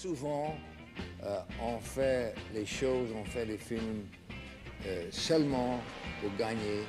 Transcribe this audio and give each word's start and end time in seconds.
Souvent, 0.00 0.54
euh, 1.24 1.40
on 1.60 1.80
fait 1.80 2.32
les 2.54 2.64
choses, 2.64 3.08
on 3.16 3.24
fait 3.24 3.44
les 3.44 3.58
films 3.58 4.06
euh, 4.86 5.08
seulement 5.10 5.80
pour 6.20 6.30
gagner 6.36 6.84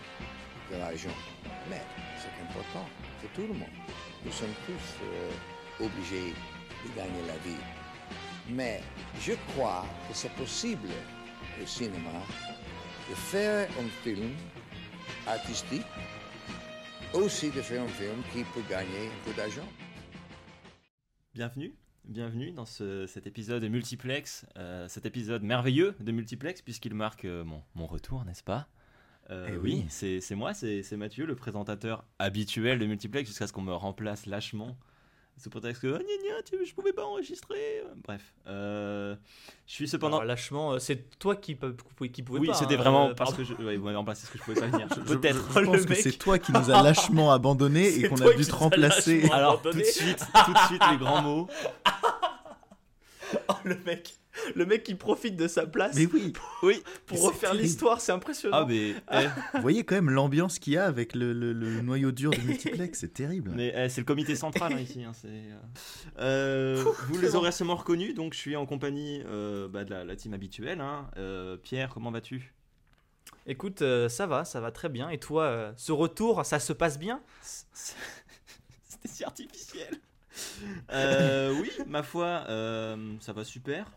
de 0.72 0.78
l'argent. 0.78 1.18
Mais 1.72 1.82
c'est 2.20 2.44
important 2.48 2.88
pour 3.20 3.30
tout 3.32 3.52
le 3.52 3.58
monde. 3.58 3.78
Nous 4.24 4.32
sommes 4.32 4.54
tous 4.68 5.04
euh, 5.04 5.84
obligés 5.84 6.36
de 6.86 6.96
gagner 6.96 7.26
la 7.26 7.38
vie. 7.38 7.58
Mais 8.48 8.80
je 9.20 9.34
crois 9.54 9.88
que 10.08 10.14
c'est 10.14 10.34
possible 10.34 10.90
au 11.60 11.66
cinéma 11.66 12.22
de 13.10 13.16
faire 13.16 13.68
un 13.80 13.90
film 14.04 14.36
artistique, 15.26 15.88
aussi 17.14 17.50
de 17.50 17.62
faire 17.64 17.82
un 17.82 17.88
film 17.88 18.22
qui 18.32 18.44
peut 18.44 18.70
gagner 18.70 19.08
un 19.08 19.26
peu 19.26 19.34
d'argent. 19.34 19.68
Bienvenue, 21.34 21.74
bienvenue 22.10 22.52
dans 22.52 22.66
ce- 22.66 23.06
cet 23.08 23.28
épisode 23.28 23.62
de 23.62 23.68
Multiplex, 23.68 24.46
euh, 24.58 24.88
cet 24.88 25.06
épisode 25.06 25.44
merveilleux 25.44 25.96
de 26.00 26.12
Multiplex 26.12 26.62
puisqu'il 26.62 26.94
marque 26.94 27.26
euh, 27.26 27.44
mon, 27.44 27.62
mon 27.76 27.86
retour, 27.86 28.26
n'est-ce 28.26 28.44
pas? 28.44 28.68
Euh, 29.30 29.50
Eh 29.54 29.58
oui, 29.58 29.84
oui. 29.84 30.20
c'est 30.20 30.36
moi, 30.36 30.54
c'est 30.56 30.82
c'est 30.82 30.98
Mathieu, 30.98 31.26
le 31.28 31.36
présentateur 31.36 32.04
habituel 32.18 32.80
de 32.80 32.86
Multiplex 32.88 33.30
jusqu'à 33.30 33.46
ce 33.46 33.54
qu'on 33.54 33.62
me 33.62 33.74
remplace 33.74 34.26
lâchement. 34.26 34.76
Sous 35.42 35.50
prétexte 35.50 35.82
que 35.82 35.88
oh, 35.88 35.98
gna, 35.98 36.04
gna, 36.04 36.44
tu- 36.44 36.66
je 36.66 36.74
pouvais 36.74 36.92
pas 36.92 37.06
enregistrer. 37.06 37.82
Bref, 38.06 38.34
euh, 38.48 39.16
je 39.66 39.74
suis 39.74 39.88
cependant. 39.88 40.18
Alors, 40.18 40.28
lâchement, 40.28 40.74
euh, 40.74 40.80
c'est 40.80 41.18
toi 41.18 41.38
qui, 41.38 41.58
qui 42.12 42.24
pouvais 42.24 42.40
oui, 42.40 42.48
pas. 42.48 42.56
c'était 42.56 42.74
hein, 42.74 42.78
vraiment 42.78 43.10
euh, 43.10 43.14
parce 43.14 43.32
pardon. 43.32 43.56
que 43.56 43.64
je, 43.64 43.78
ouais, 43.80 43.96
remplacé 43.96 44.24
parce 44.28 44.34
que 44.34 44.38
je 44.38 44.44
pouvais 44.44 44.60
pas 44.60 44.68
venir. 44.68 44.88
Je- 44.96 45.14
Peut-être. 45.14 45.50
Je, 45.54 45.66
pense 45.66 45.86
que 45.86 45.96
c'est 45.96 46.12
toi 46.18 46.40
qui 46.40 46.52
nous 46.52 46.70
as 46.72 46.84
lâchement 46.84 47.32
abandonnés 47.32 47.90
C'est 47.92 48.02
et 48.02 48.10
qu'on 48.10 48.18
a 48.18 48.34
dû 48.34 48.46
te 48.46 48.52
remplacer. 48.54 49.30
Alors 49.32 49.62
tout 49.62 49.70
abandonné. 49.70 49.86
de 49.86 49.90
suite, 49.90 50.26
tout 50.46 50.54
de 50.54 50.60
suite 50.68 50.82
les 50.92 50.98
grands 50.98 51.22
mots. 51.22 51.48
Oh, 53.48 53.54
le 53.64 53.78
mec, 53.86 54.16
le 54.56 54.66
mec 54.66 54.84
qui 54.84 54.96
profite 54.96 55.36
de 55.36 55.48
sa 55.48 55.66
place 55.66 55.96
Mais 55.96 56.06
oui, 56.08 56.34
Oui. 56.64 56.84
pour 57.06 57.22
refaire 57.24 57.54
l'histoire, 57.54 58.00
c'est 58.02 58.12
impressionnant. 58.12 58.58
Ah 58.62 58.66
mais. 58.68 58.96
eh, 59.12 59.28
vous 59.56 59.62
voyez 59.62 59.84
quand 59.84 59.96
même 59.96 60.10
l'ambiance 60.10 60.60
qu'il 60.60 60.74
y 60.74 60.78
a 60.78 60.86
avec 60.86 61.16
le, 61.16 61.34
le- 61.34 61.54
le 61.54 61.82
noyau 61.82 62.12
dur 62.12 62.32
de 62.32 62.42
multiplex, 62.42 63.00
c'est 63.00 63.14
terrible. 63.14 63.52
Mais 63.56 63.74
eh, 63.76 63.90
c'est 63.90 64.02
le 64.02 64.06
comité 64.06 64.36
central 64.36 64.74
hein, 64.74 64.80
ici. 64.80 65.04
hein, 65.04 65.12
euh, 65.26 65.60
euh, 66.20 66.84
vous 67.08 67.18
les 67.18 67.36
aurez 67.36 67.52
sûrement 67.52 67.76
reconnus, 67.76 68.14
donc 68.14 68.34
je 68.34 68.40
suis 68.40 68.56
en 68.56 68.66
compagnie 68.66 69.22
euh, 69.26 69.68
bah, 69.68 69.84
de 69.84 69.90
la, 69.92 70.04
la 70.06 70.16
team 70.16 70.34
habituelle. 70.34 70.82
hein. 70.82 71.10
Euh, 71.18 71.58
Pierre, 71.58 71.90
comment 71.94 72.12
vas-tu? 72.12 72.54
Écoute, 73.48 73.82
euh, 73.82 74.10
ça 74.10 74.28
va, 74.28 74.46
ça 74.46 74.60
va 74.60 74.72
très 74.72 74.90
bien. 74.90 75.10
Et 75.10 75.18
toi, 75.18 75.44
euh, 75.46 75.72
ce 75.76 75.92
retour, 75.92 76.46
ça 76.46 76.60
se 76.60 76.74
passe 76.74 77.00
bien? 77.00 77.22
C'était 77.42 79.08
si 79.08 79.24
artificiel. 79.24 80.00
Euh, 80.92 81.54
oui, 81.60 81.72
ma 81.88 82.04
foi, 82.04 82.44
euh, 82.50 83.16
ça 83.20 83.34
va 83.34 83.44
super. 83.44 83.92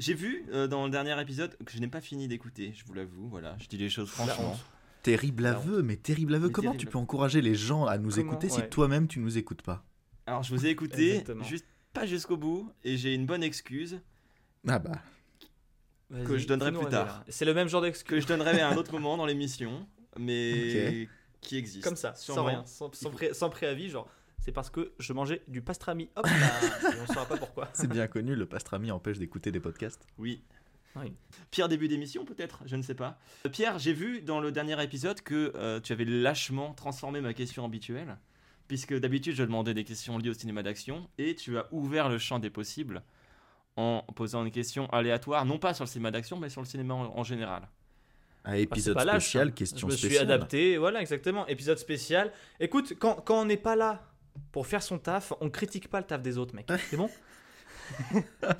J'ai 0.00 0.14
vu 0.14 0.46
euh, 0.52 0.66
dans 0.66 0.84
le 0.86 0.90
dernier 0.90 1.20
épisode 1.20 1.56
que 1.64 1.70
je 1.72 1.78
n'ai 1.78 1.86
pas 1.86 2.00
fini 2.00 2.26
d'écouter, 2.26 2.72
je 2.74 2.84
vous 2.86 2.94
l'avoue. 2.94 3.28
Voilà, 3.28 3.54
je 3.60 3.66
dis 3.68 3.76
les 3.76 3.90
choses 3.90 4.08
franchement. 4.08 4.58
Terrible 5.02 5.44
aveu, 5.46 5.82
mais 5.82 5.96
terrible 5.96 6.34
aveu. 6.34 6.46
Mais 6.46 6.52
Comment 6.52 6.70
terrible. 6.72 6.80
tu 6.86 6.90
peux 6.90 6.98
encourager 6.98 7.40
les 7.42 7.54
gens 7.54 7.84
à 7.84 7.98
nous 7.98 8.10
Comment, 8.10 8.32
écouter 8.32 8.48
si 8.48 8.60
ouais. 8.60 8.68
toi-même 8.68 9.08
tu 9.08 9.18
nous 9.20 9.36
écoutes 9.36 9.60
pas? 9.62 9.84
Alors 10.26 10.42
je 10.42 10.54
vous 10.54 10.66
ai 10.66 10.70
écouté, 10.70 11.22
juste 11.42 11.66
pas 11.92 12.06
jusqu'au 12.06 12.36
bout, 12.38 12.72
et 12.82 12.96
j'ai 12.96 13.12
une 13.14 13.26
bonne 13.26 13.42
excuse 13.42 14.00
Ah 14.66 14.78
bah. 14.78 15.02
Que 16.24 16.38
je 16.38 16.46
donnerai 16.46 16.72
plus 16.72 16.86
tard. 16.88 17.22
C'est 17.28 17.44
le 17.44 17.52
même 17.54 17.68
genre 17.68 17.82
d'excuse. 17.82 18.08
que 18.08 18.20
je 18.20 18.26
donnerai 18.26 18.60
à 18.62 18.68
un 18.70 18.76
autre 18.76 18.92
moment 18.92 19.16
dans 19.18 19.26
l'émission, 19.26 19.86
mais 20.18 21.08
qui 21.42 21.56
existe. 21.56 21.84
Comme 21.84 21.96
ça, 21.96 22.14
sans 22.14 22.32
Sûrement. 22.34 22.48
rien, 22.48 22.62
sans, 22.66 22.90
sans 22.94 23.10
pré- 23.10 23.32
sans 23.34 23.48
préavis, 23.50 23.90
genre. 23.90 24.08
C'est 24.40 24.52
parce 24.52 24.70
que 24.70 24.92
je 24.98 25.12
mangeais 25.12 25.42
du 25.48 25.60
pastrami. 25.62 26.08
Hop 26.16 26.24
là, 26.26 26.32
et 26.92 27.00
on 27.02 27.06
saura 27.06 27.26
pas 27.26 27.36
pourquoi. 27.36 27.68
C'est 27.72 27.88
bien 27.88 28.06
connu, 28.06 28.34
le 28.34 28.46
pastrami 28.46 28.90
empêche 28.90 29.18
d'écouter 29.18 29.52
des 29.52 29.60
podcasts. 29.60 30.06
Oui. 30.18 30.42
Oui. 30.96 31.12
Pierre, 31.52 31.68
début 31.68 31.86
d'émission 31.86 32.24
peut-être, 32.24 32.62
je 32.66 32.74
ne 32.74 32.82
sais 32.82 32.94
pas. 32.96 33.18
Euh, 33.46 33.48
Pierre, 33.48 33.78
j'ai 33.78 33.92
vu 33.92 34.22
dans 34.22 34.40
le 34.40 34.50
dernier 34.50 34.82
épisode 34.82 35.20
que 35.20 35.52
euh, 35.54 35.78
tu 35.78 35.92
avais 35.92 36.04
lâchement 36.04 36.74
transformé 36.74 37.20
ma 37.20 37.32
question 37.32 37.64
habituelle, 37.64 38.16
puisque 38.66 38.98
d'habitude 38.98 39.36
je 39.36 39.44
demandais 39.44 39.72
des 39.74 39.84
questions 39.84 40.18
liées 40.18 40.30
au 40.30 40.34
cinéma 40.34 40.62
d'action, 40.64 41.08
et 41.18 41.36
tu 41.36 41.58
as 41.58 41.68
ouvert 41.72 42.08
le 42.08 42.18
champ 42.18 42.40
des 42.40 42.50
possibles 42.50 43.02
en 43.76 44.04
posant 44.16 44.44
une 44.44 44.50
question 44.50 44.88
aléatoire, 44.90 45.44
non 45.44 45.58
pas 45.58 45.74
sur 45.74 45.84
le 45.84 45.88
cinéma 45.90 46.10
d'action, 46.10 46.38
mais 46.40 46.48
sur 46.48 46.60
le 46.60 46.66
cinéma 46.66 46.94
en, 46.94 47.16
en 47.16 47.22
général. 47.22 47.68
À 48.42 48.52
Ah, 48.52 48.58
épisode 48.58 48.94
pas 48.94 49.04
lâche, 49.04 49.22
spécial, 49.24 49.48
hein. 49.48 49.52
question 49.52 49.86
Je 49.88 49.92
me 49.92 49.96
suis 49.96 50.08
spéciale. 50.08 50.32
adapté, 50.32 50.76
voilà, 50.76 51.00
exactement. 51.02 51.46
Épisode 51.46 51.78
spécial. 51.78 52.32
Écoute, 52.58 52.94
quand, 52.98 53.16
quand 53.24 53.42
on 53.42 53.44
n'est 53.44 53.56
pas 53.58 53.76
là 53.76 54.09
pour 54.52 54.66
faire 54.66 54.82
son 54.82 54.98
taf, 54.98 55.32
on 55.40 55.50
critique 55.50 55.88
pas 55.88 56.00
le 56.00 56.06
taf 56.06 56.22
des 56.22 56.38
autres, 56.38 56.54
mec. 56.54 56.68
C'est 56.90 56.96
bon? 56.96 57.10
Ah, 58.42 58.56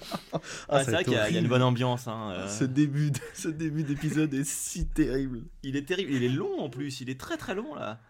Ah, 0.69 0.85
c'est 0.85 0.91
vrai 0.91 1.05
qu'il 1.05 1.13
y, 1.13 1.17
a- 1.17 1.19
il 1.29 1.35
y 1.35 1.37
a 1.37 1.39
horrible. 1.39 1.39
une 1.39 1.49
bonne 1.49 1.63
ambiance. 1.63 2.09
hein, 2.09 2.33
euh. 2.33 2.49
Ce 2.49 2.65
début, 2.65 3.11
de- 3.13 3.19
ce 3.35 3.49
début 3.49 3.85
d'épisode 3.85 4.33
est 4.35 4.45
si 4.45 4.87
terrible. 4.89 5.43
Il 5.63 5.77
est 5.77 5.87
terrible, 5.87 6.13
il 6.13 6.25
est 6.25 6.29
long 6.29 6.61
en 6.61 6.69
plus, 6.71 7.01
il 7.01 7.11
est 7.11 7.19
très 7.21 7.37
très 7.37 7.55
long 7.55 7.75
là. 7.75 8.01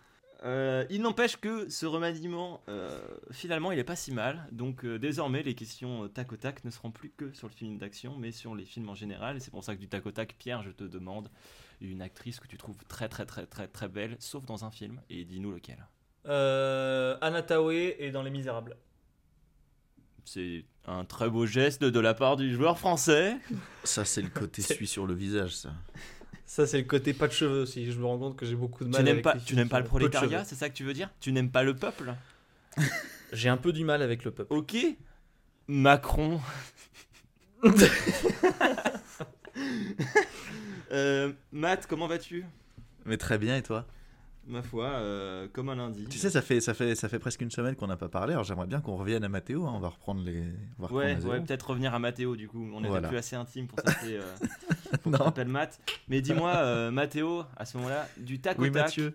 Euh, 0.42 0.86
il 0.88 1.03
n'empêche 1.03 1.36
que 1.36 1.69
ce 1.69 1.84
remaniement, 1.84 2.62
euh, 2.70 2.98
finalement, 3.31 3.72
il 3.72 3.78
est 3.78 3.84
pas 3.84 3.97
si 3.97 4.10
mal. 4.12 4.48
Donc 4.52 4.87
euh, 4.87 4.98
désormais, 4.98 5.42
les 5.42 5.54
questions 5.54 6.04
euh, 6.04 6.08
tac 6.08 6.32
au 6.32 6.37
tac 6.38 6.64
ne 6.64 6.70
seront 6.70 6.91
plus 6.91 7.10
que 7.10 7.31
sur 7.34 7.47
le 7.48 7.52
film 7.52 7.76
d'action, 7.76 8.16
mais 8.16 8.32
sur 8.32 8.54
les 8.54 8.64
films 8.64 8.88
en 8.88 8.94
général. 8.94 9.37
Et 9.37 9.41
c'est 9.41 9.50
pour 9.50 9.62
ça 9.62 9.75
que 9.75 9.81
du 9.81 9.88
tac 9.88 10.06
au 10.06 10.12
tac, 10.12 10.34
Pierre, 10.38 10.62
je 10.62 10.70
te 10.70 10.84
demande 10.84 11.28
une 11.82 12.00
actrice 12.00 12.41
que 12.41 12.47
tu 12.48 12.56
trouves 12.56 12.78
très 12.88 13.10
très 13.10 13.26
très 13.26 13.44
très 13.44 13.69
très 13.69 13.88
belle, 13.88 14.16
sauf 14.20 14.47
dans 14.47 14.64
un 14.64 14.70
film. 14.70 15.02
Et 15.10 15.26
dis-nous 15.26 15.52
lequel. 15.52 15.87
Euh, 16.26 17.16
Anna 17.20 17.42
Tawai 17.42 17.97
est 17.98 18.10
dans 18.10 18.22
Les 18.22 18.31
Misérables. 18.31 18.76
C'est 20.25 20.64
un 20.86 21.04
très 21.04 21.28
beau 21.28 21.47
geste 21.47 21.82
de 21.82 22.00
la 22.00 22.14
part 22.14 22.36
du 22.36 22.54
joueur 22.54 22.78
français. 22.78 23.36
Ça, 23.84 24.04
c'est 24.04 24.22
le 24.22 24.28
côté 24.28 24.62
suisse 24.62 24.91
sur 24.91 25.06
le 25.06 25.14
visage, 25.14 25.56
ça. 25.56 25.70
Ça, 26.47 26.66
c'est 26.66 26.78
le 26.78 26.84
côté 26.84 27.14
pas 27.14 27.28
de 27.28 27.32
cheveux 27.32 27.62
aussi. 27.62 27.91
Je 27.91 27.98
me 27.98 28.04
rends 28.04 28.19
compte 28.19 28.36
que 28.36 28.44
j'ai 28.44 28.56
beaucoup 28.56 28.84
de 28.84 28.91
mal 28.91 29.00
Tu 29.00 29.04
n'aimes 29.04 29.12
avec 29.14 29.25
pas, 29.25 29.36
tu 29.38 29.56
n'aimes 29.56 29.69
pas 29.69 29.81
le 29.81 29.86
prolétariat, 29.86 30.44
c'est 30.44 30.56
ça 30.56 30.69
que 30.69 30.75
tu 30.75 30.84
veux 30.84 30.94
dire? 30.94 31.10
Tu 31.20 31.32
n'aimes 31.32 31.50
pas 31.50 31.62
le 31.62 31.75
peuple? 31.75 32.14
J'ai 33.32 33.48
un 33.48 33.56
peu 33.56 33.72
du 33.72 33.84
mal 33.84 34.02
avec 34.02 34.25
le 34.25 34.31
peuple. 34.31 34.52
Ok. 34.52 34.76
Macron. 35.69 36.41
Euh, 40.92 41.32
Matt, 41.52 41.87
comment 41.87 42.08
vas-tu? 42.08 42.44
Mais 43.04 43.16
très 43.16 43.38
bien, 43.38 43.56
et 43.56 43.62
toi? 43.62 43.87
Ma 44.50 44.62
foi, 44.62 44.87
euh, 44.87 45.47
comme 45.53 45.69
un 45.69 45.77
lundi. 45.77 46.05
Tu 46.11 46.19
sais, 46.19 46.28
ça 46.28 46.43
fait, 46.43 46.61
ça 46.61 46.75
fait, 46.75 46.94
ça 46.97 47.09
fait 47.09 47.19
presque 47.21 47.41
une 47.41 47.50
semaine 47.50 47.77
qu'on 47.77 47.87
n'a 47.87 47.97
pas 47.97 48.09
parlé, 48.09 48.33
alors 48.33 48.44
j'aimerais 48.44 48.66
bien 48.66 48.81
qu'on 48.81 48.97
revienne 48.97 49.22
à 49.25 49.28
Mathéo, 49.28 49.65
hein, 49.66 49.72
on 49.75 49.78
va 49.78 49.88
reprendre 49.88 50.22
les... 50.22 50.43
On 50.78 50.83
va 50.83 50.88
reprendre 50.88 51.28
Ouais, 51.31 51.41
peut-être 51.41 51.71
revenir 51.71 51.94
à 51.94 51.99
Mathéo 52.00 52.34
du 52.37 52.49
coup. 52.49 52.69
On 52.72 52.78
n'était 52.81 52.88
Voilà. 52.88 53.09
plus 53.09 53.16
assez 53.16 53.37
intime 53.37 53.69
pour 53.69 53.78
s'appeler. 53.81 54.19
Euh, 54.19 55.44
Matt. 55.47 55.81
Mais 56.09 56.21
dis-moi, 56.21 56.53
euh, 56.56 56.91
Mathéo, 56.91 57.44
à 57.56 57.65
ce 57.65 57.77
moment-là, 57.78 58.09
du 58.19 58.41
tac 58.41 58.59
au 58.59 58.62
Oui, 58.62 58.72
tac. 58.72 58.83
Mathieu. 58.84 59.15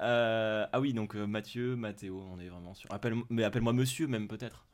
euh, 0.00 0.66
ah 0.72 0.80
oui, 0.80 0.92
donc 0.92 1.14
euh, 1.14 1.26
Mathieu, 1.26 1.76
Mathéo, 1.76 2.22
on 2.34 2.40
est 2.40 2.48
vraiment 2.48 2.74
sûr. 2.74 2.92
Appelle, 2.92 3.14
mais 3.30 3.44
appelle-moi 3.44 3.72
Monsieur 3.72 4.06
même 4.08 4.26
peut-être. 4.28 4.66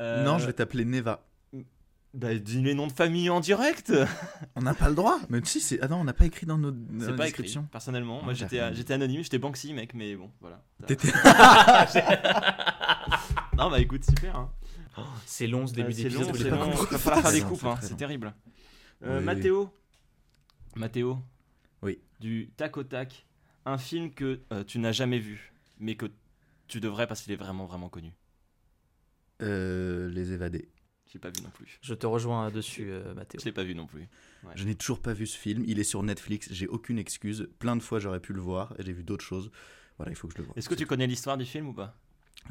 Euh, 0.00 0.24
Non, 0.24 0.38
je 0.38 0.46
vais 0.46 0.52
t'appeler 0.52 0.84
Neva. 0.84 1.24
Bah, 2.14 2.34
dis 2.34 2.62
les 2.62 2.74
noms 2.74 2.86
de 2.86 2.92
famille 2.92 3.28
en 3.30 3.40
direct. 3.40 3.92
On 4.56 4.62
n'a 4.62 4.74
pas 4.74 4.88
le 4.88 4.94
droit 4.94 5.18
Mais 5.28 5.40
si, 5.44 5.60
c'est... 5.60 5.78
Ah 5.82 5.88
non, 5.88 5.96
on 5.98 6.04
n'a 6.04 6.14
pas 6.14 6.24
écrit 6.24 6.46
dans 6.46 6.56
nos, 6.58 6.70
dans 6.70 7.00
C'est 7.00 7.06
pas 7.08 7.12
écrit. 7.28 7.42
descriptions. 7.42 7.64
Personnellement, 7.70 8.22
moi 8.22 8.32
Ah, 8.32 8.72
j'étais, 8.72 8.92
anonyme, 8.92 9.22
j'étais 9.22 9.38
Banksy 9.38 9.72
mec, 9.74 9.92
mais 9.94 10.16
bon, 10.16 10.30
voilà. 10.40 10.64
T'étais- 10.86 11.08
non 13.56 13.70
bah 13.70 13.80
écoute, 13.80 14.04
super. 14.04 14.36
Hein. 14.36 14.50
C'est 15.26 15.46
long 15.46 15.66
ce 15.66 15.74
début 15.74 15.92
c'est 15.92 16.04
d'épisode. 16.04 16.22
long, 16.26 16.32
l'avez 16.32 16.44
c'est 16.44 16.50
pas 16.50 16.56
long. 16.56 16.70
compris. 16.70 16.86
Il 16.90 16.92
va 16.92 16.98
falloir 16.98 17.22
faire 17.22 17.32
des 17.32 17.42
coupes, 17.42 17.66
c'est 17.82 17.92
hein, 17.92 17.96
terrible. 17.96 18.34
Euh, 19.04 19.18
Oui, 19.18 19.24
Mathéo, 19.24 19.70
Mathéo, 20.76 21.18
Oui. 21.82 21.98
du 22.20 22.50
tac 22.56 22.76
au 22.78 22.84
tac, 22.84 23.26
un 23.64 23.78
film 23.78 24.12
que 24.12 24.40
euh, 24.52 24.64
tu 24.64 24.78
n'as 24.78 24.92
jamais 24.92 25.18
vu, 25.18 25.52
mais 25.78 25.94
que 25.94 26.06
tu 26.66 26.80
devrais 26.80 27.06
parce 27.06 27.22
qu'il 27.22 27.32
est 27.32 27.36
vraiment 27.36 27.66
vraiment 27.66 27.88
connu. 27.88 28.12
Euh, 29.42 30.10
les 30.10 30.32
évadés. 30.32 30.68
J'ai 31.12 31.18
pas 31.18 31.30
vu 31.30 31.42
non 31.42 31.50
plus. 31.50 31.78
Je 31.80 31.94
te 31.94 32.06
rejoins 32.06 32.50
dessus, 32.50 32.88
euh, 32.90 33.14
Mathéo. 33.14 33.40
Je 33.40 33.44
l'ai 33.46 33.52
pas 33.52 33.64
vu 33.64 33.74
non 33.74 33.86
plus. 33.86 34.02
Ouais. 34.44 34.52
Je 34.54 34.64
n'ai 34.64 34.74
toujours 34.74 35.00
pas 35.00 35.12
vu 35.14 35.26
ce 35.26 35.36
film, 35.38 35.64
il 35.66 35.78
est 35.78 35.84
sur 35.84 36.02
Netflix, 36.02 36.48
j'ai 36.52 36.66
aucune 36.68 36.98
excuse. 36.98 37.48
Plein 37.58 37.76
de 37.76 37.82
fois 37.82 37.98
j'aurais 37.98 38.20
pu 38.20 38.32
le 38.34 38.40
voir, 38.40 38.74
j'ai 38.78 38.92
vu 38.92 39.02
d'autres 39.04 39.24
choses. 39.24 39.50
Voilà, 39.96 40.12
il 40.12 40.14
faut 40.14 40.28
que 40.28 40.34
je 40.34 40.38
le 40.38 40.44
voie. 40.44 40.54
Est-ce 40.56 40.68
que 40.68 40.74
tu 40.74 40.86
connais 40.86 41.06
l'histoire 41.06 41.36
du 41.38 41.44
film 41.44 41.68
ou 41.68 41.72
pas? 41.72 41.96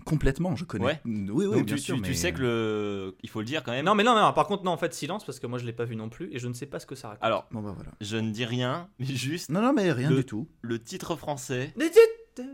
Complètement, 0.06 0.56
je 0.56 0.66
connais. 0.66 0.84
Ouais. 0.86 1.02
Oui, 1.06 1.46
oui, 1.46 1.46
Donc 1.46 1.66
bien 1.66 1.76
tu, 1.76 1.82
sûr. 1.82 1.96
tu- 1.96 2.02
tu 2.02 2.10
mais- 2.10 2.16
sais 2.16 2.34
que 2.34 2.42
le, 2.42 3.16
il 3.24 3.30
faut 3.30 3.40
le 3.40 3.46
dire 3.46 3.64
quand 3.64 3.72
même. 3.72 3.86
Non, 3.86 3.96
mais 3.96 4.04
non, 4.04 4.16
non, 4.16 4.34
par 4.34 4.46
contre, 4.48 4.64
non, 4.64 4.72
en 4.72 4.78
fait, 4.78 4.94
silence, 4.94 5.24
parce 5.26 5.40
que 5.40 5.48
moi 5.48 5.58
je 5.60 5.66
l'ai 5.66 5.72
pas 5.74 5.86
vu 5.86 5.96
non 5.96 6.10
plus 6.10 6.30
et 6.34 6.40
je 6.40 6.48
ne 6.48 6.54
sais 6.54 6.66
pas 6.66 6.80
ce 6.80 6.86
que 6.86 6.94
ça 6.96 7.08
raconte. 7.10 7.24
Alors, 7.24 7.48
Bon 7.52 7.62
bah 7.62 7.72
voilà. 7.74 7.92
je 8.02 8.18
ne 8.18 8.32
dis 8.32 8.44
rien, 8.46 8.90
mais 9.00 9.06
juste 9.06 9.50
Non, 9.50 9.62
non, 9.62 9.72
mais 9.74 9.92
rien 9.92 10.10
Le- 10.10 10.18
du 10.18 10.26
tout. 10.26 10.48
le 10.62 10.82
titre 10.84 11.16
français 11.16 11.74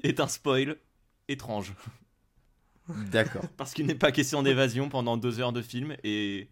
est 0.03 0.19
un 0.19 0.27
spoil 0.27 0.77
étrange. 1.27 1.73
D'accord. 3.12 3.44
Parce 3.57 3.74
qu'il 3.74 3.85
n'est 3.85 3.95
pas 3.95 4.12
question 4.12 4.44
d'évasion 4.44 4.89
pendant 4.89 5.18
deux 5.18 5.39
heures 5.39 5.53
de 5.53 5.62
film 5.62 5.95
et 6.03 6.47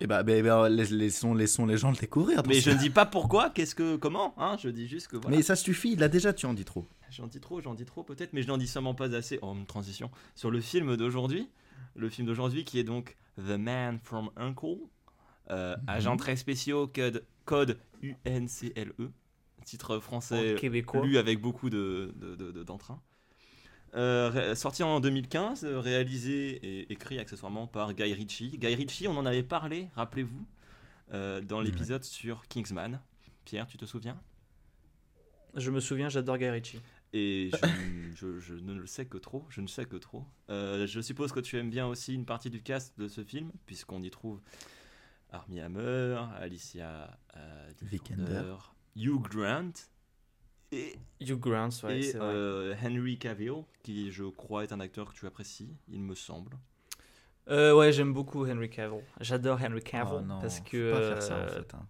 Et 0.00 0.06
bah, 0.06 0.22
bah, 0.22 0.40
bah, 0.42 0.68
laisse- 0.68 0.90
laissons, 0.90 1.34
laissons 1.34 1.66
les 1.66 1.76
gens 1.76 1.90
le 1.90 1.96
découvrir. 1.96 2.42
mais 2.46 2.60
je 2.60 2.70
ne 2.70 2.76
dis 2.78 2.90
pas 2.90 3.06
pourquoi, 3.06 3.50
qu'est-ce 3.50 3.74
que, 3.74 3.96
comment, 3.96 4.34
hein, 4.38 4.56
je 4.62 4.68
dis 4.68 4.86
juste 4.86 5.08
que 5.08 5.16
voilà. 5.16 5.36
Mais 5.36 5.42
ça 5.42 5.56
suffit, 5.56 5.96
là 5.96 6.08
déjà 6.08 6.32
tu 6.32 6.46
en 6.46 6.54
dis 6.54 6.64
trop. 6.64 6.86
J'en 7.10 7.26
dis 7.28 7.40
trop, 7.40 7.60
j'en 7.60 7.74
dis 7.74 7.84
trop 7.84 8.02
peut-être, 8.02 8.32
mais 8.32 8.42
je 8.42 8.48
n'en 8.48 8.58
dis 8.58 8.66
sûrement 8.66 8.94
pas 8.94 9.14
assez. 9.14 9.38
Oh, 9.42 9.54
une 9.54 9.66
transition 9.66 10.10
sur 10.34 10.50
le 10.50 10.60
film 10.60 10.96
d'aujourd'hui, 10.96 11.48
le 11.94 12.08
film 12.10 12.26
d'aujourd'hui 12.26 12.64
qui 12.64 12.78
est 12.78 12.84
donc 12.84 13.16
The 13.38 13.56
Man 13.58 13.98
from 14.02 14.30
Uncle, 14.36 14.76
euh, 15.50 15.76
Mhm. 15.76 15.82
Agents 15.88 16.16
très 16.16 16.36
spéciaux, 16.36 16.88
code, 16.88 17.24
code 17.44 17.78
UNCLE, 18.02 18.92
titre 19.64 19.98
français 19.98 20.52
En 20.54 20.58
québécois. 20.58 21.04
lu 21.06 21.16
avec 21.18 21.40
beaucoup 21.40 21.70
de, 21.70 22.12
de- 22.16 22.34
de- 22.36 22.50
de- 22.52 22.62
d'entrain. 22.64 23.00
Euh, 23.96 24.54
sorti 24.54 24.82
en 24.82 25.00
2015, 25.00 25.64
euh, 25.64 25.80
réalisé 25.80 26.50
et 26.62 26.92
écrit 26.92 27.18
accessoirement 27.18 27.66
par 27.66 27.94
Guy 27.94 28.12
Ritchie. 28.12 28.58
Guy 28.58 28.74
Ritchie, 28.74 29.08
on 29.08 29.16
en 29.16 29.24
avait 29.24 29.42
parlé, 29.42 29.88
rappelez-vous, 29.94 30.46
euh, 31.14 31.40
dans 31.40 31.60
l'épisode 31.62 32.04
sur 32.04 32.46
Kingsman. 32.48 33.00
Pierre, 33.46 33.66
tu 33.66 33.78
te 33.78 33.86
souviens? 33.86 34.20
Je 35.54 35.70
me 35.70 35.80
souviens, 35.80 36.08
j'adore 36.10 36.36
Guy 36.36 36.48
Ritchie. 36.50 36.80
Et 37.14 37.50
je, 38.16 38.38
je- 38.38 38.38
je 38.40 38.54
ne 38.54 38.74
le 38.74 38.86
sais 38.86 39.06
que 39.06 39.16
trop, 39.16 39.46
je 39.48 39.62
ne 39.62 39.66
sais 39.66 39.86
que 39.86 39.96
trop. 39.96 40.24
Euh, 40.50 40.86
je 40.86 41.00
suppose 41.00 41.32
que 41.32 41.40
tu 41.40 41.56
aimes 41.56 41.70
bien 41.70 41.86
aussi 41.86 42.12
une 42.12 42.26
partie 42.26 42.50
du 42.50 42.62
cast 42.62 42.98
de 42.98 43.08
ce 43.08 43.24
film, 43.24 43.50
puisqu'on 43.64 44.02
y 44.02 44.10
trouve 44.10 44.42
Armie 45.30 45.60
Hammer, 45.60 46.20
Alicia 46.38 47.16
euh, 47.36 47.70
Vikander. 47.80 48.22
Vikander, 48.24 48.56
Hugh 48.96 49.22
Grant 49.22 49.72
et, 50.72 50.94
Hugh 51.20 51.38
Grant, 51.38 51.68
ouais, 51.84 52.00
et, 52.00 52.12
vrai. 52.12 52.26
euh, 52.34 52.74
Henry 52.82 53.18
Cavill, 53.18 53.64
qui 53.82 54.10
je 54.10 54.24
crois 54.24 54.64
est 54.64 54.72
un 54.72 54.80
acteur 54.80 55.12
que 55.12 55.18
tu 55.18 55.26
apprécies, 55.26 55.74
il 55.88 56.00
me 56.00 56.14
semble. 56.14 56.52
Euh, 57.48 57.74
ouais, 57.74 57.92
j'aime 57.92 58.12
beaucoup 58.12 58.44
Henry 58.46 58.68
Cavill. 58.68 59.02
J'adore 59.20 59.60
Henry 59.62 59.82
Cavill 59.82 60.18
Oh 60.18 60.20
non, 60.20 60.40
parce 60.40 60.58
faut 60.58 60.64
que 60.64 60.92
pas 60.92 61.00
faire 61.08 61.22
ça 61.22 61.34
en 61.34 61.38
euh, 61.38 61.48
fait. 61.48 61.74
hein. 61.74 61.86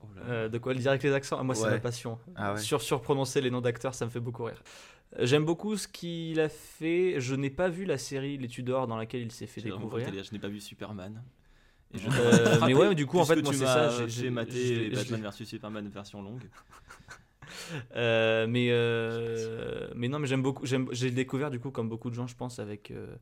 Oh 0.00 0.06
là 0.14 0.22
euh, 0.26 0.48
de 0.48 0.58
quoi 0.58 0.74
le 0.74 0.80
dire 0.80 0.90
avec 0.90 1.02
les 1.02 1.12
accents? 1.12 1.42
Moi, 1.44 1.54
c'est 1.54 1.70
ma 1.70 1.78
passion. 1.78 2.18
Ah 2.34 2.54
ouais. 2.54 2.60
Sur 2.60 2.82
surprononcer 2.82 3.40
les 3.40 3.50
noms 3.50 3.60
d'acteurs, 3.60 3.94
ça 3.94 4.04
me 4.04 4.10
fait 4.10 4.20
beaucoup 4.20 4.44
rire. 4.44 4.62
J'aime 5.20 5.44
beaucoup 5.44 5.76
ce 5.76 5.88
qu'il 5.88 6.38
a 6.40 6.48
fait. 6.48 7.20
Je 7.20 7.34
n'ai 7.34 7.50
pas 7.50 7.68
vu 7.68 7.84
la 7.84 7.96
série 7.96 8.36
Les 8.36 8.48
Tudors 8.48 8.86
dans 8.86 8.96
laquelle 8.96 9.22
il 9.22 9.32
s'est 9.32 9.46
fait 9.46 9.62
découvrir. 9.62 10.12
je 10.12 10.32
n'ai 10.32 10.38
pas 10.38 10.48
vu 10.48 10.60
Superman. 10.60 11.22
Et 11.94 11.98
je 11.98 12.08
Euh, 12.08 12.60
mais 12.66 12.74
ouais, 12.74 12.94
du 12.94 13.06
coup, 13.06 13.18
en 13.18 13.24
fait, 13.24 13.40
moi, 13.40 13.52
tu 13.52 13.58
c'est 13.58 13.64
ça, 13.64 14.06
j'ai- 14.06 14.30
j'ai- 14.50 14.90
Batman 14.90 15.22
vs 15.22 15.44
Superman 15.44 15.88
version 15.88 16.22
longue. 16.22 16.42
Euh, 17.96 18.46
mais, 18.46 18.68
euh, 18.70 19.88
mais 19.94 20.08
non, 20.08 20.18
mais 20.18 20.26
j'aime 20.26 20.42
beaucoup. 20.42 20.66
j'aime- 20.66 20.88
J'ai 20.92 21.10
découvert 21.10 21.50
du 21.50 21.60
coup, 21.60 21.70
comme 21.70 21.88
beaucoup 21.88 22.10
de 22.10 22.14
gens, 22.14 22.26
je 22.26 22.36
pense, 22.36 22.58
avec 22.58 22.90
euh, 22.90 23.16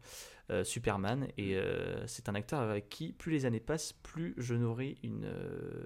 euh, 0.51 0.65
Superman. 0.65 1.29
Et 1.39 1.57
euh, 1.57 2.07
c'est 2.07 2.29
un 2.29 2.35
acteur 2.35 2.61
avec 2.61 2.89
qui, 2.89 3.13
plus 3.13 3.33
les 3.33 3.47
années 3.47 3.61
passent, 3.61 3.93
plus 3.93 4.35
je 4.39 4.55
nourris 4.55 4.99
une, 5.03 5.25
euh, 5.25 5.85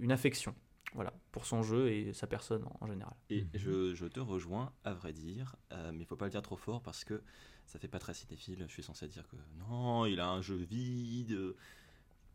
une 0.00 0.12
affection. 0.12 0.54
Voilà, 0.94 1.14
pour 1.30 1.46
son 1.46 1.62
jeu 1.62 1.88
et 1.90 2.12
sa 2.12 2.26
personne 2.26 2.64
en, 2.64 2.76
en 2.84 2.86
général. 2.86 3.14
Et 3.30 3.46
Mhm. 3.54 3.54
je, 3.54 3.94
je 3.94 4.04
te 4.06 4.20
rejoins, 4.20 4.72
à 4.84 4.92
vrai 4.92 5.14
dire, 5.14 5.56
euh, 5.72 5.90
mais 5.92 6.00
il 6.00 6.06
faut 6.06 6.16
pas 6.16 6.26
le 6.26 6.30
dire 6.30 6.42
trop 6.42 6.56
fort 6.56 6.82
parce 6.82 7.04
que 7.04 7.22
ça 7.66 7.78
fait 7.78 7.88
pas 7.88 7.98
très 7.98 8.12
cinéphile. 8.12 8.62
Je 8.68 8.72
suis 8.72 8.82
censé 8.82 9.08
dire 9.08 9.26
que 9.28 9.36
non, 9.58 10.04
il 10.04 10.20
a 10.20 10.28
un 10.28 10.42
jeu 10.42 10.56
vide. 10.56 11.38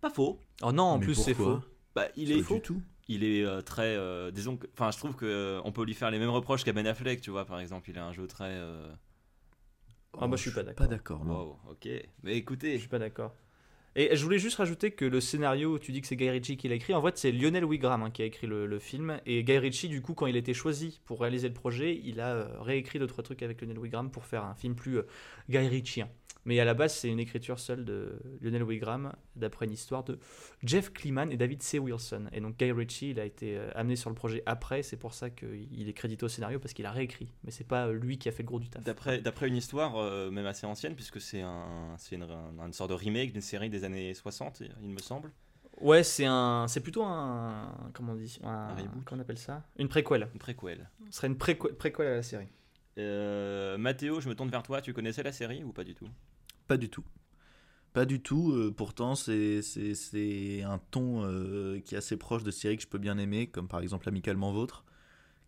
Pas 0.02 0.10
faux. 0.10 0.40
Oh 0.62 0.72
non, 0.72 0.84
en 0.84 1.00
Mais 1.00 1.06
plus, 1.06 1.16
c'est 1.16 1.34
faux. 1.34 1.60
Bah, 1.98 2.08
il 2.16 2.32
est 2.32 2.36
du 2.38 2.44
faux. 2.44 2.60
tout. 2.60 2.82
Il 3.10 3.24
est 3.24 3.44
euh, 3.44 3.62
très. 3.62 3.96
euh, 3.96 4.32
disons 4.32 4.58
que. 4.58 4.68
Enfin, 4.74 4.92
je 4.92 4.98
trouve 4.98 5.16
que 5.16 5.26
euh, 5.26 5.62
on 5.64 5.72
peut 5.72 5.84
lui 5.86 5.94
faire 5.94 6.12
les 6.12 6.20
mêmes 6.20 6.30
reproches 6.30 6.64
qu'à 6.64 6.74
Ben 6.74 6.86
Affleck, 6.88 7.22
tu 7.22 7.30
vois, 7.32 7.46
par 7.46 7.60
exemple. 7.60 7.90
Il 7.90 7.98
a 7.98 8.06
un 8.06 8.12
jeu 8.14 8.28
très. 8.28 8.50
euh, 8.52 8.88
Ah, 10.20 10.28
bah, 10.28 10.36
je 10.36 10.42
suis 10.44 10.52
pas 10.52 10.64
d'accord. 10.64 10.88
Pas 10.88 10.92
d'accord. 10.94 11.22
Wow, 11.26 11.58
ok. 11.72 11.86
Mais 12.24 12.34
Je 12.34 12.38
écoutez. 12.38 12.78
suis 12.80 12.88
pas 12.88 13.00
d'accord. 13.00 13.34
Et 14.00 14.16
je 14.16 14.24
voulais 14.24 14.38
juste 14.38 14.58
rajouter 14.58 14.92
que 14.92 15.06
le 15.06 15.20
scénario, 15.20 15.80
tu 15.80 15.92
dis 15.92 16.02
que 16.02 16.08
c'est 16.08 16.16
Guy 16.16 16.30
Ritchie 16.30 16.56
qui 16.56 16.68
l'a 16.68 16.76
écrit, 16.76 16.94
en 16.94 17.02
fait 17.02 17.18
c'est 17.18 17.32
Lionel 17.32 17.66
Wigram 17.66 18.04
hein, 18.04 18.12
qui 18.12 18.22
a 18.22 18.26
écrit 18.26 18.46
le, 18.46 18.68
le 18.68 18.78
film. 18.78 19.20
Et 19.26 19.44
Guy 19.44 19.58
Ritchie, 19.58 19.88
du 19.90 20.04
coup, 20.04 20.14
quand 20.14 20.28
il 20.28 20.36
a 20.36 20.38
été 20.38 20.54
choisi 20.54 21.02
pour 21.06 21.20
réaliser 21.20 21.48
le 21.48 21.56
projet, 21.56 22.00
il 22.04 22.20
a 22.20 22.36
euh, 22.36 22.60
réécrit 22.62 23.00
deux 23.00 23.08
trois 23.08 23.24
trucs 23.24 23.42
avec 23.42 23.60
Lionel 23.60 23.80
Wigram 23.80 24.12
pour 24.12 24.26
faire 24.26 24.44
un 24.44 24.54
film 24.54 24.76
plus 24.76 25.00
euh, 25.00 25.08
Guy 25.50 25.68
Ritchien. 25.68 26.10
Mais 26.48 26.60
à 26.62 26.66
la 26.66 26.74
base, 26.74 26.96
c'est 26.96 27.10
une 27.10 27.20
écriture 27.20 27.60
seule 27.60 27.84
de 27.84 28.20
Lionel 28.42 28.64
Wigram, 28.64 29.12
d'après 29.36 29.66
une 29.66 29.74
histoire 29.74 30.04
de 30.06 30.18
Jeff 30.64 30.94
Kleeman 30.94 31.30
et 31.32 31.36
David 31.36 31.62
C. 31.62 31.78
Wilson. 31.78 32.28
Et 32.32 32.40
donc 32.40 32.58
Guy 32.58 32.72
Ritchie, 32.72 33.10
il 33.12 33.20
a 33.20 33.26
été 33.26 33.58
euh, 33.58 33.70
amené 33.76 33.98
sur 33.98 34.10
le 34.10 34.16
projet 34.16 34.44
après, 34.46 34.82
c'est 34.82 34.96
pour 34.96 35.14
ça 35.14 35.30
qu'il 35.30 35.90
est 35.90 35.94
crédité 35.94 36.24
au 36.24 36.30
scénario, 36.30 36.58
parce 36.60 36.74
qu'il 36.74 36.86
a 36.86 36.92
réécrit. 36.92 37.34
Mais 37.44 37.52
c'est 37.52 37.68
pas 37.68 37.92
lui 37.92 38.18
qui 38.18 38.30
a 38.30 38.32
fait 38.32 38.44
le 38.44 38.48
gros 38.48 38.60
du 38.60 38.70
taf. 38.70 38.82
D'après, 38.84 39.48
une 39.50 39.58
histoire 39.58 39.98
euh, 39.98 40.32
même 40.32 40.46
assez 40.46 40.66
ancienne, 40.66 40.96
puisque 40.96 41.20
c'est 41.20 41.42
un, 41.42 41.98
une, 42.14 42.24
un- 42.24 42.66
une 42.66 42.74
sorte 42.74 42.92
de 42.92 42.96
remake 42.96 43.34
d'une 43.34 43.42
série 43.42 43.70
des 43.70 43.84
années 43.84 44.14
60, 44.14 44.64
il 44.82 44.90
me 44.90 45.00
semble. 45.00 45.32
Ouais, 45.82 46.02
c'est 46.02 46.26
un, 46.26 46.66
c'est 46.70 46.80
plutôt 46.80 47.04
un, 47.04 47.76
comment 47.94 48.14
on 48.14 48.16
dit, 48.16 48.40
un, 48.44 48.48
Un 48.50 48.74
reboot. 48.76 49.04
Qu'on 49.06 49.20
appelle 49.20 49.38
ça? 49.38 49.64
Une 49.78 49.90
préquelle. 49.90 50.28
Une 50.34 50.40
préquelle. 50.40 50.90
Ce 51.12 51.18
serait 51.18 51.28
une 51.28 51.38
préquelle, 51.38 51.74
préquelle 51.76 52.08
à 52.08 52.16
la 52.16 52.24
série. 52.24 52.48
Euh, 52.98 53.78
Mathéo, 53.78 54.22
je 54.22 54.30
me 54.30 54.34
tourne 54.34 54.50
vers 54.50 54.64
toi. 54.64 54.82
Tu 54.82 54.94
connaissais 54.94 55.24
la 55.24 55.32
série 55.34 55.64
ou 55.64 55.72
pas 55.74 55.84
du 55.84 55.94
tout? 55.94 56.08
Pas 56.68 56.78
du 56.78 56.90
tout. 56.90 57.04
Pas 57.94 58.06
du 58.06 58.20
tout. 58.22 58.52
euh, 58.52 58.72
pourtant, 58.76 59.16
c'est 59.16 59.62
c'est- 59.62 59.96
c'est 59.96 60.62
un 60.64 60.80
ton 60.92 61.24
euh, 61.24 61.80
qui 61.80 61.96
est 61.96 61.98
assez 61.98 62.18
proche 62.18 62.44
de 62.44 62.52
séries 62.52 62.78
que 62.78 62.84
je 62.84 62.88
peux 62.88 62.98
bien 63.00 63.18
aimer, 63.18 63.48
comme 63.48 63.68
par 63.68 63.80
exemple 63.80 64.08
Amicalement 64.08 64.52
Vôtre, 64.52 64.84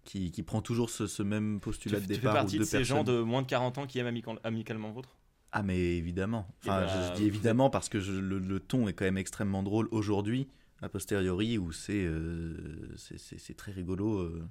qui, 0.03 0.31
qui 0.31 0.41
prend 0.43 0.61
toujours 0.61 0.89
ce, 0.89 1.05
ce 1.05 1.21
même 1.21 1.55
tu, 1.55 1.59
postulat 1.61 1.99
tu 1.99 2.07
de 2.07 2.13
fais 2.13 2.19
départ 2.19 2.33
où 2.33 2.37
partie 2.37 2.57
deux 2.57 2.63
de 2.63 2.67
ces 2.67 2.77
personnes. 2.77 2.97
gens 2.97 3.03
de 3.03 3.21
moins 3.21 3.41
de 3.43 3.47
40 3.47 3.77
ans 3.77 3.85
qui 3.87 3.99
aiment 3.99 4.07
amical- 4.15 4.39
amicalement 4.43 4.91
vôtre? 4.91 5.17
Ah 5.51 5.61
mais 5.63 5.77
évidemment. 5.97 6.47
Eh 6.65 6.69
Enfin, 6.69 6.87
je, 6.87 7.09
je 7.09 7.13
dis 7.15 7.25
évidemment 7.25 7.69
parce 7.69 7.89
que 7.89 7.99
je- 7.99 8.13
le, 8.13 8.39
le 8.39 8.59
ton 8.59 8.87
est 8.87 8.93
quand 8.93 9.05
même 9.05 9.17
extrêmement 9.17 9.61
drôle 9.63 9.87
aujourd'hui, 9.91 10.47
a 10.81 10.89
posteriori, 10.89 11.57
où 11.57 11.71
c'est 11.71 12.03
euh, 12.05 12.93
c'est- 12.95 13.53
très 13.55 13.71
rigolo 13.71 14.19
euh, 14.19 14.47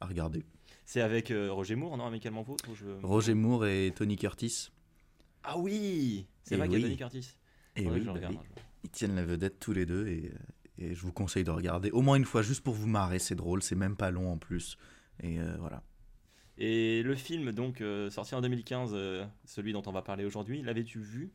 à 0.00 0.06
regarder. 0.06 0.44
C'est 0.84 1.00
avec 1.00 1.32
Roger 1.50 1.76
Moore, 1.76 1.96
non? 1.96 2.06
Amicalement 2.06 2.42
vôtre 2.42 2.64
je- 2.74 3.06
Roger 3.06 3.34
Moore 3.34 3.66
et 3.66 3.92
Tony 3.94 4.16
Curtis. 4.16 4.70
Ah 5.44 5.58
oui 5.58 6.26
C'est 6.44 6.56
vrai 6.56 6.68
qu'il 6.68 6.78
y 6.78 6.82
a 6.82 6.86
oui. 6.88 6.96
Tony 6.96 6.96
Curtis. 6.96 7.34
Et 7.76 7.86
oui, 7.88 8.00
bah 8.00 8.12
regarde 8.12 8.34
oui. 8.34 8.40
jour. 8.46 8.56
ils 8.84 8.90
tiennent 8.90 9.14
la 9.16 9.24
vedette 9.24 9.58
tous 9.58 9.72
les 9.72 9.86
deux 9.86 10.06
et, 10.08 10.30
euh, 10.34 10.38
et 10.90 10.94
je 10.94 11.00
vous 11.00 11.12
conseille 11.12 11.44
de 11.44 11.50
regarder 11.50 11.90
au 11.90 12.02
moins 12.02 12.16
une 12.16 12.24
fois 12.24 12.42
juste 12.42 12.62
pour 12.62 12.74
vous 12.74 12.86
marrer. 12.88 13.18
C'est 13.18 13.34
drôle, 13.34 13.62
c'est 13.62 13.74
même 13.76 13.96
pas 13.96 14.10
long 14.10 14.30
en 14.32 14.38
plus. 14.38 14.76
Et 15.22 15.38
euh, 15.40 15.56
voilà. 15.58 15.82
Et 16.58 17.02
le 17.02 17.14
film, 17.14 17.50
donc, 17.52 17.80
euh, 17.80 18.10
sorti 18.10 18.34
en 18.34 18.40
2015, 18.42 18.90
euh, 18.92 19.24
celui 19.46 19.72
dont 19.72 19.82
on 19.86 19.92
va 19.92 20.02
parler 20.02 20.24
aujourd'hui, 20.24 20.62
l'avais-tu 20.62 21.00
vu? 21.00 21.30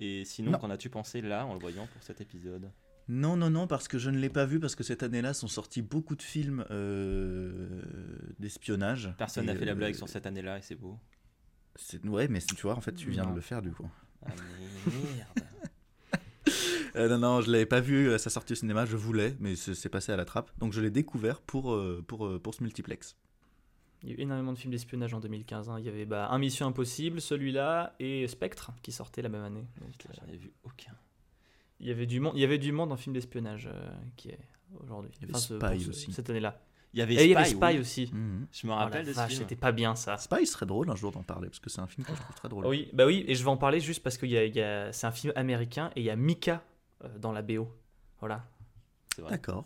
Et 0.00 0.24
sinon, 0.24 0.52
Non. 0.52 0.58
qu'en 0.58 0.70
as-tu 0.70 0.90
pensé 0.90 1.22
là, 1.22 1.46
en 1.46 1.54
le 1.54 1.60
voyant 1.60 1.86
pour 1.92 2.02
cet 2.02 2.20
épisode? 2.20 2.70
Non, 3.08 3.36
non, 3.36 3.50
non, 3.50 3.66
parce 3.66 3.88
que 3.88 3.98
je 3.98 4.10
ne 4.10 4.18
l'ai 4.18 4.28
pas 4.28 4.44
vu, 4.44 4.60
parce 4.60 4.76
que 4.76 4.84
cette 4.84 5.02
année-là 5.02 5.34
sont 5.34 5.48
sortis 5.48 5.82
beaucoup 5.82 6.14
de 6.14 6.22
films 6.22 6.64
euh, 6.70 7.82
d'espionnage. 8.38 9.12
Personne 9.18 9.46
n'a 9.46 9.56
fait 9.56 9.64
la 9.64 9.72
euh, 9.72 9.74
blague 9.76 9.94
sur 9.94 10.08
cette 10.08 10.26
année-là 10.26 10.58
et 10.58 10.62
c'est 10.62 10.76
beau. 10.76 10.96
C'est- 11.76 12.04
Ouais, 12.06 12.28
mais 12.28 12.40
tu 12.40 12.54
vois, 12.62 12.74
en 12.76 12.80
fait, 12.80 12.92
tu 12.94 13.10
viens 13.10 13.24
Non. 13.24 13.30
de 13.30 13.34
le 13.36 13.40
faire 13.40 13.62
du 13.62 13.70
coup. 13.72 13.88
Ah 14.26 14.28
merde 14.86 15.28
Euh, 16.96 17.08
non, 17.08 17.18
non, 17.18 17.40
je 17.40 17.50
l'avais 17.52 17.66
pas 17.66 17.80
vu 17.80 18.12
à 18.12 18.18
sa 18.18 18.30
sortie 18.30 18.54
au 18.54 18.56
cinéma, 18.56 18.84
je 18.84 18.96
voulais, 18.96 19.36
mais 19.38 19.54
c'est 19.54 19.88
passé 19.88 20.10
à 20.10 20.16
la 20.16 20.24
trappe. 20.24 20.50
Donc 20.58 20.72
je 20.72 20.80
l'ai 20.80 20.90
découvert 20.90 21.40
pour, 21.40 21.72
euh, 21.72 22.04
pour, 22.06 22.26
euh, 22.26 22.40
pour 22.40 22.52
ce 22.54 22.64
multiplex. 22.64 23.16
Il 24.02 24.08
y 24.08 24.12
a 24.12 24.16
eu 24.16 24.20
énormément 24.22 24.52
de 24.52 24.58
films 24.58 24.72
d'espionnage 24.72 25.14
en 25.14 25.20
2015. 25.20 25.68
hein. 25.68 25.76
Il 25.78 25.84
y 25.84 25.88
avait 25.88 26.04
bah, 26.06 26.28
Un 26.30 26.38
Mission 26.38 26.66
Impossible, 26.66 27.20
celui-là, 27.20 27.94
et 28.00 28.26
Spectre, 28.26 28.72
qui 28.82 28.90
sortait 28.92 29.22
la 29.22 29.28
même 29.28 29.44
année. 29.44 29.66
Donc, 29.80 29.92
euh, 30.06 30.12
J'en 30.20 30.32
ai 30.32 30.36
vu 30.36 30.50
aucun. 30.64 30.96
il, 31.78 31.86
y 31.86 31.90
avait 31.92 32.06
du 32.06 32.18
monde, 32.18 32.32
il 32.34 32.40
y 32.40 32.44
avait 32.44 32.58
du 32.58 32.72
monde 32.72 32.90
en 32.90 32.96
film 32.96 33.12
d'espionnage 33.14 33.68
euh, 33.72 33.88
qui 34.16 34.30
est 34.30 34.38
aujourd'hui. 34.82 35.12
Avait 35.22 35.32
ce- 35.34 35.58
ce- 35.60 35.88
aussi. 35.90 36.12
Cette 36.12 36.28
année-là. 36.30 36.60
Il 36.92 36.98
y 36.98 37.02
avait 37.02 37.14
Et 37.14 37.18
Spy, 37.18 37.24
il 37.26 37.30
y 37.30 37.36
avait 37.36 37.44
Spy 37.44 37.58
oui. 37.66 37.78
aussi. 37.78 38.10
Mhm. 38.12 38.46
Je 38.52 38.66
me 38.66 38.72
Oh 38.72 38.76
rappelle 38.76 39.06
la 39.06 39.26
de 39.26 39.30
ce 39.30 39.36
c'était 39.36 39.54
pas 39.56 39.70
bien 39.72 39.94
ça. 39.94 40.16
Spy 40.18 40.44
serait 40.46 40.66
drôle 40.66 40.90
un 40.90 40.96
jour 40.96 41.12
d'en 41.12 41.22
parler, 41.22 41.48
parce 41.48 41.60
que 41.60 41.70
c'est 41.70 41.80
un 41.80 41.86
film 41.86 42.04
que 42.04 42.12
je 42.14 42.20
trouve 42.20 42.34
très 42.34 42.48
drôle. 42.48 42.66
Oui, 42.66 42.88
bah 42.92 43.06
oui, 43.06 43.24
et 43.28 43.34
je 43.36 43.44
vais 43.44 43.50
en 43.50 43.56
parler 43.56 43.78
juste 43.80 44.02
parce 44.02 44.16
que 44.18 44.26
il 44.26 44.32
y 44.32 44.36
a- 44.38 44.44
il 44.44 44.54
y 44.56 44.60
a- 44.60 44.92
c'est 44.92 45.06
un 45.06 45.12
film 45.12 45.32
américain 45.36 45.90
et 45.94 46.00
il 46.00 46.04
y 46.06 46.10
a 46.10 46.16
Mika 46.16 46.62
euh, 47.04 47.18
dans 47.18 47.30
la 47.32 47.42
BO. 47.42 47.68
Voilà. 48.18 48.44
C'est 49.14 49.22
vrai. 49.22 49.30
D'accord. 49.30 49.64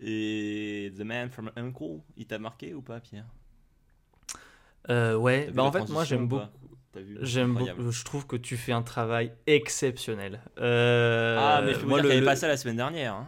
Et 0.00 0.92
The 0.96 1.00
Man 1.02 1.30
from 1.30 1.50
Uncle, 1.56 2.00
il 2.16 2.26
t'a 2.26 2.38
marqué 2.38 2.74
ou 2.74 2.80
pas, 2.82 3.00
Pierre? 3.00 3.26
Euh, 4.88 5.14
ouais, 5.16 5.50
bah 5.52 5.62
en 5.64 5.72
fait, 5.72 5.88
moi 5.90 6.04
j'aime 6.04 6.24
ou 6.24 6.28
beaucoup. 6.28 6.46
J'aime 7.20 7.54
beaucoup. 7.54 7.90
Je 7.90 8.04
trouve 8.04 8.26
que 8.26 8.36
tu 8.36 8.56
fais 8.56 8.72
un 8.72 8.82
travail 8.82 9.32
exceptionnel. 9.46 10.40
Euh, 10.58 11.36
Ah, 11.38 11.60
mais 11.62 11.74
je 11.74 11.80
peux 11.80 11.86
moi, 11.86 11.98
dire 11.98 12.04
le- 12.04 12.08
qu'il 12.08 12.12
avait 12.12 12.20
le- 12.20 12.26
pas 12.26 12.36
ça 12.36 12.48
la 12.48 12.56
semaine 12.56 12.76
dernière. 12.76 13.14
hein. 13.14 13.26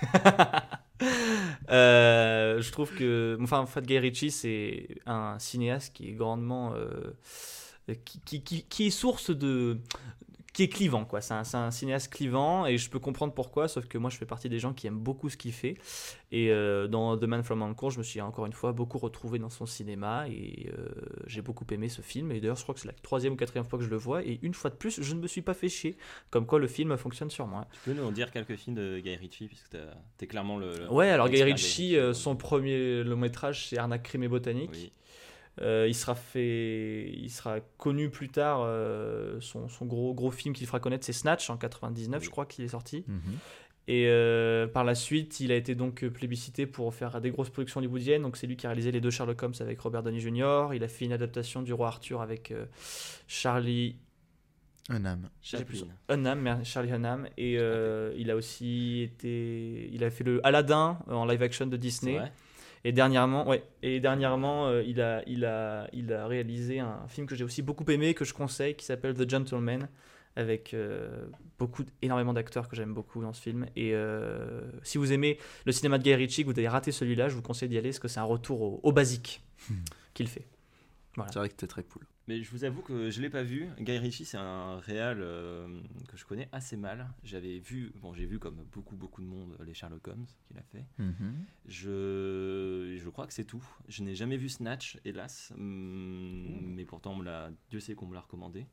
Euh, 1.70 2.60
je 2.60 2.70
trouve 2.72 2.92
que, 2.94 3.38
enfin, 3.40 3.60
en 3.60 3.66
fait, 3.66 3.86
Guy 3.86 3.98
Ritchie, 3.98 4.30
c'est 4.30 4.88
un 5.06 5.38
cinéaste 5.38 5.94
qui 5.94 6.08
est 6.08 6.12
grandement, 6.12 6.74
euh, 6.74 7.94
qui 8.04 8.86
est 8.86 8.90
source 8.90 9.30
de, 9.30 9.78
qui 10.52 10.64
est 10.64 10.68
clivant, 10.68 11.04
quoi. 11.06 11.20
C'est 11.22 11.32
un, 11.32 11.44
c'est 11.44 11.56
un 11.56 11.70
cinéaste 11.70 12.12
clivant 12.12 12.66
et 12.66 12.76
je 12.76 12.90
peux 12.90 12.98
comprendre 12.98 13.32
pourquoi, 13.32 13.68
sauf 13.68 13.86
que 13.86 13.96
moi, 13.96 14.10
je 14.10 14.18
fais 14.18 14.26
partie 14.26 14.50
des 14.50 14.58
gens 14.58 14.74
qui 14.74 14.86
aiment 14.86 14.98
beaucoup 14.98 15.30
ce 15.30 15.36
qu'il 15.38 15.52
fait. 15.52 15.76
Et 16.30 16.50
euh, 16.50 16.88
dans 16.88 17.16
The 17.16 17.24
Man 17.24 17.42
from 17.42 17.62
Uncle, 17.62 17.88
je 17.90 17.98
me 17.98 18.02
suis 18.02 18.20
encore 18.20 18.44
une 18.44 18.52
fois 18.52 18.72
beaucoup 18.72 18.98
retrouvé 18.98 19.38
dans 19.38 19.48
son 19.48 19.64
cinéma 19.64 20.26
et 20.28 20.68
euh, 20.78 20.88
j'ai 21.26 21.40
beaucoup 21.40 21.64
aimé 21.70 21.88
ce 21.88 22.02
film. 22.02 22.32
Et 22.32 22.40
d'ailleurs, 22.40 22.56
je 22.56 22.62
crois 22.64 22.74
que 22.74 22.80
c'est 22.80 22.88
la 22.88 22.94
troisième 23.02 23.32
ou 23.32 23.36
quatrième 23.36 23.64
fois 23.64 23.78
que 23.78 23.84
je 23.84 23.90
le 23.90 23.96
vois 23.96 24.22
et 24.24 24.40
une 24.42 24.52
fois 24.54 24.68
de 24.70 24.74
plus, 24.76 25.00
je 25.00 25.14
ne 25.14 25.20
me 25.20 25.26
suis 25.26 25.42
pas 25.42 25.54
fait 25.54 25.68
chier. 25.70 25.96
Comme 26.30 26.44
quoi, 26.44 26.58
le 26.58 26.66
film 26.68 26.96
fonctionne 26.98 27.30
sur 27.30 27.46
moi. 27.46 27.66
Tu 27.72 27.80
peux 27.90 27.92
nous 27.94 28.04
en 28.06 28.12
dire 28.12 28.30
quelques 28.30 28.56
films 28.56 28.76
de 28.76 28.98
Guy 29.00 29.16
Ritchie, 29.16 29.46
puisque 29.48 29.76
t'es 30.18 30.26
clairement 30.26 30.58
le. 30.58 30.72
le- 30.80 30.90
Ouais, 30.92 31.08
alors 31.08 31.28
Guy 31.30 31.42
Ritchie, 31.54 31.96
euh, 31.96 32.12
son 32.12 32.36
premier 32.36 33.02
long 33.04 33.16
métrage, 33.16 33.68
c'est 33.68 33.78
Arnaque, 33.78 34.02
crime 34.02 34.22
et 34.24 34.28
botanique. 34.28 34.70
Oui. 34.74 34.92
Euh, 35.60 35.86
il 35.86 35.94
sera 35.94 36.14
fait, 36.14 37.12
il 37.12 37.28
sera 37.28 37.60
connu 37.76 38.08
plus 38.08 38.30
tard. 38.30 38.62
euh, 38.62 39.38
son, 39.40 39.68
son 39.68 39.84
gros 39.84 40.14
gros 40.14 40.30
film 40.30 40.54
qu'il 40.54 40.66
fera 40.66 40.80
connaître, 40.80 41.04
c'est 41.04 41.12
Snatch 41.12 41.50
en 41.50 41.56
99, 41.56 42.24
je 42.24 42.30
crois 42.30 42.46
qu'il 42.46 42.64
est 42.64 42.68
sorti. 42.68 43.04
Mhm. 43.06 43.20
Et 43.88 44.06
euh, 44.06 44.68
par 44.68 44.84
la 44.84 44.94
suite, 44.94 45.40
il 45.40 45.50
a 45.50 45.56
été 45.56 45.74
donc 45.74 46.06
plébiscité 46.06 46.66
pour 46.66 46.94
faire 46.94 47.20
des 47.20 47.30
grosses 47.30 47.50
productions 47.50 47.78
hollywoodiennes. 47.78 48.22
Donc 48.22 48.36
c'est 48.36 48.46
lui 48.46 48.56
qui 48.56 48.66
a 48.66 48.70
réalisé 48.70 48.92
les 48.92 49.00
deux 49.00 49.10
Sherlock 49.10 49.42
Holmes 49.42 49.54
avec 49.60 49.80
Robert 49.80 50.02
Downey 50.04 50.20
Jr. 50.20 50.68
Il 50.74 50.84
a 50.84 50.88
fait 50.88 51.04
une 51.04 51.12
adaptation 51.12 51.62
du 51.62 51.72
Roi 51.72 51.88
Arthur 51.88 52.20
avec 52.22 52.52
euh, 52.52 52.66
Charlie 53.26 53.96
j'ai 55.40 55.64
plus 55.64 55.84
Hunnam, 56.08 56.64
Charlie 56.64 56.92
Hunnam. 56.92 57.28
Et 57.36 57.56
euh, 57.58 58.12
il 58.16 58.30
a 58.30 58.36
aussi 58.36 59.02
été, 59.02 59.88
il 59.92 60.04
a 60.04 60.10
fait 60.10 60.24
le 60.24 60.44
Aladdin 60.46 60.98
en 61.08 61.24
live 61.24 61.42
action 61.42 61.66
de 61.66 61.76
Disney. 61.76 62.20
Et 62.84 62.92
dernièrement, 62.92 63.46
ouais, 63.46 63.62
et 63.82 64.00
dernièrement, 64.00 64.66
euh, 64.66 64.82
il, 64.82 65.00
a, 65.00 65.22
il, 65.28 65.44
a, 65.44 65.88
il 65.92 66.12
a 66.12 66.26
réalisé 66.26 66.80
un 66.80 67.06
film 67.08 67.28
que 67.28 67.36
j'ai 67.36 67.44
aussi 67.44 67.62
beaucoup 67.62 67.88
aimé, 67.90 68.12
que 68.12 68.24
je 68.24 68.34
conseille, 68.34 68.74
qui 68.74 68.84
s'appelle 68.84 69.14
The 69.14 69.28
Gentleman, 69.30 69.88
avec 70.34 70.74
euh, 70.74 71.26
beaucoup, 71.58 71.84
énormément 72.00 72.32
d'acteurs 72.32 72.68
que 72.68 72.74
j'aime 72.74 72.92
beaucoup 72.92 73.22
dans 73.22 73.32
ce 73.32 73.40
film. 73.40 73.66
Et 73.76 73.94
euh, 73.94 74.62
si 74.82 74.98
vous 74.98 75.12
aimez 75.12 75.38
le 75.64 75.72
cinéma 75.72 75.98
de 75.98 76.02
Guy 76.02 76.14
Ritchie, 76.14 76.42
que 76.42 76.50
vous 76.50 76.58
avez 76.58 76.68
raté 76.68 76.90
celui-là, 76.90 77.28
je 77.28 77.36
vous 77.36 77.42
conseille 77.42 77.68
d'y 77.68 77.78
aller, 77.78 77.90
parce 77.90 78.00
que 78.00 78.08
c'est 78.08 78.20
un 78.20 78.24
retour 78.24 78.60
au, 78.62 78.80
au 78.82 78.92
basique 78.92 79.42
qu'il 80.14 80.26
fait. 80.28 80.48
C'est 81.28 81.38
vrai 81.38 81.48
que 81.48 81.54
c'était 81.54 81.68
très 81.68 81.84
cool. 81.84 82.02
Mais 82.28 82.40
je 82.42 82.50
vous 82.52 82.62
avoue 82.64 82.82
que 82.82 83.10
je 83.10 83.20
l'ai 83.20 83.30
pas 83.30 83.42
vu. 83.42 83.68
Guy 83.80 83.98
Ritchie, 83.98 84.24
c'est 84.24 84.36
un 84.36 84.78
réal 84.78 85.18
euh, 85.22 85.66
que 86.08 86.16
je 86.16 86.24
connais 86.24 86.48
assez 86.52 86.76
mal. 86.76 87.08
J'avais 87.24 87.58
vu, 87.58 87.92
bon, 88.00 88.14
j'ai 88.14 88.26
vu 88.26 88.38
comme 88.38 88.64
beaucoup 88.72 88.94
beaucoup 88.94 89.20
de 89.22 89.26
monde 89.26 89.56
les 89.66 89.74
Sherlock 89.74 90.06
Holmes 90.06 90.26
qu'il 90.46 90.56
a 90.56 90.62
fait. 90.62 90.84
Mhm. 90.98 91.44
Je, 91.66 92.96
je 93.02 93.08
crois 93.08 93.26
que 93.26 93.32
c'est 93.32 93.44
tout. 93.44 93.64
Je 93.88 94.02
n'ai 94.04 94.14
jamais 94.14 94.36
vu 94.36 94.48
Snatch, 94.48 94.98
hélas. 95.04 95.52
Hum, 95.56 96.74
Mais 96.74 96.84
pourtant, 96.84 97.12
on 97.12 97.16
me 97.16 97.24
l'a- 97.24 97.50
Dieu 97.70 97.80
sait 97.80 97.94
qu'on 97.94 98.06
me 98.06 98.14
l'a 98.14 98.20
recommandé. 98.20 98.66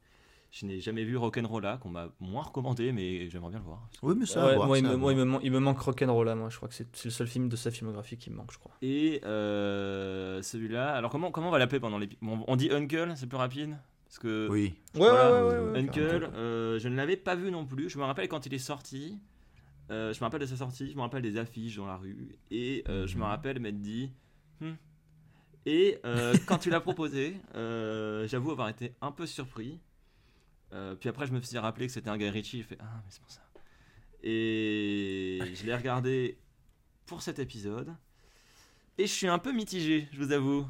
Je 0.51 0.65
n'ai 0.65 0.79
jamais 0.79 1.03
vu 1.03 1.15
Rock'n'Rolla, 1.15 1.77
qu'on 1.77 1.89
m'a 1.89 2.09
moins 2.19 2.41
recommandé, 2.41 2.91
mais 2.91 3.29
j'aimerais 3.29 3.51
bien 3.51 3.59
le 3.59 3.65
voir. 3.65 3.87
Oui, 4.01 4.15
mais 4.17 4.25
ça 4.25 4.43
Ouais, 4.45 4.51
à 4.53 4.55
voir, 4.55 4.67
moi, 4.67 4.77
il 4.79 4.83
me, 4.83 4.95
moi, 4.95 5.11
il, 5.13 5.17
me, 5.19 5.23
man- 5.23 5.39
il 5.43 5.51
me 5.51 5.59
manque 5.59 5.79
Rock'n'Rolla, 5.79 6.33
moi. 6.35 6.49
Je 6.49 6.57
crois 6.57 6.67
que 6.67 6.73
c'est 6.73 7.05
le 7.05 7.11
seul 7.11 7.27
film 7.27 7.49
de 7.49 7.55
sa 7.55 7.69
filmographie 7.69 8.17
qui 8.17 8.31
me 8.31 8.35
manque, 8.35 8.51
je 8.51 8.57
crois. 8.57 8.71
Et 8.81 9.21
euh, 9.25 10.41
celui-là, 10.41 10.93
alors 10.95 11.11
comment, 11.11 11.29
comment 11.29 11.49
on 11.49 11.51
va 11.51 11.59
l'appeler 11.59 11.79
pendant 11.79 11.99
l'épisode 11.99 12.23
On 12.47 12.55
dit 12.55 12.71
Uncle, 12.71 13.13
c'est 13.15 13.27
plus 13.27 13.37
rapide? 13.37 13.77
Parce 14.05 14.17
que 14.17 14.47
Oui. 14.49 14.73
Voilà. 14.95 15.45
ouais, 15.45 15.79
Uncle, 15.81 16.31
euh, 16.33 16.79
je 16.79 16.87
ne 16.87 16.95
l'avais 16.95 17.15
pas 17.17 17.35
vu 17.35 17.51
non 17.51 17.65
plus. 17.67 17.89
Je 17.91 17.99
me 17.99 18.03
rappelle 18.03 18.27
quand 18.27 18.45
il 18.47 18.53
est 18.55 18.57
sorti. 18.57 19.19
euh, 19.91 20.13
je 20.13 20.19
me 20.19 20.23
rappelle 20.23 20.41
de 20.41 20.45
sa 20.47 20.57
sortie. 20.57 20.89
Je 20.91 20.95
me 20.95 21.01
rappelle 21.01 21.21
des 21.21 21.37
affiches 21.37 21.75
dans 21.75 21.85
la 21.85 21.97
rue. 21.97 22.35
Et 22.49 22.83
euh, 22.89 23.05
je 23.05 23.15
me 23.17 23.21
Mhm. 23.21 23.27
rappelle 23.27 23.59
m'être 23.59 23.81
dit. 23.81 24.11
Hmm. 24.61 24.73
Et 25.67 25.99
euh, 26.05 26.33
quand 26.47 26.57
tu 26.57 26.71
l'as 26.71 26.79
proposé, 26.79 27.35
euh, 27.53 28.27
j'avoue 28.27 28.49
avoir 28.49 28.69
été 28.69 28.93
un 29.01 29.11
peu 29.11 29.27
surpris. 29.27 29.79
Euh, 30.73 30.95
puis 30.95 31.09
après, 31.09 31.25
je 31.25 31.31
me 31.33 31.41
suis 31.41 31.57
rappelé 31.57 31.87
que 31.87 31.93
c'était 31.93 32.09
un 32.09 32.17
Guy 32.17 32.29
Ritchie. 32.29 32.57
J'ai 32.57 32.63
fait 32.63 32.77
Ah, 32.79 32.85
mais 32.97 33.09
c'est 33.09 33.21
pour 33.21 33.31
ça. 33.31 33.41
Et 34.21 35.39
je 35.55 35.65
l'ai 35.65 35.75
regardé 35.75 36.37
pour 37.05 37.21
cet 37.21 37.39
épisode. 37.39 37.93
Et 38.97 39.07
je 39.07 39.13
suis 39.13 39.27
un 39.27 39.39
peu 39.39 39.53
mitigé, 39.53 40.07
je 40.11 40.21
vous 40.21 40.31
avoue. 40.31 40.67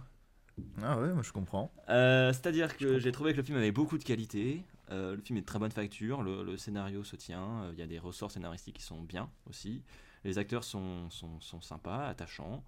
Ah 0.83 0.99
ouais, 0.99 1.13
moi 1.13 1.23
je 1.23 1.31
comprends. 1.31 1.71
Euh, 1.89 2.31
C'est-à-dire 2.31 2.77
que 2.77 2.99
j'ai 2.99 3.11
trouvé 3.11 3.31
que 3.31 3.37
le 3.37 3.43
film 3.43 3.57
avait 3.57 3.71
beaucoup 3.71 3.97
de 3.97 4.03
qualité. 4.03 4.63
Euh, 4.91 5.15
le 5.15 5.21
film 5.21 5.37
est 5.37 5.41
de 5.41 5.45
très 5.45 5.57
bonne 5.59 5.71
facture. 5.71 6.21
Le, 6.21 6.43
le 6.43 6.57
scénario 6.57 7.03
se 7.03 7.15
tient. 7.15 7.69
Il 7.73 7.79
y 7.79 7.81
a 7.81 7.87
des 7.87 7.97
ressorts 7.99 8.31
scénaristiques 8.31 8.75
qui 8.77 8.83
sont 8.83 9.01
bien 9.01 9.29
aussi. 9.49 9.81
Les 10.23 10.37
acteurs 10.37 10.63
sont, 10.63 11.09
sont, 11.09 11.39
sont 11.39 11.61
sympas, 11.61 12.07
attachants. 12.07 12.63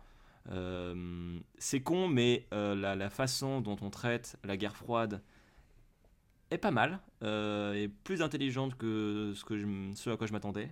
C'est 1.60 1.82
con, 1.82 2.08
mais 2.08 2.48
la, 2.52 2.96
la 2.96 3.10
façon 3.10 3.62
dont 3.62 3.78
on 3.82 3.90
traite 3.90 4.38
la 4.44 4.58
guerre 4.58 4.76
froide 4.76 5.22
est 6.52 6.58
pas 6.58 6.72
mal. 6.72 7.00
euh, 7.24 7.74
et 7.74 7.88
plus 7.88 8.22
intelligente 8.22 8.76
que 8.76 9.34
ce, 9.36 9.44
que 9.46 9.58
je, 9.58 9.66
ce 9.96 10.10
à 10.10 10.18
quoi 10.18 10.28
je 10.28 10.34
m'attendais. 10.34 10.70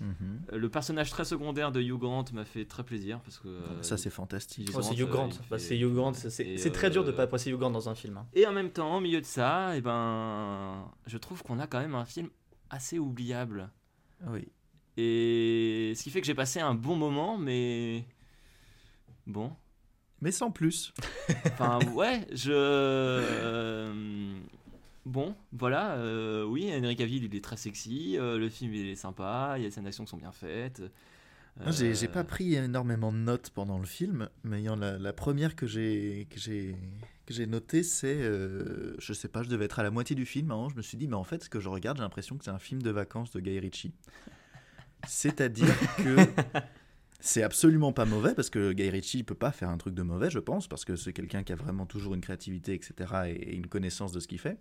Mhm. 0.00 0.40
Le 0.52 0.68
personnage 0.68 1.10
très 1.10 1.24
secondaire 1.24 1.70
de 1.70 1.80
Hugh 1.80 1.98
Grant 1.98 2.24
m'a 2.32 2.44
fait 2.44 2.64
très 2.64 2.82
plaisir. 2.82 3.20
Parce 3.20 3.38
que, 3.38 3.46
euh, 3.48 3.82
ça 3.82 3.96
c'est 3.96 4.10
fantastique. 4.10 4.68
Hugh 4.70 4.74
Oh, 4.76 4.82
c'est 4.82 4.94
Grant, 4.96 5.04
Hugh 5.04 5.08
Grant. 5.10 5.28
Bah, 5.50 5.58
c'est 5.60 5.78
Hugh 5.78 5.92
Grant. 5.94 6.12
C'est 6.14 6.44
et, 6.44 6.58
c'est 6.58 6.72
très 6.72 6.90
dur 6.90 7.04
de 7.04 7.10
euh, 7.10 7.14
pas 7.14 7.22
apprécier 7.22 7.52
Hugh 7.52 7.58
Grant 7.58 7.70
dans 7.70 7.88
un 7.88 7.94
film. 7.94 8.16
hein. 8.16 8.26
Et 8.34 8.46
en 8.46 8.52
même 8.52 8.70
temps, 8.70 8.96
au 8.96 9.00
milieu 9.00 9.20
de 9.20 9.26
ça, 9.26 9.76
eh 9.76 9.80
ben, 9.80 10.90
je 11.06 11.18
trouve 11.18 11.42
qu'on 11.44 11.58
a 11.60 11.66
quand 11.68 11.78
même 11.80 11.94
un 11.94 12.04
film 12.06 12.28
assez 12.70 12.98
oubliable. 12.98 13.70
Oui. 14.26 14.48
Et 14.96 15.92
ce 15.96 16.02
qui 16.02 16.10
fait 16.10 16.20
que 16.20 16.26
j'ai 16.26 16.34
passé 16.34 16.58
un 16.60 16.74
bon 16.74 16.96
moment, 16.96 17.38
mais 17.38 18.04
bon. 19.26 19.52
Mais 20.20 20.32
sans 20.32 20.50
plus. 20.50 20.92
Enfin, 21.46 21.78
ouais, 21.94 22.26
je. 22.32 23.92
euh, 25.06 25.10
Bon, 25.10 25.36
voilà, 25.52 25.96
euh, 25.96 26.44
oui, 26.44 26.70
Henry 26.72 26.96
Cavill, 26.96 27.24
il 27.24 27.34
est 27.34 27.42
très 27.44 27.56
sexy, 27.56 28.16
euh, 28.18 28.38
le 28.38 28.48
film, 28.48 28.72
il 28.74 28.86
est 28.88 28.94
sympa, 28.96 29.54
il 29.56 29.62
y 29.62 29.64
a 29.66 29.68
des 29.68 29.72
scènes 29.74 29.84
d'action 29.84 30.04
qui 30.04 30.10
sont 30.10 30.16
bien 30.16 30.32
faites. 30.32 30.82
Moi, 31.60 31.70
J'ai 31.72 32.06
Euh, 32.06 32.08
pas 32.08 32.24
pris 32.24 32.54
énormément 32.54 33.12
de 33.12 33.18
notes 33.18 33.50
pendant 33.50 33.78
le 33.78 33.84
film, 33.86 34.28
mais 34.44 34.60
ayant 34.60 34.76
la, 34.76 34.98
la 34.98 35.12
première 35.12 35.54
que 35.56 35.66
j'ai 35.66 36.26
que 36.30 36.38
j'ai 36.40 36.76
que 37.26 37.34
j'ai 37.34 37.46
notée, 37.46 37.82
c'est 37.82 38.16
euh, 38.22 38.94
je 38.98 39.12
sais 39.12 39.28
pas, 39.28 39.42
je 39.42 39.48
devais 39.50 39.66
être 39.66 39.78
à 39.78 39.82
la 39.82 39.90
moitié 39.90 40.16
du 40.16 40.24
film. 40.26 40.50
un 40.50 40.54
moment, 40.56 40.68
je 40.70 40.76
me 40.76 40.82
suis 40.82 40.96
dit, 40.96 41.08
mais 41.08 41.14
en 41.16 41.24
fait, 41.24 41.44
ce 41.44 41.50
que 41.50 41.60
je 41.60 41.68
regarde, 41.68 41.98
j'ai 41.98 42.02
l'impression 42.02 42.38
que 42.38 42.44
c'est 42.44 42.50
un 42.50 42.58
film 42.58 42.82
de 42.82 42.90
vacances 42.90 43.30
de 43.32 43.40
Guy 43.40 43.58
Ritchie. 43.60 43.92
C'est-à-dire 45.06 45.74
que 45.98 46.16
c'est 47.20 47.42
absolument 47.42 47.92
pas 47.92 48.04
mauvais 48.04 48.34
parce 48.34 48.50
que 48.50 48.72
Guy 48.72 48.90
Ritchie 48.90 49.22
peut 49.24 49.34
pas 49.34 49.52
faire 49.52 49.68
un 49.68 49.78
truc 49.78 49.94
de 49.94 50.02
mauvais, 50.02 50.30
je 50.30 50.38
pense, 50.38 50.68
parce 50.68 50.84
que 50.84 50.96
c'est 50.96 51.12
quelqu'un 51.12 51.42
qui 51.44 51.52
a 51.52 51.56
vraiment 51.56 51.86
toujours 51.86 52.14
une 52.14 52.20
créativité, 52.20 52.74
etc., 52.74 52.94
et, 53.28 53.32
et 53.32 53.54
une 53.56 53.66
connaissance 53.68 54.12
de 54.12 54.20
ce 54.20 54.28
qu'il 54.28 54.38
fait. 54.38 54.58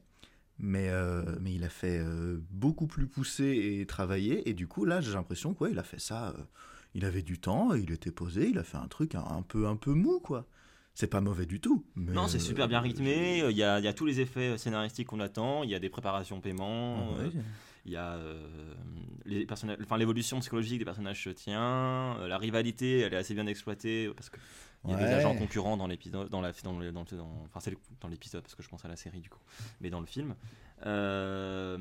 Mais, 0.64 0.90
euh, 0.90 1.24
mais 1.42 1.54
il 1.56 1.64
a 1.64 1.70
fait 1.70 1.98
euh, 2.00 2.38
beaucoup 2.52 2.86
plus 2.86 3.08
poussé 3.08 3.80
et 3.80 3.86
travaillé, 3.88 4.48
et 4.48 4.54
du 4.54 4.68
coup, 4.68 4.86
là, 4.86 5.02
j'ai 5.02 5.12
l'impression 5.14 5.56
qu'il 5.56 5.80
a 5.80 5.84
fait 5.84 6.00
ça. 6.00 6.30
euh, 6.38 6.44
il 6.94 7.04
avait 7.06 7.24
du 7.24 7.40
temps, 7.40 7.74
il 7.74 7.92
était 7.92 8.12
posé, 8.12 8.50
il 8.50 8.60
a 8.60 8.64
fait 8.64 8.78
un 8.78 8.88
truc 8.88 9.16
un, 9.16 9.24
un 9.26 9.42
peu 9.42 9.66
un 9.66 9.76
peu 9.76 9.94
mou, 9.94 10.20
quoi. 10.20 10.46
C'est 10.94 11.08
pas 11.08 11.22
mauvais 11.22 11.46
du 11.48 11.60
tout. 11.62 11.84
mais, 11.96 12.12
Non, 12.12 12.28
c'est 12.28 12.38
super 12.38 12.68
bien 12.68 12.80
rythmé, 12.82 13.44
il 13.50 13.58
y 13.58 13.64
a, 13.64 13.80
il 13.80 13.86
y 13.86 13.88
a 13.88 13.94
tous 13.94 14.06
les 14.06 14.20
effets 14.20 14.58
scénaristiques 14.58 15.08
qu'on 15.08 15.20
attend, 15.22 15.64
il 15.64 15.70
y 15.72 15.76
a 15.76 15.80
des 15.80 15.90
préparations 15.90 16.42
paiement, 16.42 17.14
Ouais. 17.14 17.26
euh, 17.26 17.42
il 17.86 17.92
y 17.94 17.96
a 17.96 18.20
les 19.26 19.46
personnages, 19.48 19.78
enfin 19.82 19.98
l'évolution 19.98 20.40
psychologique 20.42 20.78
des 20.80 20.86
personnages 20.86 21.24
se 21.24 21.30
tient, 21.32 22.18
la 22.28 22.38
rivalité 22.38 23.00
elle 23.00 23.14
est 23.14 23.18
assez 23.18 23.34
bien 23.34 23.48
exploitée 23.48 24.12
parce 24.16 24.30
que 24.30 24.38
il 24.86 24.92
y 24.92 24.94
a 24.94 24.98
des 24.98 25.04
agents 25.06 25.36
concurrents 25.36 25.78
dans 25.78 25.88
l'épisode, 25.88 26.30
dans 26.30 26.42
la, 26.42 26.52
dans 26.64 26.80
le, 26.80 26.92
dans 26.92 27.06
le- 27.10 27.18
dans- 27.18 27.44
enfin 27.46 27.60
c'est 27.60 27.78
dans 28.00 28.08
l'épisode 28.08 28.42
parce 28.42 28.56
que 28.56 28.64
je 28.64 28.70
pense 28.70 28.84
à 28.84 28.88
la 28.88 28.96
série 28.96 29.20
du 29.20 29.30
coup, 29.30 29.40
mais 29.80 29.90
dans 29.90 30.00
le 30.00 30.06
film. 30.08 30.36
Euh, 30.86 31.78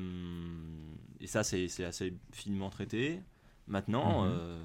et 1.19 1.27
ça 1.27 1.43
c'est 1.43 1.65
assez 1.83 2.13
finement 2.31 2.69
traité. 2.69 3.21
Maintenant, 3.67 4.25
euh, 4.25 4.61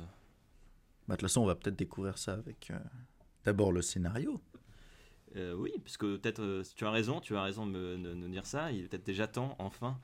Bah, 1.09 1.15
de 1.15 1.21
toute 1.21 1.29
façon, 1.29 1.43
on 1.43 1.47
va 1.47 1.55
peut-être 1.55 1.77
découvrir 1.77 2.19
ça 2.19 2.33
avec 2.35 2.71
euh, 2.71 2.79
d'abord 3.45 3.73
le 3.73 3.83
scénario. 3.83 4.41
oui, 5.37 5.71
puisque 5.85 6.01
peut-être 6.05 6.41
euh, 6.43 6.63
tu 6.77 6.85
as 6.87 6.91
raison, 6.91 7.21
tu 7.21 7.37
as 7.37 7.43
raison 7.43 7.67
de 7.67 7.73
me, 7.73 7.97
de 8.15 8.29
dire 8.29 8.47
ça. 8.47 8.73
Il 8.73 8.85
est 8.85 8.89
peut-être 8.89 9.05
déjà 9.07 9.27
temps, 9.27 9.55
enfin. 9.59 9.99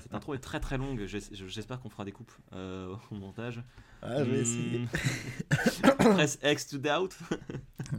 Cette 0.00 0.12
intro 0.14 0.34
est 0.34 0.38
très 0.38 0.60
très 0.60 0.76
longue. 0.78 1.04
j'es- 1.06 1.34
J'espère 1.46 1.78
qu'on 1.80 1.90
fera 1.90 2.04
des 2.04 2.12
coupes 2.12 2.32
au 2.52 3.14
montage. 3.14 3.62
Ah, 4.02 4.18
je 4.24 4.30
vais 4.30 4.38
essayer. 4.40 4.78
Hmm. 4.78 6.12
Press 6.14 6.38
X 6.42 6.66
to 6.68 6.78
doubt. 6.78 7.14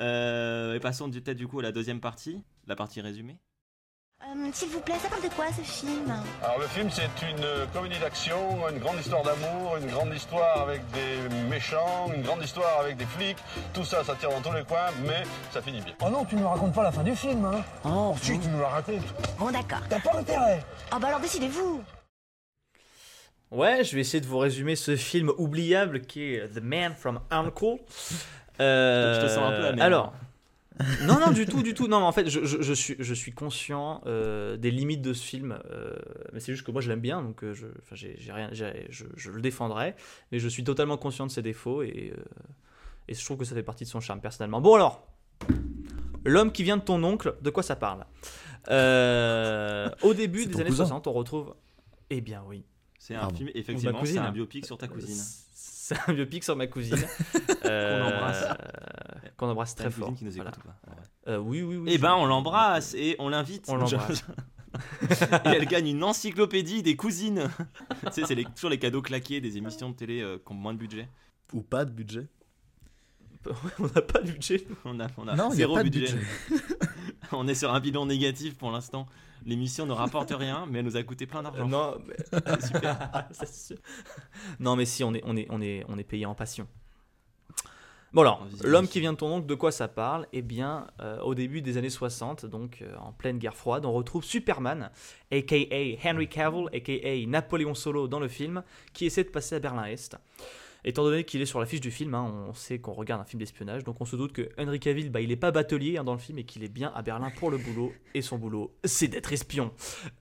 Euh, 0.00 0.74
et 0.74 0.80
passons 0.80 1.06
du- 1.06 1.20
peut-être 1.22 1.36
du 1.36 1.46
coup 1.46 1.60
à 1.60 1.62
la 1.62 1.70
deuxième 1.70 2.00
partie, 2.00 2.42
la 2.66 2.74
partie 2.74 3.00
résumée. 3.00 3.38
Euh, 4.24 4.48
S'il 4.52 4.68
vous 4.70 4.80
plaît, 4.80 4.96
ça 5.00 5.08
parle 5.08 5.22
de 5.22 5.28
quoi 5.28 5.46
ce 5.56 5.60
film? 5.60 6.12
Alors 6.42 6.58
le 6.58 6.66
film 6.66 6.90
c'est 6.90 7.04
une 7.30 7.44
euh, 7.44 7.64
comédie 7.72 8.00
d'action, 8.00 8.36
une 8.70 8.80
grande 8.80 8.98
histoire 8.98 9.22
d'amour, 9.22 9.76
une 9.80 9.86
grande 9.86 10.12
histoire 10.12 10.62
avec 10.62 10.82
des 10.90 11.28
méchants, 11.48 12.10
une 12.12 12.22
grande 12.22 12.42
histoire 12.42 12.80
avec 12.80 12.96
des 12.96 13.06
flics. 13.06 13.38
Tout 13.72 13.84
ça, 13.84 14.02
ça 14.02 14.16
tire 14.16 14.30
dans 14.30 14.40
tous 14.40 14.56
les 14.56 14.64
coins, 14.64 14.90
mais 15.06 15.22
ça 15.52 15.62
finit 15.62 15.80
bien. 15.80 15.94
Oh 16.04 16.10
non, 16.10 16.24
tu 16.24 16.34
ne 16.34 16.40
nous 16.40 16.48
racontes 16.48 16.74
pas 16.74 16.82
la 16.82 16.90
fin 16.90 17.04
du 17.04 17.14
film, 17.14 17.44
hein 17.44 17.62
Oh, 17.84 18.16
si 18.20 18.36
tu 18.40 18.48
nous 18.48 18.60
la 18.60 18.68
racontes. 18.70 19.04
Bon, 19.38 19.52
d'accord. 19.52 19.82
T'as 19.88 20.00
pas 20.00 20.18
intérêt 20.18 20.64
Oh, 20.92 20.96
bah 21.00 21.06
alors 21.08 21.20
décidez-vous. 21.20 21.84
Ouais, 23.54 23.84
je 23.84 23.94
vais 23.94 24.00
essayer 24.00 24.20
de 24.20 24.26
vous 24.26 24.38
résumer 24.38 24.76
ce 24.76 24.96
film 24.96 25.30
oubliable 25.38 26.00
qui 26.02 26.22
est 26.22 26.48
The 26.48 26.60
Man 26.62 26.94
from 26.94 27.20
Uncle. 27.30 27.76
Euh, 28.60 29.14
Je 29.14 29.20
te 29.26 29.28
sens 29.28 29.38
un 29.52 29.56
peu 29.56 29.66
amer. 29.66 29.82
Alors, 29.84 30.12
non, 31.02 31.20
non, 31.20 31.30
du 31.30 31.46
tout, 31.46 31.62
du 31.62 31.72
tout. 31.72 31.86
Non, 31.86 32.00
mais 32.00 32.06
en 32.06 32.12
fait, 32.12 32.28
je, 32.28 32.44
je- 32.44 32.60
je 32.62 32.72
suis, 32.72 32.96
je 32.98 33.14
suis 33.14 33.32
conscient 33.32 34.00
euh, 34.06 34.56
des 34.56 34.72
limites 34.72 35.02
de 35.02 35.12
ce 35.12 35.24
film, 35.24 35.56
euh, 35.70 35.94
mais 36.32 36.40
c'est 36.40 36.52
juste 36.52 36.66
que 36.66 36.72
moi 36.72 36.80
je 36.80 36.88
l'aime 36.88 37.00
bien, 37.00 37.22
donc 37.22 37.44
je, 37.52 37.66
j'ai, 37.92 38.16
rien, 38.32 38.48
je, 38.52 38.64
je 39.16 39.30
le 39.30 39.40
défendrai, 39.40 39.94
mais 40.32 40.40
je 40.40 40.48
suis 40.48 40.64
totalement 40.64 40.96
conscient 40.96 41.26
de 41.26 41.30
ses 41.30 41.42
défauts 41.42 41.82
et, 41.82 42.12
et 43.06 43.14
je 43.14 43.24
trouve 43.24 43.36
que 43.38 43.44
ça 43.44 43.54
fait 43.54 43.62
partie 43.62 43.84
de 43.84 43.88
son 43.88 44.00
charme 44.00 44.20
personnellement. 44.20 44.60
Bon 44.60 44.74
alors, 44.74 45.06
l'homme 46.24 46.50
qui 46.50 46.64
vient 46.64 46.76
de 46.76 46.82
ton 46.82 47.02
oncle, 47.04 47.36
de 47.40 47.50
quoi 47.50 47.62
ça 47.62 47.76
parle? 47.76 48.04
Au 50.02 50.14
début 50.14 50.46
des 50.46 50.56
années 50.60 50.70
cousin. 50.70 50.86
60, 50.86 51.06
on 51.06 51.12
retrouve, 51.12 51.54
eh 52.10 52.20
bien 52.20 52.42
oui, 52.48 52.64
C'est 53.06 53.16
un 53.16 53.28
film, 53.28 53.50
effectivement, 53.54 54.02
c'est 54.02 54.16
un 54.16 54.32
biopic 54.32 54.64
sur 54.64 54.78
ta 54.78 54.88
cousine. 54.88 55.22
C'est 55.52 55.94
un 56.08 56.14
biopic 56.14 56.42
sur 56.42 56.56
ma 56.56 56.66
cousine. 56.66 56.96
Euh, 57.66 58.02
embrasse. 58.02 58.44
Qu'on 59.38 59.48
embrasse 59.48 59.74
très 59.74 59.90
fort. 59.90 60.08
cousine 60.08 60.16
qui 60.18 60.24
nous 60.24 60.36
écoute 60.36 60.54
Voilà. 60.62 60.76
ou 60.86 60.88
pas 60.88 60.90
Ouais. 60.90 61.32
Euh, 61.34 61.38
oui, 61.38 61.62
oui, 61.62 61.76
oui. 61.76 61.90
Eh 61.94 61.98
ben, 61.98 62.14
on 62.14 62.26
l'embrasse 62.26 62.94
et 62.94 63.16
on 63.18 63.30
l'invite. 63.30 63.64
On 63.68 63.76
l'embrasse. 63.76 64.22
et 65.44 65.48
elle 65.48 65.66
gagne 65.66 65.88
une 65.88 66.04
encyclopédie 66.04 66.82
des 66.82 66.94
cousines. 66.94 67.48
tu 68.06 68.12
sais, 68.12 68.22
c'est 68.26 68.34
les- 68.34 68.44
toujours 68.44 68.68
les 68.70 68.78
cadeaux 68.78 69.00
claqués 69.02 69.40
des 69.40 69.56
émissions 69.56 69.88
de 69.90 69.94
télé 69.94 70.20
euh, 70.20 70.36
qui 70.38 70.52
ont 70.52 70.54
moins 70.54 70.74
de 70.74 70.78
budget. 70.78 71.08
Ou 71.54 71.62
pas 71.62 71.84
de 71.86 71.90
budget. 71.90 72.26
on 73.78 73.86
n'a 73.86 74.02
pas 74.02 74.20
de 74.20 74.30
budget. 74.30 74.66
On 74.84 75.00
a, 75.00 75.06
on 75.16 75.28
a 75.28 75.36
Non, 75.36 75.44
il 75.52 75.56
n'y 75.56 75.62
a 75.62 75.66
zéro 75.66 75.82
budget. 75.82 76.08
on 77.32 77.48
est 77.48 77.54
sur 77.54 77.72
un 77.72 77.80
bilan 77.80 78.06
négatif 78.06 78.56
pour 78.56 78.70
l'instant. 78.70 79.06
L'émission 79.46 79.86
ne 79.86 79.92
rapporte 79.92 80.30
rien, 80.30 80.66
mais 80.70 80.78
elle 80.78 80.84
nous 80.84 80.96
a 80.96 81.02
coûté 81.02 81.26
plein 81.26 81.42
d'argent. 81.42 81.66
non, 81.66 81.96
mais... 82.06 82.16
Super. 82.60 83.28
Sûr. 83.52 83.76
non, 84.60 84.76
mais 84.76 84.84
si, 84.84 85.04
on 85.04 85.14
est, 85.14 85.22
on 85.24 85.36
est, 85.36 85.46
on 85.50 85.60
est, 85.60 85.84
on 85.88 85.98
est 85.98 86.04
payé 86.04 86.26
en 86.26 86.34
passion. 86.34 86.66
Bon 88.14 88.20
alors, 88.20 88.46
l'homme 88.62 88.86
qui 88.86 89.00
vient 89.00 89.12
de 89.12 89.18
ton 89.18 89.26
oncle, 89.26 89.46
de 89.48 89.56
quoi 89.56 89.72
ça 89.72 89.88
parle? 89.88 90.28
Eh 90.32 90.40
bien, 90.40 90.86
euh, 91.00 91.18
au 91.22 91.34
début 91.34 91.62
des 91.62 91.78
années 91.78 91.90
60, 91.90 92.46
donc 92.46 92.78
euh, 92.80 92.94
en 93.00 93.12
pleine 93.12 93.38
guerre 93.38 93.56
froide, 93.56 93.84
on 93.84 93.92
retrouve 93.92 94.22
Superman, 94.22 94.92
aka 95.32 95.56
Henry 96.04 96.28
Cavill, 96.28 96.68
aka 96.72 97.26
Napoléon 97.26 97.74
Solo 97.74 98.06
dans 98.06 98.20
le 98.20 98.28
film, 98.28 98.62
qui 98.92 99.06
essaie 99.06 99.24
de 99.24 99.30
passer 99.30 99.56
à 99.56 99.58
Berlin-Est. 99.58 100.16
Étant 100.84 101.02
donné 101.02 101.24
qu'il 101.24 101.40
est 101.40 101.46
sur 101.46 101.60
l'affiche 101.60 101.80
du 101.80 101.90
film, 101.90 102.14
hein, 102.14 102.46
on 102.48 102.54
sait 102.54 102.78
qu'on 102.78 102.92
regarde 102.92 103.20
un 103.20 103.24
film 103.24 103.40
d'espionnage, 103.40 103.84
donc 103.84 104.00
on 104.00 104.04
se 104.04 104.16
doute 104.16 104.32
que 104.32 104.50
Henry 104.58 104.80
Cavill, 104.80 105.10
bah, 105.10 105.20
il 105.20 105.28
n'est 105.28 105.36
pas 105.36 105.50
batelier 105.50 105.96
hein, 105.96 106.04
dans 106.04 106.12
le 106.12 106.18
film 106.18 106.38
et 106.38 106.44
qu'il 106.44 106.62
est 106.62 106.68
bien 106.68 106.92
à 106.94 107.02
Berlin 107.02 107.30
pour 107.36 107.50
le 107.50 107.58
boulot, 107.58 107.92
et 108.14 108.22
son 108.22 108.38
boulot, 108.38 108.74
c'est 108.84 109.08
d'être 109.08 109.32
espion. 109.32 109.72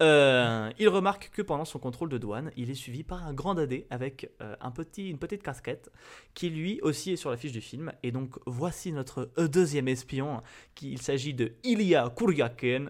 Euh, 0.01 0.72
il 0.79 0.88
remarque 0.88 1.32
que 1.34 1.41
pendant 1.41 1.65
son 1.65 1.79
contrôle 1.79 2.10
de 2.10 2.17
douane, 2.17 2.51
il 2.55 2.70
est 2.70 2.75
suivi 2.75 3.03
par 3.03 3.25
un 3.25 3.34
grand 3.34 3.55
dadé 3.55 3.88
avec 3.89 4.32
euh, 4.41 4.55
un 4.62 4.72
petit, 4.72 5.10
une 5.10 5.17
petite 5.17 5.43
casquette 5.43 5.91
qui 6.34 6.50
lui 6.50 6.79
aussi 6.82 7.12
est 7.12 7.17
sur 7.17 7.29
l'affiche 7.29 7.51
du 7.51 7.62
film. 7.62 7.91
Et 8.03 8.12
donc 8.12 8.36
voici 8.46 8.91
notre 8.91 9.32
euh, 9.38 9.48
deuxième 9.48 9.88
espion, 9.88 10.41
qui, 10.75 10.91
il 10.91 11.01
s'agit 11.01 11.34
de 11.34 11.53
Ilya 11.63 12.13
Kuryakin, 12.15 12.88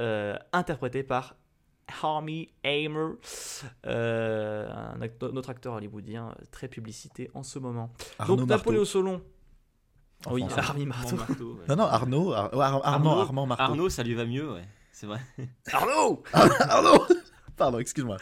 euh, 0.00 0.36
interprété 0.52 1.02
par 1.02 1.36
Army 2.02 2.48
Hammer, 2.64 3.12
euh, 3.86 4.68
un 4.94 5.00
acteur- 5.00 5.32
notre 5.32 5.50
acteur 5.50 5.74
hollywoodien 5.74 6.28
euh, 6.28 6.44
très 6.50 6.68
publicité 6.68 7.30
en 7.34 7.42
ce 7.42 7.58
moment. 7.58 7.92
Arnaud 8.18 8.36
donc. 8.36 8.48
Napoléon 8.48 8.84
Solon. 8.84 9.22
En 10.26 10.34
oui, 10.34 10.44
Marteau. 10.44 11.16
marteau, 11.16 11.54
ouais. 11.54 11.64
Non, 11.68 11.76
non, 11.76 11.84
Arnaud, 11.84 12.32
Ar- 12.32 12.54
Ar- 12.54 12.60
Ar- 12.76 12.86
Armand, 12.86 13.20
Armand 13.20 13.46
Marteau. 13.46 13.62
Arnaud, 13.64 13.88
ça 13.88 14.02
lui 14.04 14.14
va 14.14 14.24
mieux, 14.24 14.52
ouais. 14.52 14.62
C'est 14.92 15.06
vrai. 15.06 15.20
Arnaud 15.72 16.22
Arnaud 16.32 17.04
Pardon, 17.56 17.78
excuse-moi. 17.80 18.16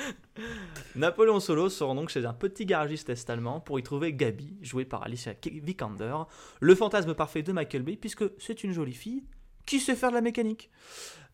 Napoléon 0.97 1.41
Solo 1.41 1.69
se 1.69 1.85
rend 1.85 1.95
donc 1.95 2.09
chez 2.09 2.25
un 2.27 2.33
petit 2.33 2.67
garagiste 2.67 3.11
est-allemand 3.11 3.61
pour 3.61 3.79
y 3.79 3.83
trouver 3.83 4.13
Gabi, 4.13 4.57
jouée 4.63 4.85
par 4.85 5.03
Alicia 5.05 5.35
Vikander, 5.45 6.15
le 6.61 6.75
fantasme 6.75 7.15
parfait 7.15 7.43
de 7.43 7.53
Michael 7.53 7.83
Bay, 7.83 7.97
puisque 7.97 8.25
c'est 8.39 8.65
une 8.65 8.73
jolie 8.73 8.93
fille 8.95 9.25
qui 9.67 9.79
sait 9.79 9.95
faire 9.95 10.11
de 10.11 10.17
la 10.17 10.21
mécanique. 10.21 10.71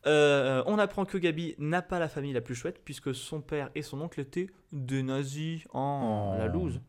Euh, 0.06 0.62
on 0.66 0.78
apprend 0.78 1.04
que 1.04 1.18
Gabi 1.18 1.54
n'a 1.58 1.82
pas 1.82 1.98
la 1.98 2.08
famille 2.08 2.32
la 2.32 2.40
plus 2.40 2.54
chouette, 2.54 2.80
puisque 2.84 3.14
son 3.14 3.40
père 3.40 3.70
et 3.74 3.82
son 3.82 4.00
oncle 4.00 4.20
étaient 4.20 4.48
des 4.72 5.02
nazis 5.02 5.62
en 5.72 6.34
Oh. 6.34 6.38
la 6.38 6.46
loose. 6.46 6.80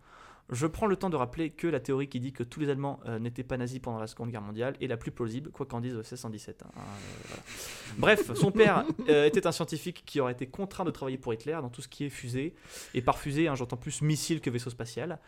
Je 0.50 0.66
prends 0.66 0.86
le 0.86 0.96
temps 0.96 1.10
de 1.10 1.18
rappeler 1.18 1.50
que 1.50 1.68
la 1.68 1.82
théorie 1.82 2.08
qui 2.08 2.22
dit 2.22 2.32
que 2.32 2.42
tous 2.44 2.62
les 2.62 2.70
Allemands 2.70 3.02
euh, 3.06 3.20
n'étaient 3.20 3.44
pas 3.44 3.58
nazis 3.58 3.80
pendant 3.80 4.00
la 4.00 4.08
Seconde 4.08 4.30
Guerre 4.32 4.42
mondiale 4.42 4.76
est 4.80 4.88
la 4.88 4.96
plus 4.96 5.12
plausible, 5.12 5.52
quoi 5.52 5.66
qu'en 5.66 5.82
dise 5.82 5.92
le 5.92 5.98
1617. 5.98 6.64
hein, 6.64 6.70
euh, 6.78 6.80
voilà. 7.28 7.44
Bref, 7.98 8.34
son 8.34 8.52
père 8.52 8.86
euh, 9.10 9.26
était 9.26 9.46
un 9.46 9.52
scientifique 9.52 10.04
qui 10.06 10.22
aurait 10.22 10.32
été 10.32 10.48
contraint 10.48 10.86
de 10.86 10.92
travailler 10.92 11.18
pour 11.18 11.34
Hitler 11.34 11.58
dans 11.62 11.68
tout 11.70 11.82
ce 11.82 11.90
qui 11.90 12.06
est 12.06 12.10
fusée. 12.10 12.56
Et 12.94 13.02
par 13.02 13.18
fusée, 13.18 13.50
hein, 13.50 13.56
j'entends 13.56 13.76
plus 13.76 14.02
missile 14.02 14.40
que 14.40 14.50
vaisseau 14.50 14.70
spatial. 14.70 15.20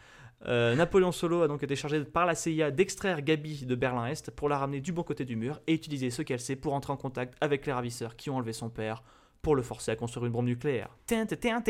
Euh, 0.47 0.75
Napoléon 0.75 1.11
Solo 1.11 1.41
a 1.41 1.47
donc 1.47 1.63
été 1.63 1.75
chargé 1.75 2.03
par 2.05 2.25
la 2.25 2.35
CIA 2.35 2.71
d'extraire 2.71 3.21
Gabi 3.21 3.65
de 3.65 3.75
Berlin-Est 3.75 4.31
pour 4.31 4.49
la 4.49 4.57
ramener 4.57 4.79
du 4.79 4.91
bon 4.91 5.03
côté 5.03 5.25
du 5.25 5.35
mur 5.35 5.59
et 5.67 5.73
utiliser 5.73 6.09
ce 6.09 6.21
qu'elle 6.21 6.39
sait 6.39 6.55
pour 6.55 6.73
entrer 6.73 6.93
en 6.93 6.97
contact 6.97 7.35
avec 7.41 7.65
les 7.65 7.73
ravisseurs 7.73 8.15
qui 8.15 8.29
ont 8.29 8.37
enlevé 8.37 8.53
son 8.53 8.69
père 8.69 9.03
pour 9.41 9.55
le 9.55 9.61
forcer 9.61 9.91
à 9.91 9.95
construire 9.95 10.25
une 10.25 10.33
bombe 10.33 10.45
nucléaire. 10.45 10.89
Tin, 11.05 11.25
tin. 11.25 11.61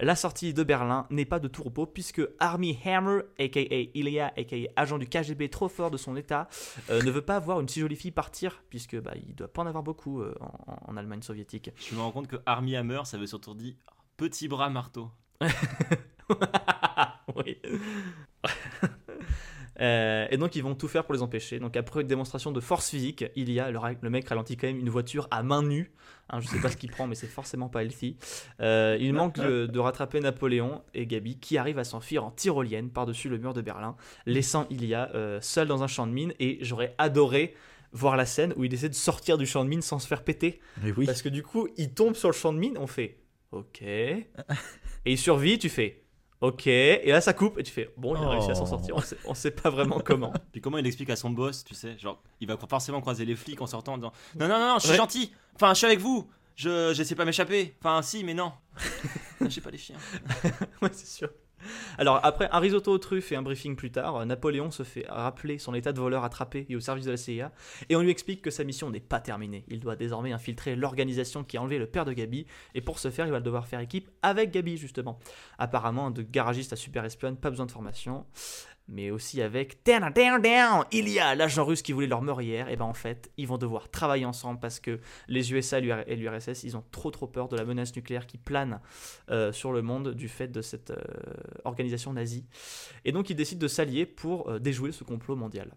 La 0.00 0.16
sortie 0.16 0.54
de 0.54 0.62
Berlin 0.62 1.06
n'est 1.10 1.24
pas 1.24 1.40
de 1.40 1.48
tout 1.48 1.64
repos 1.64 1.86
puisque 1.86 2.22
Army 2.38 2.78
Hammer, 2.84 3.22
aka 3.38 3.60
Ilya, 3.94 4.32
aka 4.36 4.56
agent 4.76 4.98
du 4.98 5.08
KGB 5.08 5.48
trop 5.48 5.68
fort 5.68 5.90
de 5.90 5.96
son 5.96 6.16
état, 6.16 6.48
euh, 6.90 7.02
ne 7.02 7.10
veut 7.10 7.22
pas 7.22 7.40
voir 7.40 7.60
une 7.60 7.68
si 7.68 7.80
jolie 7.80 7.96
fille 7.96 8.12
partir 8.12 8.62
puisque 8.70 8.96
bah, 9.00 9.12
il 9.16 9.34
doit 9.34 9.48
pas 9.48 9.62
en 9.62 9.66
avoir 9.66 9.82
beaucoup 9.82 10.20
euh, 10.20 10.34
en, 10.40 10.92
en 10.92 10.96
Allemagne 10.96 11.22
soviétique. 11.22 11.70
Je 11.76 11.94
me 11.96 12.00
rends 12.00 12.12
compte 12.12 12.28
que 12.28 12.36
Army 12.46 12.76
Hammer, 12.76 13.00
ça 13.04 13.18
veut 13.18 13.26
surtout 13.26 13.54
dire 13.54 13.74
petit 14.16 14.46
bras 14.46 14.70
marteau. 14.70 15.10
oui. 17.36 17.58
Euh, 19.80 20.26
et 20.30 20.36
donc 20.38 20.56
ils 20.56 20.62
vont 20.62 20.74
tout 20.74 20.88
faire 20.88 21.04
pour 21.04 21.14
les 21.14 21.22
empêcher. 21.22 21.60
Donc 21.60 21.76
après 21.76 22.00
une 22.00 22.08
démonstration 22.08 22.50
de 22.50 22.60
force 22.60 22.90
physique, 22.90 23.24
il 23.36 23.50
y 23.50 23.60
a 23.60 23.70
le, 23.70 23.78
le 24.00 24.10
mec 24.10 24.28
ralentit 24.28 24.56
quand 24.56 24.66
même 24.66 24.80
une 24.80 24.90
voiture 24.90 25.28
à 25.30 25.42
main 25.42 25.62
nue. 25.62 25.92
Hein, 26.30 26.40
je 26.40 26.48
sais 26.48 26.60
pas 26.60 26.68
ce 26.68 26.76
qu'il 26.76 26.90
prend, 26.90 27.06
mais 27.06 27.14
c'est 27.14 27.28
forcément 27.28 27.68
pas 27.68 27.82
healthy. 27.82 28.16
Euh, 28.60 28.98
il 29.00 29.14
manque 29.14 29.36
de, 29.36 29.66
de 29.66 29.78
rattraper 29.78 30.20
Napoléon 30.20 30.82
et 30.94 31.06
Gabi 31.06 31.38
qui 31.38 31.56
arrivent 31.56 31.78
à 31.78 31.84
s'enfuir 31.84 32.24
en 32.24 32.30
tyrolienne 32.30 32.90
par-dessus 32.90 33.28
le 33.28 33.38
mur 33.38 33.54
de 33.54 33.62
Berlin, 33.62 33.96
laissant 34.26 34.66
Ilia 34.68 35.10
euh, 35.14 35.40
seul 35.40 35.68
dans 35.68 35.82
un 35.82 35.86
champ 35.86 36.06
de 36.06 36.12
mine. 36.12 36.34
Et 36.40 36.58
j'aurais 36.60 36.94
adoré 36.98 37.54
voir 37.92 38.16
la 38.16 38.26
scène 38.26 38.52
où 38.56 38.64
il 38.64 38.74
essaie 38.74 38.90
de 38.90 38.94
sortir 38.94 39.38
du 39.38 39.46
champ 39.46 39.64
de 39.64 39.70
mine 39.70 39.80
sans 39.80 39.98
se 39.98 40.06
faire 40.06 40.22
péter. 40.22 40.60
Mais 40.82 40.92
oui. 40.92 41.06
Parce 41.06 41.22
que 41.22 41.28
du 41.28 41.42
coup, 41.42 41.68
il 41.76 41.94
tombe 41.94 42.14
sur 42.14 42.28
le 42.28 42.34
champ 42.34 42.52
de 42.52 42.58
mine, 42.58 42.76
on 42.78 42.86
fait 42.86 43.20
OK. 43.52 43.80
Et 43.82 44.26
il 45.06 45.18
survit, 45.18 45.58
tu 45.58 45.68
fais 45.70 46.02
OK. 46.40 46.66
Et 46.68 47.10
là, 47.10 47.20
ça 47.20 47.32
coupe 47.32 47.58
et 47.58 47.62
tu 47.62 47.72
fais 47.72 47.92
Bon, 47.96 48.14
il 48.16 48.22
a 48.22 48.28
réussi 48.28 48.50
à 48.50 48.54
s'en 48.54 48.64
Oh. 48.64 48.66
sortir. 48.68 48.94
On 48.96 49.00
sait, 49.00 49.16
on 49.24 49.34
sait 49.34 49.50
pas 49.50 49.70
vraiment 49.70 49.98
comment. 49.98 50.32
Puis 50.52 50.60
comment 50.60 50.78
il 50.78 50.86
explique 50.86 51.10
à 51.10 51.16
son 51.16 51.30
boss, 51.30 51.64
tu 51.64 51.74
sais, 51.74 51.98
genre, 51.98 52.22
il 52.40 52.46
va 52.46 52.56
forcément 52.56 53.00
croiser 53.00 53.24
les 53.24 53.34
flics 53.36 53.60
en 53.60 53.66
sortant 53.66 53.94
en 53.94 53.98
disant 53.98 54.12
Non, 54.38 54.46
non, 54.48 54.58
non, 54.60 54.68
non, 54.68 54.74
je 54.78 54.82
suis 54.84 54.90
Ouais. 54.92 54.96
gentil, 54.96 55.32
enfin, 55.56 55.72
je 55.74 55.78
suis 55.78 55.86
avec 55.86 55.98
vous, 55.98 56.28
je 56.54 56.92
j'essaie 56.94 57.14
pas 57.16 57.24
m'échapper, 57.24 57.74
enfin, 57.80 58.02
si, 58.02 58.22
mais 58.24 58.34
non. 58.34 58.52
Je 59.40 59.48
sais 59.48 59.60
pas 59.60 59.70
les 59.70 59.78
chiens. 59.78 59.96
ouais, 60.82 60.90
c'est 60.92 61.06
sûr. 61.06 61.28
Alors, 61.98 62.20
après 62.24 62.48
un 62.52 62.58
risotto 62.58 62.92
aux 62.92 62.98
truffes 62.98 63.32
et 63.32 63.36
un 63.36 63.42
briefing 63.42 63.76
plus 63.76 63.90
tard, 63.90 64.24
Napoléon 64.26 64.70
se 64.70 64.82
fait 64.82 65.06
rappeler 65.08 65.58
son 65.58 65.74
état 65.74 65.92
de 65.92 66.00
voleur 66.00 66.24
attrapé 66.24 66.66
et 66.68 66.76
au 66.76 66.80
service 66.80 67.04
de 67.04 67.10
la 67.10 67.16
CIA, 67.16 67.52
et 67.88 67.96
on 67.96 68.00
lui 68.00 68.10
explique 68.10 68.42
que 68.42 68.50
sa 68.50 68.64
mission 68.64 68.90
n'est 68.90 69.00
pas 69.00 69.20
terminée. 69.20 69.64
Il 69.68 69.80
doit 69.80 69.96
désormais 69.96 70.32
infiltrer 70.32 70.76
l'organisation 70.76 71.44
qui 71.44 71.56
a 71.56 71.62
enlevé 71.62 71.78
le 71.78 71.86
père 71.86 72.04
de 72.04 72.12
Gabi, 72.12 72.46
et 72.74 72.80
pour 72.80 72.98
ce 72.98 73.10
faire, 73.10 73.26
il 73.26 73.32
va 73.32 73.40
devoir 73.40 73.66
faire 73.66 73.80
équipe 73.80 74.10
avec 74.22 74.50
Gabi, 74.50 74.76
justement. 74.76 75.18
Apparemment, 75.58 76.10
de 76.10 76.22
garagiste 76.22 76.72
à 76.72 76.76
super 76.76 77.04
espionne, 77.04 77.36
pas 77.36 77.50
besoin 77.50 77.66
de 77.66 77.72
formation, 77.72 78.26
mais 78.88 79.10
aussi 79.10 79.42
avec 79.42 79.84
il 80.92 81.08
y 81.08 81.18
a 81.18 81.34
l'agent 81.34 81.64
russe 81.64 81.82
qui 81.82 81.92
voulait 81.92 82.06
leur 82.06 82.22
mort 82.22 82.40
et 82.40 82.76
ben 82.76 82.84
en 82.84 82.94
fait, 82.94 83.30
ils 83.36 83.46
vont 83.46 83.58
devoir 83.58 83.90
travailler 83.90 84.24
ensemble 84.24 84.60
parce 84.60 84.80
que 84.80 85.00
les 85.28 85.52
USA 85.52 85.78
et 85.78 86.16
l'URSS, 86.16 86.62
ils 86.64 86.76
ont 86.76 86.84
trop 86.90 87.10
trop 87.10 87.26
peur 87.26 87.48
de 87.48 87.56
la 87.56 87.64
menace 87.64 87.94
nucléaire 87.94 88.26
qui 88.26 88.38
plane 88.38 88.80
euh, 89.30 89.52
sur 89.52 89.72
le 89.72 89.82
monde 89.82 90.14
du 90.14 90.28
fait 90.28 90.48
de 90.48 90.62
cette 90.62 90.90
euh, 90.90 91.02
organisation 91.64 92.12
nazie. 92.12 92.46
Et 93.04 93.12
donc 93.12 93.30
ils 93.30 93.36
décident 93.36 93.60
de 93.60 93.68
s'allier 93.68 94.06
pour 94.06 94.48
euh, 94.48 94.58
déjouer 94.58 94.92
ce 94.92 95.04
complot 95.04 95.36
mondial. 95.36 95.70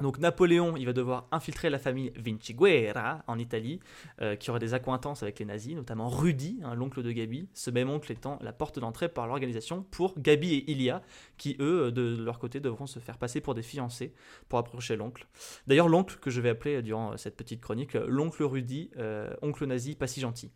Donc 0.00 0.18
Napoléon, 0.18 0.76
il 0.76 0.86
va 0.86 0.92
devoir 0.92 1.26
infiltrer 1.30 1.70
la 1.70 1.78
famille 1.78 2.12
Vinciguerra 2.16 3.22
en 3.26 3.38
Italie, 3.38 3.80
euh, 4.20 4.36
qui 4.36 4.50
aurait 4.50 4.60
des 4.60 4.74
accointances 4.74 5.22
avec 5.22 5.38
les 5.38 5.44
nazis, 5.44 5.74
notamment 5.74 6.08
Rudy, 6.08 6.60
hein, 6.64 6.74
l'oncle 6.74 7.02
de 7.02 7.12
Gabi, 7.12 7.48
ce 7.52 7.70
même 7.70 7.90
oncle 7.90 8.10
étant 8.10 8.38
la 8.40 8.52
porte 8.52 8.78
d'entrée 8.78 9.08
par 9.08 9.26
l'organisation 9.26 9.82
pour 9.90 10.18
Gabi 10.18 10.54
et 10.54 10.70
Ilia, 10.70 11.02
qui 11.36 11.56
eux, 11.60 11.92
de 11.92 12.16
leur 12.22 12.38
côté, 12.38 12.60
devront 12.60 12.86
se 12.86 12.98
faire 12.98 13.18
passer 13.18 13.40
pour 13.40 13.54
des 13.54 13.62
fiancés 13.62 14.14
pour 14.48 14.58
approcher 14.58 14.96
l'oncle. 14.96 15.26
D'ailleurs, 15.66 15.88
l'oncle 15.88 16.16
que 16.20 16.30
je 16.30 16.40
vais 16.40 16.50
appeler 16.50 16.76
euh, 16.76 16.82
durant 16.82 17.12
euh, 17.12 17.16
cette 17.16 17.36
petite 17.36 17.60
chronique, 17.60 17.94
euh, 17.94 18.06
l'oncle 18.08 18.42
Rudy, 18.42 18.90
euh, 18.96 19.30
oncle 19.42 19.64
nazi 19.66 19.94
pas 19.94 20.06
si 20.06 20.20
gentil. 20.20 20.50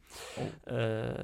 Euh, 0.69 1.15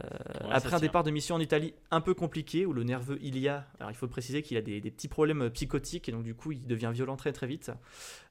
après 0.50 0.74
un 0.74 0.80
départ 0.80 1.04
de 1.04 1.10
mission 1.10 1.36
en 1.36 1.40
Italie 1.40 1.74
un 1.90 2.00
peu 2.00 2.14
compliqué, 2.14 2.66
où 2.66 2.72
le 2.72 2.84
nerveux 2.84 3.18
Ilia, 3.22 3.66
alors 3.78 3.90
il 3.90 3.96
faut 3.96 4.08
préciser 4.08 4.42
qu'il 4.42 4.56
a 4.56 4.62
des, 4.62 4.80
des 4.80 4.90
petits 4.90 5.08
problèmes 5.08 5.42
euh, 5.42 5.50
psychotiques, 5.50 6.08
et 6.08 6.12
donc 6.12 6.22
du 6.22 6.34
coup 6.34 6.52
il 6.52 6.66
devient 6.66 6.90
violent 6.92 7.16
très 7.16 7.32
très 7.32 7.46
vite. 7.46 7.70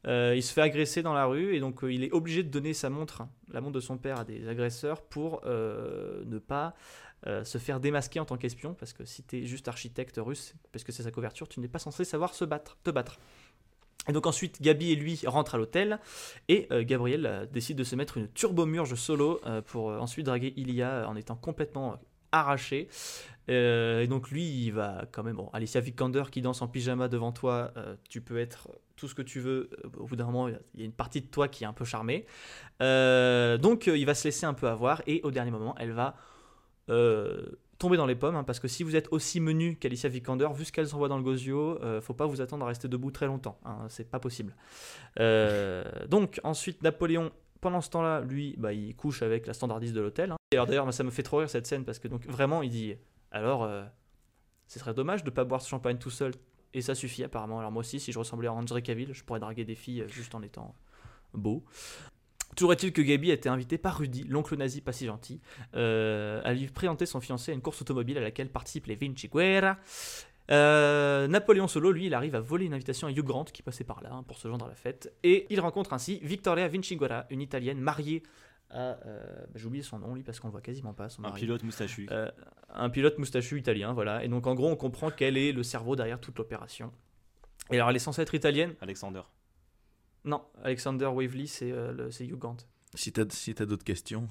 Euh, 0.08 0.34
il 0.36 0.44
se 0.44 0.54
fait 0.54 0.62
agresser 0.62 1.02
dans 1.02 1.14
la 1.14 1.26
rue, 1.26 1.56
et 1.56 1.60
donc 1.60 1.84
euh, 1.84 1.92
il 1.92 2.04
est 2.04 2.12
obligé 2.12 2.44
de 2.44 2.50
donner 2.50 2.74
sa 2.74 2.90
montre, 2.90 3.24
la 3.52 3.62
montre 3.62 3.74
de 3.74 3.80
son 3.80 3.98
père, 3.98 4.20
à 4.20 4.24
des 4.24 4.48
agresseurs 4.48 5.02
pour 5.02 5.42
euh, 5.46 6.24
ne 6.26 6.40
pas 6.40 6.74
se 7.44 7.58
faire 7.58 7.82
démasquer 7.82 8.22
en 8.22 8.26
tant 8.26 8.38
qu'espion, 8.38 8.74
parce 8.74 8.94
que 8.94 9.04
si 9.04 9.24
tu 9.24 9.40
es 9.40 9.46
juste 9.46 9.68
architecte 9.68 10.18
russe, 10.24 10.56
parce 10.72 10.86
que 10.86 10.94
c'est 10.94 11.04
sa 11.04 11.12
couverture, 11.12 11.50
tu 11.50 11.60
n'es 11.60 11.68
pas 11.68 11.78
censé 11.78 12.06
savoir 12.06 12.34
se 12.34 12.46
battre, 12.46 12.78
te 12.82 12.92
battre. 12.92 13.20
Et 14.08 14.14
donc 14.14 14.26
ensuite, 14.26 14.62
Gabi 14.62 14.94
et 14.94 14.96
lui 14.96 15.20
rentrent 15.26 15.56
à 15.56 15.58
l'hôtel 15.58 16.00
et 16.48 16.70
Gabriel 16.86 17.50
décide 17.52 17.78
de 17.78 17.84
se 17.84 17.98
mettre 17.98 18.16
une 18.16 18.30
turbomurge 18.32 18.96
solo 18.96 19.42
pour 19.66 19.88
ensuite 19.88 20.28
draguer 20.28 20.54
Ilia 20.56 21.10
en 21.10 21.18
étant 21.18 21.36
complètement 21.36 22.00
arraché. 22.32 22.88
Et 23.50 24.08
donc 24.08 24.32
lui, 24.32 24.68
il 24.68 24.72
va 24.72 25.04
quand 25.12 25.24
même... 25.24 25.36
Bon, 25.36 25.50
Alicia 25.52 25.82
Vikander 25.82 26.24
qui 26.32 26.42
danse 26.42 26.62
en 26.62 26.70
pyjama 26.70 27.10
devant 27.10 27.34
toi, 27.34 27.74
tu 28.08 28.22
peux 28.22 28.40
être 28.40 28.70
tout 29.00 29.08
ce 29.08 29.16
que 29.16 29.22
tu 29.22 29.40
veux. 29.40 29.70
Euh, 29.84 29.90
Au 29.98 30.06
bout 30.06 30.16
d'un 30.16 30.26
moment, 30.26 30.48
il 30.48 30.80
y 30.80 30.84
a 30.84 30.86
une 30.86 30.94
partie 30.94 31.22
de 31.22 31.28
toi 31.28 31.48
qui 31.48 31.64
est 31.64 31.68
un 31.68 31.74
peu 31.74 31.86
charmée. 31.86 32.26
Euh, 32.82 33.58
donc 33.58 33.88
euh, 33.88 33.98
il 33.98 34.06
va 34.06 34.14
se 34.14 34.26
laisser 34.26 34.46
un 34.46 34.54
peu 34.54 34.68
avoir 34.68 35.02
et 35.08 35.22
au 35.24 35.32
dernier 35.32 35.52
moment, 35.52 35.76
elle 35.80 35.92
va... 35.92 36.16
tombez 37.78 37.98
dans 37.98 38.06
les 38.06 38.16
pommes, 38.16 38.36
hein, 38.36 38.44
parce 38.44 38.60
que 38.60 38.68
si 38.68 38.84
vous 38.84 38.96
êtes 38.96 39.08
aussi 39.12 39.40
menu 39.40 39.78
qu'Alicia 39.78 40.10
Vikander, 40.10 40.50
vu 40.54 40.66
ce 40.66 40.72
qu'elle 40.72 40.88
s'envoie 40.88 41.08
dans 41.08 41.18
le 41.18 41.24
gosio, 41.24 41.80
faut 42.02 42.14
pas 42.14 42.26
vous 42.26 42.42
attendre 42.42 42.66
à 42.66 42.68
rester 42.68 42.88
debout 42.88 43.12
très 43.12 43.26
longtemps. 43.28 43.60
Hein, 43.66 43.86
c'est 43.88 44.10
pas 44.10 44.20
possible. 44.20 44.56
Donc, 45.18 46.40
ensuite, 46.44 46.84
Napoléon. 46.84 47.32
Pendant 47.62 47.82
ce 47.82 47.90
temps-là, 47.90 48.22
lui, 48.22 48.56
bah, 48.58 48.72
il 48.72 48.96
couche 48.96 49.22
avec 49.22 49.46
la 49.46 49.54
standardiste 49.54 49.94
de 49.94 50.00
l'hôtel. 50.00 50.32
hein. 50.32 50.38
Alors 50.54 50.66
d'ailleurs, 50.66 50.94
ça 50.94 51.04
me 51.04 51.12
fait 51.12 51.24
trop 51.24 51.40
rire 51.40 51.50
cette 51.50 51.68
scène 51.68 51.84
parce 51.84 52.00
que 52.00 52.08
donc 52.08 52.26
vraiment, 52.26 52.62
il 52.64 52.70
dit 52.70 52.96
alors, 53.32 53.64
euh, 53.64 53.84
ce 54.68 54.80
serait 54.80 54.94
dommage 54.94 55.26
de 55.26 55.30
pas 55.30 55.44
boire 55.44 55.62
ce 55.62 55.68
champagne 55.68 55.98
tout 55.98 56.10
seul 56.10 56.32
et 56.74 56.82
ça 56.82 56.96
suffit 56.96 57.24
apparemment. 57.24 57.60
Alors 57.60 57.72
moi 57.72 57.82
aussi, 57.82 58.00
si 58.00 58.12
je 58.12 58.20
ressemblais 58.20 58.48
à 58.48 58.54
André 58.54 58.82
Cavill, 58.82 59.14
je 59.14 59.24
pourrais 59.24 59.40
draguer 59.40 59.66
des 59.66 59.76
filles 59.76 60.02
euh, 60.02 60.08
juste 60.08 60.36
en 60.36 60.42
étant 60.42 60.76
beau. 61.34 61.64
Toujours 62.56 62.74
est-il 62.74 62.92
que 62.92 63.02
Gabi 63.02 63.32
a 63.32 63.36
été 63.36 63.48
invité 63.48 63.78
par 63.78 63.98
Rudy, 63.98 64.24
l'oncle 64.24 64.56
nazi 64.58 64.82
pas 64.82 64.92
si 64.92 65.06
gentil, 65.06 65.40
euh, 65.76 66.42
à 66.44 66.54
lui 66.54 66.68
présenter 66.68 67.06
son 67.06 67.22
fiancé 67.22 67.52
à 67.52 67.56
une 67.56 67.62
course 67.62 67.82
automobile 67.82 68.18
à 68.18 68.22
laquelle 68.22 68.50
participent 68.50 68.88
les 68.88 68.96
Vinci 68.96 69.28
Guerra. 69.28 69.78
Euh, 70.52 71.28
Napoléon 71.28 71.68
Solo, 71.68 71.92
lui, 71.92 72.08
il 72.08 72.14
arrive 72.16 72.34
à 72.34 72.40
voler 72.40 72.66
une 72.66 72.74
invitation 72.74 73.08
à 73.08 73.12
Hugh 73.12 73.22
Grant 73.22 73.46
qui 73.46 73.62
passait 73.62 73.84
par 73.84 74.02
là 74.02 74.10
hein, 74.12 74.24
pour 74.24 74.40
se 74.40 74.48
joindre 74.48 74.66
à 74.66 74.68
la 74.68 74.76
fête. 74.76 75.14
Et 75.24 75.46
il 75.52 75.60
rencontre 75.60 75.94
ainsi 75.94 76.20
Victoria 76.24 76.68
Vinciguerra, 76.68 77.26
une 77.30 77.42
italienne 77.42 77.80
mariée 77.80 78.24
à. 78.70 78.98
euh, 79.06 79.24
bah, 79.48 79.54
J'ai 79.56 79.66
oublié 79.66 79.84
son 79.84 80.00
nom, 80.00 80.14
lui, 80.16 80.24
parce 80.24 80.40
qu'on 80.40 80.48
le 80.48 80.52
voit 80.52 80.62
quasiment 80.62 80.94
pas. 80.94 81.10
Son 81.10 81.24
Un 81.24 81.30
mari. 81.30 81.42
pilote 81.42 81.64
moustachu. 81.64 82.08
Euh, 82.12 82.30
un 82.70 82.90
pilote 82.90 83.18
moustachu 83.18 83.58
italien, 83.60 83.94
voilà. 83.94 84.24
Et 84.24 84.28
donc, 84.28 84.48
en 84.48 84.56
gros, 84.56 84.70
on 84.70 84.76
comprend 84.76 85.10
qu'elle 85.12 85.38
est 85.38 85.52
le 85.52 85.64
cerveau 85.64 85.96
derrière 85.96 86.20
toute 86.20 86.38
l'opération. 86.38 86.92
Et 87.72 87.76
alors, 87.76 87.90
elle 87.90 87.96
est 87.96 88.00
censée 88.00 88.22
être 88.22 88.34
italienne? 88.36 88.74
Alexander. 88.82 89.22
Non, 90.26 90.44
Alexander 90.64 91.06
Waverly, 91.06 91.48
c'est 91.48 91.72
euh, 91.72 91.92
le- 91.92 92.12
c'est 92.12 92.26
Hugh 92.26 92.38
Grant. 92.38 92.58
Si 92.96 93.12
t'as 93.14 93.26
si 93.30 93.54
t'as 93.54 93.66
d'autres 93.66 93.84
questions. 93.84 94.28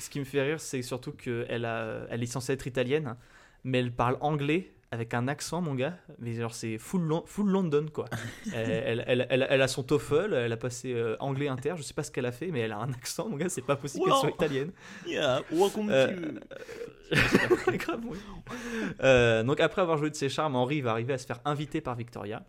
Ce 0.00 0.10
qui 0.10 0.18
me 0.18 0.24
fait 0.24 0.42
rire, 0.42 0.60
c'est 0.60 0.82
surtout 0.82 1.12
qu'elle 1.12 1.64
a, 1.64 2.06
elle 2.10 2.22
est 2.22 2.26
censée 2.26 2.52
être 2.52 2.66
italienne, 2.66 3.16
mais 3.62 3.78
elle 3.78 3.92
parle 3.94 4.18
anglais 4.20 4.74
avec 4.94 5.12
un 5.12 5.28
accent, 5.28 5.60
mon 5.60 5.74
gars. 5.74 5.98
Mais 6.18 6.34
genre, 6.34 6.54
c'est 6.54 6.78
full, 6.78 7.02
Lon- 7.02 7.24
full 7.26 7.50
London, 7.50 7.86
quoi. 7.92 8.06
elle, 8.54 8.70
elle, 8.86 9.04
elle, 9.06 9.26
elle- 9.28 9.46
elle 9.50 9.62
a 9.62 9.68
son 9.68 9.82
TOEFL, 9.82 10.32
elle 10.32 10.52
a 10.52 10.56
passé 10.56 10.94
euh, 10.94 11.16
anglais 11.20 11.48
inter, 11.48 11.74
je 11.76 11.82
sais 11.82 11.92
pas 11.94 12.02
ce 12.02 12.10
qu'elle 12.10 12.26
a 12.26 12.32
fait, 12.32 12.46
mais 12.50 12.60
elle 12.60 12.72
a 12.72 12.78
un 12.78 12.90
accent, 12.92 13.28
mon 13.28 13.36
gars, 13.36 13.48
c'est 13.50 13.60
pas 13.62 13.76
possible 13.76 14.04
qu'elle 14.04 14.14
soit 14.14 14.30
italienne. 14.30 14.72
Yeah, 15.06 15.42
welcome 15.52 15.90
Euh, 15.90 16.32
Grave, 17.78 18.00
oui. 18.06 18.18
Euh, 19.02 19.42
donc 19.42 19.60
après 19.60 19.82
avoir 19.82 19.98
joué 19.98 20.10
de 20.10 20.14
ses 20.16 20.28
charmes, 20.28 20.56
Henri 20.56 20.80
va 20.80 20.92
arriver 20.92 21.12
à 21.12 21.18
se 21.18 21.26
faire 21.26 21.40
inviter 21.44 21.80
par 21.80 21.94
Victoria. 21.96 22.44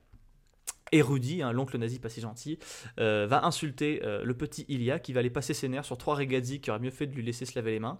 Et 0.91 1.01
Rudy, 1.01 1.41
hein, 1.41 1.51
l'oncle 1.51 1.77
nazi 1.77 1.99
pas 1.99 2.09
si 2.09 2.21
gentil, 2.21 2.59
euh, 2.99 3.25
va 3.27 3.43
insulter 3.45 4.01
euh, 4.03 4.23
le 4.23 4.33
petit 4.35 4.65
Ilia 4.69 4.99
qui 4.99 5.13
va 5.13 5.19
aller 5.21 5.31
passer 5.31 5.53
ses 5.53 5.67
nerfs 5.67 5.83
sur 5.83 5.97
trois 5.97 6.15
ragazzi 6.15 6.61
qui 6.61 6.69
auraient 6.69 6.79
mieux 6.79 6.91
fait 6.91 7.07
de 7.07 7.15
lui 7.15 7.23
laisser 7.23 7.45
se 7.45 7.57
laver 7.57 7.71
les 7.71 7.79
mains. 7.79 7.99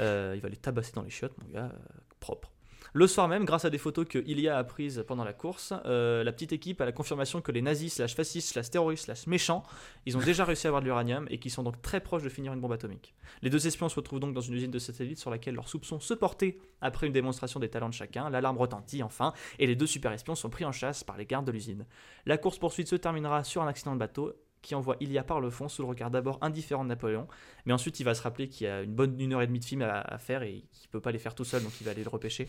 Euh, 0.00 0.34
il 0.36 0.40
va 0.42 0.48
les 0.50 0.56
tabasser 0.56 0.92
dans 0.94 1.02
les 1.02 1.10
chiottes, 1.10 1.32
mon 1.42 1.48
gars, 1.52 1.70
euh, 1.72 1.98
propre. 2.20 2.52
Le 2.92 3.06
soir 3.06 3.28
même, 3.28 3.44
grâce 3.44 3.64
à 3.64 3.70
des 3.70 3.78
photos 3.78 4.06
que 4.08 4.18
Ilia 4.18 4.58
a 4.58 4.64
prises 4.64 5.04
pendant 5.06 5.22
la 5.22 5.32
course, 5.32 5.72
euh, 5.86 6.24
la 6.24 6.32
petite 6.32 6.52
équipe 6.52 6.80
a 6.80 6.84
la 6.84 6.90
confirmation 6.90 7.40
que 7.40 7.52
les 7.52 7.62
nazis, 7.62 7.94
slash 7.94 8.16
fascistes, 8.16 8.48
slash 8.48 8.70
terroristes, 8.70 9.04
slash 9.04 9.28
méchants, 9.28 9.62
ils 10.06 10.16
ont 10.16 10.20
déjà 10.20 10.44
réussi 10.44 10.66
à 10.66 10.70
avoir 10.70 10.82
de 10.82 10.86
l'uranium 10.86 11.26
et 11.30 11.38
qu'ils 11.38 11.52
sont 11.52 11.62
donc 11.62 11.80
très 11.82 12.00
proches 12.00 12.24
de 12.24 12.28
finir 12.28 12.52
une 12.52 12.60
bombe 12.60 12.72
atomique. 12.72 13.14
Les 13.42 13.50
deux 13.50 13.64
espions 13.68 13.88
se 13.88 13.94
retrouvent 13.94 14.18
donc 14.18 14.34
dans 14.34 14.40
une 14.40 14.54
usine 14.54 14.72
de 14.72 14.78
satellites 14.80 15.18
sur 15.20 15.30
laquelle 15.30 15.54
leurs 15.54 15.68
soupçons 15.68 16.00
se 16.00 16.14
portaient 16.14 16.58
après 16.80 17.06
une 17.06 17.12
démonstration 17.12 17.60
des 17.60 17.68
talents 17.68 17.88
de 17.88 17.94
chacun. 17.94 18.28
L'alarme 18.28 18.58
retentit 18.58 19.04
enfin 19.04 19.34
et 19.60 19.68
les 19.68 19.76
deux 19.76 19.86
super 19.86 20.10
espions 20.10 20.34
sont 20.34 20.50
pris 20.50 20.64
en 20.64 20.72
chasse 20.72 21.04
par 21.04 21.16
les 21.16 21.26
gardes 21.26 21.46
de 21.46 21.52
l'usine. 21.52 21.86
La 22.26 22.38
course-poursuite 22.38 22.88
se 22.88 22.96
terminera 22.96 23.44
sur 23.44 23.62
un 23.62 23.68
accident 23.68 23.94
de 23.94 24.00
bateau 24.00 24.34
qui 24.62 24.74
envoie 24.74 24.96
Ilia 25.00 25.22
par 25.22 25.40
le 25.40 25.50
fond 25.50 25.68
sous 25.68 25.82
le 25.82 25.88
regard 25.88 26.10
d'abord 26.10 26.38
indifférent 26.42 26.84
de 26.84 26.88
Napoléon, 26.88 27.26
mais 27.66 27.72
ensuite 27.72 28.00
il 28.00 28.04
va 28.04 28.14
se 28.14 28.22
rappeler 28.22 28.48
qu'il 28.48 28.66
y 28.66 28.70
a 28.70 28.82
une 28.82 28.94
bonne 28.94 29.18
une 29.20 29.32
heure 29.32 29.42
et 29.42 29.46
demie 29.46 29.60
de 29.60 29.64
film 29.64 29.82
à, 29.82 30.00
à 30.00 30.18
faire 30.18 30.42
et 30.42 30.64
qu'il 30.72 30.88
peut 30.90 31.00
pas 31.00 31.12
les 31.12 31.18
faire 31.18 31.34
tout 31.34 31.44
seul, 31.44 31.62
donc 31.62 31.72
il 31.80 31.84
va 31.84 31.92
aller 31.92 32.04
le 32.04 32.10
repêcher. 32.10 32.48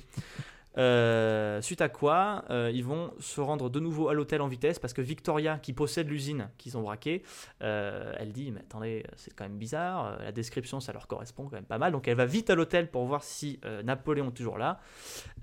Euh, 0.77 1.62
suite 1.62 1.81
à 1.81 1.89
quoi, 1.89 2.45
euh, 2.49 2.71
ils 2.73 2.84
vont 2.84 3.13
se 3.19 3.41
rendre 3.41 3.69
de 3.69 3.79
nouveau 3.79 4.07
à 4.07 4.13
l'hôtel 4.13 4.41
en 4.41 4.47
vitesse 4.47 4.79
parce 4.79 4.93
que 4.93 5.01
Victoria, 5.01 5.57
qui 5.57 5.73
possède 5.73 6.07
l'usine 6.07 6.49
qu'ils 6.57 6.77
ont 6.77 6.81
braquée, 6.81 7.23
euh, 7.62 8.13
elle 8.17 8.31
dit 8.31 8.51
Mais 8.51 8.62
attendez, 8.62 9.05
c'est 9.15 9.36
quand 9.36 9.43
même 9.43 9.57
bizarre, 9.57 10.17
la 10.19 10.31
description 10.31 10.79
ça 10.79 10.93
leur 10.93 11.07
correspond 11.07 11.43
quand 11.43 11.55
même 11.55 11.65
pas 11.65 11.77
mal. 11.77 11.91
Donc 11.91 12.07
elle 12.07 12.15
va 12.15 12.25
vite 12.25 12.49
à 12.49 12.55
l'hôtel 12.55 12.89
pour 12.89 13.05
voir 13.05 13.23
si 13.23 13.60
Napoléon 13.84 14.29
est 14.29 14.34
toujours 14.34 14.57
là. 14.57 14.79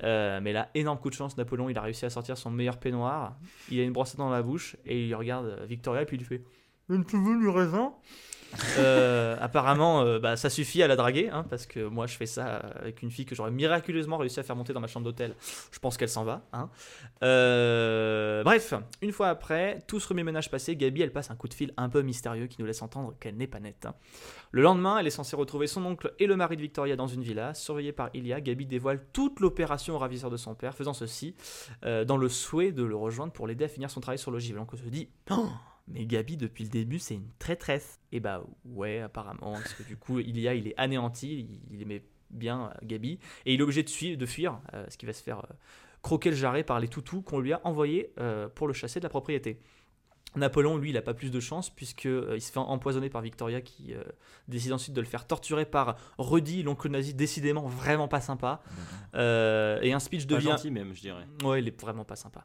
Mais 0.03 0.53
là, 0.53 0.71
énorme 0.75 0.99
coup 0.99 1.11
de 1.11 1.15
chance, 1.15 1.37
Napoléon 1.37 1.69
il 1.69 1.77
a 1.77 1.83
réussi 1.83 2.07
à 2.07 2.11
sortir 2.11 2.37
son 2.39 2.51
meilleur 2.51 2.79
peignoir. 2.79 3.37
Il 3.71 3.81
a 3.81 3.83
une 3.83 3.93
brosse 3.93 4.17
dans 4.17 4.31
la 4.31 4.43
bouche 4.43 4.77
et 4.87 5.07
il 5.07 5.15
regarde 5.15 5.63
Victoria 5.67 6.03
et 6.03 6.07
puis 6.07 6.17
il 6.17 6.21
lui 6.21 6.27
fait 6.27 6.43
Un 6.89 7.03
petit 7.03 7.17
peu 7.17 7.39
du 7.39 7.49
raisin? 7.49 7.93
Euh, 8.79 9.37
apparemment, 9.41 10.03
euh, 10.03 10.19
bah, 10.19 10.37
ça 10.37 10.51
suffit 10.51 10.83
à 10.83 10.89
la 10.89 10.97
draguer, 10.97 11.29
hein, 11.31 11.45
parce 11.49 11.67
que 11.67 11.81
moi 11.87 12.07
je 12.07 12.17
fais 12.17 12.27
ça 12.27 12.57
avec 12.57 13.03
une 13.03 13.11
fille 13.11 13.27
que 13.27 13.35
j'aurais 13.35 13.51
miraculeusement 13.51 14.17
réussi 14.17 14.41
à 14.41 14.43
faire 14.43 14.57
monter 14.57 14.73
dans 14.73 14.81
ma 14.81 14.87
chambre 14.87 15.05
d'hôtel. 15.05 15.35
Je 15.71 15.79
pense 15.79 15.97
qu'elle 15.97 16.09
s'en 16.09 16.25
va. 16.25 16.43
hein. 16.53 16.71
Euh, 17.23 18.43
bref, 18.43 18.75
une 19.03 19.13
fois 19.13 19.29
après, 19.29 19.83
tout 19.87 20.01
ce 20.01 20.09
remue-ménage 20.09 20.51
passé, 20.51 20.77
Gabi 20.77 21.03
elle 21.03 21.13
passe 21.13 21.31
un 21.31 21.37
coup 21.37 21.49
de 21.49 21.55
fil 21.55 21.73
un 21.77 21.89
peu 21.89 22.03
mystérieux 22.03 22.47
qui 22.47 22.57
nous 22.61 22.67
laisse 22.67 22.83
entendre 22.83 23.15
qu'elle 23.21 23.37
n'est 23.37 23.47
pas 23.47 23.61
nette. 23.61 23.87
hein. 23.87 23.95
Le 24.51 24.63
lendemain, 24.63 24.99
elle 24.99 25.07
est 25.07 25.11
censée 25.11 25.37
retrouver 25.37 25.67
son 25.67 25.85
oncle 25.85 26.15
et 26.19 26.27
le 26.27 26.35
mari 26.35 26.57
de 26.57 26.63
Victoria 26.63 26.97
dans 26.97 27.07
une 27.07 27.23
villa, 27.23 27.53
surveillée 27.55 27.93
par 27.93 28.09
Ilia. 28.15 28.41
Gabi 28.41 28.65
dévoile 28.67 29.05
toute 29.13 29.41
l'opération 29.41 29.95
au 29.95 29.99
ravisseur 29.99 30.31
de 30.31 30.39
son 30.39 30.55
père, 30.55 30.75
faisant 30.75 30.95
ceci 30.95 31.35
dans 31.83 32.17
le 32.17 32.29
souhait 32.31 32.73
de 32.73 32.83
le 32.83 32.97
rejoindre 32.97 33.33
pour 33.33 33.47
l'aider 33.47 33.65
à 33.67 33.69
finir 33.69 33.91
son 33.91 34.01
travail 34.01 34.19
sur 34.19 34.31
l'ogive. 34.31 34.57
Donc 34.57 34.73
on 34.73 34.77
se 34.77 34.83
dit, 34.85 35.11
Oh, 35.31 35.49
mais 35.91 36.07
Gabi 36.07 36.37
depuis 36.37 36.65
le 36.65 36.71
début 36.71 36.99
c'est 36.99 37.15
une 37.15 37.31
traîtresse. 37.39 38.01
Et 38.13 38.21
bah 38.21 38.45
ouais, 38.65 39.01
apparemment, 39.01 39.53
parce 39.53 39.75
que 39.75 39.83
du 39.83 39.97
coup 39.97 40.19
Ilia 40.19 40.55
il 40.55 40.69
est 40.69 40.75
anéanti, 40.77 41.49
il, 41.71 41.83
aimait 41.83 42.05
bien 42.31 42.67
euh, 42.67 42.87
Gabi, 42.87 43.19
et 43.47 43.55
il 43.55 43.61
est 43.61 43.63
obligé 43.63 43.83
de, 43.83 43.89
suivre, 43.89 44.19
de 44.19 44.27
fuir, 44.27 44.61
euh, 44.75 44.85
ce 44.89 44.97
qui 44.97 45.07
va 45.07 45.13
se 45.13 45.23
faire 45.23 45.39
euh, 45.39 45.55
croquer 46.03 46.31
le 46.31 46.37
jarret 46.37 46.63
par 46.63 46.81
les 46.81 46.89
toutous 46.89 47.23
qu'on 47.23 47.41
lui 47.41 47.53
a 47.53 47.61
envoyés 47.65 48.13
euh, 48.19 48.49
pour 48.49 48.67
le 48.67 48.73
chasser 48.73 49.01
de 49.01 49.05
la 49.05 49.11
propriété. 49.11 49.61
Napoléon, 50.37 50.77
lui, 50.77 50.91
il 50.91 50.95
n'a 50.95 51.03
pas 51.03 51.15
plus 51.15 51.31
de 51.31 51.41
chance 51.41 51.71
puisque 51.71 52.07
euh, 52.07 52.35
il 52.35 52.43
se 52.43 52.53
fait 52.53 52.59
empoisonner 52.59 53.09
par 53.09 53.23
Victoria 53.23 53.61
qui 53.61 53.95
euh, 53.95 54.03
décide 54.47 54.73
ensuite 54.73 54.95
de 54.95 55.01
le 55.01 55.07
faire 55.07 55.27
torturer 55.27 55.65
par 55.65 55.97
Rudy, 56.19 56.63
l'oncle 56.63 56.89
nazi, 56.89 57.15
décidément 57.15 57.67
vraiment 57.67 58.09
pas 58.09 58.21
sympa. 58.21 58.61
Euh, 59.15 59.81
et 59.83 59.93
un 59.93 59.99
speech 59.99 60.27
Pas 60.27 60.35
devient 60.35 60.51
gentil 60.51 60.71
même, 60.71 60.95
je 60.95 61.01
dirais. 61.01 61.27
Ouais, 61.43 61.61
il 61.61 61.69
est 61.69 61.81
vraiment 61.81 62.05
pas 62.05 62.17
sympa. 62.17 62.45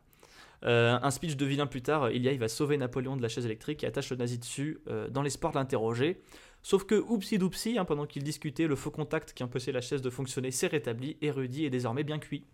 Euh, 0.66 0.98
un 1.02 1.12
speech 1.12 1.36
de 1.36 1.46
vilain 1.46 1.68
plus 1.68 1.82
tard, 1.82 2.12
Ilia 2.12 2.32
il 2.32 2.40
va 2.40 2.48
sauver 2.48 2.78
Napoléon 2.78 3.18
de 3.18 3.22
la 3.22 3.28
chaise 3.28 3.46
électrique 3.46 3.84
et 3.84 3.88
attache 3.88 4.10
le 4.12 4.16
nazi 4.16 4.40
dessus 4.40 4.80
euh, 4.88 5.10
dans 5.10 5.22
l'espoir 5.22 5.52
de 5.52 5.58
l'interroger. 5.58 6.22
Sauf 6.62 6.86
que, 6.86 6.96
oupsi 6.96 7.38
doupsi, 7.38 7.78
hein, 7.78 7.84
pendant 7.84 8.06
qu'il 8.06 8.24
discutait, 8.24 8.68
le 8.68 8.78
faux 8.78 8.92
contact 8.92 9.34
qui 9.34 9.44
empêchait 9.44 9.74
la 9.74 9.82
chaise 9.82 10.02
de 10.02 10.10
fonctionner 10.10 10.50
s'est 10.52 10.68
rétabli 10.68 11.18
et 11.22 11.30
Rudy 11.30 11.66
est 11.66 11.70
désormais 11.70 12.06
bien 12.06 12.20
cuit. 12.20 12.46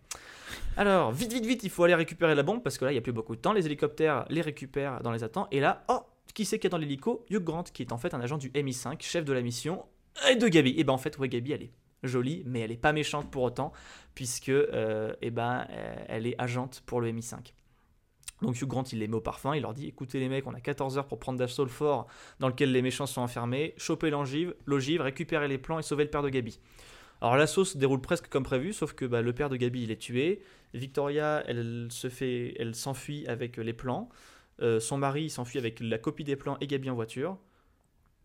Alors, 0.78 1.12
vite, 1.12 1.32
vite, 1.32 1.46
vite, 1.46 1.64
il 1.64 1.70
faut 1.70 1.84
aller 1.84 1.94
récupérer 1.94 2.34
la 2.34 2.42
bombe 2.42 2.64
parce 2.64 2.80
que 2.80 2.86
là, 2.86 2.92
il 2.92 2.96
n'y 2.96 3.00
a 3.00 3.02
plus 3.02 3.12
beaucoup 3.12 3.36
de 3.36 3.42
temps. 3.42 3.54
Les 3.54 3.68
hélicoptères 3.68 4.26
les 4.30 4.42
récupèrent 4.42 5.02
dans 5.02 5.12
les 5.12 5.24
attentes. 5.24 5.48
Et 5.52 5.60
là, 5.60 5.84
oh, 5.90 6.00
qui 6.34 6.46
c'est 6.46 6.58
qui 6.58 6.66
est 6.66 6.72
dans 6.72 6.80
l'hélico? 6.80 7.24
Hugh 7.30 7.44
Grant, 7.44 7.64
qui 7.64 7.84
est 7.84 7.92
en 7.92 8.00
fait 8.00 8.16
un 8.16 8.22
agent 8.22 8.40
du 8.40 8.50
MI5, 8.50 9.00
chef 9.00 9.26
de 9.26 9.34
la 9.34 9.42
mission, 9.42 9.86
et 10.28 10.36
de 10.36 10.48
Gabi. 10.48 10.74
Et 10.78 10.84
ben 10.84 10.94
en 10.94 10.98
fait, 10.98 11.20
ouais, 11.20 11.30
Gabi, 11.30 11.52
elle 11.52 11.64
est 11.64 11.72
jolie, 12.02 12.42
mais 12.48 12.62
elle 12.62 12.72
est 12.72 12.78
pas 12.78 12.94
méchante 12.94 13.30
pour 13.30 13.44
autant, 13.44 13.74
puisque 14.16 14.50
euh, 14.50 15.14
eh 15.22 15.30
ben, 15.30 15.68
elle 16.08 16.26
est 16.26 16.36
agente 16.40 16.82
pour 16.88 17.02
le 17.02 17.12
MI5. 17.12 17.54
Donc 18.42 18.62
Hugh 18.62 18.68
Grant, 18.68 18.84
il 18.92 19.00
les 19.00 19.08
met 19.08 19.16
au 19.16 19.22
parfum, 19.22 19.56
il 19.56 19.62
leur 19.62 19.74
dit 19.74 19.88
écoutez 19.88 20.20
les 20.20 20.30
mecs, 20.30 20.48
on 20.48 20.54
a 20.54 20.62
14 20.62 20.98
heures 20.98 21.08
pour 21.08 21.20
prendre 21.20 21.38
d'assaut 21.38 21.64
le 21.64 21.70
fort 21.70 22.08
dans 22.40 22.48
lequel 22.48 22.72
les 22.72 22.82
méchants 22.82 23.06
sont 23.06 23.22
enfermés, 23.22 23.74
choper 23.78 24.10
l'ogive, 24.10 24.56
l'ogive, 24.66 25.02
récupérer 25.02 25.48
les 25.48 25.58
plans 25.58 25.80
et 25.80 25.84
sauver 25.84 26.06
le 26.06 26.10
père 26.10 26.24
de 26.24 26.30
Gabi. 26.30 26.60
Alors 27.22 27.36
l'assaut 27.36 27.66
se 27.66 27.78
déroule 27.78 28.00
presque 28.00 28.30
comme 28.30 28.44
prévu, 28.44 28.72
sauf 28.72 28.94
que 28.94 29.06
bah, 29.06 29.22
le 29.22 29.34
père 29.34 29.50
de 29.50 29.58
Gabi, 29.58 29.84
il 29.84 29.92
est 29.92 29.98
tué. 29.98 30.42
Victoria, 30.74 31.44
elle 31.48 31.88
se 31.90 32.08
fait, 32.08 32.56
elle 32.60 32.76
s'enfuit 32.76 33.28
avec 33.28 33.58
les 33.58 33.74
plans. 33.74 34.10
Euh, 34.62 34.80
son 34.80 34.98
mari 34.98 35.30
s'enfuit 35.30 35.60
avec 35.60 35.80
la 35.80 35.98
copie 35.98 36.24
des 36.24 36.36
plans 36.36 36.58
et 36.62 36.68
Gabi 36.68 36.90
en 36.90 36.96
voiture. 36.96 37.38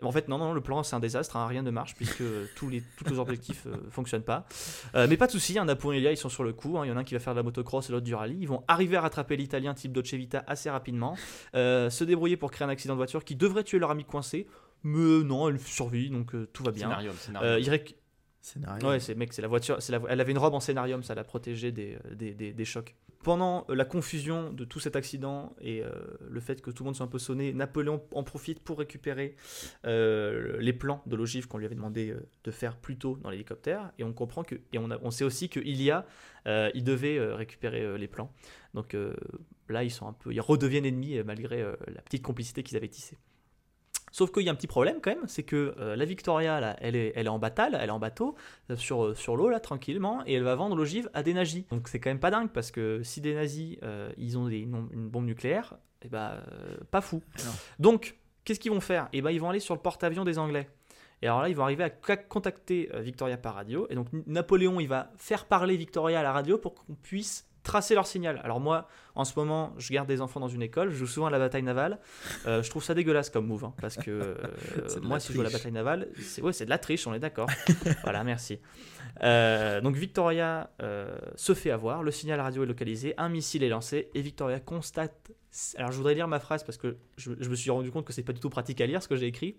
En 0.03 0.13
fait, 0.13 0.29
non, 0.29 0.39
non, 0.39 0.53
le 0.53 0.61
plan 0.61 0.83
c'est 0.83 0.95
un 0.97 1.01
désastre, 1.01 1.37
hein, 1.37 1.47
rien 1.47 1.63
ne 1.63 1.71
marche 1.71 1.95
puisque 1.95 2.23
tous 2.57 2.69
les, 2.69 2.83
tous 2.99 3.05
les 3.05 3.19
objectifs 3.19 3.65
ne 3.67 3.91
fonctionnent 3.91 4.23
pas. 4.25 4.47
Euh, 4.95 5.07
mais 5.09 5.17
pas 5.17 5.27
de 5.27 5.33
souci, 5.33 5.59
hein, 5.59 5.65
Napoléon 5.65 5.95
et 5.95 5.99
Elia 5.99 6.11
ils 6.13 6.17
sont 6.17 6.29
sur 6.29 6.45
le 6.45 6.53
coup. 6.53 6.77
hein. 6.79 6.85
Il 6.85 6.89
y 6.89 6.93
en 6.93 6.97
a 6.97 7.01
un 7.01 7.05
qui 7.05 7.15
va 7.15 7.21
faire 7.21 7.33
de 7.33 7.39
la 7.39 7.43
motocross 7.45 7.89
et 7.89 7.93
l'autre 7.93 8.05
du 8.05 8.15
rallye. 8.15 8.37
Ils 8.41 8.49
vont 8.49 8.65
arriver 8.69 8.97
à 8.97 9.01
rattraper 9.03 9.37
l'italien 9.37 9.73
type 9.73 9.93
Dolce 9.93 10.13
Vita 10.15 10.45
assez 10.47 10.69
rapidement, 10.69 11.17
euh, 11.55 11.89
se 11.91 12.05
débrouiller 12.05 12.37
pour 12.37 12.51
créer 12.51 12.67
un 12.67 12.71
accident 12.71 12.95
de 12.95 12.99
voiture 12.99 13.25
qui 13.25 13.37
devrait 13.37 13.65
tuer 13.65 13.79
leur 13.79 13.91
ami 13.93 14.05
coincé. 14.05 14.47
Mais 14.83 15.23
non, 15.25 15.49
elle 15.49 15.59
survit 15.61 16.11
donc 16.11 16.35
euh, 16.35 16.47
tout 16.53 16.63
va 16.65 16.71
bien. 16.73 16.89
Scénarium, 16.89 17.15
scénarium. 17.17 17.53
Euh, 17.53 17.61
il 17.61 17.71
réc- 17.71 17.95
Scénario. 18.43 18.87
Ouais, 18.89 19.01
c'est 19.01 19.15
mec, 19.15 19.33
c'est 19.33 19.41
la 19.41 19.49
voiture. 19.49 19.77
C'est 19.81 19.93
la, 19.93 20.01
elle 20.11 20.21
avait 20.21 20.33
une 20.33 20.39
robe 20.39 20.53
en 20.53 20.61
scénarium, 20.61 21.03
ça 21.03 21.15
l'a 21.15 21.25
protégée 21.25 21.73
des, 21.73 21.97
euh, 22.05 22.15
des, 22.15 22.35
des- 22.35 22.53
des 22.53 22.65
chocs. 22.67 22.95
Pendant 23.25 23.65
euh, 23.71 23.75
la 23.75 23.87
confusion 23.87 24.53
de 24.53 24.67
tout 24.67 24.81
cet 24.81 24.97
accident 24.97 25.57
et 25.59 25.83
euh, 25.83 25.91
le 26.29 26.41
fait 26.41 26.61
que 26.61 26.71
tout 26.71 26.83
le 26.83 26.89
monde 26.89 26.95
soit 26.95 27.07
un 27.07 27.09
peu 27.09 27.19
sonné, 27.19 27.55
Napoléon 27.55 28.03
en 28.13 28.23
profite 28.23 28.61
pour 28.61 28.79
récupérer 28.79 29.35
euh, 29.87 30.59
les 30.61 30.75
plans 30.75 31.03
de 31.07 31.17
l'ogive 31.17 31.49
qu'on 31.49 31.57
lui 31.57 31.65
avait 31.65 31.75
demandé 31.75 32.15
de 32.45 32.51
faire 32.51 32.77
plus 32.77 32.99
tôt 32.99 33.19
dans 33.23 33.31
l'hélicoptère. 33.31 33.93
Et 33.99 34.05
on 34.05 34.13
comprend 34.13 34.45
que 34.45 34.57
et 34.75 34.79
on, 34.79 35.11
sait 35.11 35.25
aussi 35.25 35.49
que 35.49 35.59
il 35.59 36.85
devait 36.85 37.19
récupérer 37.35 37.97
les 37.97 38.09
plans. 38.09 38.31
Donc 38.75 38.95
là, 39.69 39.85
ils 39.85 39.91
sont 39.91 40.07
un 40.07 40.13
peu, 40.13 40.33
ils 40.33 40.41
redeviennent 40.41 40.85
ennemis 40.85 41.23
malgré 41.23 41.63
la 41.63 42.03
petite 42.03 42.23
complicité 42.23 42.63
qu'ils 42.63 42.77
avaient 42.77 42.89
tissée. 42.89 43.17
Sauf 44.17 44.31
qu'il 44.31 44.45
y 44.45 44.49
a 44.49 44.53
un 44.53 44.55
petit 44.55 44.69
problème 44.69 44.99
quand 45.03 45.11
même, 45.11 45.27
c'est 45.27 45.43
que 45.43 45.75
euh, 45.81 45.97
la 45.97 46.05
Victoria, 46.05 46.61
là, 46.61 46.77
elle 46.81 46.95
est, 46.95 47.13
elle 47.17 47.27
est 47.27 47.31
en 47.31 47.41
bataille, 47.41 47.73
elle 47.77 47.89
est 47.89 47.93
en 47.93 47.99
bateau, 47.99 48.37
euh, 48.71 48.77
sur, 48.77 49.07
euh, 49.07 49.15
sur 49.17 49.35
l'eau, 49.35 49.49
là, 49.49 49.59
tranquillement, 49.59 50.23
et 50.25 50.35
elle 50.35 50.45
va 50.45 50.55
vendre 50.55 50.77
l'ogive 50.77 51.11
à 51.15 51.25
des 51.25 51.35
nazis. 51.35 51.67
Donc 51.71 51.89
c'est 51.89 51.99
quand 51.99 52.11
même 52.11 52.21
pas 52.21 52.31
dingue, 52.31 52.51
parce 52.51 52.71
que 52.71 53.03
si 53.03 53.21
des 53.21 53.35
nazis, 53.35 53.77
euh, 53.83 54.13
ils 54.17 54.39
ont 54.39 54.47
des- 54.47 54.59
une, 54.61 54.87
une 54.93 55.09
bombe 55.09 55.25
nucléaire, 55.25 55.75
et 56.03 56.09
bah, 56.09 56.45
euh, 56.53 56.77
pas 56.93 57.01
fou. 57.01 57.25
Non. 57.45 57.51
Donc, 57.81 58.15
qu'est-ce 58.45 58.61
qu'ils 58.61 58.71
vont 58.71 58.81
faire? 58.81 59.09
Et 59.13 59.21
ben 59.21 59.31
ils 59.31 59.41
vont 59.41 59.51
aller 59.51 59.59
sur 59.59 59.75
le 59.75 59.81
porte-avions 59.81 60.23
des 60.25 60.39
Anglais. 60.39 60.69
Et 61.21 61.27
alors 61.27 61.43
là, 61.43 61.49
ils 61.49 61.57
vont 61.57 61.65
arriver 61.65 61.83
à 61.83 61.91
contacter 61.91 62.91
Victoria 63.01 63.37
par 63.37 63.55
radio. 63.55 63.89
Et 63.91 63.97
donc, 63.97 64.07
Napoléon, 64.29 64.79
il 64.79 64.87
va 64.87 65.11
faire 65.17 65.47
parler 65.47 65.77
Victoria 65.77 66.21
à 66.21 66.23
la 66.23 66.33
radio 66.33 66.57
pour 66.57 66.75
qu'on 66.75 66.95
puisse 66.95 67.49
tracer 67.65 67.95
leur 67.95 68.07
signal. 68.07 68.41
Alors 68.45 68.61
moi, 68.61 68.87
en 69.17 69.25
ce 69.25 69.33
moment, 69.37 69.75
je 69.79 69.93
garde 69.93 70.07
des 70.07 70.21
enfants 70.21 70.39
dans 70.39 70.49
une 70.49 70.63
école, 70.63 70.91
je 70.91 70.97
joue 70.97 71.07
souvent 71.07 71.27
à 71.27 71.31
la 71.31 71.39
bataille 71.39 71.63
navale. 71.63 71.99
Euh, 72.47 72.63
je 72.63 72.71
trouve 72.71 72.85
ça 72.85 72.95
dégueulasse 72.95 73.31
comme 73.31 73.47
move, 73.47 73.65
hein, 73.65 73.75
parce 73.81 73.97
que 73.97 74.11
euh, 74.11 74.35
moi, 75.03 75.19
si 75.19 75.29
je 75.29 75.35
joue 75.35 75.41
à 75.41 75.45
la 75.45 75.51
bataille 75.51 75.73
navale, 75.73 76.09
c'est 76.21 76.43
ouais, 76.43 76.53
de 76.53 76.71
la 76.71 76.79
triche, 76.79 77.07
on 77.07 77.15
est 77.15 77.19
d'accord. 77.19 77.49
voilà, 78.05 78.23
merci. 78.23 78.61
Euh, 79.23 79.81
donc 79.81 79.97
Victoria 79.97 80.71
se 81.37 81.55
fait 81.55 81.71
avoir, 81.71 82.03
le 82.03 82.11
signal 82.11 82.41
radio 82.41 82.63
est 82.63 82.67
localisé, 82.67 83.15
un 83.17 83.29
missile 83.29 83.63
est 83.63 83.69
lancé 83.69 84.11
et 84.15 84.21
Victoria 84.21 84.61
constate. 84.61 85.33
Alors 85.77 85.93
je 85.93 85.97
voudrais 85.97 86.15
lire 86.15 86.27
ma 86.27 86.41
phrase 86.41 86.65
parce 86.65 86.77
que 86.77 86.97
je, 87.17 87.31
je 87.39 87.49
me 87.49 87.55
suis 87.55 87.71
rendu 87.71 87.93
compte 87.93 88.05
que 88.05 88.13
c'est 88.13 88.25
pas 88.25 88.33
du 88.33 88.41
tout 88.41 88.51
pratique 88.51 88.81
à 88.81 88.87
lire 88.87 89.03
ce 89.03 89.09
que 89.09 89.15
j'ai 89.15 89.27
écrit. 89.27 89.57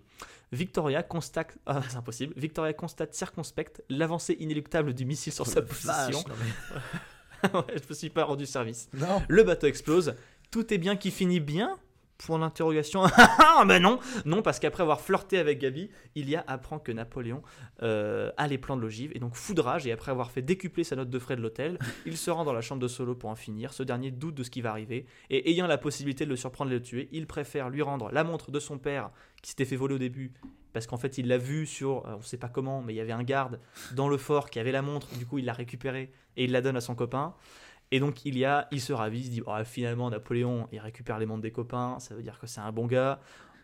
Victoria 0.52 1.02
constate, 1.02 1.56
ah, 1.66 1.80
c'est 1.88 1.96
impossible. 1.96 2.34
Victoria 2.36 2.72
constate 2.72 3.14
circonspecte 3.14 3.82
l'avancée 3.88 4.36
inéluctable 4.38 4.92
du 4.92 5.06
missile 5.06 5.32
sur 5.32 5.46
sa 5.46 5.62
position. 5.62 5.88
Vache, 5.88 6.24
je 7.52 7.88
me 7.88 7.94
suis 7.94 8.10
pas 8.10 8.24
rendu 8.24 8.46
service. 8.46 8.88
Non. 8.94 9.22
Le 9.28 9.42
bateau 9.42 9.66
explose. 9.66 10.14
Tout 10.50 10.72
est 10.72 10.78
bien 10.78 10.96
qui 10.96 11.10
finit 11.10 11.40
bien? 11.40 11.78
Point 12.18 12.38
d'interrogation. 12.38 13.04
Ah 13.58 13.64
ben 13.66 13.80
non 13.80 13.98
Non, 14.26 14.42
parce 14.42 14.58
qu'après 14.58 14.82
avoir 14.82 15.00
flirté 15.00 15.38
avec 15.38 15.58
Gabi, 15.58 15.90
Ilia 16.14 16.44
apprend 16.46 16.78
que 16.78 16.92
Napoléon 16.92 17.42
euh, 17.82 18.30
a 18.36 18.46
les 18.46 18.58
plans 18.58 18.76
de 18.76 18.82
l'ogive 18.82 19.12
et 19.14 19.18
donc 19.18 19.34
foudrage. 19.34 19.86
Et 19.86 19.92
après 19.92 20.10
avoir 20.10 20.30
fait 20.30 20.42
décupler 20.42 20.84
sa 20.84 20.94
note 20.96 21.08
de 21.08 21.18
frais 21.18 21.36
de 21.36 21.40
l'hôtel, 21.42 21.78
il 22.06 22.16
se 22.18 22.30
rend 22.30 22.44
dans 22.44 22.52
la 22.52 22.60
chambre 22.60 22.82
de 22.82 22.88
Solo 22.88 23.14
pour 23.14 23.30
en 23.30 23.34
finir. 23.34 23.72
Ce 23.72 23.82
dernier 23.82 24.10
doute 24.10 24.34
de 24.34 24.42
ce 24.42 24.50
qui 24.50 24.60
va 24.60 24.70
arriver 24.70 25.06
et 25.30 25.50
ayant 25.50 25.66
la 25.66 25.78
possibilité 25.78 26.24
de 26.24 26.30
le 26.30 26.36
surprendre 26.36 26.70
et 26.70 26.74
de 26.74 26.78
le 26.78 26.84
tuer, 26.84 27.08
il 27.12 27.26
préfère 27.26 27.70
lui 27.70 27.82
rendre 27.82 28.10
la 28.12 28.24
montre 28.24 28.50
de 28.50 28.60
son 28.60 28.78
père 28.78 29.10
qui 29.42 29.50
s'était 29.50 29.64
fait 29.64 29.76
voler 29.76 29.94
au 29.94 29.98
début. 29.98 30.32
Parce 30.76 30.86
qu'en 30.86 30.98
fait, 30.98 31.16
il 31.16 31.26
l'a 31.26 31.38
vu 31.38 31.64
sur, 31.64 32.04
euh, 32.04 32.16
on 32.18 32.20
sait 32.20 32.36
pas 32.36 32.50
comment, 32.50 32.82
mais 32.82 32.92
il 32.92 32.96
y 32.96 33.00
avait 33.00 33.10
un 33.12 33.22
garde 33.22 33.60
dans 33.94 34.10
le 34.10 34.18
fort 34.18 34.50
qui 34.50 34.58
avait 34.58 34.72
la 34.72 34.82
montre. 34.82 35.08
Du 35.16 35.24
coup, 35.24 35.38
il 35.38 35.46
l'a 35.46 35.54
récupérée 35.54 36.12
et 36.36 36.44
il 36.44 36.52
la 36.52 36.60
donne 36.60 36.76
à 36.76 36.82
son 36.82 36.94
copain. 36.94 37.32
Et 37.92 37.98
donc 37.98 38.26
il 38.26 38.36
y 38.36 38.44
a, 38.44 38.68
il 38.72 38.82
se 38.82 38.92
ravise, 38.92 39.28
il 39.28 39.30
dit 39.30 39.42
Oh, 39.46 39.54
finalement 39.64 40.10
Napoléon 40.10 40.68
il 40.72 40.78
récupère 40.78 41.18
les 41.18 41.24
montres 41.24 41.40
des 41.40 41.50
copains, 41.50 41.98
ça 41.98 42.14
veut 42.14 42.22
dire 42.22 42.38
que 42.38 42.46
c'est 42.46 42.60
un 42.60 42.72
bon 42.72 42.84
gars. 42.86 43.20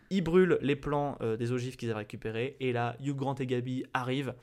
Il 0.09 0.23
brûle 0.23 0.57
les 0.61 0.75
plans 0.75 1.15
euh, 1.21 1.37
des 1.37 1.51
ogives 1.51 1.75
qu'ils 1.75 1.91
avaient 1.91 1.99
récupérés 1.99 2.57
et 2.59 2.73
là 2.73 2.95
Hugh 2.99 3.15
Grant 3.15 3.35
et 3.35 3.45
Gabi 3.45 3.85
arrivent. 3.93 4.33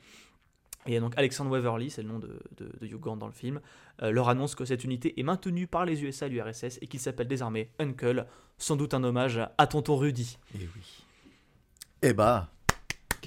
Et 0.85 0.97
donc 1.01 1.13
Alexandre 1.17 1.51
Waverly, 1.51 1.89
c'est 1.89 2.03
le 2.03 2.07
nom 2.07 2.19
de, 2.19 2.39
Hugh 2.81 3.01
Grant 3.01 3.17
dans 3.17 3.27
le 3.27 3.33
film, 3.33 3.59
euh, 4.01 4.11
leur 4.11 4.29
annonce 4.29 4.55
que 4.55 4.63
cette 4.63 4.85
unité 4.85 5.19
est 5.19 5.23
maintenue 5.23 5.67
par 5.67 5.83
les 5.83 6.05
USA 6.05 6.27
et 6.27 6.29
l'URSS 6.29 6.79
et 6.81 6.87
qu'il 6.87 7.01
s'appelle 7.01 7.27
désormais 7.27 7.69
Uncle, 7.79 8.25
sans 8.57 8.77
doute 8.77 8.93
un 8.93 9.03
hommage 9.03 9.41
à 9.57 9.67
tonton 9.67 9.97
Rudy. 9.97 10.37
Et 10.55 10.69
oui. 10.73 11.03
Eh 12.03 12.13
bah, 12.13 12.49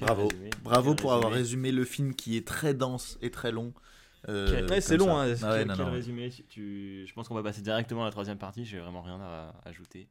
bravo. 0.01 0.27
résumé, 0.27 0.49
Bravo 0.63 0.93
quel 0.93 1.01
pour 1.01 1.13
avoir 1.13 1.31
résumé. 1.31 1.71
le 1.71 1.85
film 1.85 2.13
qui 2.15 2.35
est 2.37 2.45
très 2.45 2.73
dense 2.73 3.17
et 3.21 3.31
très 3.31 3.51
long. 3.51 3.73
Euh. 4.27 4.67
Ouais, 4.67 4.81
c'est 4.81 4.97
long, 4.97 5.15
hein, 5.17 5.35
Ah 5.43 5.51
ouais, 5.51 5.57
Quel- 5.59 5.67
non, 5.67 5.73
quel 5.77 5.85
non. 5.85 5.91
résumé 5.91 6.29
tu- 6.49 7.05
Je 7.07 7.13
pense 7.13 7.27
qu'on 7.27 7.35
va 7.35 7.43
passer 7.43 7.61
directement 7.61 8.01
à 8.01 8.05
la 8.05 8.11
troisième 8.11 8.37
partie. 8.39 8.65
J'ai 8.65 8.79
vraiment 8.79 9.01
rien 9.03 9.19
à 9.21 9.53
ajouter. 9.65 10.07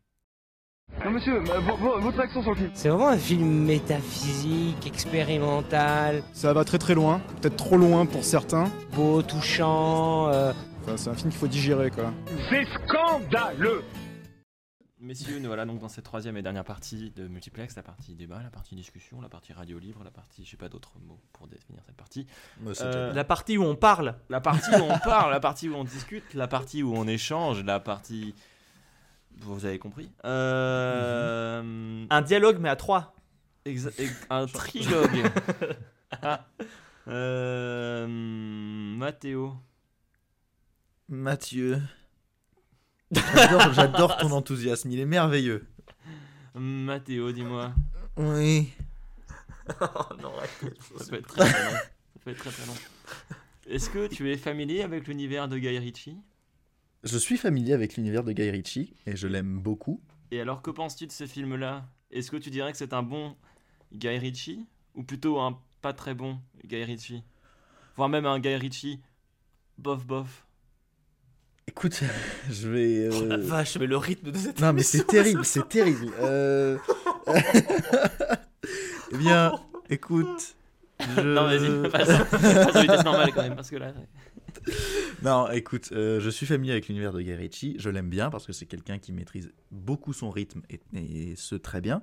Non 1.05 1.11
monsieur, 1.11 1.37
euh, 1.37 1.61
vo- 1.61 1.77
vo- 1.77 1.99
votre 2.01 2.21
action 2.21 2.43
sur 2.43 2.51
le 2.53 2.57
film. 2.59 2.71
C'est 2.75 2.91
vraiment 2.91 3.09
un 3.09 3.17
film 3.19 3.65
métaphysique, 3.65 4.87
expérimental, 4.87 6.23
Ça 6.35 6.53
va 6.53 6.63
très 6.65 6.79
très 6.79 6.95
loin, 6.95 7.21
peut-être 7.41 7.57
trop 7.57 7.77
loin 7.79 8.07
pour 8.07 8.23
certains. 8.23 8.71
beau, 8.95 9.23
touchant. 9.23 10.29
euh, 10.29 10.53
Enfin, 10.83 10.97
c'est 10.99 11.09
un 11.09 11.15
film 11.15 11.31
qu'il 11.31 11.39
faut 11.39 11.47
digérer 11.49 11.91
quoi. 11.91 12.13
C'est 12.51 12.65
scandaleux 12.85 13.83
Messieurs, 15.05 15.39
nous 15.39 15.49
voilà 15.49 15.67
donc 15.67 15.81
dans 15.81 15.89
cette 15.91 16.05
troisième 16.07 16.37
et 16.39 16.43
dernière 16.43 16.65
partie 16.65 17.11
de 17.11 17.29
multiplex, 17.29 17.77
la 17.77 17.83
partie 17.83 18.15
débat, 18.15 18.43
la 18.43 18.49
partie 18.49 18.75
discussion, 18.75 19.21
la 19.21 19.29
partie 19.29 19.53
radio 19.53 19.79
libre, 19.79 20.03
la 20.03 20.11
partie, 20.11 20.47
je 20.47 20.51
sais 20.53 20.57
pas 20.57 20.71
d'autres 20.71 20.99
mots 21.07 21.21
pour 21.35 21.47
définir 21.47 21.83
cette 21.85 21.97
partie. 21.97 22.27
Euh. 22.81 23.13
La 23.13 23.23
partie 23.25 23.59
où 23.59 23.65
on 23.65 23.77
parle, 23.77 24.17
La 24.31 24.41
partie 24.41 24.71
où 24.71 24.83
on 24.83 24.99
parle, 25.01 25.31
la 25.31 25.41
partie 25.41 25.69
où 25.69 25.75
on 25.75 25.85
discute, 25.85 26.33
la 26.33 26.49
partie 26.49 26.83
où 26.83 26.95
on 26.97 27.07
échange, 27.07 27.63
la 27.65 27.81
partie. 27.81 28.35
Vous 29.37 29.67
avez 29.67 29.79
compris? 29.79 30.11
Euh, 30.25 32.07
un 32.09 32.23
dialogue 32.23 32.59
mais 32.59 32.71
à 32.71 32.77
trois. 32.77 33.15
exa- 33.67 33.93
ex- 33.99 34.27
Un 34.31 34.47
trilogue. 34.47 35.31
Ah. 36.23 36.47
Euh, 37.09 38.07
Mathéo. 38.09 39.57
Mathieu. 41.09 41.83
J'adore, 43.73 44.17
ton 44.17 44.31
enthousiasme, 44.33 44.91
il 44.91 45.01
est 45.01 45.07
merveilleux. 45.07 45.67
Mathéo, 46.55 47.33
dis-moi. 47.33 47.73
Oui. 48.17 48.73
Ça 49.69 51.05
peut 51.11 51.17
être 51.17 51.29
très 51.29 51.51
très 51.51 51.65
long. 51.65 51.71
Ça 51.73 52.21
peut 52.25 52.31
être 52.31 52.39
très 52.39 52.51
très 52.51 52.67
long. 52.67 52.75
Est-ce 53.67 53.91
que 53.91 54.07
tu 54.07 54.31
es 54.31 54.37
familier 54.37 54.83
avec 54.83 55.09
l'univers 55.09 55.49
de 55.49 55.59
Guy 55.59 55.79
Ritchie? 55.79 56.17
Je 57.03 57.19
suis 57.19 57.37
familier 57.37 57.73
avec 57.73 57.97
l'univers 57.97 58.25
de 58.25 58.33
Guy 58.33 58.51
Ritchie 58.51 58.95
et 59.07 59.17
je 59.17 59.27
l'aime 59.27 59.59
beaucoup. 59.59 60.01
Et 60.31 60.41
alors, 60.41 60.63
que 60.63 60.71
penses-tu 60.71 61.07
de 61.07 61.13
ce 61.13 61.27
film-là? 61.27 61.87
Est-ce 62.11 62.31
que 62.31 62.37
tu 62.37 62.51
dirais 62.51 62.73
que 62.73 62.79
c'est 62.79 62.93
un 62.93 63.03
bon 63.03 63.37
Guy 63.93 64.19
Ritchie 64.19 64.67
Ou 64.95 65.03
plutôt 65.03 65.41
un 65.41 65.59
pas 65.83 65.93
très 65.93 66.15
bon 66.15 66.39
Guy 66.65 66.85
Ritchie? 66.85 67.23
Voire 67.97 68.09
même 68.09 68.27
un 68.27 68.39
Guy 68.39 68.55
Ritchie 68.55 69.01
bof 69.79 70.07
bof 70.07 70.44
Écoute, 71.77 72.03
je 72.51 72.69
vais. 72.69 73.09
Oh 73.11 73.25
la 73.25 73.35
euh, 73.35 73.39
vache, 73.39 73.77
mais 73.79 73.87
le 73.87 73.97
rythme 73.97 74.31
de 74.31 74.39
cette 74.39 74.61
Non, 74.61 74.73
mais 74.73 74.83
c'est 74.83 75.07
terrible, 75.07 75.45
c'est 75.45 75.69
terrible. 75.69 76.13
Euh... 76.21 76.79
eh 79.13 79.17
bien, 79.17 79.53
écoute. 79.91 80.55
Je... 81.01 81.21
Non, 81.21 81.45
vas-y, 81.45 81.91
passe, 81.91 82.29
passe 82.31 82.45
à 82.77 82.81
vitesse 82.81 83.05
normale 83.05 83.33
quand 83.35 83.43
même, 83.43 83.57
parce 83.57 83.71
que 83.71 83.77
là. 83.77 83.93
Non, 85.23 85.51
écoute, 85.51 85.91
euh, 85.93 86.21
je 86.21 86.31
suis 86.31 86.47
familier 86.47 86.73
avec 86.73 86.87
l'univers 86.89 87.13
de 87.13 87.21
Guy 87.21 87.35
Ritchie. 87.35 87.77
Je 87.79 87.91
l'aime 87.91 88.09
bien 88.09 88.31
parce 88.31 88.47
que 88.47 88.53
c'est 88.53 88.67
quelqu'un 88.67 88.99
qui 88.99 89.13
maîtrise 89.13 89.53
beaucoup 89.73 90.13
son 90.13 90.31
rythme 90.31 90.63
et, 90.71 90.81
et 90.95 91.35
ce 91.37 91.57
très 91.57 91.81
bien. 91.81 92.03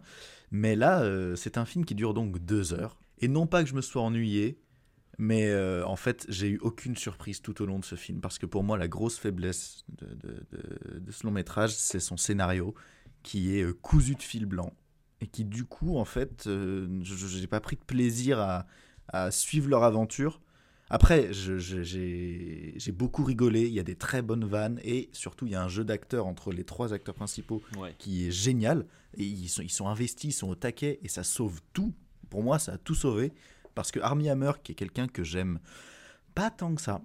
Mais 0.51 0.75
là, 0.75 1.01
euh, 1.01 1.36
c'est 1.38 1.57
un 1.57 1.65
film 1.65 1.86
qui 1.86 1.95
dure 1.95 2.13
donc 2.13 2.39
deux 2.39 2.73
heures. 2.73 2.97
Et 3.19 3.29
non 3.29 3.47
pas 3.47 3.63
que 3.63 3.69
je 3.69 3.75
me 3.75 3.81
sois 3.81 4.01
ennuyé, 4.01 4.60
mais 5.23 5.47
euh, 5.49 5.86
en 5.86 5.95
fait, 5.95 6.25
j'ai 6.29 6.47
eu 6.49 6.57
aucune 6.63 6.97
surprise 6.97 7.41
tout 7.43 7.62
au 7.62 7.65
long 7.67 7.77
de 7.77 7.86
ce 7.86 7.93
film 7.95 8.19
parce 8.21 8.39
que 8.39 8.47
pour 8.47 8.63
moi, 8.63 8.75
la 8.77 8.88
grosse 8.88 9.19
faiblesse 9.19 9.84
de, 9.89 10.07
de- 10.15 10.45
de- 10.51 10.99
de 10.99 11.12
ce 11.12 11.25
long 11.27 11.31
métrage, 11.31 11.75
c'est 11.75 11.99
son 11.99 12.17
scénario 12.17 12.73
qui 13.21 13.55
est 13.55 13.62
euh, 13.62 13.71
cousu 13.73 14.15
de 14.15 14.23
fil 14.23 14.45
blanc 14.47 14.73
et 15.21 15.27
qui, 15.27 15.45
du 15.45 15.63
coup, 15.65 15.97
en 15.97 16.05
fait, 16.05 16.47
euh, 16.47 16.88
je 17.03 17.39
n'ai 17.39 17.45
pas 17.45 17.60
pris 17.60 17.75
de 17.75 17.84
plaisir 17.84 18.39
à, 18.39 18.65
à 19.10 19.29
suivre 19.29 19.69
leur 19.69 19.84
aventure. 19.84 20.41
Après, 20.89 21.31
j'ai 21.31 22.73
j'ai 22.75 22.91
beaucoup 22.91 23.23
rigolé, 23.23 23.62
il 23.67 23.73
y 23.73 23.79
a 23.79 23.84
des 23.84 23.95
très 23.95 24.21
bonnes 24.21 24.43
vannes 24.45 24.79
et 24.84 25.10
surtout 25.13 25.45
il 25.45 25.51
y 25.51 25.55
a 25.55 25.63
un 25.63 25.69
jeu 25.69 25.84
d'acteurs 25.86 26.25
entre 26.25 26.51
les 26.51 26.63
trois 26.63 26.93
acteurs 26.93 27.15
principaux 27.15 27.62
Ouais. 27.77 27.95
qui 27.99 28.27
est 28.27 28.31
génial. 28.31 28.86
Et 29.17 29.23
ils 29.23 29.47
sont, 29.49 29.62
ils 29.62 29.69
sont 29.71 29.88
investis, 29.88 30.34
ils 30.36 30.38
sont 30.38 30.49
au 30.49 30.55
taquet 30.55 30.99
et 31.03 31.07
ça 31.07 31.23
sauve 31.23 31.62
tout. 31.73 31.93
Pour 32.29 32.43
moi, 32.43 32.60
ça 32.60 32.73
a 32.73 32.77
tout 32.77 32.95
sauvé. 32.95 33.31
Parce 33.75 33.91
que 33.91 33.99
Armie 33.99 34.29
Hammer, 34.29 34.51
qui 34.63 34.71
est 34.71 34.75
quelqu'un 34.75 35.07
que 35.07 35.23
j'aime 35.23 35.60
pas 36.36 36.49
tant 36.49 36.75
que 36.75 36.81
ça, 36.81 37.01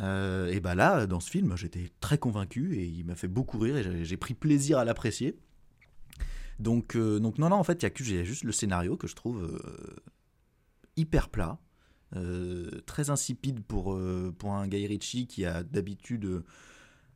euh, 0.00 0.48
et 0.48 0.60
bah 0.60 0.74
là, 0.74 1.06
dans 1.06 1.20
ce 1.20 1.30
film, 1.30 1.56
j'étais 1.56 1.90
très 2.00 2.18
convaincu 2.18 2.76
et 2.76 2.84
il 2.84 3.04
m'a 3.04 3.14
fait 3.14 3.28
beaucoup 3.28 3.58
rire 3.58 3.76
et 3.76 4.04
j'ai- 4.04 4.16
pris 4.16 4.34
plaisir 4.34 4.78
à 4.78 4.84
l'apprécier. 4.84 5.38
Donc, 6.58 6.96
euh, 6.96 7.18
donc 7.20 7.38
non, 7.38 7.48
non, 7.48 7.56
en 7.56 7.64
fait, 7.64 7.82
il 7.82 8.14
y 8.14 8.18
a 8.18 8.24
juste 8.24 8.44
le 8.44 8.52
scénario 8.52 8.96
que 8.96 9.06
je 9.06 9.14
trouve 9.14 9.42
euh, 9.42 9.96
hyper 10.96 11.28
plat, 11.28 11.58
très 12.86 13.10
insipide 13.10 13.60
pour, 13.64 14.00
pour 14.38 14.52
un 14.52 14.68
Guy 14.68 14.86
Ritchie 14.86 15.26
qui 15.26 15.44
a 15.44 15.64
d'habitude, 15.64 16.44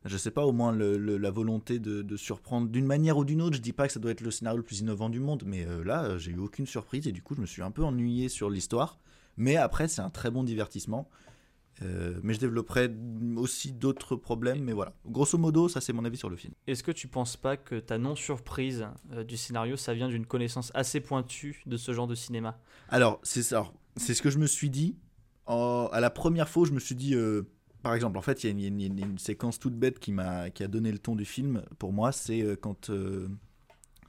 je 0.05 0.17
sais 0.17 0.31
pas, 0.31 0.45
au 0.45 0.51
moins 0.51 0.71
le- 0.71 0.97
le- 0.97 1.17
la 1.17 1.31
volonté 1.31 1.79
de, 1.79 2.01
de 2.01 2.17
surprendre 2.17 2.67
d'une 2.69 2.85
manière 2.85 3.17
ou 3.17 3.25
d'une 3.25 3.41
autre. 3.41 3.55
Je 3.57 3.61
dis 3.61 3.73
pas 3.73 3.87
que 3.87 3.93
ça 3.93 3.99
doit 3.99 4.11
être 4.11 4.21
le 4.21 4.31
scénario 4.31 4.57
le 4.57 4.63
plus 4.63 4.79
innovant 4.79 5.09
du 5.09 5.19
monde, 5.19 5.43
mais 5.45 5.65
euh, 5.65 5.83
là, 5.83 6.17
j'ai 6.17 6.31
eu 6.31 6.37
aucune 6.37 6.65
surprise 6.65 7.07
et 7.07 7.11
du 7.11 7.21
coup, 7.21 7.35
je 7.35 7.41
me 7.41 7.45
suis 7.45 7.61
un 7.61 7.71
peu 7.71 7.83
ennuyé 7.83 8.29
sur 8.29 8.49
l'histoire. 8.49 8.97
Mais 9.37 9.55
après, 9.57 9.87
c'est 9.87 10.01
un 10.01 10.09
très 10.09 10.31
bon 10.31 10.43
divertissement. 10.43 11.09
Euh, 11.81 12.19
mais 12.23 12.33
je 12.33 12.39
développerai 12.39 12.91
aussi 13.37 13.71
d'autres 13.71 14.17
problèmes, 14.17 14.61
mais 14.61 14.73
voilà. 14.73 14.93
Grosso 15.05 15.37
modo, 15.37 15.69
ça 15.69 15.79
c'est 15.79 15.93
mon 15.93 16.03
avis 16.03 16.17
sur 16.17 16.29
le 16.29 16.35
film. 16.35 16.53
Est-ce 16.67 16.83
que 16.83 16.91
tu 16.91 17.07
penses 17.07 17.37
pas 17.37 17.55
que 17.55 17.75
ta 17.79 17.97
non-surprise 17.97 18.85
euh, 19.13 19.23
du 19.23 19.37
scénario, 19.37 19.77
ça 19.77 19.93
vient 19.93 20.09
d'une 20.09 20.25
connaissance 20.25 20.71
assez 20.73 20.99
pointue 20.99 21.63
de 21.67 21.77
ce 21.77 21.93
genre 21.93 22.07
de 22.07 22.15
cinéma? 22.15 22.59
Alors, 22.89 23.19
c'est 23.23 23.43
ça. 23.43 23.71
C'est 23.95 24.13
ce 24.13 24.21
que 24.21 24.29
je 24.29 24.39
me 24.39 24.45
suis 24.47 24.69
dit. 24.69 24.97
En- 25.45 25.87
à 25.93 26.01
la 26.01 26.09
première 26.09 26.49
fois, 26.49 26.67
je 26.67 26.73
me 26.73 26.79
suis 26.81 26.95
dit, 26.95 27.15
par 27.81 27.93
exemple, 27.95 28.17
en 28.17 28.21
fait, 28.21 28.43
il 28.43 28.47
y 28.47 28.49
a 28.49 28.67
une, 28.67 28.81
une- 28.81 28.81
une- 28.99 28.99
une 29.11 29.17
séquence 29.17 29.59
toute 29.59 29.75
bête 29.75 29.99
qui 29.99 30.11
m'a 30.11 30.49
qui 30.49 30.63
a 30.63 30.67
donné 30.67 30.91
le 30.91 30.99
ton 30.99 31.15
du 31.15 31.25
film. 31.25 31.63
Pour 31.77 31.93
moi, 31.93 32.11
c'est 32.11 32.41
euh, 32.41 32.55
quand 32.55 32.89
euh, 32.89 33.27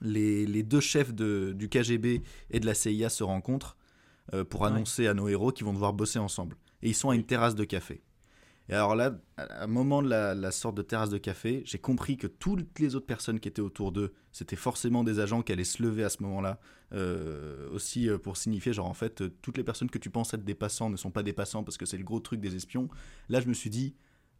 les, 0.01 0.45
les 0.45 0.63
deux 0.63 0.79
chefs 0.79 1.13
de- 1.13 1.53
du 1.55 1.69
KGB 1.69 2.21
et 2.49 2.59
de 2.59 2.65
la 2.65 2.73
CIA 2.73 3.09
se 3.09 3.23
rencontrent 3.23 3.77
euh, 4.33 4.43
pour 4.43 4.61
annoncer 4.65 5.07
à 5.07 5.13
nos 5.13 5.27
héros 5.27 5.51
qu'ils 5.51 5.65
vont 5.65 5.73
devoir 5.73 5.93
bosser 5.93 6.19
ensemble. 6.19 6.55
Et 6.83 6.89
ils 6.89 6.95
sont 6.95 7.09
à 7.09 7.15
une 7.15 7.23
terrasse 7.25 7.55
de 7.55 7.63
café. 7.63 8.01
Et 8.71 8.73
alors 8.73 8.95
là, 8.95 9.19
à 9.35 9.65
un 9.65 9.67
moment 9.67 10.01
de 10.01 10.07
la, 10.07 10.51
sorte 10.51 10.75
de 10.75 10.81
terrasse 10.81 11.09
de 11.09 11.17
café, 11.17 11.61
j'ai 11.65 11.77
compris 11.77 12.15
que 12.15 12.25
toutes 12.25 12.79
les 12.79 12.95
autres 12.95 13.05
personnes 13.05 13.41
qui 13.41 13.49
étaient 13.49 13.61
autour 13.61 13.91
d'eux, 13.91 14.13
c'était 14.31 14.55
forcément 14.55 15.03
des 15.03 15.19
agents 15.19 15.41
qui 15.41 15.51
allaient 15.51 15.65
se 15.65 15.83
lever 15.83 16.05
à 16.05 16.09
ce 16.09 16.23
moment-là. 16.23 16.57
euh, 16.93 17.69
aussi 17.71 18.09
euh, 18.09 18.17
pour 18.17 18.37
signifier, 18.37 18.73
genre 18.73 18.87
en 18.87 18.93
fait, 18.93 19.21
euh, 19.21 19.29
toutes 19.41 19.57
les 19.57 19.63
personnes 19.63 19.89
que 19.89 19.97
tu 19.97 20.09
penses 20.09 20.33
être 20.33 20.43
des 20.43 20.55
passants 20.55 20.89
ne 20.89 20.97
sont 20.97 21.11
pas 21.11 21.23
des 21.23 21.31
passants 21.31 21.63
parce 21.63 21.77
que 21.77 21.85
c'est 21.85 21.97
le 21.97 22.03
gros 22.05 22.21
truc 22.21 22.39
des 22.39 22.55
espions. 22.55 22.89
Là, 23.27 23.41
je 23.41 23.47
me 23.47 23.53
suis 23.53 23.69
dit, 23.69 23.93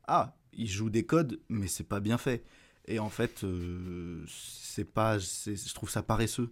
ah, 0.08 0.38
ils 0.54 0.70
jouent 0.70 0.90
des 0.90 1.06
codes, 1.06 1.42
mais 1.50 1.68
c'est 1.68 1.84
pas 1.84 2.00
bien 2.00 2.18
fait. 2.18 2.46
Et 2.86 3.00
en 3.00 3.10
fait, 3.10 3.46
c'est 4.28 4.86
pas, 4.86 5.18
je 5.18 5.74
trouve 5.74 5.90
ça 5.90 6.04
paresseux. 6.04 6.52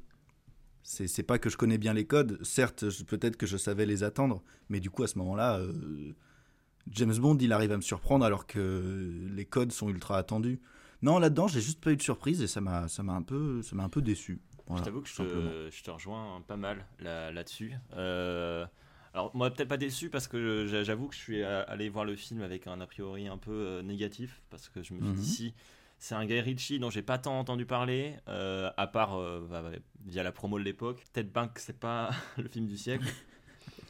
C'est 0.83 1.23
pas 1.23 1.39
que 1.39 1.49
je 1.49 1.57
connais 1.57 1.77
bien 1.77 1.93
les 1.93 2.05
codes. 2.05 2.43
Certes, 2.43 2.85
peut-être 3.05 3.37
que 3.37 3.45
je 3.45 3.57
savais 3.57 3.85
les 3.85 4.03
attendre, 4.03 4.43
mais 4.69 4.79
du 4.79 4.89
coup, 4.89 5.03
à 5.03 5.07
ce 5.07 5.17
moment-là, 5.17 5.61
James 6.91 7.15
Bond, 7.17 7.37
il 7.39 7.51
arrive 7.53 7.71
à 7.71 7.77
me 7.77 7.81
surprendre 7.81 8.25
alors 8.25 8.47
que 8.47 9.11
les 9.33 9.45
codes 9.45 9.71
sont 9.71 9.89
ultra 9.89 10.17
attendus. 10.17 10.59
Non, 11.01 11.19
là-dedans, 11.19 11.47
j'ai 11.47 11.61
juste 11.61 11.79
pas 11.81 11.91
eu 11.91 11.95
de 11.95 12.01
surprise 12.01 12.41
et 12.41 12.47
ça 12.47 12.61
m'a, 12.61 12.87
ça 12.87 13.03
m'a 13.03 13.13
un 13.13 13.21
peu, 13.21 13.61
ça 13.61 13.75
m'a 13.75 13.83
un 13.83 13.89
peu 13.89 14.01
déçu. 14.01 14.39
Voilà, 14.67 14.81
je 14.81 14.85
t'avoue 14.85 15.01
que 15.01 15.07
je 15.09 15.15
te, 15.15 15.69
je 15.71 15.83
te 15.83 15.91
rejoins 15.91 16.41
pas 16.47 16.57
mal 16.57 16.85
là- 16.99 17.31
là-dessus. 17.31 17.73
Euh, 17.95 18.65
alors, 19.13 19.35
moi, 19.35 19.49
peut-être 19.49 19.69
pas 19.69 19.77
déçu 19.77 20.09
parce 20.09 20.27
que 20.27 20.67
j'avoue 20.83 21.07
que 21.07 21.15
je 21.15 21.19
suis 21.19 21.43
allé 21.43 21.89
voir 21.89 22.05
le 22.05 22.15
film 22.15 22.41
avec 22.41 22.67
un 22.67 22.79
a 22.81 22.85
priori 22.87 23.27
un 23.27 23.37
peu 23.37 23.51
euh, 23.51 23.81
négatif 23.81 24.41
parce 24.49 24.67
que 24.69 24.83
je 24.83 24.93
me 24.93 24.99
suis 24.99 25.09
Mhm. 25.09 25.15
dit 25.15 25.25
si 25.25 25.53
c'est 25.97 26.15
un 26.15 26.25
Guy 26.25 26.39
Ritchie 26.41 26.79
dont 26.79 26.89
j'ai 26.89 27.01
pas 27.01 27.17
tant 27.17 27.39
entendu 27.39 27.65
parler, 27.65 28.15
euh, 28.27 28.69
à 28.77 28.87
part 28.87 29.15
euh, 29.15 29.45
bah, 29.49 29.61
bah, 29.63 29.71
via 30.05 30.21
la 30.23 30.31
promo 30.31 30.59
de 30.59 30.63
l'époque. 30.63 31.03
Peut-être 31.13 31.31
bien 31.33 31.47
que 31.47 31.59
c'est 31.61 31.79
pas 31.79 32.11
le 32.37 32.47
film 32.47 32.67
du 32.67 32.77
siècle. 32.77 33.05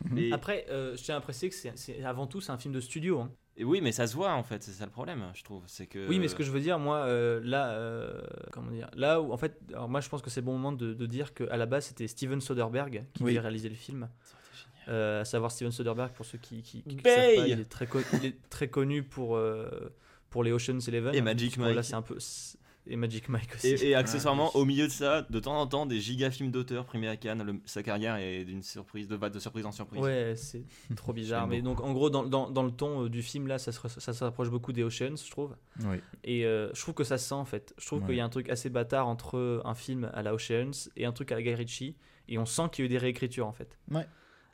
Mais- 0.09 0.31
Après, 0.31 0.65
euh, 0.69 0.95
je 0.95 1.03
tiens 1.03 1.17
à 1.17 1.21
préciser 1.21 1.49
que 1.49 1.55
c'est- 1.55 2.03
avant 2.03 2.27
tout 2.27 2.41
c'est 2.41 2.51
un 2.51 2.57
film 2.57 2.73
de 2.73 2.79
studio. 2.79 3.19
hein. 3.21 3.31
et 3.57 3.65
oui, 3.65 3.81
mais 3.81 3.91
ça 3.91 4.07
se 4.07 4.15
voit 4.15 4.31
en 4.33 4.43
fait, 4.43 4.63
c'est 4.63 4.71
ça 4.71 4.85
le 4.85 4.91
problème, 4.91 5.23
je 5.33 5.43
trouve. 5.43 5.63
C'est 5.67 5.85
que. 5.87 6.07
Oui, 6.07 6.17
mais 6.19 6.27
ce 6.29 6.35
que 6.35 6.43
je 6.43 6.51
veux 6.51 6.61
dire, 6.61 6.79
moi, 6.79 6.99
euh, 6.99 7.41
là, 7.43 7.71
euh, 7.71 8.21
comment 8.53 8.71
dire, 8.71 8.89
là 8.95 9.19
où 9.21 9.33
en 9.33 9.37
fait, 9.37 9.59
alors 9.73 9.89
moi, 9.89 9.99
je 9.99 10.07
pense 10.07 10.21
que 10.21 10.29
c'est 10.29 10.39
le 10.39 10.45
bon 10.45 10.53
moment 10.53 10.71
de, 10.71 10.93
de 10.93 11.05
dire 11.05 11.33
qu'à 11.33 11.57
la 11.57 11.65
base, 11.65 11.87
c'était 11.87 12.07
Steven 12.07 12.39
Soderbergh 12.39 13.03
qui 13.13 13.23
Oui. 13.23 13.31
devait 13.31 13.41
réaliser 13.41 13.67
le 13.69 13.75
film. 13.75 14.07
Euh, 14.87 15.21
à 15.21 15.25
savoir 15.25 15.51
Steven 15.51 15.71
Soderbergh, 15.71 16.13
pour 16.13 16.25
ceux 16.25 16.37
qui, 16.39 16.61
qui, 16.63 16.81
qui- 16.81 16.95
qui 16.95 17.03
Bay 17.03 17.15
savent 17.15 17.35
pas, 17.43 17.47
il 17.47 17.59
est 17.59 17.69
très, 17.69 17.85
co- 17.85 17.99
il 18.13 18.25
est 18.25 18.49
très 18.49 18.69
connu 18.69 19.03
pour, 19.03 19.35
euh, 19.35 19.69
pour 20.29 20.43
les 20.43 20.51
Ocean's 20.51 20.87
Eleven. 20.87 21.13
Et 21.13 21.21
Magic 21.21 21.55
que 21.55 21.61
Là, 21.61 21.73
Mike. 21.73 21.83
c'est 21.83 21.93
un 21.95 22.01
peu. 22.01 22.17
Et 22.87 22.95
Magic 22.95 23.29
Mike 23.29 23.53
aussi. 23.55 23.67
Et, 23.67 23.89
et 23.89 23.95
accessoirement, 23.95 24.55
au 24.55 24.65
milieu 24.65 24.87
de 24.87 24.91
ça, 24.91 25.21
de 25.29 25.39
temps 25.39 25.59
en 25.59 25.67
temps, 25.67 25.85
des 25.85 25.99
giga 25.99 26.31
films 26.31 26.49
d'auteur 26.49 26.85
primés 26.85 27.07
à 27.07 27.17
Cannes. 27.17 27.43
Le- 27.43 27.59
sa 27.65 27.83
carrière 27.83 28.15
est 28.15 28.45
d'une 28.45 28.63
surprise, 28.63 29.07
de, 29.07 29.15
va 29.15 29.29
de 29.29 29.37
surprise 29.37 29.65
en 29.65 29.71
surprise. 29.71 30.01
Ouais, 30.01 30.33
c'est 30.35 30.63
trop 30.95 31.13
bizarre. 31.13 31.45
Mais 31.47 31.61
donc, 31.61 31.81
en 31.81 31.93
gros, 31.93 32.09
dans, 32.09 32.23
dans, 32.23 32.49
dans 32.49 32.63
le 32.63 32.71
ton 32.71 33.03
euh, 33.05 33.09
du 33.09 33.21
film, 33.21 33.45
là, 33.47 33.59
ça 33.59 33.71
se, 33.71 33.79
ça 33.87 34.13
s'approche 34.13 34.49
beaucoup 34.49 34.73
des 34.73 34.81
Oceans, 34.83 35.17
je 35.23 35.29
trouve. 35.29 35.55
Oui. 35.81 35.97
Et 36.23 36.45
euh, 36.45 36.69
je 36.73 36.81
trouve 36.81 36.95
que 36.95 37.03
ça 37.03 37.17
se 37.19 37.27
sent, 37.27 37.35
en 37.35 37.45
fait. 37.45 37.73
Je 37.77 37.85
trouve 37.85 37.99
Ouais. 38.01 38.07
qu'il 38.07 38.15
y 38.15 38.21
a 38.21 38.25
un 38.25 38.29
truc 38.29 38.49
assez 38.49 38.69
bâtard 38.69 39.07
entre 39.07 39.61
un 39.65 39.75
film 39.75 40.09
à 40.13 40.23
la 40.23 40.33
Oceans 40.33 40.89
et 40.95 41.05
un 41.05 41.11
truc 41.11 41.31
à 41.31 41.35
la 41.35 41.43
Guy 41.43 41.53
Ritchie. 41.53 41.95
Et 42.27 42.37
on 42.39 42.45
sent 42.45 42.63
qu'il 42.71 42.83
y 42.83 42.85
a 42.85 42.87
eu 42.87 42.89
des 42.89 42.97
réécritures, 42.97 43.45
en 43.45 43.53
fait. 43.53 43.77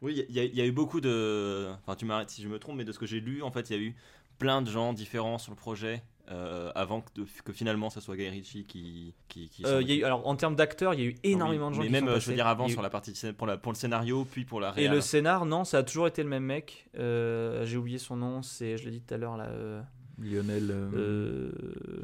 Oui, 0.02 0.26
il 0.28 0.36
y, 0.38 0.56
y 0.58 0.62
a 0.62 0.66
eu 0.66 0.72
beaucoup 0.74 1.00
de. 1.00 1.70
Enfin, 1.84 1.96
tu 1.96 2.04
m'arrêtes 2.06 2.30
si 2.32 2.42
je 2.42 2.50
me 2.50 2.60
trompe, 2.60 2.76
mais 2.78 2.86
de 2.86 2.92
ce 2.92 3.00
que 3.00 3.06
j'ai 3.06 3.22
lu, 3.22 3.42
en 3.44 3.52
fait, 3.52 3.70
il 3.70 3.76
y 3.76 3.80
a 3.80 3.82
eu 3.82 3.96
plein 4.40 4.62
de 4.62 4.70
gens 4.70 4.92
différents 4.92 5.38
sur 5.38 5.52
le 5.52 5.56
projet 5.56 6.04
euh, 6.32 6.72
avant 6.76 7.02
que, 7.02 7.52
finalement 7.54 7.90
ce 7.90 8.00
soit 8.02 8.16
Guy 8.18 8.28
Ritchie 8.30 8.66
qui. 8.66 9.14
qui, 9.28 9.50
qui 9.50 9.64
Euh, 9.66 9.82
y 9.82 9.92
a 9.92 9.96
eu, 9.96 10.04
alors, 10.04 10.28
en 10.28 10.36
termes 10.36 10.56
d'acteurs, 10.56 10.94
il 10.94 11.00
y 11.00 11.04
a 11.04 11.06
eu 11.08 11.16
énormément 11.24 11.68
Oui, 11.68 11.72
de 11.72 11.76
gens 11.76 11.82
Mais 11.82 11.88
qui 11.88 11.94
même, 11.94 12.06
sont 12.06 12.12
euh, 12.12 12.20
je 12.20 12.28
veux 12.30 12.36
dire, 12.36 12.48
avant, 12.48 12.68
eu- 12.68 12.72
sur 12.72 12.82
la 12.82 12.90
partie 12.90 13.14
pour, 13.38 13.48
la, 13.48 13.58
pour 13.58 13.72
le 13.72 13.78
scénario, 13.78 14.26
puis 14.30 14.46
pour 14.46 14.60
la 14.60 14.70
Et 14.70 14.82
réal. 14.82 14.96
le 14.96 15.02
scénar, 15.02 15.46
non, 15.46 15.64
ça 15.64 15.80
a 15.80 15.84
toujours 15.84 16.08
été 16.08 16.24
le 16.24 16.30
même 16.30 16.44
mec. 16.44 16.88
Euh, 16.98 17.66
J'ai 17.66 17.78
oublié 17.78 17.98
son 17.98 18.16
nom, 18.18 18.42
c'est, 18.42 18.78
je 18.78 18.86
l'ai 18.86 18.92
dit 18.92 19.02
tout 19.02 19.14
à 19.14 19.18
l'heure, 19.18 19.38
là. 19.38 19.46
euh, 19.48 19.82
Lionel. 20.20 20.72
euh, 20.72 21.52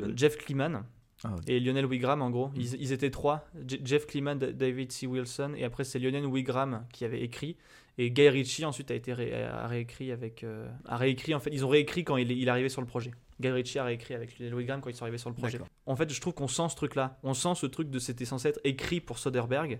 euh, 0.01 0.13
Jeff 0.15 0.37
Kliman. 0.37 0.83
Ah 1.23 1.29
ouais. 1.35 1.41
Et 1.47 1.59
Lionel 1.59 1.85
Wigram, 1.85 2.21
en 2.21 2.29
gros. 2.31 2.49
Ils, 2.55 2.73
ils 2.81 2.91
étaient 2.93 3.11
trois. 3.11 3.47
Je- 3.67 3.77
Jeff 3.83 4.07
Kliman, 4.07 4.37
David 4.39 4.91
C. 4.91 5.05
Wilson. 5.07 5.53
Et 5.55 5.63
après, 5.63 5.83
c'est 5.83 5.99
Lionel 5.99 6.25
Wigram 6.25 6.83
qui 6.91 7.05
avait 7.05 7.21
écrit. 7.21 7.55
Et 7.99 8.09
Guy 8.09 8.27
Ritchie, 8.29 8.65
ensuite, 8.65 8.89
a 8.89 8.95
été 8.95 9.13
ré- 9.13 9.43
a 9.43 9.67
réécrit 9.67 10.11
avec. 10.11 10.43
euh, 10.43 10.67
a 10.85 10.97
réécrit, 10.97 11.35
en 11.35 11.39
fait. 11.39 11.51
Ils 11.53 11.63
ont 11.63 11.69
réécrit 11.69 12.03
quand 12.03 12.17
il 12.17 12.31
il 12.31 12.47
est 12.47 12.49
arrivé 12.51 12.69
sur 12.69 12.81
le 12.81 12.87
projet. 12.87 13.11
Guy 13.41 13.49
Ritchie 13.49 13.79
a 13.79 13.83
réécrit 13.83 14.13
avec 14.13 14.37
Lionel 14.39 14.55
Wigram 14.55 14.81
quand 14.81 14.89
ils 14.89 14.95
sont 14.95 15.03
arrivés 15.03 15.17
sur 15.17 15.29
le 15.29 15.35
projet. 15.35 15.59
En 15.85 15.95
fait, 15.95 16.11
je 16.13 16.21
trouve 16.21 16.33
qu'on 16.33 16.47
sent 16.47 16.69
ce 16.69 16.75
truc-là. 16.75 17.19
On 17.23 17.33
sent 17.33 17.55
ce 17.55 17.65
truc 17.65 17.89
de 17.89 17.99
c'était 17.99 18.25
censé 18.25 18.49
être 18.49 18.59
écrit 18.63 19.01
pour 19.01 19.17
Soderbergh. 19.19 19.79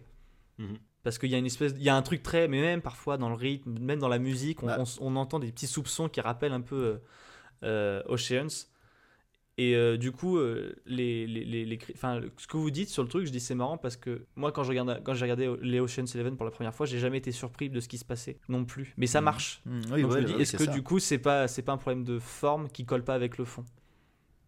Mhm. 0.57 0.77
Parce 1.03 1.17
qu'il 1.17 1.29
y 1.29 1.35
a 1.35 1.37
une 1.37 1.45
espèce, 1.47 1.73
il 1.77 1.81
y 1.83 1.89
a 1.89 1.95
un 1.95 2.01
truc 2.03 2.21
très, 2.21 2.47
mais 2.47 2.61
même 2.61 2.81
parfois 2.81 3.17
dans 3.17 3.29
le 3.29 3.35
rythme, 3.35 3.79
même 3.79 3.99
dans 3.99 4.07
la 4.09 4.19
musique, 4.19 4.61
on, 4.61 4.67
Bah. 4.67 4.77
on- 4.79 5.05
on 5.07 5.15
entend 5.15 5.39
des 5.39 5.51
petits 5.51 5.65
soupçons 5.67 6.09
qui 6.09 6.21
rappellent 6.21 6.51
un 6.53 6.61
peu 6.61 6.75
euh, 6.75 6.97
euh, 7.63 8.03
Oceans. 8.07 8.67
Et 9.61 9.75
euh, 9.75 9.95
du 9.95 10.11
coup, 10.11 10.37
euh, 10.37 10.73
les, 10.87 11.27
les, 11.27 11.45
les, 11.45 11.65
les 11.65 11.77
ce 12.37 12.47
que 12.47 12.57
vous 12.57 12.71
dites 12.71 12.89
sur 12.89 13.03
le 13.03 13.09
truc, 13.09 13.27
je 13.27 13.31
dis 13.31 13.39
c'est 13.39 13.53
marrant 13.53 13.77
parce 13.77 13.95
que 13.95 14.25
moi, 14.35 14.51
quand 14.51 14.63
je 14.63 14.69
regarde, 14.69 15.01
quand 15.03 15.13
j'ai 15.13 15.25
regardé 15.25 15.53
les 15.61 15.79
Ocean's 15.79 16.15
Eleven 16.15 16.35
pour 16.35 16.45
la 16.45 16.51
première 16.51 16.73
fois, 16.73 16.87
j'ai 16.87 16.97
jamais 16.97 17.19
été 17.19 17.31
surpris 17.31 17.69
de 17.69 17.79
ce 17.79 17.87
qui 17.87 17.99
se 17.99 18.05
passait 18.05 18.39
non 18.49 18.65
plus. 18.65 18.95
Mais 18.97 19.05
ça 19.05 19.21
marche. 19.21 19.61
Oui, 19.67 20.01
Donc 20.01 20.11
ouais, 20.13 20.17
je 20.17 20.17
me 20.17 20.23
dis, 20.23 20.33
ouais, 20.33 20.41
est-ce 20.41 20.57
que 20.57 20.65
ça. 20.65 20.71
du 20.71 20.81
coup, 20.81 20.97
c'est 20.97 21.19
pas, 21.19 21.47
c'est 21.47 21.61
pas 21.61 21.73
un 21.73 21.77
problème 21.77 22.03
de 22.03 22.17
forme 22.17 22.69
qui 22.69 22.85
colle 22.85 23.03
pas 23.03 23.13
avec 23.13 23.37
le 23.37 23.45
fond? 23.45 23.63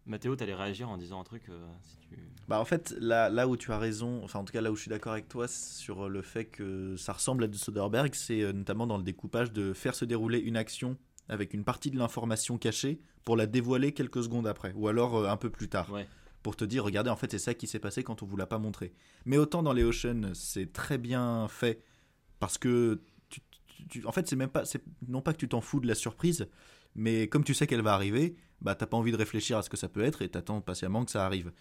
Mathéo, 0.06 0.34
t'allais 0.34 0.54
réagir 0.54 0.90
en 0.90 0.96
disant 0.98 1.20
un 1.20 1.24
truc 1.24 1.44
euh, 1.48 1.64
si 1.84 1.96
tu... 2.08 2.18
Bah 2.48 2.58
en 2.58 2.64
fait, 2.64 2.92
là, 2.98 3.30
là 3.30 3.46
où 3.46 3.56
tu 3.56 3.70
as 3.70 3.78
raison, 3.78 4.20
enfin 4.24 4.40
en 4.40 4.44
tout 4.44 4.52
cas 4.52 4.60
là 4.60 4.72
où 4.72 4.76
je 4.76 4.80
suis 4.82 4.90
d'accord 4.90 5.12
avec 5.12 5.28
toi 5.28 5.46
sur 5.46 6.08
le 6.08 6.22
fait 6.22 6.44
que 6.44 6.96
ça 6.96 7.12
ressemble 7.12 7.44
à 7.44 7.46
du 7.46 7.56
Soderbergh, 7.56 8.14
c'est 8.14 8.42
euh, 8.42 8.52
notamment 8.52 8.86
dans 8.88 8.98
le 8.98 9.04
découpage 9.04 9.52
de 9.52 9.72
faire 9.72 9.94
se 9.94 10.04
dérouler 10.04 10.40
une 10.40 10.56
action 10.56 10.98
avec 11.28 11.54
une 11.54 11.64
partie 11.64 11.90
de 11.90 11.98
l'information 11.98 12.58
cachée 12.58 13.00
pour 13.24 13.36
la 13.36 13.46
dévoiler 13.46 13.92
quelques 13.92 14.22
secondes 14.24 14.46
après, 14.46 14.72
ou 14.74 14.88
alors 14.88 15.16
euh, 15.16 15.28
un 15.28 15.36
peu 15.36 15.50
plus 15.50 15.68
tard, 15.68 15.90
Ouais. 15.92 16.06
pour 16.42 16.56
te 16.56 16.64
dire, 16.64 16.84
regardez, 16.84 17.10
en 17.10 17.16
fait 17.16 17.30
c'est 17.30 17.38
ça 17.38 17.54
qui 17.54 17.66
s'est 17.66 17.78
passé 17.78 18.02
quand 18.02 18.22
on 18.22 18.26
vous 18.26 18.36
l'a 18.36 18.46
pas 18.46 18.58
montré. 18.58 18.92
Mais 19.24 19.38
autant 19.38 19.62
dans 19.62 19.72
les 19.72 19.84
Ocean, 19.84 20.32
c'est 20.34 20.72
très 20.72 20.98
bien 20.98 21.48
fait, 21.48 21.80
parce 22.40 22.58
que, 22.58 23.00
tu, 23.30 23.40
tu- 23.66 23.86
tu- 23.88 24.06
en 24.06 24.12
fait 24.12 24.28
c'est 24.28 24.36
même 24.36 24.50
pas, 24.50 24.64
c'est 24.64 24.82
non 25.08 25.22
pas 25.22 25.32
que 25.32 25.38
tu 25.38 25.48
t'en 25.48 25.60
fous 25.62 25.80
de 25.80 25.86
la 25.86 25.94
surprise, 25.94 26.46
mais 26.94 27.28
comme 27.28 27.44
tu 27.44 27.54
sais 27.54 27.66
qu'elle 27.66 27.80
va 27.82 27.94
arriver, 27.94 28.36
bah 28.60 28.74
t'as 28.74 28.86
pas 28.86 28.96
envie 28.96 29.12
de 29.12 29.16
réfléchir 29.16 29.56
à 29.58 29.62
ce 29.62 29.70
que 29.70 29.76
ça 29.76 29.88
peut 29.88 30.02
être 30.02 30.22
et 30.22 30.28
t'attends 30.28 30.60
patiemment 30.60 31.04
que 31.04 31.10
ça 31.10 31.24
arrive. 31.26 31.52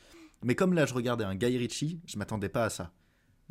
Mais 0.43 0.55
comme 0.55 0.73
là 0.73 0.85
je 0.85 0.93
regardais 0.93 1.23
un 1.23 1.35
Guy 1.35 1.57
Ritchie, 1.57 2.01
je 2.05 2.17
m'attendais 2.17 2.49
pas 2.49 2.65
à 2.65 2.69
ça. 2.69 2.91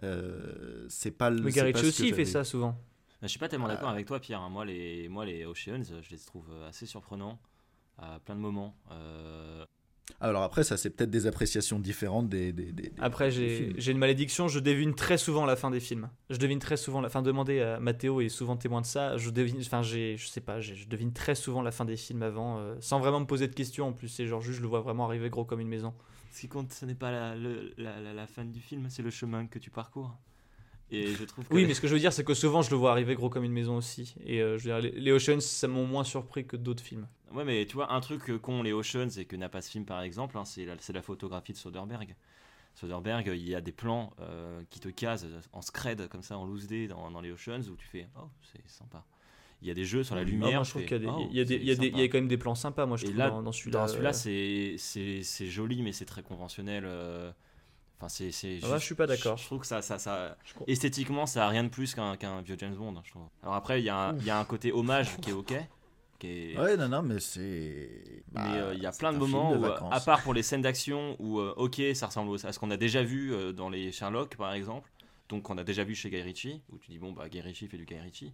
Euh, 0.03 0.87
c'est 0.89 1.11
pas 1.11 1.31
le. 1.31 1.43
Mais 1.43 1.51
Guy 1.51 1.61
Ritchie 1.61 1.87
aussi, 1.87 2.13
fait 2.13 2.25
ça 2.25 2.45
souvent. 2.45 2.79
Je 3.23 3.29
suis 3.29 3.39
pas 3.39 3.49
tellement 3.49 3.69
d'accord 3.69 3.89
Euh. 3.89 3.93
avec 3.93 4.07
toi, 4.07 4.19
Pierre. 4.21 4.41
hein. 4.41 4.49
Moi, 4.51 4.65
les, 4.65 5.09
moi, 5.09 5.25
les 5.25 5.45
Oceans, 5.47 5.83
je 6.03 6.11
les 6.11 6.19
trouve 6.19 6.49
euh, 6.53 6.69
assez 6.69 6.87
surprenants 6.87 7.39
à 7.99 8.19
plein 8.21 8.35
de 8.35 8.41
moments. 8.41 8.75
Euh, 8.91 9.65
Alors 10.21 10.43
après, 10.43 10.65
ça 10.65 10.77
c'est 10.77 10.91
peut-être 10.91 11.11
des 11.11 11.27
appréciations 11.27 11.79
différentes 11.79 12.29
des. 12.29 12.53
des- 12.53 12.73
des- 12.73 12.91
des- 12.91 13.01
Après, 13.01 13.31
j'ai 13.31 13.91
une 13.91 13.99
malédiction, 13.99 14.49
je 14.49 14.59
devine 14.59 14.95
très 14.95 15.17
souvent 15.19 15.47
la 15.47 15.55
fin 15.57 15.71
des 15.71 15.79
films. 15.81 16.11
Je 16.31 16.37
devine 16.37 16.59
très 16.59 16.77
souvent 16.77 17.01
la 17.01 17.09
fin. 17.09 17.23
Demandez 17.23 17.61
à 17.61 17.79
Mathéo 17.79 18.21
est 18.21 18.29
souvent 18.29 18.57
témoin 18.57 18.81
de 18.81 18.87
ça. 18.87 19.17
Je 19.17 19.31
devine, 19.31 19.59
enfin, 19.61 19.83
j'ai, 19.83 20.17
je 20.17 20.27
sais 20.27 20.41
pas, 20.41 20.61
je 20.61 20.87
devine 20.87 21.13
très 21.13 21.35
souvent 21.37 21.63
la 21.63 21.71
fin 21.71 21.85
des 21.85 21.97
films 21.97 22.23
avant, 22.23 22.59
euh, 22.59 22.75
sans 22.81 22.99
vraiment 22.99 23.21
me 23.21 23.27
poser 23.27 23.47
de 23.47 23.55
questions. 23.55 23.89
En 23.89 23.93
plus, 23.93 24.09
c'est 24.09 24.27
genre 24.27 24.41
juste, 24.41 24.59
je 24.59 24.63
le 24.63 24.69
vois 24.69 24.81
vraiment 24.81 25.07
arriver 25.07 25.31
gros 25.31 25.45
comme 25.45 25.61
une 25.61 25.69
maison. 25.69 25.95
Ce 26.33 26.41
qui 26.41 26.49
compte, 26.49 26.73
ce 26.73 26.85
n'est 26.87 26.95
pas 26.97 27.11
la, 27.13 27.37
le- 27.37 27.73
la, 27.77 28.01
la- 28.01 28.13
la 28.15 28.27
fin 28.27 28.45
du 28.45 28.61
film, 28.61 28.89
c'est 28.91 29.03
le 29.03 29.11
chemin 29.11 29.47
que 29.47 29.59
tu 29.61 29.71
parcours. 29.71 30.17
Et 30.93 31.15
je 31.15 31.25
trouve 31.25 31.49
que... 31.49 31.55
Oui, 31.55 31.65
mais 31.67 31.75
ce 31.75 31.81
que 31.81 31.87
je 31.89 31.95
veux 31.95 32.01
dire, 32.01 32.13
c'est 32.13 32.25
que 32.25 32.35
souvent, 32.35 32.63
je 32.63 32.71
le 32.71 32.77
vois 32.77 32.91
arriver 32.93 33.15
gros 33.15 33.31
comme 33.31 33.45
une 33.45 33.53
maison 33.53 33.77
aussi. 33.77 34.15
Et 34.25 34.41
euh, 34.41 34.59
je 34.59 34.69
veux 34.71 34.81
dire, 34.81 34.93
les, 34.95 35.13
Oceans, 35.13 35.41
ça 35.41 35.69
m'ont 35.69 35.87
moins 35.87 36.05
surpris 36.05 36.47
que 36.47 36.57
d'autres 36.57 36.83
films. 36.83 37.07
Ouais, 37.33 37.45
mais 37.45 37.65
tu 37.67 37.75
vois, 37.75 37.93
un 37.93 38.01
truc 38.01 38.39
qu'ont 38.43 38.63
les 38.63 38.73
Oceans 38.73 39.09
et 39.17 39.25
que 39.25 39.37
n'a 39.37 39.49
pas 39.49 39.63
ce 39.63 39.71
film 39.71 39.85
par 39.87 40.03
exemple, 40.03 40.37
hein, 40.37 40.45
c'est 40.45 40.67
la, 40.67 40.75
c'est 40.81 40.93
la 40.93 41.03
photographie 41.03 41.53
de 41.53 41.59
Soderbergh. 41.59 42.15
Soderbergh, 42.75 43.29
il 43.29 43.49
y 43.49 43.55
a 43.55 43.61
des 43.61 43.73
plans 43.73 44.13
euh, 44.21 44.63
qui 44.71 44.81
te 44.81 44.89
casent 44.89 45.29
en 45.53 45.63
scred, 45.63 46.09
comme 46.09 46.23
ça, 46.23 46.39
en 46.39 46.45
loose 46.47 46.67
day 46.67 46.89
dans, 46.89 47.11
dans 47.11 47.21
les 47.21 47.31
Oceans, 47.33 47.69
où 47.71 47.77
tu 47.77 47.87
fais 47.87 48.07
Oh, 48.19 48.29
c'est 48.53 48.67
sympa. 48.69 49.05
Il 49.63 49.69
y 49.69 49.71
a 49.71 49.75
des 49.75 49.85
jeux 49.85 50.03
sur 50.03 50.17
la 50.17 50.23
Ah, 50.23 50.27
lumière. 50.27 50.57
moi, 50.57 50.65
tu 50.65 50.69
je 50.69 50.71
trouve 50.71 50.85
qu'il 50.85 51.03
y 51.03 51.07
a 51.09 51.13
Oh, 51.13 51.29
y 51.33 51.41
y 51.41 52.03
y 52.03 52.09
quand 52.09 52.19
même 52.19 52.29
des 52.29 52.37
plans 52.39 52.55
sympas, 52.55 52.85
moi, 52.87 52.97
je 52.97 53.05
Et 53.05 53.07
trouve, 53.07 53.19
là, 53.19 53.31
dans, 53.31 53.43
dans 53.43 53.53
celui-là. 53.53 53.79
Dans 53.81 53.87
celui-là, 53.89 54.11
euh, 54.11 54.13
c'est- 54.13 54.75
c'est 54.79 55.23
c'est 55.23 55.47
joli, 55.47 55.83
mais 55.83 55.93
c'est 55.93 56.05
très 56.05 56.23
conventionnel. 56.23 56.85
euh, 56.87 57.33
Enfin, 58.03 58.09
c'est. 58.09 58.33
c'est 58.33 58.59
Ah 58.65 58.71
ouais, 58.73 58.79
je 58.81 58.85
suis 58.85 58.97
pas 58.97 59.07
d'accord. 59.07 59.37
Je, 59.37 59.43
je 59.43 59.47
trouve 59.47 59.61
que 59.61 59.67
ça, 59.67 59.81
ça, 59.81 59.97
ça 59.99 60.37
esthétiquement, 60.67 61.25
ça 61.27 61.47
a 61.47 61.49
rien 61.49 61.63
de 61.63 61.69
plus 61.69 61.95
qu'un 61.95 62.17
qu'un 62.17 62.43
vieux 62.43 62.57
James 62.59 62.75
Bond. 62.75 63.01
Je 63.05 63.11
trouve. 63.11 63.23
Alors 63.45 63.55
après, 63.55 63.81
il 63.81 63.85
y, 63.85 63.91
a 63.91 64.09
un- 64.09 64.19
il 64.19 64.25
y 64.25 64.31
a 64.31 64.39
un 64.39 64.45
côté 64.45 64.73
hommage 64.73 65.17
qui 65.19 65.31
est 65.31 65.33
ok. 65.35 65.55
Qui 66.19 66.27
est... 66.53 66.59
Ouais, 66.59 66.77
non, 66.77 66.89
non, 66.89 67.03
mais 67.03 67.21
c'est. 67.21 67.89
Mais 68.33 68.41
bah, 68.41 68.53
euh, 68.55 68.75
il 68.77 68.83
y 68.83 68.87
a 68.87 68.93
plein 68.93 69.13
de 69.13 69.19
moments 69.19 69.53
où, 69.53 69.55
euh, 69.55 69.69
vacances. 69.69 69.93
à 69.95 70.01
part 70.01 70.23
pour 70.23 70.35
les 70.35 70.43
scènes 70.43 70.63
d'action, 70.63 71.15
où 71.21 71.39
euh, 71.39 71.55
ok, 71.57 71.81
ça 71.95 72.07
ressemble 72.09 72.35
à 72.45 72.53
ce 72.53 72.59
qu'on 72.59 72.71
a 72.73 72.77
déjà 72.77 73.03
vu 73.05 73.33
euh, 73.33 73.53
dans 73.53 73.69
les 73.71 73.93
Sherlock 73.93 74.37
par 74.37 74.53
exemple, 74.53 74.91
donc 75.29 75.45
qu'on 75.45 75.59
a 75.59 75.65
déjà 75.65 75.85
vu 75.85 75.95
chez 75.95 76.11
Guy 76.11 76.23
Ritchie, 76.23 76.61
où 76.73 76.79
tu 76.79 76.91
dis 76.91 76.99
bon 76.99 77.13
bah 77.13 77.29
Guy 77.29 77.41
Ritchie 77.41 77.69
fait 77.69 77.77
du 77.77 77.85
Guy 77.85 77.99
Ritchie. 78.01 78.33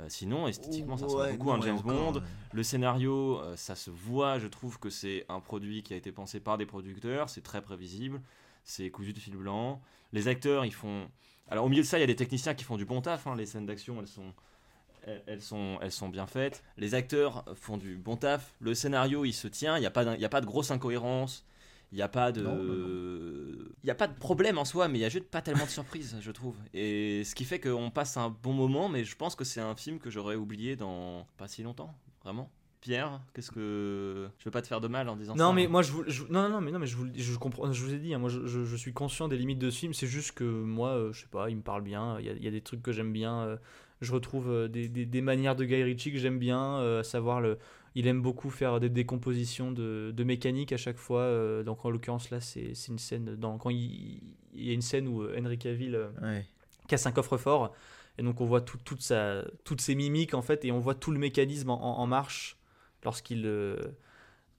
Euh, 0.00 0.06
sinon, 0.08 0.48
esthétiquement, 0.48 0.96
ça 0.96 1.04
ressemble 1.04 1.22
Ouais, 1.22 1.32
beaucoup 1.32 1.50
à 1.50 1.54
un 1.56 1.58
et 1.60 1.62
James 1.62 1.78
encore, 1.78 2.12
Bond. 2.12 2.18
ouais. 2.20 2.26
Le 2.52 2.62
scénario, 2.62 3.38
euh, 3.40 3.54
ça 3.56 3.74
se 3.74 3.90
voit, 3.90 4.38
je 4.38 4.46
trouve 4.46 4.78
que 4.78 4.88
c'est 4.90 5.26
un 5.28 5.40
produit 5.40 5.82
qui 5.82 5.92
a 5.94 5.96
été 5.96 6.10
pensé 6.10 6.40
par 6.40 6.56
des 6.58 6.66
producteurs, 6.66 7.28
c'est 7.28 7.42
très 7.42 7.60
prévisible. 7.60 8.20
c'est 8.64 8.90
cousu 8.90 9.12
de 9.12 9.18
fil 9.18 9.36
blanc. 9.36 9.80
Les 10.12 10.26
acteurs, 10.28 10.64
ils 10.64 10.72
font. 10.74 11.08
Alors 11.48 11.64
au 11.64 11.68
milieu 11.68 11.82
de 11.82 11.86
ça, 11.86 11.98
il 11.98 12.00
y 12.00 12.04
a 12.04 12.06
des 12.06 12.16
techniciens 12.16 12.54
qui 12.54 12.64
font 12.64 12.76
du 12.76 12.84
bon 12.84 13.00
taf. 13.00 13.26
hein. 13.26 13.34
Les 13.36 13.46
scènes 13.46 13.66
d'action, 13.66 13.98
elles 14.00 14.06
sont, 14.06 14.32
elles, 15.26 15.40
sont, 15.42 15.78
elles 15.82 15.92
sont 15.92 16.08
bien 16.08 16.26
faites. 16.26 16.62
Les 16.76 16.94
acteurs 16.94 17.44
font 17.54 17.76
du 17.76 17.96
bon 17.96 18.16
taf. 18.16 18.54
Le 18.60 18.74
scénario, 18.74 19.24
il 19.24 19.32
se 19.32 19.48
tient. 19.48 19.76
Il 19.76 19.80
n'y 19.80 19.86
a 19.86 19.90
pas, 19.90 20.14
il 20.14 20.20
y 20.20 20.24
a 20.24 20.28
pas 20.28 20.40
de 20.40 20.46
grosse 20.46 20.70
incohérence. 20.70 21.44
Il 21.92 21.96
n'y 21.96 22.02
a 22.02 22.08
pas 22.08 22.30
de, 22.32 23.72
il 23.82 23.86
y 23.86 23.90
a 23.90 23.94
pas 23.94 24.06
de 24.06 24.14
problème 24.16 24.58
en 24.58 24.64
soi, 24.64 24.86
mais 24.88 24.98
il 24.98 25.02
y 25.02 25.04
a 25.04 25.08
juste 25.08 25.28
pas 25.28 25.42
tellement 25.42 25.64
de 25.64 25.70
surprises, 25.70 26.16
je 26.20 26.30
trouve. 26.30 26.54
Et 26.74 27.24
ce 27.24 27.34
qui 27.34 27.44
fait 27.44 27.58
qu'on 27.60 27.90
passe 27.90 28.16
un 28.16 28.30
bon 28.42 28.52
moment, 28.52 28.88
mais 28.88 29.02
je 29.04 29.16
pense 29.16 29.34
que 29.34 29.44
c'est 29.44 29.60
un 29.60 29.74
film 29.74 29.98
que 29.98 30.10
j'aurais 30.10 30.36
oublié 30.36 30.76
dans 30.76 31.26
pas 31.36 31.48
si 31.48 31.62
longtemps, 31.62 31.94
vraiment. 32.24 32.50
Pierre, 32.80 33.20
qu'est-ce 33.34 33.50
que 33.50 34.28
je 34.38 34.44
veux 34.44 34.50
pas 34.50 34.62
te 34.62 34.66
faire 34.66 34.80
de 34.80 34.88
mal 34.88 35.08
en 35.10 35.16
disant 35.16 35.36
ça. 35.36 35.44
Non 35.44 35.52
mais 35.52 35.66
hein. 35.66 35.68
moi 35.68 35.82
je, 35.82 35.92
vous- 35.92 36.04
je- 36.06 36.24
non 36.30 36.48
non 36.48 36.62
mais 36.62 36.70
non 36.70 36.78
mais 36.78 36.86
je 36.86 36.96
vous, 36.96 37.08
je 37.14 37.36
comprends 37.36 37.70
je 37.70 37.84
vous 37.84 37.92
ai 37.92 37.98
dit 37.98 38.14
hein, 38.14 38.18
moi 38.18 38.30
je, 38.30 38.46
je- 38.46 38.74
suis 38.76 38.94
conscient 38.94 39.28
des 39.28 39.36
limites 39.36 39.58
de 39.58 39.68
ce 39.68 39.80
film 39.80 39.92
c'est 39.92 40.06
juste 40.06 40.32
que 40.32 40.44
moi 40.44 40.88
euh, 40.92 41.12
je 41.12 41.20
sais 41.20 41.26
pas 41.30 41.50
il 41.50 41.56
me 41.56 41.62
parle 41.62 41.82
bien 41.82 42.18
il 42.20 42.24
y 42.24 42.30
a, 42.30 42.32
il 42.32 42.42
y 42.42 42.48
a 42.48 42.50
des 42.50 42.62
trucs 42.62 42.80
que 42.80 42.90
j'aime 42.90 43.12
bien 43.12 43.40
euh, 43.42 43.56
je 44.00 44.10
retrouve 44.14 44.48
euh, 44.48 44.66
des, 44.68 44.88
des, 44.88 45.04
des 45.04 45.20
manières 45.20 45.56
de 45.56 45.66
Guy 45.66 45.82
Ritchie 45.82 46.10
que 46.10 46.18
j'aime 46.18 46.38
bien 46.38 46.76
euh, 46.78 47.00
à 47.00 47.04
savoir 47.04 47.42
le 47.42 47.58
il 47.94 48.06
aime 48.06 48.22
beaucoup 48.22 48.50
faire 48.50 48.78
des 48.80 48.88
décompositions 48.88 49.72
de, 49.72 50.12
de 50.14 50.24
mécanique 50.24 50.72
à 50.72 50.76
chaque 50.76 50.96
fois 50.96 51.22
euh, 51.22 51.62
donc 51.64 51.84
en 51.84 51.90
l'occurrence 51.90 52.30
là 52.30 52.40
c'est 52.40 52.72
une 52.88 52.98
scène 52.98 53.34
dans 53.36 53.58
quand 53.58 53.70
il, 53.70 54.22
il 54.54 54.64
y 54.64 54.70
a 54.70 54.74
une 54.74 54.82
scène 54.82 55.08
où 55.08 55.22
euh, 55.22 55.36
Henry 55.38 55.58
Cavill 55.58 55.94
euh, 55.94 56.08
Ouais. 56.22 56.46
casse 56.88 57.06
un 57.06 57.12
coffre-fort 57.12 57.72
et 58.18 58.22
donc 58.22 58.40
on 58.40 58.46
voit 58.46 58.60
tout- 58.60 58.78
toute 58.84 59.02
sa, 59.02 59.44
toutes 59.64 59.80
ses 59.80 59.94
mimiques 59.94 60.34
en 60.34 60.42
fait 60.42 60.64
et 60.64 60.72
on 60.72 60.78
voit 60.78 60.94
tout 60.94 61.10
le 61.10 61.18
mécanisme 61.18 61.70
en, 61.70 61.98
en- 62.00 62.06
marche 62.06 62.56
lorsqu'il 63.04 63.44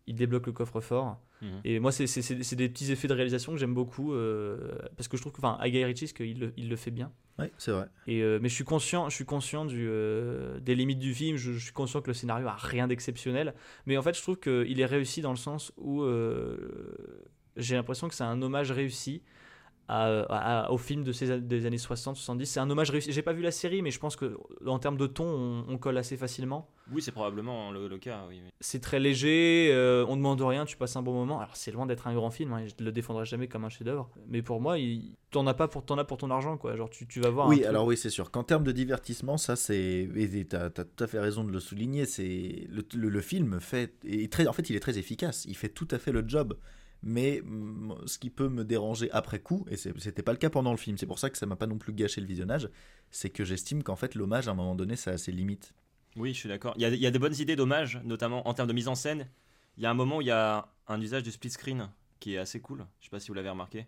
il 0.08 0.16
débloque 0.16 0.48
le 0.48 0.52
coffre-fort. 0.54 1.20
Mhm. 1.42 1.62
Et 1.64 1.80
moi, 1.80 1.92
c'est 1.92 2.08
c'est- 2.08 2.22
c'est- 2.22 2.44
c'est 2.44 2.56
des 2.56 2.70
petits 2.70 2.92
effets 2.92 3.08
de 3.08 3.14
réalisation 3.14 3.52
que 3.52 3.58
j'aime 3.58 3.74
beaucoup 3.74 4.14
euh, 4.14 4.58
parce 4.96 5.08
que 5.08 5.18
je 5.18 5.22
trouve 5.24 5.32
que, 5.34 5.39
enfin, 5.39 5.58
à 5.60 5.70
Guy 5.70 5.84
Ritchie, 5.84 6.14
qu'il 6.14 6.39
le, 6.39 6.54
il 6.58 6.70
le 6.70 6.76
fait 6.76 6.92
bien. 6.92 7.12
Ouais, 7.39 7.52
c'est 7.58 7.72
vrai. 7.72 7.88
Et, 8.08 8.22
euh, 8.22 8.38
mais 8.42 8.50
je 8.50 8.54
suis 8.54 8.64
conscient, 8.64 9.10
je 9.10 9.16
suis 9.16 9.26
conscient 9.26 9.66
du, 9.66 9.88
euh, 9.89 10.60
des 10.60 10.76
limites 10.76 11.00
du 11.00 11.14
film. 11.16 11.38
Je, 11.38 11.54
je 11.54 11.64
suis 11.64 11.74
conscient 11.74 12.02
que 12.02 12.08
le 12.08 12.14
scénario 12.14 12.48
a 12.48 12.56
rien 12.56 12.88
d'exceptionnel. 12.88 13.54
Mais 13.88 13.98
en 13.98 14.02
fait, 14.04 14.16
je 14.16 14.22
trouve 14.22 14.38
qu'il 14.38 14.80
est 14.80 14.86
réussi 14.86 15.22
dans 15.22 15.32
le 15.32 15.38
sens 15.38 15.72
où 15.78 16.04
euh, 16.04 16.58
j'ai 17.58 17.76
l'impression 17.76 18.08
que 18.08 18.16
c'est 18.16 18.24
un 18.24 18.42
hommage 18.42 18.72
réussi 18.72 19.22
à, 19.92 20.64
à- 20.66 20.72
au 20.72 20.78
film 20.78 21.04
de 21.04 21.12
ces, 21.12 21.39
des 21.42 21.66
années 21.66 21.78
60-70. 21.78 22.46
C'est 22.46 22.60
un 22.60 22.70
hommage 22.70 22.89
réussi. 22.92 23.12
J'ai 23.12 23.22
pas 23.22 23.34
vu 23.34 23.42
la 23.42 23.52
série, 23.52 23.82
mais 23.82 23.92
je 23.92 24.00
pense 24.00 24.16
que 24.16 24.38
en 24.66 24.80
termes 24.80 24.98
de 24.98 25.08
ton, 25.08 25.26
on, 25.26 25.66
on 25.68 25.78
colle 25.78 25.98
assez 25.98 26.18
facilement. 26.18 26.70
Oui, 26.92 27.02
c'est 27.02 27.12
probablement 27.12 27.72
le, 27.72 27.88
le 27.88 27.98
cas. 27.98 28.26
Oui, 28.28 28.42
oui. 28.44 28.50
C'est 28.60 28.80
très 28.82 29.00
léger, 29.00 29.70
euh, 29.72 30.06
on 30.10 30.18
demande 30.18 30.42
rien, 30.42 30.66
tu 30.66 30.76
passes 30.78 30.96
un 30.96 31.02
bon 31.02 31.14
moment. 31.14 31.39
Alors 31.39 31.56
c'est 31.56 31.72
loin 31.72 31.86
d'être 31.86 32.08
un 32.08 32.14
grand 32.14 32.32
film, 32.32 32.52
hein, 32.54 32.66
je 32.68 32.84
le 32.84 32.92
défendrai 32.92 33.26
jamais 33.26 33.48
comme 33.48 33.64
un 33.66 33.70
chef-d'œuvre. 33.70 34.10
Mais 34.28 34.42
pour 34.42 34.60
moi, 34.62 34.78
il... 34.78 35.14
t'en 35.32 35.48
as 35.48 35.54
pas 35.54 35.68
pour 35.68 35.86
t'en 35.86 35.98
as 35.98 36.04
pour 36.04 36.18
ton 36.18 36.30
argent, 36.32 36.58
quoi. 36.58 36.76
Genre 36.76 36.89
tu, 36.89 37.08
tu 37.08 37.20
vas 37.22 37.30
voir. 37.30 37.48
Oui, 37.48 37.64
alors 37.64 37.86
oui, 37.86 37.96
c'est 37.98 38.10
sûr 38.10 38.30
qu'en 38.32 38.44
termes 38.44 38.64
de 38.64 38.72
divertissement, 38.72 39.38
ça 39.38 39.56
c'est. 39.56 40.10
Et 40.16 40.46
tu 40.48 40.56
as, 40.56 40.70
tout 40.70 41.04
à 41.04 41.08
fait 41.08 41.20
raison 41.20 41.44
de 41.44 41.52
le 41.52 41.60
souligner. 41.60 42.06
C'est 42.06 42.68
le, 42.70 42.84
le- 42.96 43.10
le 43.10 43.22
film 43.22 43.60
fait. 43.60 43.94
est 44.06 44.32
très, 44.32 44.48
en 44.48 44.54
fait, 44.54 44.70
il 44.70 44.76
est 44.76 44.80
très 44.82 44.98
efficace. 44.98 45.46
Il 45.46 45.56
fait 45.56 45.70
tout 45.70 45.88
à 45.92 45.98
fait 46.00 46.12
le 46.12 46.24
job. 46.28 46.56
Mais 47.04 47.41
ce 48.06 48.20
qui 48.20 48.30
peut 48.30 48.49
me 48.49 48.64
déranger 48.64 49.10
après 49.12 49.39
coup, 49.39 49.66
et 49.70 49.78
c'était 49.78 50.22
pas 50.22 50.34
le 50.34 50.38
cas 50.38 50.49
pendant 50.49 50.72
le 50.72 50.78
film, 50.78 50.97
c'est 50.97 51.08
pour 51.08 51.20
ça 51.20 51.30
que 51.30 51.38
ça 51.38 51.45
m'a 51.45 51.56
pas 51.56 51.68
non 51.68 51.78
plus 51.78 51.93
gâché 51.93 52.22
le 52.22 52.28
visionnage, 52.28 52.70
c'est 53.10 53.32
que 53.32 53.43
j'estime 53.43 53.82
qu'en 53.82 53.95
fait 53.95 54.14
l'hommage 54.14 54.47
à 54.47 54.52
un 54.52 54.54
moment 54.54 54.76
donné 54.76 54.95
ça 54.95 55.12
a 55.12 55.18
ses 55.18 55.32
limites. 55.32 55.74
Oui, 56.16 56.34
je 56.34 56.39
suis 56.39 56.49
d'accord. 56.49 56.74
Il 56.76 56.82
y 56.82 56.86
a, 56.86 56.89
il 56.89 56.99
y 56.99 57.08
a 57.08 57.12
des 57.12 57.20
bonnes 57.20 57.36
idées 57.39 57.56
d'hommage, 57.56 57.99
notamment 58.04 58.47
en 58.47 58.54
termes 58.54 58.68
de 58.68 58.74
mise 58.74 58.88
en 58.88 58.95
scène. 58.95 59.28
Il 59.78 59.84
y 59.84 59.86
a 59.86 59.89
un 59.89 59.95
moment 59.95 60.18
où 60.18 60.22
il 60.22 60.28
y 60.28 60.32
a 60.32 60.68
un 60.88 61.02
usage 61.02 61.24
du 61.24 61.32
split 61.32 61.49
screen 61.49 61.89
qui 62.20 62.36
est 62.36 62.38
assez 62.38 62.60
cool. 62.60 62.86
Je 62.99 63.06
sais 63.06 63.10
pas 63.10 63.20
si 63.20 63.30
vous 63.30 63.34
l'avez 63.34 63.49
remarqué. 63.49 63.88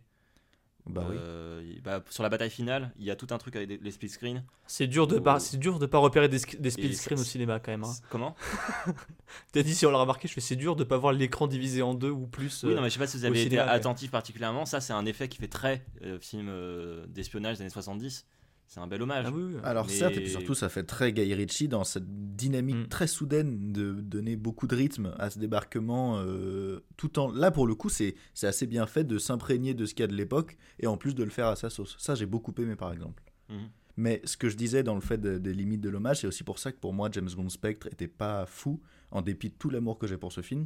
Bah 0.86 1.06
oui. 1.10 1.16
Euh, 1.18 1.62
bah, 1.84 2.04
sur 2.10 2.24
la 2.24 2.30
bataille 2.30 2.50
finale, 2.50 2.92
il 3.00 3.06
y 3.06 3.12
a 3.12 3.16
tout 3.16 3.28
un 3.32 3.38
truc 3.38 3.56
avec 3.56 3.70
des- 3.70 3.78
les 3.78 3.92
split 3.92 4.10
screens. 4.10 4.44
C'est 4.68 4.88
dur 4.88 5.08
de 5.08 5.16
Oh. 5.18 5.22
pas, 5.22 5.40
c'est 5.40 5.56
dur 5.58 5.80
de 5.80 5.86
pas 5.86 5.98
repérer 5.98 6.28
des, 6.28 6.40
split 6.40 6.94
screens 6.96 7.20
au 7.20 7.24
cinéma 7.24 7.60
quand 7.60 7.72
même. 7.72 7.84
hein. 7.86 7.94
Comment? 8.10 8.36
T'as 9.54 9.64
dit 9.64 9.74
si 9.76 9.86
on 9.86 9.92
l'a 9.92 9.98
remarqué, 9.98 10.28
je 10.28 10.34
fais 10.34 10.42
c'est 10.42 10.56
dur 10.56 10.76
de 10.76 10.84
pas 10.84 10.98
voir 10.98 11.14
l'écran 11.14 11.48
divisé 11.48 11.82
en 11.82 11.94
deux 11.94 12.10
ou 12.10 12.28
plus. 12.28 12.64
Oui, 12.64 12.72
euh, 12.72 12.76
non, 12.76 12.82
mais 12.82 12.90
je 12.90 12.94
sais 12.96 13.00
pas 13.00 13.08
si 13.08 13.18
vous 13.18 13.26
avez 13.26 13.42
été 13.44 13.56
ouais. 13.56 13.62
attentif 13.62 14.12
particulièrement. 14.12 14.66
Ça, 14.66 14.82
c'est 14.82 14.94
un 14.94 15.06
effet 15.06 15.28
qui 15.30 15.38
fait 15.38 15.48
très 15.48 15.86
euh, 16.04 16.20
film 16.20 16.48
euh, 16.50 17.06
d'espionnage 17.08 17.58
des 17.58 17.62
années 17.62 17.70
70. 17.70 18.26
C'est 18.74 18.80
un 18.80 18.88
bel 18.88 19.03
hommage. 19.03 19.26
Ah 19.28 19.32
oui, 19.32 19.43
oui. 19.53 19.55
Alors 19.63 19.86
Mais- 19.86 19.93
certes, 19.93 20.13
et 20.17 20.21
puis 20.21 20.32
surtout 20.32 20.55
ça 20.55 20.67
fait 20.67 20.82
très 20.82 21.13
Guy 21.13 21.32
Ritchie 21.36 21.67
dans 21.67 21.84
cette 21.84 22.36
dynamique 22.36 22.76
Mm. 22.76 22.88
très 22.88 23.05
soudaine 23.05 23.71
de 23.71 23.91
donner 23.93 24.36
beaucoup 24.36 24.65
de 24.65 24.76
rythme 24.76 25.13
à 25.19 25.30
ce 25.30 25.38
débarquement, 25.38 26.17
euh, 26.17 26.80
tout 26.97 27.19
en... 27.19 27.32
Là 27.32 27.51
pour 27.51 27.67
le 27.67 27.76
coup, 27.76 27.89
c'est 27.89 28.15
c'est 28.34 28.47
assez 28.47 28.65
bien 28.65 28.88
fait 28.88 29.03
de 29.03 29.19
s'imprégner 29.19 29.76
de 29.76 29.86
ce 29.86 29.93
qu'il 29.93 30.01
y 30.01 30.05
a 30.05 30.07
de 30.07 30.15
l'époque, 30.15 30.57
et 30.80 30.88
en 30.88 30.97
plus 30.97 31.13
de 31.13 31.24
le 31.24 31.30
faire 31.30 31.45
à 31.45 31.55
sa 31.55 31.69
sauce. 31.69 31.95
Ça 31.99 32.15
j'ai 32.15 32.26
beaucoup 32.26 32.51
aimé 32.57 32.76
par 32.76 32.91
exemple. 32.91 33.21
Mhm. 33.49 33.69
Mais 33.95 34.21
ce 34.26 34.38
que 34.38 34.49
je 34.49 34.57
disais 34.57 34.82
dans 34.82 34.95
le 34.95 35.01
fait 35.01 35.19
de- 35.19 35.38
des 35.38 35.53
limites 35.53 35.82
de 35.82 35.89
l'hommage, 35.89 36.21
c'est 36.21 36.28
aussi 36.28 36.43
pour 36.43 36.57
ça 36.57 36.71
que 36.71 36.80
pour 36.80 36.93
moi 36.93 37.09
James 37.11 37.30
Bond 37.38 37.49
Spectre 37.49 37.86
était 37.91 38.07
pas 38.07 38.47
fou, 38.47 38.82
en 39.11 39.21
dépit 39.21 39.49
de 39.49 39.55
tout 39.55 39.69
l'amour 39.69 39.99
que 39.99 40.07
j'ai 40.07 40.17
pour 40.17 40.32
ce 40.32 40.41
film, 40.41 40.65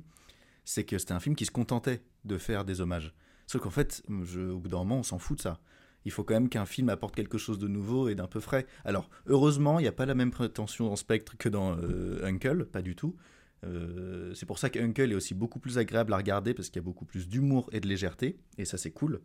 c'est 0.64 0.86
que 0.86 0.98
c'était 0.98 1.12
un 1.12 1.20
film 1.20 1.36
qui 1.36 1.46
se 1.46 1.52
contentait 1.52 2.02
de 2.24 2.38
faire 2.38 2.64
des 2.64 2.80
hommages. 2.80 3.14
Sauf 3.48 3.62
qu'en 3.62 3.70
fait, 3.70 4.02
je, 4.24 4.40
au 4.40 4.60
bout 4.60 4.70
d'un 4.70 4.78
moment, 4.78 5.00
on 5.00 5.04
s'en 5.04 5.20
fout 5.20 5.38
de 5.38 5.42
ça. 5.42 5.60
Il 6.08 6.12
faut 6.12 6.24
quand 6.24 6.36
même 6.36 6.48
qu'un 6.48 6.66
film 6.66 6.88
apporte 6.88 7.16
quelque 7.16 7.38
chose 7.38 7.60
de 7.60 7.68
nouveau 7.68 8.08
et 8.08 8.16
d'un 8.16 8.28
peu 8.28 8.40
frais. 8.40 8.66
Alors, 8.86 9.10
heureusement, 9.26 9.78
il 9.78 9.82
n'y 9.82 9.90
a 9.90 9.92
pas 9.92 10.06
la 10.06 10.16
même 10.16 10.32
prétention 10.32 10.86
dans 10.88 10.96
Spectre 10.96 11.36
que 11.38 11.50
dans 11.50 11.76
euh, 11.78 12.24
Uncle, 12.24 12.64
pas 12.64 12.82
du 12.82 12.96
tout. 12.96 13.18
Euh, 13.66 14.34
c'est 14.34 14.46
pour 14.46 14.58
ça 14.58 14.70
qu'Uncle 14.70 15.12
est 15.12 15.16
aussi 15.16 15.34
beaucoup 15.34 15.60
plus 15.60 15.78
agréable 15.78 16.14
à 16.14 16.18
regarder 16.18 16.54
parce 16.54 16.70
qu'il 16.70 16.78
y 16.78 16.80
a 16.80 16.86
beaucoup 16.86 17.04
plus 17.04 17.28
d'humour 17.28 17.70
et 17.74 17.82
de 17.82 17.90
légèreté, 17.90 18.38
et 18.58 18.64
ça 18.64 18.78
c'est 18.78 18.92
cool. 18.92 19.20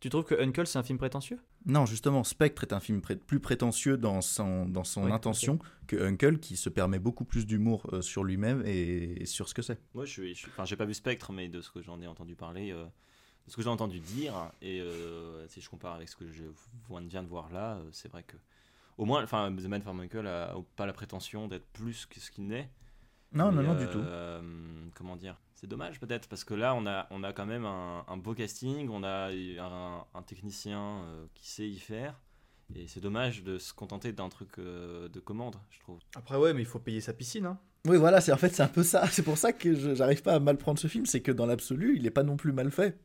Tu 0.00 0.08
trouves 0.08 0.24
que 0.24 0.40
Uncle 0.40 0.66
c'est 0.66 0.78
un 0.78 0.82
film 0.82 0.96
prétentieux? 0.96 1.38
Non, 1.66 1.84
justement, 1.84 2.24
Spectre 2.24 2.62
est 2.62 2.72
un 2.72 2.80
film 2.80 3.02
pré- 3.02 3.16
plus 3.16 3.40
prétentieux 3.40 3.98
dans 3.98 4.22
son, 4.22 4.64
dans 4.64 4.84
son 4.84 5.04
Oui, 5.04 5.12
intention 5.12 5.58
que 5.88 5.96
Uncle, 6.02 6.38
qui 6.38 6.56
se 6.56 6.70
permet 6.70 6.98
beaucoup 7.00 7.26
plus 7.26 7.46
d'humour 7.46 7.82
euh, 7.92 8.00
sur 8.00 8.24
lui-même 8.24 8.62
et, 8.64 9.20
et 9.22 9.26
sur 9.26 9.46
ce 9.46 9.52
que 9.52 9.60
c'est. 9.60 9.78
Moi, 9.92 10.06
je 10.06 10.12
suis, 10.12 10.34
je 10.34 10.38
suis- 10.38 10.48
enfin, 10.52 10.64
j'ai 10.64 10.76
pas 10.76 10.86
vu 10.86 10.94
Spectre, 10.94 11.32
mais 11.34 11.48
de 11.50 11.60
ce 11.60 11.70
que 11.70 11.82
j'en 11.82 12.00
ai 12.00 12.06
entendu 12.06 12.34
parler, 12.34 12.70
euh, 12.72 12.86
ce 13.48 13.56
que 13.56 13.62
j'ai 13.62 13.68
entendu 13.68 13.98
dire, 14.00 14.34
et 14.62 14.80
euh, 14.80 15.46
si 15.48 15.60
je 15.60 15.68
compare 15.68 15.94
avec 15.94 16.08
ce 16.08 16.16
que 16.16 16.30
je 16.30 16.44
viens 17.08 17.22
de- 17.22 17.28
voir 17.28 17.50
là, 17.52 17.76
euh, 17.76 17.88
c'est 17.92 18.10
vrai 18.10 18.22
que, 18.22 18.36
au 18.98 19.04
moins, 19.04 19.22
enfin, 19.22 19.52
The 19.56 19.62
Man 19.66 19.82
from 19.82 20.00
Uncle 20.00 20.26
a 20.26 20.54
pas 20.76 20.86
la 20.86 20.92
prétention 20.92 21.48
d'être 21.48 21.66
plus 21.72 22.06
que 22.06 22.20
ce 22.20 22.30
qu'il 22.30 22.46
n'est. 22.46 22.70
Non, 23.32 23.52
non, 23.52 23.62
Mais, 23.62 23.68
non, 23.68 23.74
du 23.74 23.86
tout. 23.88 23.98
euh, 23.98 24.40
Comment 24.94 25.16
dire 25.16 25.36
C'est 25.54 25.66
dommage 25.66 26.00
peut-être 26.00 26.28
parce 26.28 26.44
que 26.44 26.54
là, 26.54 26.74
on 26.74 26.86
a, 26.86 27.06
on 27.10 27.22
a 27.22 27.32
quand 27.32 27.44
même 27.46 27.64
un, 27.66 28.04
un 28.08 28.16
beau 28.16 28.34
casting, 28.34 28.88
on 28.88 29.02
a 29.04 29.30
un, 29.30 30.04
un 30.14 30.22
technicien 30.22 30.80
euh, 31.04 31.26
qui 31.34 31.48
sait 31.48 31.68
y 31.68 31.78
faire. 31.78 32.14
Et 32.74 32.86
c'est 32.86 33.00
dommage 33.00 33.44
de 33.44 33.56
se 33.58 33.72
contenter 33.72 34.12
d'un 34.12 34.28
truc 34.28 34.58
euh, 34.58 35.08
de 35.08 35.20
commande, 35.20 35.56
je 35.70 35.80
trouve. 35.80 35.98
Après 36.16 36.36
ouais, 36.36 36.52
mais 36.52 36.60
il 36.62 36.66
faut 36.66 36.78
payer 36.78 37.00
sa 37.00 37.12
piscine. 37.14 37.46
Hein. 37.46 37.58
Oui, 37.86 37.96
voilà, 37.96 38.20
c'est 38.20 38.32
en 38.32 38.36
fait 38.36 38.50
c'est 38.54 38.62
un 38.62 38.68
peu 38.68 38.82
ça. 38.82 39.06
C'est 39.10 39.22
pour 39.22 39.38
ça 39.38 39.52
que 39.54 39.94
j'arrive 39.94 40.20
pas 40.22 40.34
à 40.34 40.38
mal 40.40 40.58
prendre 40.58 40.78
ce 40.78 40.86
film, 40.86 41.06
c'est 41.06 41.20
que 41.22 41.32
dans 41.32 41.46
l'absolu, 41.46 41.96
il 41.96 42.06
est 42.06 42.10
pas 42.10 42.24
non 42.24 42.36
plus 42.36 42.52
mal 42.52 42.70
fait. 42.70 42.98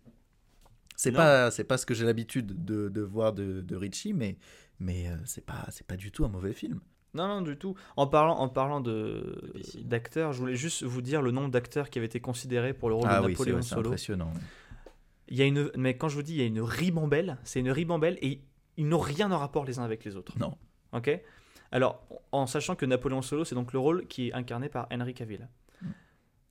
C'est 0.96 1.12
pas 1.12 1.52
c'est 1.52 1.64
pas 1.64 1.78
ce 1.78 1.86
que 1.86 1.94
j'ai 1.94 2.06
l'habitude 2.06 2.66
de, 2.66 2.90
de 2.90 3.02
voir 3.02 3.34
de, 3.34 3.62
de 3.62 3.76
Richie, 3.76 4.14
mais 4.14 4.38
mais 4.80 5.08
euh, 5.08 5.16
c'est 5.26 5.46
pas 5.46 5.66
c'est 5.70 5.86
pas 5.88 5.98
du 5.98 6.12
tout 6.12 6.26
un 6.26 6.30
mauvais 6.30 6.54
film. 6.54 6.80
Non, 7.14 7.28
non, 7.28 7.42
du 7.42 7.58
tout. 7.58 7.76
En 7.96 8.08
parlant, 8.08 8.38
en 8.40 8.50
parlant 8.50 8.82
de 8.82 9.54
d'acteurs, 9.84 10.34
je 10.34 10.40
voulais 10.40 10.56
juste 10.56 10.84
vous 10.84 11.02
dire 11.02 11.22
le 11.22 11.32
nombre 11.32 11.50
d'acteurs 11.50 11.90
qui 11.90 12.00
avaient 12.00 12.08
été 12.08 12.20
considérés 12.20 12.74
pour 12.74 12.90
le 12.90 12.96
rôle 12.96 13.04
de 13.06 13.10
ah 13.10 13.22
oui, 13.22 13.34
c'est 13.36 13.52
Napoléon 13.52 13.56
vrai, 13.58 13.64
c'est 13.64 13.70
Solo. 13.70 13.90
impressionnant. 13.90 14.34
Il 15.28 15.38
y 15.38 15.42
a 15.42 15.46
une, 15.46 15.72
mais 15.78 15.96
quand 15.96 16.10
je 16.10 16.16
vous 16.16 16.24
dis 16.24 16.34
il 16.34 16.40
y 16.40 16.44
a 16.44 16.46
une 16.46 16.62
ribambelle, 16.62 17.38
c'est 17.44 17.60
une 17.60 17.70
ribambelle 17.72 18.18
et 18.22 18.42
ils 18.78 18.88
n'ont 18.88 19.00
rien 19.00 19.32
en 19.32 19.38
rapport 19.38 19.66
les 19.66 19.78
uns 19.80 19.84
avec 19.84 20.04
les 20.06 20.16
autres. 20.16 20.38
Non. 20.40 20.58
Ok? 20.92 21.22
Alors, 21.72 22.08
en 22.32 22.46
sachant 22.46 22.76
que 22.76 22.86
Napoléon 22.86 23.22
Solo, 23.22 23.46
c'est 23.46 23.56
donc 23.56 23.74
le 23.74 23.80
rôle 23.80 24.08
qui 24.08 24.30
est 24.30 24.34
incarné 24.34 24.70
par 24.70 24.88
Henry 24.92 25.14
Cavill. 25.14 25.48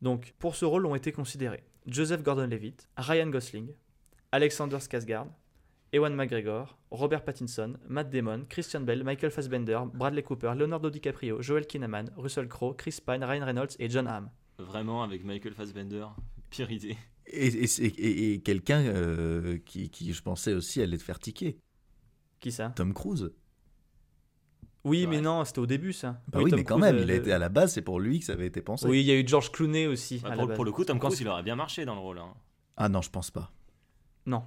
Donc, 0.01 0.35
pour 0.39 0.57
ce 0.57 0.65
rôle 0.65 0.85
ont 0.87 0.97
été 0.97 1.13
considérés 1.13 1.63
Joseph 1.87 2.23
Gordon-Levitt, 2.23 2.89
Ryan 2.97 3.29
Gosling, 3.29 3.73
Alexander 4.33 4.79
Skarsgård, 4.81 5.29
Ewan 5.93 6.15
McGregor, 6.15 6.79
Robert 6.91 7.23
Pattinson, 7.25 7.75
Matt 7.89 8.11
Damon, 8.11 8.47
Christian 8.49 8.81
Bell, 8.81 9.05
Michael 9.05 9.31
Fassbender, 9.31 9.81
Bradley 9.93 10.23
Cooper, 10.23 10.55
Leonardo 10.57 10.89
DiCaprio, 10.91 11.43
Joel 11.43 11.67
Kinnaman, 11.67 12.11
Russell 12.17 12.49
Crowe, 12.49 12.75
Chris 12.75 12.99
Pine, 13.07 13.23
Ryan 13.25 13.45
Reynolds 13.45 13.77
et 13.79 13.91
John 13.91 14.07
Hamm. 14.07 14.31
Vraiment, 14.59 15.03
avec 15.03 15.23
Michael 15.25 15.53
Fassbender, 15.53 16.07
pire 16.51 16.71
idée. 16.71 16.97
Et, 17.27 17.47
et, 17.47 17.67
c'est- 17.67 17.85
et- 17.85 18.33
et 18.33 18.41
quelqu'un 18.41 18.81
euh, 18.81 19.59
qui, 19.67 19.91
qui, 19.91 20.13
je 20.13 20.23
pensais 20.23 20.55
aussi 20.55 20.81
allait 20.83 20.99
te 20.99 21.03
faire 21.03 21.19
tiquer. 21.19 21.59
Qui 22.41 22.51
ça? 22.53 22.71
Tom 22.75 22.93
Cruise. 22.95 23.31
Oui, 24.85 25.07
mais 25.07 25.21
non, 25.21 25.45
c'était 25.45 25.61
au 25.61 25.67
début 25.67 25.93
ça. 25.93 26.21
Bah 26.29 26.41
oui, 26.43 26.51
Tom 26.51 26.59
mais 26.59 26.65
quand 26.65 26.79
Cruise, 26.81 26.91
même, 26.93 27.01
euh, 27.01 27.05
il 27.05 27.11
a 27.13 27.15
été 27.15 27.33
à 27.33 27.39
la 27.39 27.49
base, 27.49 27.75
c'est 27.75 27.83
pour 27.83 28.01
lui 28.01 28.19
que 28.19 28.25
ça 28.25 28.33
avait 28.33 28.47
été 28.49 28.63
pensé. 28.63 28.87
Oui, 28.89 29.01
il 29.01 29.07
y 29.07 29.13
a 29.13 29.15
eu 29.15 29.27
George 29.29 29.53
Clooney 29.53 29.87
aussi. 29.87 30.19
Bah, 30.19 30.29
à 30.29 30.31
la 30.31 30.37
pour, 30.39 30.47
base. 30.49 30.57
pour 30.57 30.65
le 30.65 30.73
coup, 30.73 30.85
Tom 30.85 30.99
Cruise, 30.99 31.21
il 31.21 31.29
aurait 31.29 31.45
bien 31.45 31.55
marché 31.55 31.85
dans 31.85 31.95
le 31.95 32.01
rôle. 32.01 32.19
hein. 32.19 32.35
Ah 32.77 32.89
non, 32.89 33.01
je 33.03 33.11
pense 33.11 33.31
pas. 33.31 33.53
Non. 34.27 34.45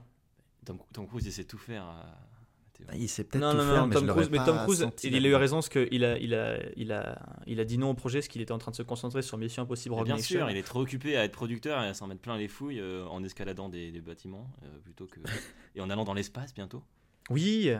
Tom, 0.65 0.79
Tom 0.93 1.07
Cruise, 1.07 1.25
il 1.25 1.31
sait 1.31 1.43
tout 1.43 1.57
faire. 1.57 1.85
euh, 1.87 2.85
Il 2.93 3.07
sait 3.07 3.23
peut-être 3.23 3.41
Non, 3.41 3.51
tout 3.51 3.57
non, 3.57 3.63
faire, 3.63 3.81
non, 3.81 3.87
mais 3.87 3.95
Tom 3.95 4.05
je 4.07 4.11
Cruise, 4.11 4.29
mais 4.31 4.37
pas 4.37 4.45
Tom 4.45 4.57
Cruise, 4.63 4.87
il, 5.03 5.15
il 5.15 5.25
a 5.25 5.29
eu 5.29 5.35
raison 5.35 5.57
parce 5.57 5.69
qu'il 5.69 6.03
a, 6.03 6.17
il 6.17 6.33
a, 6.33 6.57
il 6.75 6.91
a, 6.91 7.19
il 7.45 7.59
a 7.59 7.65
dit 7.65 7.77
non 7.77 7.91
au 7.91 7.93
projet 7.93 8.19
parce 8.19 8.27
qu'il 8.27 8.41
était 8.41 8.51
en 8.51 8.57
train 8.57 8.71
de 8.71 8.75
se 8.75 8.83
concentrer 8.83 9.21
sur 9.21 9.37
Mission 9.37 9.63
Impossible 9.63 9.95
bien 10.03 10.15
Nation. 10.15 10.39
sûr, 10.39 10.49
il 10.49 10.57
est 10.57 10.63
trop 10.63 10.81
occupé 10.81 11.15
à 11.17 11.23
être 11.23 11.31
producteur 11.33 11.81
et 11.83 11.87
à 11.87 11.93
s'en 11.93 12.07
mettre 12.07 12.21
plein 12.21 12.37
les 12.37 12.47
fouilles 12.47 12.79
euh, 12.79 13.05
en 13.07 13.23
escaladant 13.23 13.69
des, 13.69 13.91
des 13.91 14.01
bâtiments 14.01 14.47
euh, 14.63 14.79
plutôt 14.83 15.05
que 15.05 15.19
et 15.75 15.81
en 15.81 15.89
allant 15.89 16.03
dans 16.03 16.13
l'espace 16.13 16.53
bientôt. 16.53 16.81
Oui, 17.29 17.71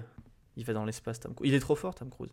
il 0.58 0.64
va 0.64 0.74
dans 0.74 0.86
l'espace, 0.86 1.20
Tom 1.20 1.34
Cruise. 1.34 1.50
Il 1.52 1.56
est 1.56 1.60
trop 1.60 1.76
fort, 1.76 1.96
Tom 1.96 2.10
Cruise. 2.10 2.32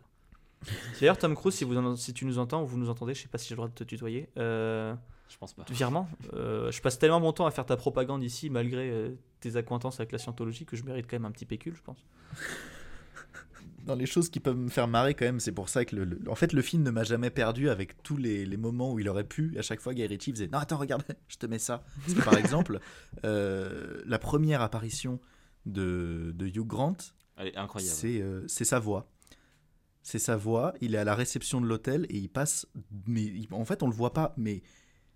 D'ailleurs, 0.99 1.17
Tom 1.17 1.35
Cruise, 1.35 1.55
si, 1.55 1.63
vous 1.65 1.75
en- 1.77 1.95
si 1.95 2.13
tu 2.13 2.25
nous 2.25 2.37
entends 2.39 2.63
ou 2.63 2.65
vous 2.67 2.77
nous 2.77 2.89
entendez, 2.89 3.13
je 3.13 3.23
sais 3.23 3.27
pas 3.27 3.37
si 3.37 3.49
j'ai 3.49 3.55
le 3.55 3.57
droit 3.57 3.67
de 3.67 3.73
te 3.73 3.83
tutoyer. 3.83 4.29
Euh, 4.37 4.95
Je 5.27 5.37
pense 5.37 5.53
pas. 5.53 5.65
virement, 5.69 6.07
euh, 6.33 6.71
je 6.71 6.81
passe 6.81 6.97
tellement 6.99 7.19
mon 7.19 7.33
temps 7.33 7.45
à 7.45 7.51
faire 7.51 7.65
ta 7.65 7.75
propagande 7.75 8.23
ici, 8.23 8.49
malgré 8.49 8.89
euh, 8.89 9.09
tes 9.43 9.55
accointances 9.57 9.99
avec 9.99 10.11
la 10.11 10.17
scientologie, 10.17 10.65
que 10.65 10.75
je 10.75 10.83
mérite 10.83 11.05
quand 11.09 11.15
même 11.15 11.25
un 11.25 11.31
petit 11.31 11.45
pécule, 11.45 11.75
je 11.75 11.81
pense. 11.81 12.03
Dans 13.85 13.95
les 13.95 14.05
choses 14.05 14.29
qui 14.29 14.39
peuvent 14.39 14.55
me 14.57 14.69
faire 14.69 14.87
marrer 14.87 15.13
quand 15.13 15.25
même, 15.25 15.41
c'est 15.41 15.51
pour 15.51 15.67
ça 15.67 15.83
que 15.83 15.93
le, 15.97 16.05
le- 16.05 16.21
en 16.29 16.35
fait 16.35 16.53
le 16.53 16.61
film 16.61 16.83
ne 16.83 16.89
m'a 16.91 17.03
jamais 17.03 17.29
perdu 17.29 17.69
avec 17.69 18.01
tous 18.01 18.15
les, 18.15 18.45
les 18.45 18.55
moments 18.55 18.93
où 18.93 18.99
il 18.99 19.09
aurait 19.09 19.25
pu. 19.25 19.53
À 19.59 19.61
chaque 19.61 19.81
fois, 19.81 19.93
Guy 19.93 20.05
Ritchie 20.07 20.31
faisait 20.31 20.47
non 20.47 20.59
attends 20.59 20.77
regarde, 20.77 21.03
je 21.27 21.35
te 21.35 21.45
mets 21.47 21.59
ça. 21.59 21.83
Parce 22.05 22.13
que 22.17 22.23
par 22.23 22.37
exemple, 22.37 22.79
euh, 23.25 24.01
la 24.05 24.19
première 24.19 24.61
apparition 24.61 25.19
de, 25.65 26.31
de 26.33 26.47
Hugh 26.47 26.65
Grant, 26.65 26.95
Elle 27.35 27.47
est 27.47 27.57
incroyable. 27.57 27.93
c'est 27.93 28.21
euh, 28.21 28.47
c'est 28.47 28.63
sa 28.65 28.79
voix. 28.79 29.09
C'est 30.01 30.19
sa 30.19 30.37
voix. 30.37 30.73
Il 30.79 30.95
est 30.95 30.97
à 30.97 31.03
la 31.03 31.15
réception 31.15 31.59
de 31.59 31.65
l'hôtel 31.67 32.05
et 32.09 32.17
il 32.17 32.29
passe. 32.29 32.65
Mais 33.05 33.23
il- 33.23 33.47
en 33.51 33.65
fait, 33.65 33.83
on 33.83 33.87
le 33.87 33.93
voit 33.95 34.13
pas. 34.13 34.33
Mais 34.37 34.61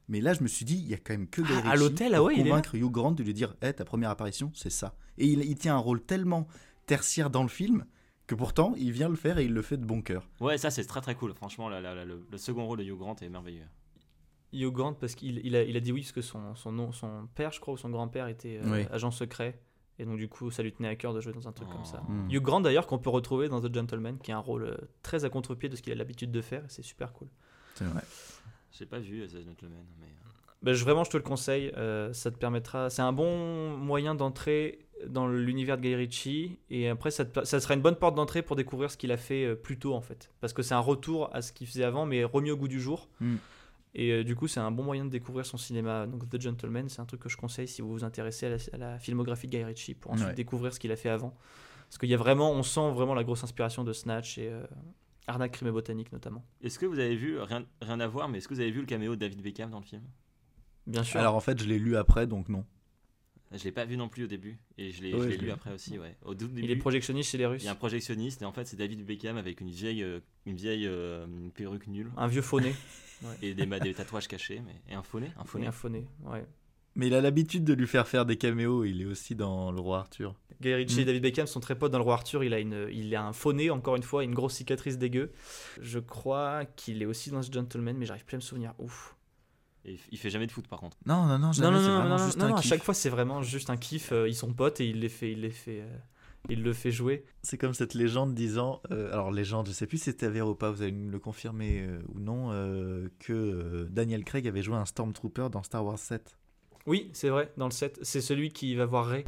mais 0.08 0.22
là, 0.22 0.34
je 0.34 0.42
me 0.44 0.48
suis 0.48 0.66
dit, 0.66 0.76
il 0.78 0.88
y 0.88 0.94
a 0.94 0.98
quand 0.98 1.14
même 1.14 1.28
que 1.28 1.42
Guy 1.42 1.52
Ah, 1.66 1.72
à 1.72 1.76
l'hôtel, 1.76 2.14
ah 2.14 2.18
pour 2.18 2.28
ouais, 2.28 2.34
il 2.36 2.40
est 2.42 2.44
là 2.44 2.50
convaincre 2.52 2.76
Hugh 2.76 2.92
Grant 2.92 3.12
de 3.12 3.24
lui 3.24 3.34
dire, 3.34 3.56
hé, 3.62 3.74
ta 3.74 3.86
première 3.86 4.10
apparition, 4.10 4.52
c'est 4.54 4.70
ça. 4.70 4.96
Et 5.18 5.26
il, 5.28 5.44
il 5.44 5.56
tient 5.56 5.76
un 5.76 5.80
rôle 5.80 6.02
tellement 6.02 6.48
tertiaire 6.86 7.30
dans 7.30 7.44
le 7.44 7.50
film 7.50 7.86
que 8.28 8.36
pourtant, 8.36 8.74
il 8.78 8.92
vient 8.92 9.10
le 9.10 9.16
faire 9.16 9.38
et 9.38 9.46
il 9.46 9.54
le 9.54 9.62
fait 9.62 9.78
de 9.78 9.86
bon 9.86 10.02
cœur. 10.02 10.28
Ouais, 10.42 10.58
ça 10.58 10.70
c'est 10.70 10.84
très 10.86 11.02
très 11.02 11.16
cool. 11.16 11.34
Franchement, 11.34 11.70
la- 11.70 11.80
la- 11.82 11.96
la- 11.96 12.06
le, 12.06 12.26
le 12.30 12.38
second 12.38 12.66
rôle 12.66 12.80
de 12.80 12.84
Hugh 12.84 12.98
Grant 12.98 13.16
est 13.22 13.30
merveilleux. 13.30 13.68
Hugh 14.54 14.72
Grant, 14.72 14.94
parce 14.94 15.16
qu'il 15.16 15.40
il 15.46 15.56
a, 15.56 15.64
il 15.64 15.76
a 15.76 15.80
dit 15.80 15.92
oui, 15.92 16.02
parce 16.02 16.12
que 16.14 16.22
son, 16.22 16.56
son, 16.56 16.72
nom, 16.72 16.92
son 16.92 17.28
père, 17.36 17.52
je 17.52 17.60
crois, 17.60 17.74
ou 17.74 17.78
son 17.78 17.90
grand-père 17.90 18.28
était 18.28 18.60
euh, 18.64 18.72
Oui. 18.72 18.86
agent 18.92 19.12
secret. 19.12 19.60
Et 20.00 20.06
donc, 20.06 20.18
du 20.18 20.30
coup, 20.30 20.52
ça 20.52 20.62
lui 20.64 20.72
tenait 20.72 20.88
à 20.90 20.96
cœur 20.96 21.14
de 21.14 21.20
jouer 21.22 21.34
dans 21.34 21.48
un 21.48 21.52
truc 21.52 21.70
comme 21.70 21.84
ça. 21.86 22.04
Oh. 22.08 22.12
Mm. 22.12 22.28
Hugh 22.32 22.42
Grant, 22.42 22.62
d'ailleurs, 22.62 22.86
qu'on 22.88 23.00
peut 23.00 23.10
retrouver 23.10 23.50
dans 23.50 23.60
The 23.62 23.74
Gentleman, 23.74 24.20
qui 24.20 24.32
est 24.32 24.34
un 24.36 24.40
rôle 24.40 24.64
euh, 24.64 24.78
très 25.04 25.26
à 25.26 25.30
contre-pied 25.30 25.70
de 25.70 25.76
ce 25.76 25.82
qu'il 25.82 25.92
a 25.92 25.96
l'habitude 25.96 26.32
de 26.32 26.42
faire, 26.42 26.64
et 26.64 26.70
c'est 26.70 26.84
super 26.84 27.14
cool. 27.14 27.28
C'est 27.76 27.86
vrai. 27.86 28.02
J'ai 28.72 28.86
pas 28.86 29.00
vu 29.00 29.26
The 29.28 29.44
Gentleman, 29.44 29.86
mais 30.00 30.06
euh, 30.08 30.30
Ben, 30.64 30.74
je, 30.74 30.84
vraiment, 30.84 31.04
je 31.04 31.10
te 31.12 31.18
le 31.18 31.24
conseille. 31.24 31.72
euh, 31.78 32.14
ça 32.14 32.32
te 32.32 32.38
permettra. 32.38 32.90
C'est 32.90 33.02
un 33.02 33.14
bon 33.14 33.76
moyen 33.78 34.16
d'entrer 34.16 34.80
dans 35.08 35.28
l'univers 35.28 35.78
de 35.78 35.84
Guy 35.84 35.96
Ritchie. 35.96 36.60
Et 36.70 36.90
après, 36.90 37.12
ça, 37.12 37.26
te- 37.26 37.44
ça 37.46 37.60
sera 37.60 37.74
une 37.76 37.82
bonne 37.82 37.96
porte 37.96 38.16
d'entrée 38.16 38.42
pour 38.42 38.56
découvrir 38.56 38.90
ce 38.92 38.98
qu'il 38.98 39.12
a 39.12 39.18
fait 39.18 39.46
euh, 39.46 39.56
plus 39.56 39.78
tôt, 39.80 39.94
en 39.94 40.02
fait. 40.02 40.32
Parce 40.42 40.54
que 40.54 40.62
c'est 40.64 40.74
un 40.74 40.80
retour 40.80 41.30
à 41.34 41.42
ce 41.42 41.52
qu'il 41.54 41.68
faisait 41.68 41.84
avant, 41.84 42.06
mais 42.06 42.24
remis 42.24 42.52
au 42.52 42.58
goût 42.58 42.68
du 42.68 42.80
jour. 42.82 43.08
Mm. 43.20 43.36
Et 43.96 44.12
euh, 44.12 44.24
du 44.24 44.36
coup, 44.36 44.48
c'est 44.48 44.60
un 44.60 44.70
bon 44.72 44.84
moyen 44.84 45.06
de 45.06 45.10
découvrir 45.10 45.46
son 45.46 45.58
cinéma. 45.58 46.06
Donc, 46.08 46.30
The 46.30 46.40
Gentleman, 46.42 46.90
c'est 46.90 47.00
un 47.02 47.06
truc 47.06 47.22
que 47.22 47.30
je 47.30 47.38
conseille 47.38 47.68
si 47.68 47.82
vous 47.82 47.92
vous 47.92 48.04
intéressez 48.04 48.46
à 48.48 48.50
la, 48.50 48.58
à 48.74 48.78
la 48.78 49.00
filmographie 49.00 49.48
de 49.48 49.52
Guy 49.58 49.64
Ritchie 49.64 49.94
pour 49.96 50.12
ensuite 50.12 50.30
Ouais. 50.30 50.34
découvrir 50.36 50.74
ce 50.74 50.80
qu'il 50.80 50.92
a 50.92 50.96
fait 50.96 51.10
avant. 51.10 51.36
Parce 51.88 51.98
qu'il 52.00 52.10
y 52.10 52.14
a 52.14 52.18
vraiment, 52.18 52.52
on 52.52 52.64
sent 52.64 52.92
vraiment 52.92 53.14
la 53.16 53.24
grosse 53.24 53.44
inspiration 53.44 53.84
de 53.84 53.94
Snatch 53.94 54.38
et 54.40 54.50
euh, 54.50 54.62
Arnaque, 55.28 55.52
Crime 55.54 55.68
et 55.68 55.72
Botanique 55.72 56.12
notamment. 56.12 56.44
est-ce 56.62 56.80
que 56.80 56.86
vous 56.86 57.00
avez 57.00 57.16
vu 57.16 57.40
rien, 57.40 57.66
rien 57.82 58.00
à 58.00 58.08
voir, 58.08 58.30
mais 58.30 58.38
est-ce 58.40 58.48
que 58.48 58.54
vous 58.54 58.60
avez 58.62 58.72
vu 58.72 58.80
le 58.80 58.86
caméo 58.86 59.16
de 59.16 59.20
David 59.20 59.42
Beckham 59.42 59.70
dans 59.70 59.80
le 59.80 59.86
film? 59.86 60.02
Bien 60.86 61.04
sûr. 61.04 61.20
Alors 61.20 61.36
en 61.36 61.40
fait, 61.42 61.62
je 61.62 61.68
l'ai 61.68 61.80
lu 61.80 61.98
après, 61.98 62.28
donc 62.28 62.48
non. 62.50 62.66
Je 63.54 63.64
l'ai 63.64 63.72
pas 63.72 63.86
vu 63.86 63.96
non 63.96 64.10
plus 64.10 64.26
au 64.26 64.28
début 64.28 64.58
et 64.78 64.92
je 64.92 65.02
l'ai 65.02 65.14
Ouais, 65.14 65.38
lu 65.38 65.52
après 65.52 65.72
aussi, 65.74 65.98
ouais. 65.98 66.18
Au 66.26 66.34
tout 66.36 66.48
il 66.50 66.54
début, 66.56 66.72
est 66.72 66.76
projectionniste 66.76 67.32
chez 67.32 67.38
les 67.38 67.46
Russes. 67.46 67.64
il 67.64 67.66
y 67.66 67.70
a 67.70 67.72
un 67.72 67.76
projectionniste 67.76 68.42
et 68.42 68.46
en 68.46 68.52
fait 68.52 68.66
c'est 68.68 68.76
David 68.76 69.06
Beckham 69.06 69.38
avec 69.38 69.62
une 69.62 69.70
vieille 69.70 70.04
euh, 70.04 70.20
une 70.46 70.58
vieille 70.58 70.86
euh, 70.86 71.26
perruque 71.56 71.88
nulle 71.88 72.12
Un 72.18 72.28
vieux 72.28 72.42
fauné. 72.42 72.74
et 73.42 73.54
des, 73.54 73.66
des 73.66 73.94
tatouages 73.94 74.28
cachés, 74.28 74.62
mais 74.66 74.76
et 74.90 74.96
un 74.96 75.02
faux 75.02 75.20
nez, 75.22 75.32
un 75.38 75.44
Et 75.58 75.62
nez. 75.62 75.68
un 75.68 75.72
fauné, 75.72 76.06
ouais. 76.26 76.46
Mais 76.98 77.08
il 77.08 77.14
a 77.14 77.22
l'habitude 77.22 77.64
de 77.64 77.74
lui 77.74 77.88
faire 77.88 78.08
faire 78.08 78.26
des 78.26 78.36
caméos. 78.38 78.84
Il 78.84 79.02
est 79.02 79.06
aussi 79.06 79.36
dans 79.36 79.72
Le 79.72 79.80
Roi 79.80 80.00
Arthur. 80.00 80.36
Guy 80.62 80.74
Ritchie 80.74 80.98
Mm. 80.98 81.02
et 81.02 81.06
David 81.06 81.22
Beckham 81.24 81.48
sont 81.48 81.60
très 81.60 81.76
potes 81.78 81.92
dans 81.92 82.00
le 82.00 82.04
roi 82.04 82.16
Arthur. 82.16 82.44
Il 82.44 82.54
a, 82.54 82.60
une, 82.60 82.88
il 82.92 83.16
a 83.16 83.24
un 83.24 83.32
faux 83.34 83.54
nez, 83.54 83.70
encore 83.70 83.96
une 83.96 84.02
fois, 84.04 84.24
une 84.24 84.34
grosse 84.34 84.56
cicatrice 84.56 84.98
dégueu. 84.98 85.32
Je 85.80 86.00
crois 86.00 86.66
qu'il 86.66 87.02
est 87.02 87.06
aussi 87.06 87.30
dans 87.30 87.44
ce 87.44 87.52
Gentleman, 87.52 87.96
mais 87.96 88.06
j'arrive 88.08 88.26
plus 88.26 88.36
à 88.36 88.40
me 88.40 88.42
souvenir. 88.42 88.74
Ouf. 88.80 89.16
Et 89.86 89.98
il- 90.12 90.18
fait 90.18 90.32
jamais 90.32 90.48
de 90.48 90.52
foot 90.52 90.68
par 90.68 90.80
contre. 90.80 90.98
Non, 91.06 91.28
non, 91.28 91.38
non, 91.40 91.52
jamais, 91.54 91.78
non, 91.78 91.82
non, 91.84 92.04
non, 92.04 92.10
non, 92.10 92.18
juste 92.18 92.38
non, 92.40 92.46
un 92.46 92.50
non, 92.50 92.56
à 92.56 92.62
kiff. 92.62 92.70
chaque 92.70 92.84
fois, 92.84 92.94
c'est 92.96 93.10
vraiment 93.10 93.42
juste 93.44 93.70
un 93.70 93.78
kiff. 93.78 94.12
euh, 94.12 94.28
Ils 94.28 94.36
sont 94.36 94.52
potes 94.52 94.82
et 94.82 94.88
il 94.90 95.00
les 95.00 95.08
fait, 95.10 95.32
il 95.32 95.42
les 95.42 95.52
fait, 95.52 95.82
euh, 95.82 95.98
il 96.50 96.64
le 96.64 96.74
fait 96.74 96.92
jouer. 96.92 97.24
C'est 97.44 97.60
comme 97.60 97.76
cette 97.76 97.94
légende 97.94 98.34
disant, 98.34 98.82
euh, 98.92 99.14
alors 99.14 99.32
légende, 99.32 99.68
je 99.68 99.74
sais 99.74 99.86
plus 99.86 100.00
si 100.00 100.06
c'était 100.06 100.26
avéré 100.26 100.48
ou 100.50 100.56
pas, 100.56 100.72
vous 100.72 100.82
allez 100.82 100.92
me 100.92 101.12
le 101.12 101.20
confirmer 101.20 101.82
euh, 101.88 102.00
ou 102.10 102.20
non, 102.20 102.50
euh, 102.52 103.08
que 103.20 103.32
euh, 103.34 103.88
Daniel 103.92 104.24
Craig 104.26 104.46
avait 104.48 104.64
joué 104.64 104.76
un 104.76 104.86
Stormtrooper 104.86 105.50
dans 105.52 105.62
Star 105.64 105.86
Wars 105.86 106.00
7. 106.00 106.36
Oui, 106.88 107.10
c'est 107.14 107.30
vrai, 107.30 107.52
dans 107.58 107.66
le 107.66 107.72
set. 107.72 108.00
C'est 108.02 108.22
celui 108.22 108.50
qui 108.52 108.74
va 108.76 108.86
voir 108.86 109.06
Ray 109.08 109.26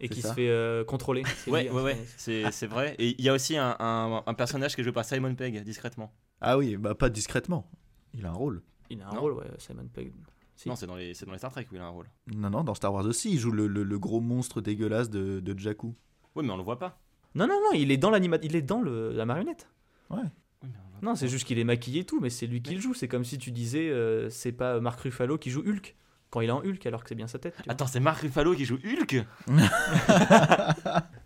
et 0.00 0.08
qui 0.08 0.20
ça. 0.20 0.28
se 0.30 0.34
fait 0.34 0.48
euh, 0.48 0.84
contrôler. 0.84 1.22
Ouais, 1.46 1.64
lui, 1.64 1.70
ouais, 1.70 1.80
hein, 1.80 1.84
ouais, 1.84 2.50
c'est- 2.50 2.66
vrai. 2.66 2.94
Et 2.98 3.14
il 3.18 3.24
y 3.24 3.28
a 3.28 3.34
aussi 3.34 3.56
un, 3.56 3.76
un- 3.78 4.22
un 4.26 4.34
personnage 4.34 4.74
qui 4.74 4.80
est 4.80 4.84
joué 4.84 4.92
par 4.92 5.04
Simon 5.04 5.34
Pegg, 5.34 5.62
discrètement. 5.64 6.12
Ah 6.40 6.58
oui, 6.58 6.76
bah 6.76 6.94
pas 6.94 7.08
discrètement. 7.08 7.70
Il 8.14 8.26
a 8.26 8.30
un 8.30 8.34
rôle. 8.34 8.62
Il 8.90 9.00
a 9.02 9.08
un 9.08 9.14
Non. 9.14 9.20
rôle, 9.20 9.32
ouais, 9.34 9.46
Simon 9.58 9.88
Pegg. 9.92 10.12
Si. 10.56 10.68
Non, 10.68 10.74
c'est 10.76 10.86
dans, 10.86 10.96
les, 10.96 11.14
c'est 11.14 11.24
dans 11.24 11.32
les 11.32 11.38
Star 11.38 11.52
Trek 11.52 11.66
où 11.70 11.74
il 11.76 11.80
a 11.80 11.84
un 11.84 11.90
rôle. 11.90 12.06
Non, 12.34 12.50
non, 12.50 12.64
dans 12.64 12.74
Star 12.74 12.92
Wars 12.92 13.04
aussi, 13.06 13.30
il 13.32 13.38
joue 13.38 13.52
le, 13.52 13.66
le- 13.68 13.84
le 13.84 13.98
gros 13.98 14.20
monstre 14.20 14.60
dégueulasse 14.60 15.08
de, 15.08 15.38
de 15.40 15.58
Jakku. 15.58 15.94
Oui, 16.34 16.44
mais 16.44 16.52
on 16.52 16.56
le 16.56 16.62
voit 16.64 16.78
pas. 16.80 17.00
Non, 17.36 17.46
non, 17.46 17.60
non, 17.62 17.72
il 17.78 17.92
est 17.92 17.96
dans 17.96 18.10
l'anima... 18.10 18.38
il 18.42 18.56
est 18.56 18.62
dans 18.62 18.80
le... 18.82 19.12
la 19.12 19.24
marionnette. 19.24 19.68
Oui, 20.10 20.18
voit 20.62 20.70
Non, 21.02 21.14
c'est 21.14 21.28
juste 21.28 21.46
qu'il 21.46 21.58
est 21.60 21.64
maquillé 21.64 22.00
et 22.00 22.04
tout, 22.04 22.18
mais 22.20 22.30
c'est 22.30 22.46
lui 22.48 22.60
qui 22.62 22.74
le 22.74 22.80
joue. 22.80 22.94
C'est 22.94 23.06
comme 23.06 23.24
si 23.24 23.38
tu 23.38 23.52
disais, 23.52 23.88
euh, 23.90 24.28
c'est 24.30 24.50
pas 24.52 24.80
Marc 24.80 25.00
Ruffalo 25.00 25.38
qui 25.38 25.50
joue 25.50 25.60
Hulk. 25.64 25.94
Quand 26.30 26.40
il 26.42 26.48
est 26.48 26.52
en 26.52 26.58
Hulk, 26.62 26.84
alors 26.86 27.02
que 27.02 27.08
c'est 27.08 27.14
bien 27.14 27.26
sa 27.26 27.38
tête. 27.38 27.54
Attends, 27.68 27.86
c'est 27.86 28.00
Mark 28.00 28.20
Ruffalo 28.20 28.54
qui 28.54 28.64
joue 28.66 28.78
Hulk 28.84 29.24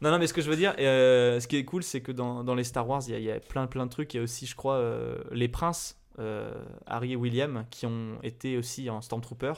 Non, 0.01 0.11
non, 0.11 0.19
mais 0.19 0.27
ce 0.27 0.33
que 0.35 0.41
je 0.43 0.51
veux 0.51 0.57
dire, 0.57 0.75
euh, 0.79 1.41
ce 1.41 1.47
qui 1.49 1.57
est 1.57 1.65
cool, 1.65 1.83
c'est 1.83 2.01
que 2.01 2.13
dans, 2.13 2.43
dans 2.45 2.55
les 2.55 2.65
Star 2.65 2.89
Wars, 2.89 3.03
il 3.07 3.13
y, 3.13 3.15
a- 3.15 3.19
il 3.19 3.25
y 3.25 3.31
a 3.31 3.41
plein, 3.41 3.67
plein 3.67 3.87
de 3.87 3.91
trucs. 3.91 4.13
Il 4.15 4.17
y 4.19 4.21
a 4.21 4.23
aussi, 4.23 4.47
je 4.47 4.55
crois, 4.57 4.75
euh, 4.77 5.19
les 5.33 5.49
princes, 5.49 5.97
euh, 6.19 6.53
Harry 6.87 7.13
et 7.13 7.17
William, 7.17 7.65
qui 7.71 7.87
ont 7.87 8.19
été 8.23 8.57
aussi 8.59 8.91
en 8.91 9.01
Stormtrooper. 9.01 9.53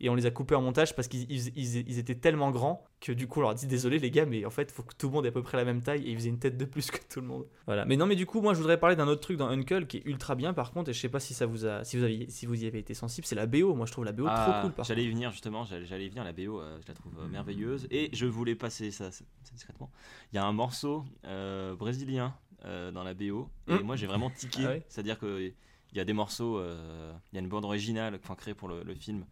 Et 0.00 0.08
on 0.08 0.14
les 0.14 0.26
a 0.26 0.30
coupés 0.30 0.54
en 0.54 0.62
montage 0.62 0.94
parce 0.94 1.08
qu'ils 1.08 1.30
ils- 1.30 1.48
ils- 1.56 1.88
ils 1.88 1.98
étaient 1.98 2.14
tellement 2.14 2.50
grands 2.52 2.84
que 3.00 3.10
du 3.10 3.26
coup 3.26 3.40
on 3.40 3.42
leur 3.42 3.50
a 3.50 3.54
dit 3.54 3.66
désolé 3.66 3.98
les 3.98 4.10
gars 4.12 4.26
mais 4.26 4.44
en 4.44 4.50
fait 4.50 4.70
faut 4.70 4.82
que 4.84 4.94
tout 4.94 5.08
le 5.08 5.12
monde 5.12 5.26
ait 5.26 5.30
à 5.30 5.32
peu 5.32 5.42
près 5.42 5.56
la 5.56 5.64
même 5.64 5.82
taille 5.82 6.04
et 6.06 6.10
ils 6.10 6.16
faisaient 6.16 6.28
une 6.28 6.38
tête 6.38 6.56
de 6.56 6.64
plus 6.64 6.90
que 6.92 6.98
tout 7.12 7.20
le 7.20 7.26
monde. 7.26 7.46
Voilà. 7.66 7.84
Mais 7.84 7.96
non 7.96 8.06
mais 8.06 8.14
du 8.14 8.24
coup 8.24 8.40
moi 8.40 8.54
je 8.54 8.58
voudrais 8.60 8.78
parler 8.78 8.94
d'un 8.94 9.08
autre 9.08 9.20
truc 9.22 9.36
dans 9.38 9.48
Uncle 9.48 9.86
qui 9.86 9.96
est 9.96 10.02
ultra 10.06 10.36
bien 10.36 10.52
par 10.54 10.70
contre 10.72 10.90
et 10.90 10.92
je 10.92 11.00
sais 11.00 11.08
pas 11.08 11.18
si 11.20 11.34
ça 11.34 11.46
vous 11.46 11.66
a 11.66 11.82
si 11.84 11.96
vous 11.96 12.04
aviez 12.04 12.28
si 12.30 12.46
vous 12.46 12.62
y 12.62 12.66
avez 12.66 12.78
été 12.78 12.94
sensible 12.94 13.26
c'est 13.26 13.34
la 13.34 13.46
BO 13.46 13.74
moi 13.74 13.86
je 13.86 13.92
trouve 13.92 14.04
la 14.04 14.12
BO 14.12 14.26
Ah, 14.28 14.44
trop 14.52 14.68
cool 14.68 14.74
par 14.74 14.84
J'allais 14.84 15.04
y 15.04 15.08
venir 15.10 15.32
justement, 15.32 15.64
j'allais 15.64 16.06
y 16.06 16.08
venir. 16.08 16.22
La 16.22 16.32
BO, 16.32 16.60
euh, 16.60 16.78
je 16.82 16.86
la 16.88 16.94
trouve 16.94 17.18
euh, 17.18 17.26
merveilleuse. 17.28 17.86
Et 17.90 18.10
je 18.12 18.26
voulais 18.26 18.54
passer 18.54 18.90
ça, 18.92 19.10
discrètement. 19.52 19.90
Il 20.32 20.36
y 20.36 20.38
a 20.38 20.44
un 20.44 20.52
morceau 20.52 21.04
euh, 21.24 21.74
brésilien 21.74 22.34
dans 22.64 23.02
la 23.04 23.14
BO. 23.14 23.48
Et 23.68 23.72
Hmm. 23.74 23.82
moi, 23.82 23.96
j'ai 23.96 24.06
vraiment 24.06 24.30
tiqué. 24.30 24.62
Ah 24.64 24.68
ouais 24.70 24.82
C'est-à-dire 24.88 25.18
qu'il 25.18 25.54
y 25.94 26.00
a 26.00 26.04
des 26.04 26.12
morceaux, 26.12 26.60
il 26.62 27.34
y 27.34 27.38
a 27.38 27.40
une 27.40 27.48
bande 27.48 27.64
originale 27.64 28.18
enfin, 28.22 28.34
créée 28.34 28.54
pour 28.54 28.68
le, 28.68 28.82
le 28.82 28.94
film, 28.94 29.24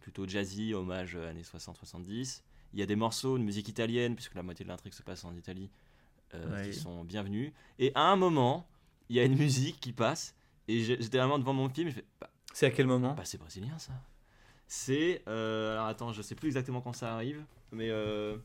plutôt 0.00 0.26
jazzy, 0.26 0.74
hommage 0.74 1.14
euh, 1.16 1.28
années 1.30 1.42
60-70. 1.42 2.42
Il 2.72 2.80
y 2.80 2.82
a 2.82 2.86
des 2.86 2.96
morceaux 2.96 3.38
de 3.38 3.42
musique 3.42 3.68
italienne, 3.68 4.14
puisque 4.14 4.34
la 4.34 4.42
moitié 4.42 4.64
de 4.64 4.68
l'intrigue 4.70 4.92
se 4.92 5.02
passe 5.02 5.24
en 5.24 5.34
Italie, 5.34 5.70
euh, 6.34 6.54
Ouais. 6.62 6.70
qui 6.70 6.78
sont 6.78 7.04
bienvenus. 7.04 7.52
Et 7.78 7.92
à 7.94 8.02
un 8.10 8.16
moment, 8.16 8.66
il 9.08 9.16
y 9.16 9.20
a 9.20 9.24
une 9.24 9.36
musique 9.36 9.80
qui 9.80 9.92
passe. 9.92 10.34
Et 10.68 10.82
j'étais 10.82 11.18
vraiment 11.18 11.38
devant 11.38 11.52
mon 11.52 11.68
film. 11.68 11.90
Bah, 12.20 12.28
C'est 12.52 12.66
à 12.66 12.70
quel 12.70 12.86
moment? 12.86 13.14
bah, 13.14 13.24
c'est 13.24 13.38
brésilien 13.38 13.78
ça. 13.78 13.92
C'est. 14.66 15.22
euh, 15.28 15.72
alors 15.74 15.86
attends, 15.86 16.12
je 16.12 16.22
sais 16.22 16.34
plus 16.34 16.48
exactement 16.48 16.80
quand 16.80 16.92
ça 16.92 17.14
arrive, 17.14 17.44
mais 17.70 17.88
euh, 17.90 18.36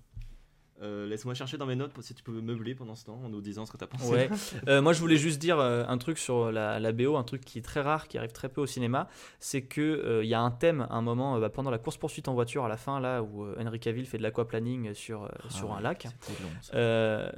euh, 0.82 1.08
laisse-moi 1.08 1.34
chercher 1.34 1.58
dans 1.58 1.66
mes 1.66 1.76
notes 1.76 1.92
pour 1.94 2.04
si 2.04 2.14
tu 2.14 2.24
peux 2.24 2.32
me 2.32 2.42
meubler 2.42 2.76
pendant 2.76 2.96
ce 2.96 3.06
temps 3.06 3.20
en 3.24 3.30
nous 3.30 3.42
disant 3.42 3.66
ce 3.66 3.72
que 3.72 3.78
t'as 3.78 3.88
pensé. 3.88 4.12
Ouais. 4.12 4.30
Euh, 4.68 4.82
moi, 4.82 4.94
je 4.94 5.00
voulais 5.00 5.18
juste 5.18 5.40
dire 5.40 5.60
euh, 5.60 5.84
un 5.88 5.98
truc 5.98 6.18
sur 6.18 6.52
la, 6.52 6.80
la 6.80 6.92
BO, 6.92 7.16
un 7.16 7.24
truc 7.24 7.44
qui 7.44 7.58
est 7.60 7.62
très 7.62 7.82
rare, 7.82 8.08
qui 8.08 8.18
arrive 8.18 8.32
très 8.32 8.48
peu 8.50 8.62
au 8.62 8.66
cinéma, 8.66 9.08
c'est 9.40 9.62
que 9.62 10.22
il 10.24 10.28
y 10.30 10.34
a 10.34 10.42
un 10.42 10.52
thème, 10.52 10.88
à 10.90 10.96
un 10.96 11.02
moment, 11.02 11.40
bah, 11.40 11.50
pendant 11.50 11.72
la 11.72 11.78
course 11.78 11.98
poursuite 11.98 12.28
en 12.28 12.34
voiture, 12.34 12.66
à 12.66 12.70
la 12.70 12.78
fin, 12.78 13.00
là 13.00 13.22
où 13.24 13.46
Henry 13.60 13.80
Cavill 13.80 14.06
fait 14.06 14.18
de 14.18 14.24
l'aquaplaning 14.24 14.94
sur 14.94 15.24
euh, 15.24 15.28
sur 15.50 15.72
Ah 15.74 15.78
un 15.78 15.82
lac. 15.82 16.06
long, 16.06 17.30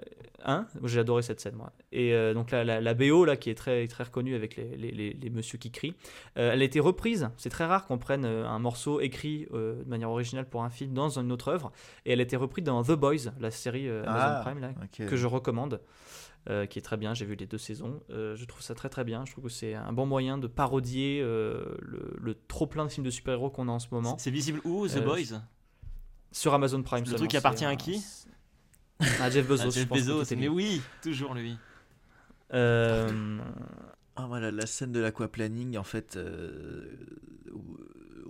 hein? 0.46 0.68
J'ai 0.84 1.00
adoré 1.00 1.22
cette 1.22 1.40
scène, 1.40 1.56
moi. 1.56 1.72
Et 1.92 2.14
donc 2.34 2.52
la, 2.52 2.64
la, 2.64 2.82
la 2.82 2.94
BO, 2.94 3.26
là, 3.26 3.38
qui 3.38 3.50
est 3.50 3.56
très, 3.56 3.88
très 3.88 4.04
reconnue 4.04 4.36
avec 4.36 4.56
les, 4.58 4.76
les, 4.76 4.92
les, 4.92 5.14
les 5.14 5.30
messieurs 5.30 5.58
qui 5.58 5.72
crient, 5.72 5.96
elle 6.36 6.62
a 6.62 6.66
été 6.66 6.80
reprise. 6.80 7.30
C'est 7.38 7.50
très 7.50 7.66
rare 7.66 7.86
qu'on 7.86 7.98
prenne 7.98 8.26
un 8.26 8.60
morceau 8.60 9.00
écrit 9.00 9.48
de 9.52 9.84
manière 9.88 10.10
originale 10.10 10.48
pour 10.50 10.64
un 10.64 10.70
film 10.70 10.94
dans 10.94 11.18
une 11.20 11.32
autre 11.32 11.48
œuvre. 11.50 11.72
Et 12.06 12.14
elle 12.14 12.20
a 12.20 12.24
été 12.24 12.36
reprise 12.36 12.64
dans 12.66 12.84
The 12.84 12.92
Boys, 12.92 13.32
la 13.40 13.52
série 13.52 13.88
euh, 13.90 14.04
Amazon 14.06 14.36
Ah, 14.38 14.42
Prime, 14.44 14.60
là, 14.60 14.74
que 15.08 15.16
je 15.16 15.28
recommande. 15.28 15.82
euh, 16.50 16.66
qui 16.66 16.78
est 16.78 16.82
très 16.82 16.98
bien, 16.98 17.14
j'ai 17.14 17.26
vu 17.26 17.36
les 17.36 17.46
deux 17.48 17.58
saisons. 17.58 18.02
Euh, 18.10 18.36
je 18.36 18.44
trouve 18.46 18.62
ça 18.62 18.76
très 18.76 18.90
très 18.90 19.04
bien. 19.06 19.24
Je 19.26 19.32
trouve 19.32 19.46
que 19.46 19.50
c'est 19.50 19.76
un 19.76 19.94
bon 19.94 20.06
moyen 20.06 20.38
de 20.38 20.48
parodier 20.48 21.22
euh, 21.24 21.76
le, 21.82 22.14
le 22.20 22.36
trop 22.48 22.68
plein 22.68 22.84
de 22.86 22.90
films 22.92 23.06
de 23.06 23.12
super-héros 23.12 23.50
qu'on 23.50 23.70
a 23.70 23.72
en 23.72 23.80
ce 23.80 23.88
moment. 23.92 24.18
C'est 24.18 24.30
visible 24.32 24.60
où, 24.66 24.86
The 24.88 24.98
Euh, 24.98 25.02
Boys? 25.06 25.40
Sur 26.34 26.54
Amazon 26.54 26.84
Prime. 26.84 27.00
Le 27.02 27.06
seulement, 27.06 27.18
truc 27.20 27.32
qui 27.32 27.38
appartient 27.38 27.64
à 27.66 27.76
qui? 27.78 28.04
Ah, 29.22 29.30
Jeff 29.30 29.48
Bezos. 29.48 29.72
Je 29.72 29.84
pense 29.86 29.98
Bezos, 30.00 30.36
mais 30.36 30.48
oui, 30.50 30.82
toujours 31.02 31.34
lui. 31.34 31.58
Euh, 32.54 33.38
Ah 34.16 34.26
voilà, 34.28 34.52
la 34.52 34.66
scène 34.66 34.92
de 34.92 35.00
l'aquaplaning, 35.00 35.78
en 35.78 35.84
fait, 35.84 36.18
euh, 36.18 36.88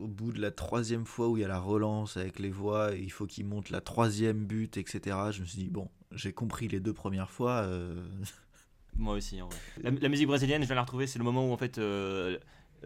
au, 0.04 0.08
bout 0.08 0.32
de 0.32 0.42
la 0.42 0.52
troisième 0.52 1.06
fois 1.06 1.28
où 1.30 1.38
il 1.38 1.42
y 1.42 1.46
a 1.46 1.48
la 1.48 1.60
relance 1.60 2.18
avec 2.18 2.40
les 2.40 2.50
voix, 2.50 2.96
et 2.96 3.00
il 3.00 3.12
faut 3.12 3.26
qu'il 3.26 3.46
monte 3.46 3.70
la 3.70 3.82
troisième 3.82 4.46
butte, 4.46 4.78
etc. 4.78 5.18
Je 5.32 5.42
me 5.42 5.46
suis 5.46 5.58
dit, 5.64 5.70
bon, 5.70 5.90
j'ai 6.12 6.34
compris 6.34 6.68
les 6.68 6.80
deux 6.80 6.94
premières 6.94 7.30
fois. 7.32 7.64
euh, 7.64 8.04
Moi 8.98 9.16
aussi, 9.16 9.42
en 9.42 9.48
vrai. 9.48 9.58
La, 9.82 9.92
la 9.92 10.10
musique 10.10 10.28
brésilienne, 10.28 10.62
je 10.62 10.68
viens 10.68 10.76
de 10.76 10.78
la 10.78 10.82
retrouver, 10.84 11.08
c'est 11.08 11.20
le 11.20 11.26
moment 11.26 11.50
où 11.50 11.52
en 11.54 11.58
fait 11.58 11.78
euh, 11.78 12.38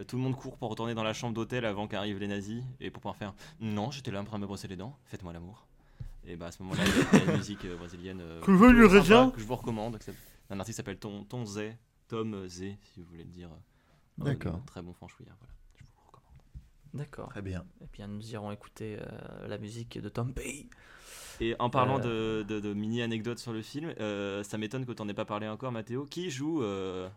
tout 0.06 0.16
le 0.16 0.22
monde 0.22 0.36
court 0.36 0.56
pour 0.56 0.70
retourner 0.70 0.94
dans 0.94 1.02
la 1.02 1.12
chambre 1.12 1.34
d'hôtel 1.34 1.64
avant 1.64 1.86
qu'arrivent 1.88 2.18
les 2.18 2.28
nazis 2.28 2.62
et 2.80 2.90
pour 2.90 3.02
pouvoir 3.02 3.16
faire 3.16 3.34
Non, 3.60 3.90
j'étais 3.90 4.10
là 4.10 4.20
en 4.20 4.24
train 4.24 4.38
de 4.38 4.42
me 4.42 4.46
brosser 4.46 4.68
les 4.68 4.76
dents, 4.76 4.96
faites-moi 5.04 5.32
l'amour. 5.32 5.66
Et 6.24 6.36
bah 6.36 6.46
à 6.46 6.52
ce 6.52 6.62
moment-là, 6.62 6.82
il 6.84 7.18
y 7.18 7.22
a 7.22 7.24
une 7.32 7.36
musique 7.38 7.64
euh, 7.64 7.76
brésilienne 7.76 8.20
euh, 8.20 8.40
Que 8.40 8.52
sympa, 9.02 9.32
que 9.34 9.40
je 9.40 9.46
vous 9.46 9.56
recommande. 9.56 9.98
Un 10.50 10.60
artiste 10.60 10.76
s'appelle 10.76 10.98
Ton, 10.98 11.24
Ton 11.24 11.44
Zé, 11.44 11.76
Tom 12.06 12.46
Zé, 12.48 12.76
si 12.94 13.00
vous 13.00 13.06
voulez 13.06 13.24
le 13.24 13.30
dire. 13.30 13.48
D'accord. 14.18 14.62
Très 14.66 14.82
bon 14.82 14.92
franchouillard, 14.92 15.36
voilà. 15.38 15.54
D'accord. 16.98 17.28
Très 17.30 17.42
bien. 17.42 17.64
Et 17.80 17.86
bien, 17.92 18.06
nous 18.08 18.30
irons 18.32 18.50
écouter 18.52 18.98
euh, 19.00 19.48
la 19.48 19.56
musique 19.58 19.98
de 20.00 20.08
Tom 20.08 20.32
Pay. 20.34 20.68
Et 21.40 21.54
en 21.60 21.70
parlant 21.70 22.00
Euh. 22.04 22.42
de, 22.42 22.54
de- 22.54 22.60
de 22.60 22.74
mini 22.74 23.00
anecdotes 23.02 23.38
sur 23.38 23.52
le 23.52 23.62
film, 23.62 23.94
euh, 24.00 24.42
ça 24.42 24.58
m'étonne 24.58 24.84
que 24.84 24.92
t'en 24.92 25.08
aies 25.08 25.14
pas 25.14 25.24
parlé 25.24 25.46
encore, 25.48 25.70
Mathéo. 25.72 26.04
Qui 26.04 26.30
joue 26.30 26.62
euh, 26.62 27.08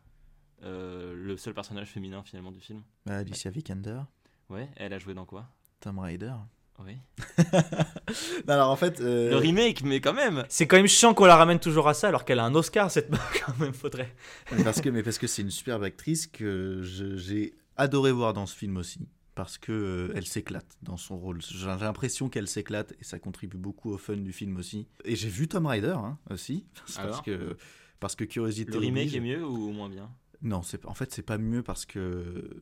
euh, 0.64 1.14
le 1.16 1.36
seul 1.38 1.54
personnage 1.56 1.88
féminin 1.90 2.22
finalement 2.24 2.52
du 2.52 2.60
film? 2.60 2.84
Bah, 3.06 3.18
Alicia 3.18 3.50
Vikander, 3.52 4.00
Ouais, 4.50 4.70
elle 4.76 4.94
a 4.94 5.00
joué 5.00 5.14
dans 5.14 5.26
quoi? 5.26 5.48
Tom 5.80 5.98
Rider. 6.00 6.34
Oui. 6.80 6.98
Non, 8.48 8.54
alors 8.56 8.70
en 8.70 8.76
fait, 8.76 9.00
euh, 9.02 9.30
Le 9.30 9.38
remake, 9.38 9.84
mais 9.84 10.02
quand 10.02 10.14
même 10.14 10.44
C'est 10.50 10.68
quand 10.68 10.76
même 10.78 10.88
chiant 10.88 11.14
qu'on 11.14 11.26
la 11.26 11.36
ramène 11.36 11.60
toujours 11.60 11.88
à 11.88 11.94
ça 11.94 12.08
alors 12.10 12.26
qu'elle 12.26 12.40
a 12.40 12.44
un 12.46 12.56
Oscar, 12.56 12.92
cette 12.92 13.10
meuf, 13.10 13.42
quand 13.46 13.58
même, 13.60 13.74
faudrait. 13.74 14.14
Mais 14.52 14.64
parce 14.64 14.82
que, 14.82 14.90
mais 14.90 15.04
parce 15.04 15.18
que 15.18 15.28
c'est 15.28 15.42
une 15.42 15.52
superbe 15.52 15.84
actrice 15.84 16.28
que 16.28 16.82
j'ai 16.84 17.54
adoré 17.78 18.12
voir 18.12 18.34
dans 18.34 18.46
ce 18.46 18.56
film 18.56 18.78
aussi. 18.78 19.08
Parce 19.42 19.58
que 19.58 19.72
euh, 19.72 20.14
elle 20.16 20.28
s'éclate 20.28 20.78
dans 20.84 20.98
son 20.98 21.18
rôle. 21.18 21.42
J'ai 21.42 21.66
l'impression 21.66 22.30
qu'elle 22.30 22.48
s'éclate 22.48 22.94
et 23.02 23.04
ça 23.04 23.18
contribue 23.18 23.58
beaucoup 23.58 23.90
au 23.90 23.98
fun 23.98 24.18
du 24.18 24.32
film 24.34 24.56
aussi. 24.58 24.86
Et 25.04 25.16
j'ai 25.16 25.30
vu 25.30 25.48
Tom 25.48 25.66
Rider 25.66 25.96
hein, 25.98 26.20
aussi. 26.30 26.68
C'est 26.86 27.00
Alors 27.00 27.12
parce 27.14 27.26
que 27.26 27.58
parce 28.00 28.16
que 28.16 28.24
curiosité. 28.24 28.72
Le 28.72 28.78
remake 28.78 29.08
oblige. 29.08 29.16
est 29.16 29.20
mieux 29.20 29.44
ou 29.44 29.72
moins 29.72 29.90
bien? 29.90 30.12
Non, 30.44 30.62
c'est 30.62 30.86
en 30.86 30.94
fait 30.94 31.12
c'est 31.12 31.24
pas 31.24 31.40
mieux 31.40 31.64
parce 31.64 31.88
que 31.88 32.62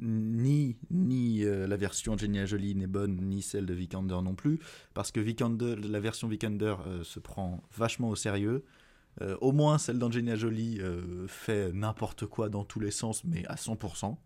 ni 0.00 0.76
ni 0.90 1.44
euh, 1.44 1.68
la 1.68 1.76
version 1.76 2.14
Angelina 2.14 2.44
Jolie 2.44 2.74
n'est 2.74 2.88
bonne 2.88 3.16
ni 3.20 3.40
celle 3.40 3.66
de 3.66 3.74
Vikander 3.74 4.18
non 4.20 4.34
plus 4.34 4.58
parce 4.94 5.12
que 5.12 5.20
Vikander 5.20 5.76
la 5.76 6.00
version 6.00 6.26
Vikander 6.26 6.74
euh, 6.88 7.04
se 7.04 7.20
prend 7.20 7.62
vachement 7.72 8.08
au 8.08 8.16
sérieux. 8.16 8.64
Euh, 9.22 9.36
au 9.40 9.52
moins 9.52 9.78
celle 9.78 10.00
d'Angelina 10.00 10.34
Jolie 10.34 10.80
euh, 10.80 11.28
fait 11.28 11.72
n'importe 11.72 12.26
quoi 12.26 12.48
dans 12.48 12.64
tous 12.64 12.80
les 12.80 12.90
sens 12.90 13.22
mais 13.22 13.46
à 13.46 13.54
100%. 13.54 14.16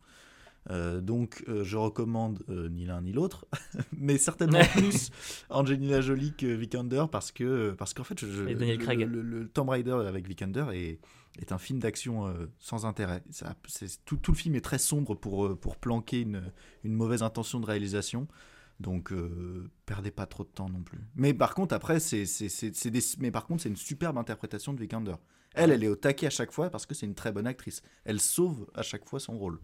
Euh, 0.68 1.00
donc 1.00 1.42
euh, 1.48 1.64
je 1.64 1.78
recommande 1.78 2.42
euh, 2.50 2.68
ni 2.68 2.84
l'un 2.84 3.00
ni 3.00 3.12
l'autre, 3.12 3.46
mais 3.96 4.18
certainement 4.18 4.60
plus 4.76 5.10
Angelina 5.48 6.02
Jolie 6.02 6.34
que 6.36 6.46
Vikander 6.46 7.04
parce 7.10 7.32
que 7.32 7.70
parce 7.78 7.94
qu'en 7.94 8.04
fait 8.04 8.20
je, 8.20 8.26
je- 8.26 8.42
le-. 8.76 8.84
Le, 9.06 9.22
le- 9.22 9.48
Tomb 9.48 9.70
Raider 9.70 9.92
avec 10.06 10.28
Vikander 10.28 10.66
est, 10.74 11.00
est 11.40 11.52
un 11.52 11.58
film 11.58 11.78
d'action 11.78 12.30
sans 12.58 12.84
intérêt. 12.84 13.22
Ça, 13.30 13.54
tout, 14.04 14.18
tout 14.18 14.32
le 14.32 14.36
film 14.36 14.54
est 14.54 14.60
très 14.60 14.78
sombre 14.78 15.14
pour, 15.14 15.58
pour 15.58 15.76
planquer 15.76 16.20
une, 16.20 16.42
une 16.84 16.92
mauvaise 16.92 17.22
intention 17.22 17.58
de 17.58 17.64
réalisation. 17.66 18.28
Donc, 18.80 19.12
perdez 19.86 20.10
pas 20.10 20.26
trop 20.26 20.42
de 20.44 20.48
temps 20.48 20.68
non 20.68 20.82
plus. 20.82 21.00
Mais 21.14 21.32
par 21.34 21.54
contre, 21.54 21.74
après, 21.74 22.00
c'est, 22.00 22.26
c'est, 22.26 22.48
c'est- 22.50 22.74
c'est 22.74 22.90
des, 22.90 23.00
mais 23.18 23.30
par 23.30 23.46
contre, 23.46 23.62
c'est 23.62 23.68
une 23.70 23.76
superbe 23.76 24.18
interprétation 24.18 24.72
de 24.74 24.80
Vikander. 24.80 25.14
Elle, 25.54 25.70
elle 25.72 25.82
est 25.84 25.88
au 25.88 25.96
taquet 25.96 26.26
à 26.26 26.30
chaque 26.30 26.52
fois 26.52 26.70
parce 26.70 26.86
que 26.86 26.94
c'est 26.94 27.06
une 27.06 27.14
très 27.14 27.32
bonne 27.32 27.46
actrice. 27.46 27.82
Elle 28.04 28.20
sauve 28.20 28.66
à 28.74 28.82
chaque 28.82 29.06
fois 29.08 29.20
son 29.20 29.36
rôle. 29.38 29.58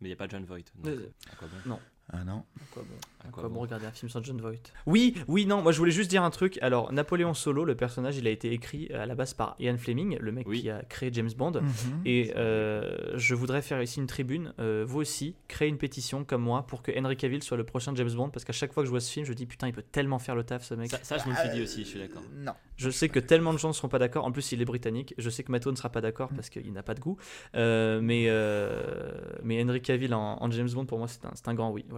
Mais 0.00 0.08
il 0.08 0.10
n'y 0.10 0.12
a 0.12 0.16
pas 0.16 0.28
John 0.28 0.44
Voight. 0.44 0.64
donc, 0.76 0.86
Euh, 0.86 1.08
bon? 1.42 1.70
Non. 1.70 1.80
Ah 2.10 2.24
non. 2.24 2.42
Quoi 2.72 2.82
bon 2.88 2.94
À 3.20 3.22
Quoi 3.30 3.42
quoi 3.42 3.48
bon 3.50 3.54
bon 3.56 3.60
regarder 3.60 3.84
un 3.86 3.90
film 3.90 4.08
sans 4.08 4.22
John 4.24 4.40
Voight 4.40 4.72
Oui, 4.86 5.14
oui, 5.28 5.44
non, 5.44 5.60
moi 5.60 5.72
je 5.72 5.78
voulais 5.78 5.90
juste 5.92 6.08
dire 6.08 6.22
un 6.22 6.30
truc. 6.30 6.58
Alors, 6.62 6.90
Napoléon 6.92 7.34
Solo, 7.34 7.64
le 7.66 7.74
personnage, 7.74 8.16
il 8.16 8.26
a 8.26 8.30
été 8.30 8.50
écrit 8.52 8.88
à 8.92 9.04
la 9.04 9.14
base 9.14 9.34
par 9.34 9.56
Ian 9.58 9.76
Fleming, 9.76 10.16
le 10.18 10.32
mec 10.32 10.48
Oui. 10.48 10.62
qui 10.62 10.70
a 10.70 10.82
créé 10.84 11.10
James 11.12 11.30
Bond. 11.36 11.52
Mhm. 11.60 12.02
Et 12.06 12.32
euh, 12.36 13.18
je 13.18 13.34
voudrais 13.34 13.60
faire 13.60 13.82
ici 13.82 14.00
une 14.00 14.06
tribune. 14.06 14.54
Euh, 14.58 14.84
vous 14.88 15.00
aussi, 15.00 15.34
créez 15.48 15.68
une 15.68 15.76
pétition 15.76 16.24
comme 16.24 16.42
moi 16.42 16.66
pour 16.66 16.82
que 16.82 16.92
Henry 16.98 17.16
Cavill 17.16 17.42
soit 17.42 17.58
le 17.58 17.64
prochain 17.64 17.94
James 17.94 18.12
Bond. 18.14 18.30
Parce 18.30 18.44
qu'à 18.46 18.54
chaque 18.54 18.72
fois 18.72 18.82
que 18.82 18.86
je 18.86 18.90
vois 18.90 19.00
ce 19.00 19.12
film, 19.12 19.26
je 19.26 19.32
dis 19.34 19.44
putain, 19.46 19.66
il 19.66 19.74
peut 19.74 19.82
tellement 19.82 20.18
faire 20.18 20.34
le 20.34 20.44
taf 20.44 20.64
ce 20.64 20.72
mec. 20.74 20.90
ça, 20.90 20.98
ça, 21.02 21.18
je 21.18 21.28
me 21.28 21.34
suis 21.34 21.50
dit 21.50 21.60
aussi, 21.62 21.84
je 21.84 21.88
suis 21.88 21.98
d'accord. 21.98 22.22
Euh, 22.22 22.44
Non. 22.44 22.52
Je 22.76 22.88
sais 22.90 23.08
que 23.08 23.18
tellement 23.18 23.52
de 23.52 23.58
gens 23.58 23.68
ne 23.68 23.72
seront 23.74 23.88
pas 23.88 23.98
d'accord. 23.98 24.24
En 24.24 24.30
plus, 24.32 24.52
il 24.52 24.62
est 24.62 24.64
britannique. 24.64 25.12
Je 25.18 25.28
sais 25.30 25.42
que 25.42 25.50
Mato 25.50 25.70
ne 25.72 25.76
sera 25.76 25.90
pas 25.90 26.00
d'accord 26.00 26.30
parce 26.34 26.48
qu'il 26.48 26.72
n'a 26.72 26.84
pas 26.84 26.94
de 26.94 27.00
goût. 27.00 27.16
Euh, 27.56 28.00
mais, 28.00 28.26
euh, 28.28 29.10
mais 29.42 29.62
Henry 29.62 29.80
Cavill 29.82 30.14
en, 30.14 30.40
en 30.40 30.50
James 30.52 30.70
Bond, 30.70 30.86
pour 30.86 30.98
moi, 30.98 31.08
c'est 31.08 31.24
un, 31.24 31.32
c'est 31.34 31.48
un 31.48 31.54
grand 31.54 31.70
oui. 31.72 31.84
Voilà. 31.88 31.97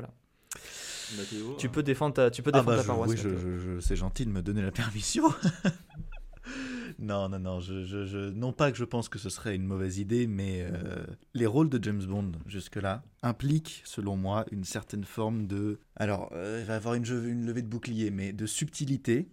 Mathéo, 1.16 1.56
Tu 1.58 1.66
euh, 1.66 1.70
peux 1.70 1.82
défendre 1.82 2.14
ta, 2.14 2.30
tu 2.30 2.42
peux 2.42 2.50
Ah 2.54 2.58
défendre 2.60 2.70
bah, 2.72 2.76
ta 2.76 2.82
je- 2.82 2.86
paroisse. 2.86 3.10
oui, 3.10 3.16
je- 3.16 3.28
Mathéo. 3.28 3.58
je- 3.58 3.58
je- 3.76 3.80
c'est 3.80 3.96
gentil 3.96 4.26
de 4.26 4.30
me 4.30 4.42
donner 4.42 4.62
la 4.62 4.70
permission. 4.72 5.24
non, 6.98 7.28
non, 7.28 7.38
non. 7.38 7.60
Je, 7.60 7.84
je- 7.84 8.04
je- 8.06 8.30
non 8.30 8.52
pas 8.52 8.70
que 8.70 8.78
je 8.78 8.84
pense 8.84 9.08
que 9.08 9.18
ce 9.18 9.28
serait 9.30 9.54
une 9.56 9.64
mauvaise 9.64 9.98
idée, 9.98 10.26
mais 10.26 10.62
euh, 10.62 11.04
les 11.34 11.46
rôles 11.46 11.68
de 11.68 11.82
James 11.82 12.02
Bond 12.04 12.32
jusque-là 12.46 13.02
impliquent, 13.22 13.82
selon 13.84 14.16
moi, 14.16 14.44
une 14.52 14.64
certaine 14.64 15.04
forme 15.04 15.46
de. 15.46 15.78
Alors, 15.96 16.30
euh, 16.32 16.58
il 16.60 16.66
va 16.66 16.74
y 16.74 16.76
avoir 16.76 16.94
une, 16.94 17.04
levée 17.46 17.62
de 17.62 17.68
bouclier, 17.68 18.10
mais 18.10 18.32
de 18.32 18.46
subtilité. 18.46 19.28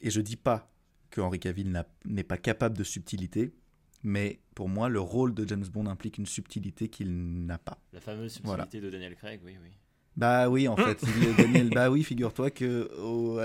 Et 0.00 0.10
je 0.10 0.20
dis 0.20 0.36
pas 0.36 0.70
que 1.10 1.20
Henry 1.20 1.38
Cavill 1.38 1.82
n'est 2.04 2.24
pas 2.24 2.36
capable 2.36 2.76
de 2.76 2.84
subtilité, 2.84 3.54
mais 4.02 4.40
pour 4.54 4.68
moi, 4.68 4.88
le 4.88 5.00
rôle 5.00 5.34
de 5.34 5.46
James 5.48 5.64
Bond 5.72 5.86
implique 5.86 6.18
une 6.18 6.26
subtilité 6.26 6.88
qu'il 6.88 7.46
n'a 7.46 7.58
pas. 7.58 7.78
La 7.92 8.00
fameuse 8.00 8.32
subtilité 8.34 8.80
de 8.80 8.90
Daniel 8.90 9.14
Craig, 9.16 9.40
oui, 9.44 9.56
oui. 9.62 9.70
Bah 10.16 10.48
oui, 10.48 10.66
en 10.68 10.76
fait, 10.76 10.98
il 11.16 11.24
est- 11.28 11.34
Daniel, 11.34 11.70
bah 11.74 11.90
oui, 11.90 12.02
figure-toi 12.02 12.50
que 12.50 12.88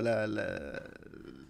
la- 0.01 0.27
la- 0.27 0.81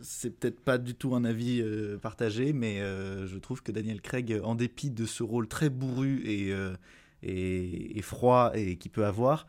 c'est 0.02 0.32
peut-être 0.32 0.60
pas 0.60 0.80
du 0.80 0.96
tout 0.96 1.14
un 1.14 1.24
avis 1.24 1.62
euh, 1.62 1.98
partagé, 2.00 2.54
mais 2.54 2.82
euh, 2.82 3.28
je 3.28 3.38
trouve 3.38 3.62
que 3.62 3.72
Daniel 3.72 4.02
Craig, 4.02 4.40
en 4.44 4.56
dépit 4.56 4.90
de 4.90 5.06
ce 5.06 5.22
rôle 5.22 5.48
très 5.48 5.70
bourru 5.70 6.22
et, 6.26 6.52
euh, 6.52 6.74
et, 7.22 7.98
et 8.00 8.02
froid 8.02 8.52
et 8.56 8.78
qu'il 8.78 8.90
peut 8.90 9.06
avoir, 9.06 9.46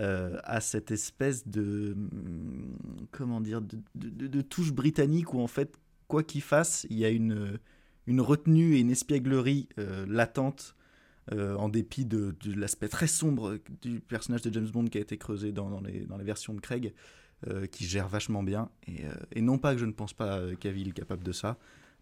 euh, 0.00 0.38
a 0.42 0.60
cette 0.60 0.90
espèce 0.90 1.46
de 1.46 1.92
hum, 1.92 2.76
comment 3.12 3.40
dire 3.40 3.60
de, 3.60 3.76
de- 3.94 4.08
de- 4.08 4.26
de 4.26 4.40
touche 4.40 4.72
britannique 4.72 5.34
où 5.34 5.40
en 5.40 5.46
fait 5.46 5.78
quoi 6.08 6.24
qu'il 6.24 6.42
fasse, 6.42 6.84
il 6.90 6.98
y 6.98 7.04
a 7.04 7.10
une 7.10 7.58
une 8.08 8.20
retenue 8.20 8.74
et 8.74 8.80
une 8.80 8.90
espièglerie 8.90 9.68
euh, 9.78 10.04
latente 10.08 10.74
euh, 11.32 11.54
en 11.56 11.68
dépit 11.68 12.04
de, 12.04 12.34
de 12.42 12.58
l'aspect 12.58 12.88
très 12.88 13.06
sombre 13.06 13.58
du 13.80 14.00
personnage 14.00 14.42
de 14.42 14.52
James 14.52 14.66
Bond 14.68 14.86
qui 14.86 14.98
a 14.98 15.00
été 15.00 15.16
creusé 15.18 15.52
dans, 15.52 15.70
dans 15.70 15.80
les, 15.80 16.00
dans 16.00 16.16
les 16.16 16.24
versions 16.24 16.52
de 16.54 16.60
Craig, 16.60 16.92
euh, 17.48 17.66
qui 17.66 17.84
gère 17.86 18.08
vachement 18.08 18.42
bien. 18.42 18.70
Et, 18.88 19.04
euh, 19.04 19.12
et 19.32 19.40
non 19.42 19.58
pas 19.58 19.72
que 19.74 19.78
je 19.80 19.84
ne 19.86 19.92
pense 19.92 20.12
pas 20.12 20.40
Cavill 20.58 20.88
est 20.88 20.92
capable 20.92 21.22
de 21.22 21.32
ça, 21.32 21.56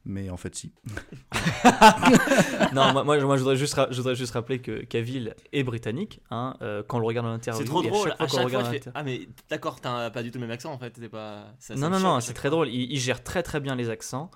mais 0.06 0.30
en 0.30 0.36
fait 0.38 0.54
si. 0.54 0.72
non, 2.72 2.92
moi, 2.92 3.04
moi, 3.04 3.18
moi, 3.20 3.36
je, 3.36 3.42
voudrais 3.42 3.56
juste 3.56 3.78
je 3.90 3.96
voudrais 3.96 4.14
juste 4.14 4.32
rappeler 4.32 4.60
que 4.60 4.82
Cavill 4.84 5.34
est 5.52 5.62
britannique. 5.62 6.20
Hein, 6.30 6.56
euh, 6.62 6.82
quand 6.86 6.96
on 6.96 7.00
le 7.00 7.06
regarde 7.06 7.26
en 7.26 7.32
interview, 7.32 7.60
C'est 7.62 7.66
trop 7.68 7.82
et 7.82 7.86
à 7.86 7.90
drôle. 7.90 8.08
chaque 8.08 8.16
fois 8.18 8.24
À 8.26 8.28
chaque 8.28 8.44
regarde 8.44 8.66
fois, 8.66 8.72
fais, 8.74 8.90
Ah, 8.94 9.02
mais 9.02 9.28
d'accord, 9.48 9.80
t'as 9.80 10.10
pas 10.10 10.22
du 10.22 10.30
tout 10.30 10.38
le 10.38 10.46
même 10.46 10.50
accent 10.54 10.72
en 10.72 10.78
fait. 10.78 11.08
Pas. 11.08 11.54
ça- 11.58 11.74
Non, 11.74 11.90
non, 11.90 12.00
non, 12.00 12.20
c'est 12.20 12.34
très 12.34 12.50
drôle. 12.50 12.68
Il, 12.68 12.90
il 12.92 12.98
gère 12.98 13.22
très 13.22 13.42
très 13.42 13.60
bien 13.60 13.74
les 13.74 13.90
accents. 13.90 14.30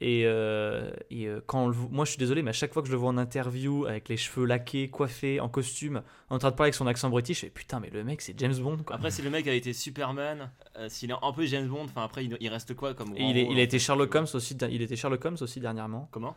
Et, 0.00 0.22
euh, 0.26 0.90
et 1.10 1.26
euh, 1.26 1.40
quand 1.44 1.64
on 1.64 1.68
le 1.68 1.74
moi 1.90 2.04
je 2.04 2.10
suis 2.10 2.18
désolé, 2.18 2.42
mais 2.42 2.50
à 2.50 2.52
chaque 2.52 2.72
fois 2.72 2.82
que 2.82 2.86
je 2.88 2.92
le 2.92 2.98
vois 2.98 3.08
en 3.10 3.18
interview, 3.18 3.84
avec 3.86 4.08
les 4.08 4.16
cheveux 4.16 4.46
laqués, 4.46 4.88
coiffés, 4.90 5.40
en 5.40 5.48
costume, 5.48 6.02
en 6.30 6.38
train 6.38 6.50
de 6.50 6.54
parler 6.54 6.68
avec 6.68 6.74
son 6.76 6.86
accent 6.86 7.10
british, 7.10 7.38
je 7.38 7.46
fais 7.46 7.50
putain, 7.50 7.80
mais 7.80 7.90
le 7.90 8.04
mec 8.04 8.20
c'est 8.20 8.38
James 8.38 8.54
Bond 8.54 8.78
quoi. 8.86 8.94
Après, 8.94 9.10
si 9.10 9.22
le 9.22 9.30
mec 9.30 9.48
a 9.48 9.52
été 9.52 9.72
Superman, 9.72 10.50
euh, 10.76 10.88
s'il 10.88 11.10
est 11.10 11.14
un 11.20 11.32
peu 11.32 11.46
James 11.46 11.66
Bond, 11.66 11.84
enfin 11.86 12.04
après, 12.04 12.24
il, 12.24 12.36
il 12.40 12.48
reste 12.48 12.74
quoi 12.74 12.94
comme. 12.94 13.12
Et 13.16 13.24
il, 13.24 13.36
est- 13.38 13.48
il 13.50 13.58
a 13.58 13.62
été 13.62 13.80
Sherlock 13.80 14.14
Holmes 14.14 14.26
aussi. 14.34 14.56
Il 14.70 14.82
était 14.82 14.94
Sherlock 14.94 15.24
Holmes 15.24 15.36
aussi 15.40 15.58
dernièrement. 15.58 16.08
Comment? 16.12 16.36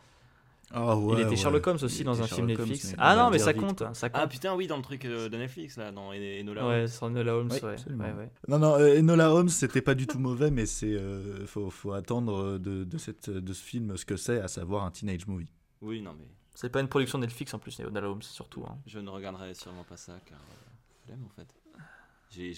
Ah 0.74 0.96
il 1.12 1.20
était 1.20 1.36
Sherlock 1.36 1.66
Holmes 1.66 1.78
aussi 1.82 2.02
dans 2.04 2.20
un 2.22 2.26
film 2.26 2.46
Netflix. 2.46 2.94
Ah 2.98 3.14
non, 3.16 3.30
mais 3.30 3.38
ça 3.38 3.52
compte, 3.52 3.82
ça 3.94 4.08
compte. 4.08 4.20
Ah 4.22 4.26
putain, 4.26 4.54
oui, 4.54 4.66
dans 4.66 4.76
le 4.78 4.82
truc 4.82 5.04
euh, 5.04 5.28
de 5.28 5.36
Netflix 5.36 5.76
là, 5.76 5.92
dans 5.92 6.08
En- 6.08 6.12
Enola 6.12 6.66
Ouais, 6.66 6.86
Holmes. 7.02 7.10
Enola 7.16 7.36
Holmes, 7.36 7.50
ouais. 7.50 7.64
absolument. 7.64 8.04
ouais, 8.04 8.12
ouais. 8.12 8.30
Non, 8.48 8.58
non, 8.58 8.74
euh, 8.78 8.98
Enola 9.00 9.32
Holmes, 9.34 9.48
c'était 9.50 9.82
pas 9.82 9.94
du 9.94 10.06
tout 10.06 10.18
mauvais, 10.18 10.50
mais 10.50 10.64
c'est 10.66 10.86
euh, 10.94 11.46
faut, 11.46 11.68
faut 11.70 11.92
attendre 11.92 12.58
de, 12.58 12.84
de, 12.84 12.98
cette, 12.98 13.28
de 13.28 13.52
ce 13.52 13.62
film 13.62 13.96
ce 13.96 14.04
que 14.06 14.16
c'est, 14.16 14.40
à 14.40 14.48
savoir 14.48 14.84
un 14.84 14.90
teenage 14.90 15.26
movie. 15.26 15.52
Oui, 15.82 16.00
non, 16.00 16.14
mais 16.18 16.24
C'est 16.54 16.70
pas 16.70 16.80
une 16.80 16.88
production 16.88 17.18
Netflix 17.18 17.52
en 17.54 17.58
plus, 17.58 17.78
Enola 17.80 18.08
Holmes 18.08 18.22
surtout. 18.22 18.64
hein. 18.66 18.76
je 18.86 18.98
ne 18.98 19.10
regarderai 19.10 19.54
sûrement 19.54 19.84
pas 19.84 19.96
ça 19.98 20.14
car. 20.24 20.38
euh, 20.38 21.06
flemme 21.06 21.24
en 21.26 21.30
fait. 21.36 21.48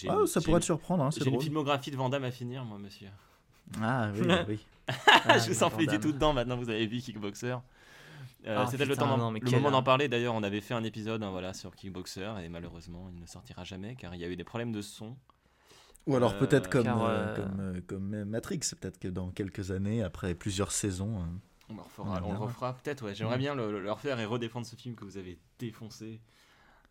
Ah, 0.09 0.19
une- 0.21 0.27
ça 0.29 0.41
pourrait 0.41 0.61
te 0.61 0.67
surprendre, 0.67 1.03
hein, 1.03 1.11
c'est 1.11 1.25
J'ai 1.25 1.31
une 1.31 1.41
filmographie 1.41 1.91
de 1.91 1.97
Vandame 1.97 2.23
à 2.23 2.31
finir, 2.31 2.65
moi, 2.65 2.79
monsieur. 2.79 3.09
Ah 3.83 4.11
oui, 4.15 4.21
oui. 4.49 4.59
Ah, 5.27 5.39
je 5.39 5.51
vous 5.51 5.63
en 5.65 5.71
fais 5.71 5.87
Damme. 5.87 5.99
tout 6.01 6.13
dedans 6.13 6.33
maintenant, 6.33 6.57
vous 6.57 6.69
avez 6.71 6.87
vu 6.87 6.99
Kickboxer. 7.01 7.57
Euh, 8.47 8.59
Ah, 8.59 8.67
C'était 8.67 8.85
le, 8.85 8.95
temps 8.97 9.17
non, 9.17 9.31
mais 9.31 9.41
le 9.41 9.51
moment 9.51 9.71
d'en 9.71 9.83
parler 9.83 10.09
d'ailleurs. 10.09 10.35
On 10.35 10.43
avait 10.43 10.61
fait 10.61 10.75
un 10.75 10.85
épisode 10.85 11.23
hein, 11.23 11.31
voilà, 11.31 11.55
sur 11.55 11.75
Kickboxer 11.75 12.35
et 12.43 12.49
malheureusement 12.51 13.09
il 13.15 13.19
ne 13.21 13.27
sortira 13.27 13.65
jamais 13.65 13.97
car 13.97 14.15
il 14.15 14.21
y 14.21 14.25
a 14.25 14.29
eu 14.29 14.37
des 14.37 14.45
problèmes 14.45 14.73
de 14.73 14.83
son. 14.83 15.17
Ou 16.07 16.17
alors 16.17 16.35
Euh, 16.35 16.39
peut-être 16.39 16.69
comme, 16.69 16.85
car, 16.85 17.03
euh, 17.03 17.09
euh, 17.09 17.35
comme, 17.37 17.61
euh, 17.61 17.81
comme 17.87 18.25
Matrix, 18.25 18.61
peut-être 18.79 18.99
que 18.99 19.09
dans 19.09 19.31
quelques 19.31 19.71
années, 19.71 20.03
après 20.03 20.35
plusieurs 20.35 20.73
saisons. 20.73 21.21
euh, 21.21 21.25
On 21.71 21.77
le 21.77 21.81
refera, 21.81 22.21
On 22.23 22.29
on 22.29 22.33
le 22.33 22.39
refera 22.39 22.75
peut-être, 22.75 23.03
ouais. 23.07 23.15
J'aimerais 23.15 23.39
bien 23.39 23.55
le, 23.55 23.73
le- 23.73 23.81
le 23.81 23.91
refaire 23.91 24.21
et 24.21 24.27
redéfendre 24.27 24.67
ce 24.67 24.77
film 24.77 24.95
que 24.95 25.05
vous 25.07 25.17
avez 25.17 25.39
défoncé. 25.59 26.21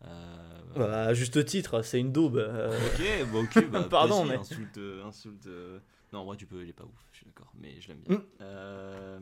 Euh, 0.04 0.60
Bah, 0.74 1.02
à 1.04 1.14
juste 1.14 1.44
titre, 1.44 1.82
c'est 1.82 2.00
une 2.00 2.10
daube. 2.10 2.36
euh. 2.36 2.76
Ok, 2.88 3.32
bah 3.32 3.38
ok, 3.38 3.70
bah, 3.70 3.82
Pardon, 3.90 4.24
mais- 4.24 4.34
Insulte, 4.38 4.76
euh, 4.78 5.04
insulte. 5.04 5.46
euh, 5.46 5.78
Non, 6.12 6.24
vrai, 6.24 6.36
tu 6.36 6.46
peux, 6.46 6.62
il 6.64 6.68
est 6.70 6.72
pas 6.72 6.84
ouf, 6.84 7.06
je 7.12 7.18
suis 7.18 7.26
d'accord, 7.26 7.52
mais 7.60 7.80
je 7.80 7.88
l'aime 7.88 7.98
bien. 8.00 8.16
Mm. 8.18 8.22
Euh, 8.40 9.18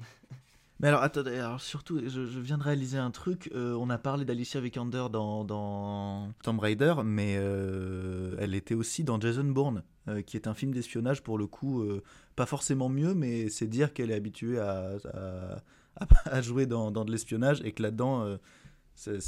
Mais 0.78 0.88
alors, 0.88 1.02
attendez, 1.02 1.36
alors 1.38 1.60
surtout, 1.60 2.00
je, 2.06 2.26
je 2.26 2.40
viens 2.40 2.58
de 2.58 2.62
réaliser 2.62 2.98
un 2.98 3.10
truc. 3.10 3.50
euh, 3.54 3.74
on 3.80 3.88
a 3.88 3.96
parlé 3.96 4.26
d'Alicia 4.26 4.60
Vikander 4.60 5.06
dans, 5.10 5.42
dans 5.44 6.32
Tomb 6.42 6.58
Raider, 6.60 6.94
mais 7.02 7.36
euh, 7.38 8.36
elle 8.38 8.54
était 8.54 8.74
aussi 8.74 9.02
dans 9.02 9.18
Jason 9.18 9.44
Bourne, 9.44 9.82
euh, 10.08 10.20
qui 10.20 10.36
est 10.36 10.46
un 10.46 10.52
film 10.54 10.72
d'espionnage 10.74 11.22
pour 11.22 11.38
le 11.38 11.46
coup, 11.46 11.82
pas 12.36 12.44
forcément 12.46 12.90
mieux, 12.90 13.14
mais 13.14 13.48
c'est 13.48 13.66
dire 13.66 13.94
qu'elle 13.94 14.10
est 14.10 14.14
habituée 14.14 14.58
à, 14.58 14.96
à, 15.14 16.06
à- 16.26 16.40
jouer 16.42 16.66
dans, 16.66 16.90
dans 16.90 17.06
de 17.06 17.10
l'espionnage 17.10 17.62
et 17.64 17.72
que 17.72 17.82
là-dedans, 17.82 18.36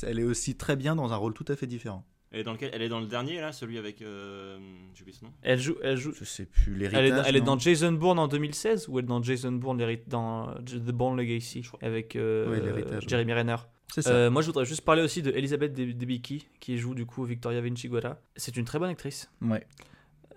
elle 0.03 0.19
est 0.19 0.25
aussi 0.25 0.55
très 0.57 0.77
bien 0.77 0.97
dans 0.97 1.13
un 1.15 1.17
rôle 1.17 1.33
tout 1.33 1.47
à 1.49 1.57
fait 1.57 1.67
différent. 1.67 2.05
Elle 2.31 2.41
est 2.41 2.45
dans 2.45 2.53
lequel? 2.53 2.71
Elle 2.75 2.83
est 2.83 2.89
dans 2.89 3.01
le 3.01 3.07
dernier 3.07 3.41
là, 3.41 3.53
celui 3.53 3.79
avec. 3.79 4.03
Euh... 4.03 4.59
Oublié 5.01 5.17
son 5.19 5.27
nom. 5.27 5.33
Elle 5.43 5.59
joue, 5.61 5.77
elle 5.83 5.97
joue. 5.97 6.13
Je 6.13 6.25
sais 6.25 6.45
plus, 6.47 6.75
Elle 6.77 6.83
est, 6.83 6.89
l'héritage. 7.01 7.25
elle 7.29 7.37
est 7.37 7.41
non 7.41 7.47
dans 7.47 7.59
Jason 7.59 7.93
Bourne 7.93 8.19
en 8.19 8.29
2016 8.29 8.89
ou 8.89 8.99
elle 8.99 9.05
est 9.07 9.09
dans 9.09 9.23
Jason 9.23 9.53
Bourne 9.53 9.83
dans 10.07 10.51
euh, 10.51 10.55
The 10.63 10.91
Bourne 10.93 11.17
Legacy 11.17 11.63
avec 11.81 12.17
euh, 12.17 12.51
Oui, 12.51 12.61
l'héritage. 12.65 13.05
Jeremy 13.09 13.33
Renner. 13.33 13.57
C'est 13.95 14.03
ça. 14.03 14.11
Euh, 14.13 14.31
moi, 14.31 14.43
je 14.43 14.47
voudrais 14.49 14.67
juste 14.67 14.83
parler 14.83 15.01
aussi 15.03 15.23
de 15.23 15.31
Elisabeth 15.31 15.73
De- 15.73 15.93
Debicki 15.93 16.47
qui 16.61 16.77
joue 16.77 16.95
du 16.95 17.07
coup 17.07 17.25
Victoria 17.25 17.61
Vinciguerra. 17.63 18.19
C'est 18.37 18.57
une 18.59 18.67
très 18.67 18.79
bonne 18.79 18.91
actrice. 18.91 19.31
Ouais. 19.41 19.67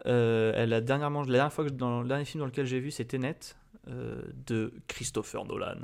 Euh, 0.06 0.54
elle 0.56 0.74
a 0.74 0.82
dernièrement, 0.82 1.22
la 1.22 1.28
dernière 1.34 1.54
fois 1.54 1.66
que 1.66 1.70
dans 1.72 2.02
le 2.02 2.08
dernier 2.08 2.26
film 2.26 2.40
dans 2.40 2.46
lequel 2.48 2.66
j'ai 2.66 2.80
vu, 2.80 2.92
c'est 2.92 3.06
Tenet 3.06 3.36
euh, 3.88 4.22
de 4.48 4.74
Christopher 4.88 5.46
Nolan. 5.46 5.76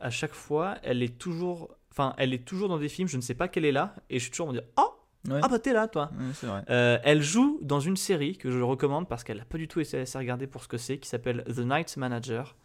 À 0.00 0.10
chaque 0.10 0.34
fois, 0.34 0.76
elle 0.82 1.02
est 1.02 1.16
toujours, 1.18 1.74
enfin, 1.90 2.14
elle 2.18 2.34
est 2.34 2.44
toujours 2.44 2.68
dans 2.68 2.78
des 2.78 2.88
films. 2.88 3.08
Je 3.08 3.16
ne 3.16 3.22
sais 3.22 3.34
pas 3.34 3.48
qu'elle 3.48 3.64
est 3.64 3.72
là 3.72 3.94
et 4.10 4.18
je 4.18 4.24
suis 4.24 4.30
toujours 4.30 4.48
en 4.48 4.52
me 4.52 4.58
dire, 4.58 4.66
oh, 4.78 4.92
Ouais. 5.28 5.40
ah 5.42 5.48
bah 5.48 5.58
t'es 5.58 5.72
là, 5.72 5.88
toi. 5.88 6.10
Ouais, 6.18 6.24
c'est 6.34 6.46
vrai. 6.46 6.62
Euh, 6.70 6.98
elle 7.04 7.22
joue 7.22 7.58
dans 7.62 7.80
une 7.80 7.96
série 7.96 8.36
que 8.36 8.50
je 8.50 8.58
recommande 8.60 9.08
parce 9.08 9.24
qu'elle 9.24 9.38
n'a 9.38 9.44
pas 9.44 9.58
du 9.58 9.68
tout 9.68 9.80
essayé 9.80 10.04
à 10.12 10.18
regarder 10.18 10.46
pour 10.46 10.62
ce 10.62 10.68
que 10.68 10.76
c'est, 10.78 10.98
qui 10.98 11.08
s'appelle 11.08 11.44
The 11.44 11.58
Night 11.60 11.96
Manager, 11.96 12.56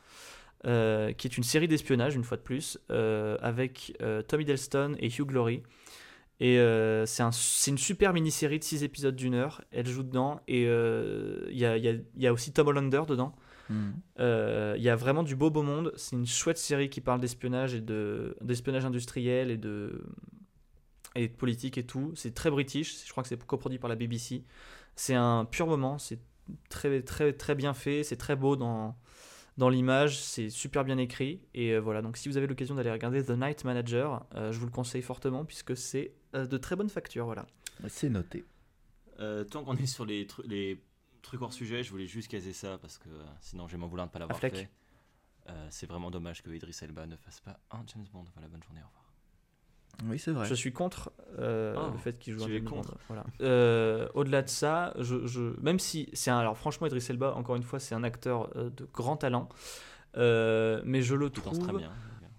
euh, 0.67 1.11
qui 1.13 1.27
est 1.27 1.37
une 1.37 1.43
série 1.43 1.67
d'espionnage, 1.67 2.15
une 2.15 2.23
fois 2.23 2.37
de 2.37 2.43
plus, 2.43 2.77
euh, 2.91 3.37
avec 3.41 3.97
Tom 4.27 4.41
Hiddleston 4.41 4.95
et 4.99 5.07
Hugh 5.07 5.31
Laurie. 5.31 5.63
Et 6.39 6.55
c'est 7.05 7.21
un- 7.23 7.31
c'est 7.31 7.69
une 7.71 7.77
super 7.77 8.13
mini-série 8.13 8.57
de 8.57 8.63
6 8.63 8.83
épisodes 8.83 9.15
d'une 9.15 9.35
heure. 9.35 9.61
Elle 9.71 9.87
joue 9.87 10.01
dedans 10.03 10.41
et 10.47 10.63
il 10.63 11.57
y, 11.57 11.65
a, 11.65 11.77
y 11.77 11.87
a- 11.87 11.95
y 12.17 12.27
a 12.27 12.33
aussi 12.33 12.51
Tom 12.51 12.67
Hollander 12.67 13.03
dedans. 13.07 13.35
Hmm. 13.69 13.91
Euh, 14.19 14.73
Il 14.77 14.83
y 14.83 14.89
a 14.89 14.95
vraiment 14.95 15.21
du 15.23 15.35
beau 15.35 15.49
beau 15.51 15.61
monde. 15.61 15.93
C'est 15.95 16.15
une 16.15 16.25
chouette 16.25 16.57
série 16.57 16.89
qui 16.89 16.99
parle 16.99 17.21
d'espionnage 17.21 17.73
et 17.75 17.79
de 17.81 18.35
d'espionnage 18.41 18.83
industriel 18.85 19.49
et 19.51 19.57
de 19.57 20.03
et 21.15 21.27
de 21.27 21.33
politique 21.33 21.77
et 21.77 21.85
tout. 21.85 22.13
C'est 22.15 22.33
très 22.33 22.49
british. 22.51 23.05
Je 23.05 23.11
crois 23.11 23.23
que 23.23 23.29
c'est 23.29 23.41
coproduit 23.45 23.79
par 23.79 23.89
la 23.89 23.95
BBC. 23.95 24.43
C'est 24.95 25.15
un 25.15 25.45
pur 25.45 25.67
moment. 25.67 25.97
C'est 25.97 26.19
très 26.69 27.01
très 27.01 27.33
très 27.33 27.55
bien 27.55 27.73
fait. 27.73 28.03
C'est 28.03 28.17
très 28.17 28.35
beau 28.35 28.55
dans 28.55 28.95
dans 29.57 29.69
l'image. 29.69 30.17
C'est 30.19 30.49
super 30.49 30.83
bien 30.83 30.97
écrit. 30.97 31.41
Et 31.53 31.71
euh, 31.73 31.79
voilà. 31.79 32.01
Donc 32.01 32.17
si 32.17 32.29
vous 32.29 32.37
avez 32.37 32.47
l'occasion 32.47 32.75
d'aller 32.75 32.91
regarder 32.91 33.23
The 33.23 33.31
Night 33.31 33.63
Manager, 33.65 34.25
euh, 34.35 34.51
je 34.51 34.59
vous 34.59 34.65
le 34.65 34.71
conseille 34.71 35.01
fortement 35.01 35.45
puisque 35.45 35.75
c'est 35.77 36.13
euh, 36.35 36.45
de 36.45 36.57
très 36.57 36.75
bonne 36.75 36.89
facture. 36.89 37.25
Voilà. 37.25 37.45
C'est 37.87 38.09
noté. 38.09 38.45
Euh, 39.19 39.43
tant 39.43 39.63
qu'on 39.63 39.75
est 39.77 39.85
sur 39.85 40.05
les, 40.05 40.25
tru- 40.25 40.47
les 40.47 40.81
trucs 41.21 41.41
hors 41.41 41.53
sujet, 41.53 41.83
je 41.83 41.91
voulais 41.91 42.07
juste 42.07 42.27
caser 42.29 42.53
ça 42.53 42.77
parce 42.79 42.97
que 42.97 43.09
sinon 43.39 43.67
je 43.67 43.73
vais 43.73 43.77
m'en 43.77 43.87
vouloir 43.87 44.07
de 44.07 44.09
ne 44.09 44.13
pas 44.13 44.19
l'avoir 44.19 44.39
fait. 44.39 44.69
Euh, 45.49 45.67
c'est 45.71 45.85
vraiment 45.87 46.09
dommage 46.11 46.41
que 46.43 46.49
Idris 46.51 46.77
Elba 46.81 47.05
ne 47.07 47.15
fasse 47.17 47.39
pas 47.41 47.59
un 47.71 47.83
James 47.87 48.05
Bond. 48.13 48.25
Voilà, 48.33 48.47
bonne 48.47 48.63
journée, 48.63 48.81
au 48.83 48.87
revoir. 48.87 49.00
Oui, 50.05 50.17
c'est 50.19 50.31
vrai. 50.31 50.45
Je 50.47 50.53
suis 50.55 50.73
contre 50.73 51.11
euh, 51.39 51.75
Oh, 51.77 51.91
le 51.91 51.97
fait 51.97 52.17
qu'il 52.17 52.33
joue 52.33 52.43
un 52.43 52.61
contre. 52.61 52.95
Voilà. 53.07 53.23
Euh, 53.41 54.07
Au-delà 54.13 54.41
de 54.41 54.49
ça, 54.49 54.93
je, 54.99 55.25
je- 55.27 55.59
même 55.61 55.79
si 55.79 56.09
c'est 56.13 56.31
un, 56.31 56.37
alors 56.39 56.57
franchement 56.57 56.87
Idris 56.87 57.05
Elba, 57.09 57.33
encore 57.35 57.55
une 57.55 57.63
fois, 57.63 57.79
c'est 57.79 57.93
un 57.95 58.03
acteur 58.03 58.49
euh, 58.57 58.69
de 58.69 58.85
grand 58.93 59.17
talent, 59.17 59.47
euh, 60.17 60.81
mais 60.85 61.01
je 61.01 61.15
le 61.15 61.27
Il 61.27 61.41
danse 61.43 61.59
très 61.59 61.67
trouve. 61.67 61.77
bien. 61.79 61.91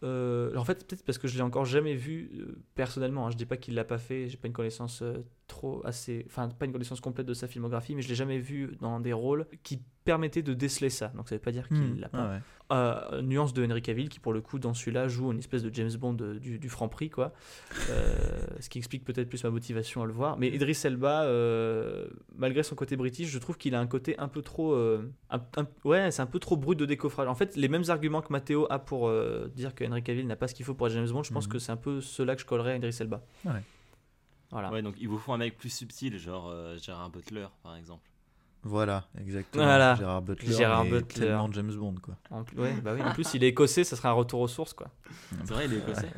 euh, 0.02 0.54
en 0.56 0.64
fait, 0.64 0.86
peut-être 0.86 1.04
parce 1.04 1.18
que 1.18 1.28
je 1.28 1.36
l'ai 1.36 1.42
encore 1.42 1.64
jamais 1.64 1.94
vu 1.94 2.30
euh, 2.34 2.58
personnellement. 2.74 3.26
hein. 3.26 3.30
Je 3.30 3.36
dis 3.36 3.46
pas 3.46 3.56
qu'il 3.56 3.74
l'a 3.74 3.84
pas 3.84 3.98
fait. 3.98 4.28
J'ai 4.28 4.36
pas 4.36 4.48
une 4.48 4.52
connaissance 4.54 5.02
euh, 5.02 5.18
trop 5.52 5.80
assez, 5.84 6.24
enfin 6.28 6.48
pas 6.48 6.66
une 6.66 6.72
connaissance 6.72 7.00
complète 7.00 7.26
de 7.26 7.34
sa 7.34 7.46
filmographie, 7.46 7.94
mais 7.94 8.02
je 8.02 8.08
l'ai 8.08 8.14
jamais 8.16 8.38
vu 8.38 8.76
dans 8.80 8.98
des 9.00 9.12
rôles 9.12 9.46
qui 9.62 9.80
permettaient 10.04 10.42
de 10.42 10.54
déceler 10.54 10.90
ça. 10.90 11.08
Donc 11.14 11.28
ça 11.28 11.36
veut 11.36 11.40
pas 11.40 11.52
dire 11.52 11.68
qu'il 11.68 11.76
Hmm. 11.78 12.00
l'a 12.00 12.08
pas. 12.08 12.18
Ah 12.18 12.30
ouais. 12.32 12.40
Euh, 12.72 13.20
nuance 13.22 13.52
de 13.52 13.64
Henry 13.66 13.82
Cavill 13.82 14.08
qui 14.08 14.18
pour 14.18 14.32
le 14.32 14.40
coup 14.40 14.58
dans 14.58 14.72
celui-là 14.72 15.06
joue 15.06 15.30
une 15.30 15.38
espèce 15.38 15.62
de 15.62 15.72
James 15.74 15.92
Bond 16.00 16.14
de- 16.14 16.38
du, 16.38 16.58
du 16.58 16.68
franc 16.70 16.88
prix 16.88 17.10
quoi 17.10 17.32
Euh, 17.90 18.14
ce 18.60 18.68
qui 18.70 18.78
explique 18.78 19.04
peut-être 19.04 19.28
plus 19.28 19.44
ma 19.44 19.50
motivation 19.50 20.02
à 20.02 20.06
le 20.06 20.12
voir 20.12 20.38
mais 20.38 20.48
Idris 20.48 20.80
Elba 20.84 21.24
euh, 21.24 22.06
malgré 22.36 22.62
son 22.62 22.74
côté 22.74 22.96
british 22.96 23.28
je 23.28 23.38
trouve 23.38 23.58
qu'il 23.58 23.74
a 23.74 23.80
un 23.80 23.86
côté 23.86 24.18
un 24.18 24.28
peu 24.28 24.40
trop 24.40 24.72
euh, 24.72 25.10
un- 25.30 25.42
un- 25.58 25.66
ouais 25.84 26.10
c'est 26.10 26.22
un 26.22 26.26
peu 26.26 26.38
trop 26.38 26.56
brut 26.56 26.78
de 26.78 26.86
décoffrage 26.86 27.28
en 27.28 27.34
fait 27.34 27.56
les 27.56 27.68
mêmes 27.68 27.84
arguments 27.88 28.22
que 28.22 28.32
Matteo 28.32 28.66
a 28.70 28.78
pour 28.78 29.08
euh, 29.08 29.50
dire 29.54 29.74
que 29.74 29.84
Henry 29.84 30.02
Cavill 30.02 30.26
n'a 30.26 30.36
pas 30.36 30.48
ce 30.48 30.54
qu'il 30.54 30.64
faut 30.64 30.72
pour 30.74 30.86
être 30.86 30.94
James 30.94 31.10
Bond 31.10 31.24
je 31.24 31.32
pense 31.32 31.46
Mhm. 31.46 31.52
que 31.52 31.58
c'est 31.58 31.72
un 31.72 31.76
peu 31.76 32.00
cela 32.00 32.34
que 32.36 32.40
je 32.40 32.46
collerais 32.46 32.72
à 32.72 32.76
Idris 32.76 32.96
Elba 33.00 33.22
Ouais. 33.44 33.52
Voilà 34.52 34.70
Ouais, 34.70 34.82
donc 34.82 34.94
il 35.00 35.08
vous 35.08 35.18
faut 35.18 35.32
un 35.32 35.38
mec 35.38 35.58
plus 35.58 35.70
subtil, 35.70 36.16
genre 36.18 36.48
euh, 36.48 36.76
Gérard 36.78 37.10
Butler 37.10 37.46
par 37.64 37.74
exemple. 37.74 38.08
Voilà, 38.64 39.08
exactement. 39.18 39.64
Voilà. 39.64 39.96
Gérard 39.96 40.22
Butler. 40.22 40.52
Gérard 40.52 40.84
Butler. 40.84 41.26
Tellement 41.26 41.50
James 41.50 41.72
Bond, 41.74 41.94
quoi. 42.00 42.16
en, 42.30 42.44
plus- 42.44 42.56
ouais, 42.60 42.80
bah 42.80 42.92
oui, 42.94 43.02
en 43.02 43.12
plus 43.12 43.34
il 43.34 43.42
est 43.42 43.48
écossais 43.48 43.82
ça 43.82 43.96
sera 43.96 44.10
un 44.10 44.12
retour 44.12 44.38
aux 44.40 44.46
sources 44.48 44.72
quoi 44.72 44.88
C'est 45.44 45.52
vrai, 45.54 45.64
il 45.66 45.74
est 45.74 45.78
écossais. 45.78 46.10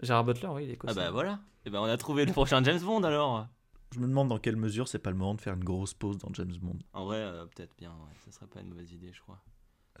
Gérard 0.00 0.24
Butler 0.24 0.48
oui 0.48 0.64
il 0.64 0.70
est 0.70 0.72
Ah 0.72 0.74
écossais 0.74 0.94
bah 0.96 1.10
voilà. 1.12 1.38
Et 1.64 1.70
ben 1.70 1.78
on 1.80 1.84
a 1.84 1.96
trouvé 1.96 2.24
le 2.24 2.32
prochain 2.32 2.60
James 2.64 2.80
Bond 2.80 3.04
alors. 3.04 3.46
Je 3.94 4.00
me 4.00 4.06
demande 4.08 4.28
dans 4.28 4.38
quelle 4.38 4.56
mesure 4.56 4.88
c'est 4.88 4.98
pas 4.98 5.10
le 5.10 5.16
moment 5.16 5.34
de 5.34 5.40
faire 5.40 5.52
une 5.54 5.62
grosse 5.64 5.92
pause 5.94 6.16
dans 6.18 6.32
James 6.32 6.54
Bond. 6.62 6.78
En 6.94 7.04
vrai, 7.04 7.18
euh, 7.18 7.44
peut-être 7.44 7.76
bien. 7.78 7.90
Ouais. 7.90 8.14
Ça 8.24 8.32
serait 8.32 8.46
pas 8.46 8.60
une 8.60 8.68
mauvaise 8.70 8.90
idée, 8.90 9.12
je 9.12 9.20
crois. 9.20 9.38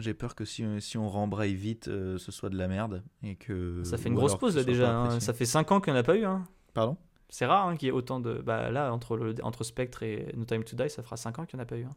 J'ai 0.00 0.14
peur 0.14 0.34
que 0.34 0.46
si, 0.46 0.64
si 0.80 0.96
on 0.96 1.08
rembraye 1.10 1.54
vite, 1.54 1.88
euh, 1.88 2.16
ce 2.16 2.32
soit 2.32 2.48
de 2.48 2.56
la 2.56 2.66
merde. 2.68 3.02
Et 3.22 3.36
que, 3.36 3.82
Ça 3.84 3.98
fait 3.98 4.08
une 4.08 4.14
grosse 4.14 4.34
pause 4.38 4.56
là 4.56 4.64
déjà. 4.64 4.90
hein. 4.98 5.20
Ça 5.20 5.34
fait 5.34 5.44
5 5.44 5.70
ans 5.70 5.80
qu'il 5.82 5.92
n'y 5.92 5.98
en 5.98 6.00
a 6.00 6.04
pas 6.04 6.16
eu. 6.16 6.24
Hein. 6.24 6.42
Pardon? 6.72 6.96
C'est 7.32 7.46
rare 7.46 7.66
hein, 7.66 7.76
qu'il 7.76 7.86
y 7.86 7.88
ait 7.88 7.92
autant 7.92 8.20
de. 8.20 8.42
Bah 8.44 8.70
là, 8.70 8.92
entre, 8.92 9.16
le... 9.16 9.34
entre 9.42 9.64
Spectre 9.64 10.02
et 10.02 10.30
No 10.36 10.44
Time 10.44 10.64
to 10.64 10.76
Die, 10.76 10.90
ça 10.90 11.02
fera 11.02 11.16
5 11.16 11.38
ans 11.38 11.46
qu'il 11.46 11.56
n'y 11.56 11.62
en 11.62 11.64
a 11.64 11.66
pas 11.66 11.78
eu. 11.78 11.84
hein. 11.84 11.94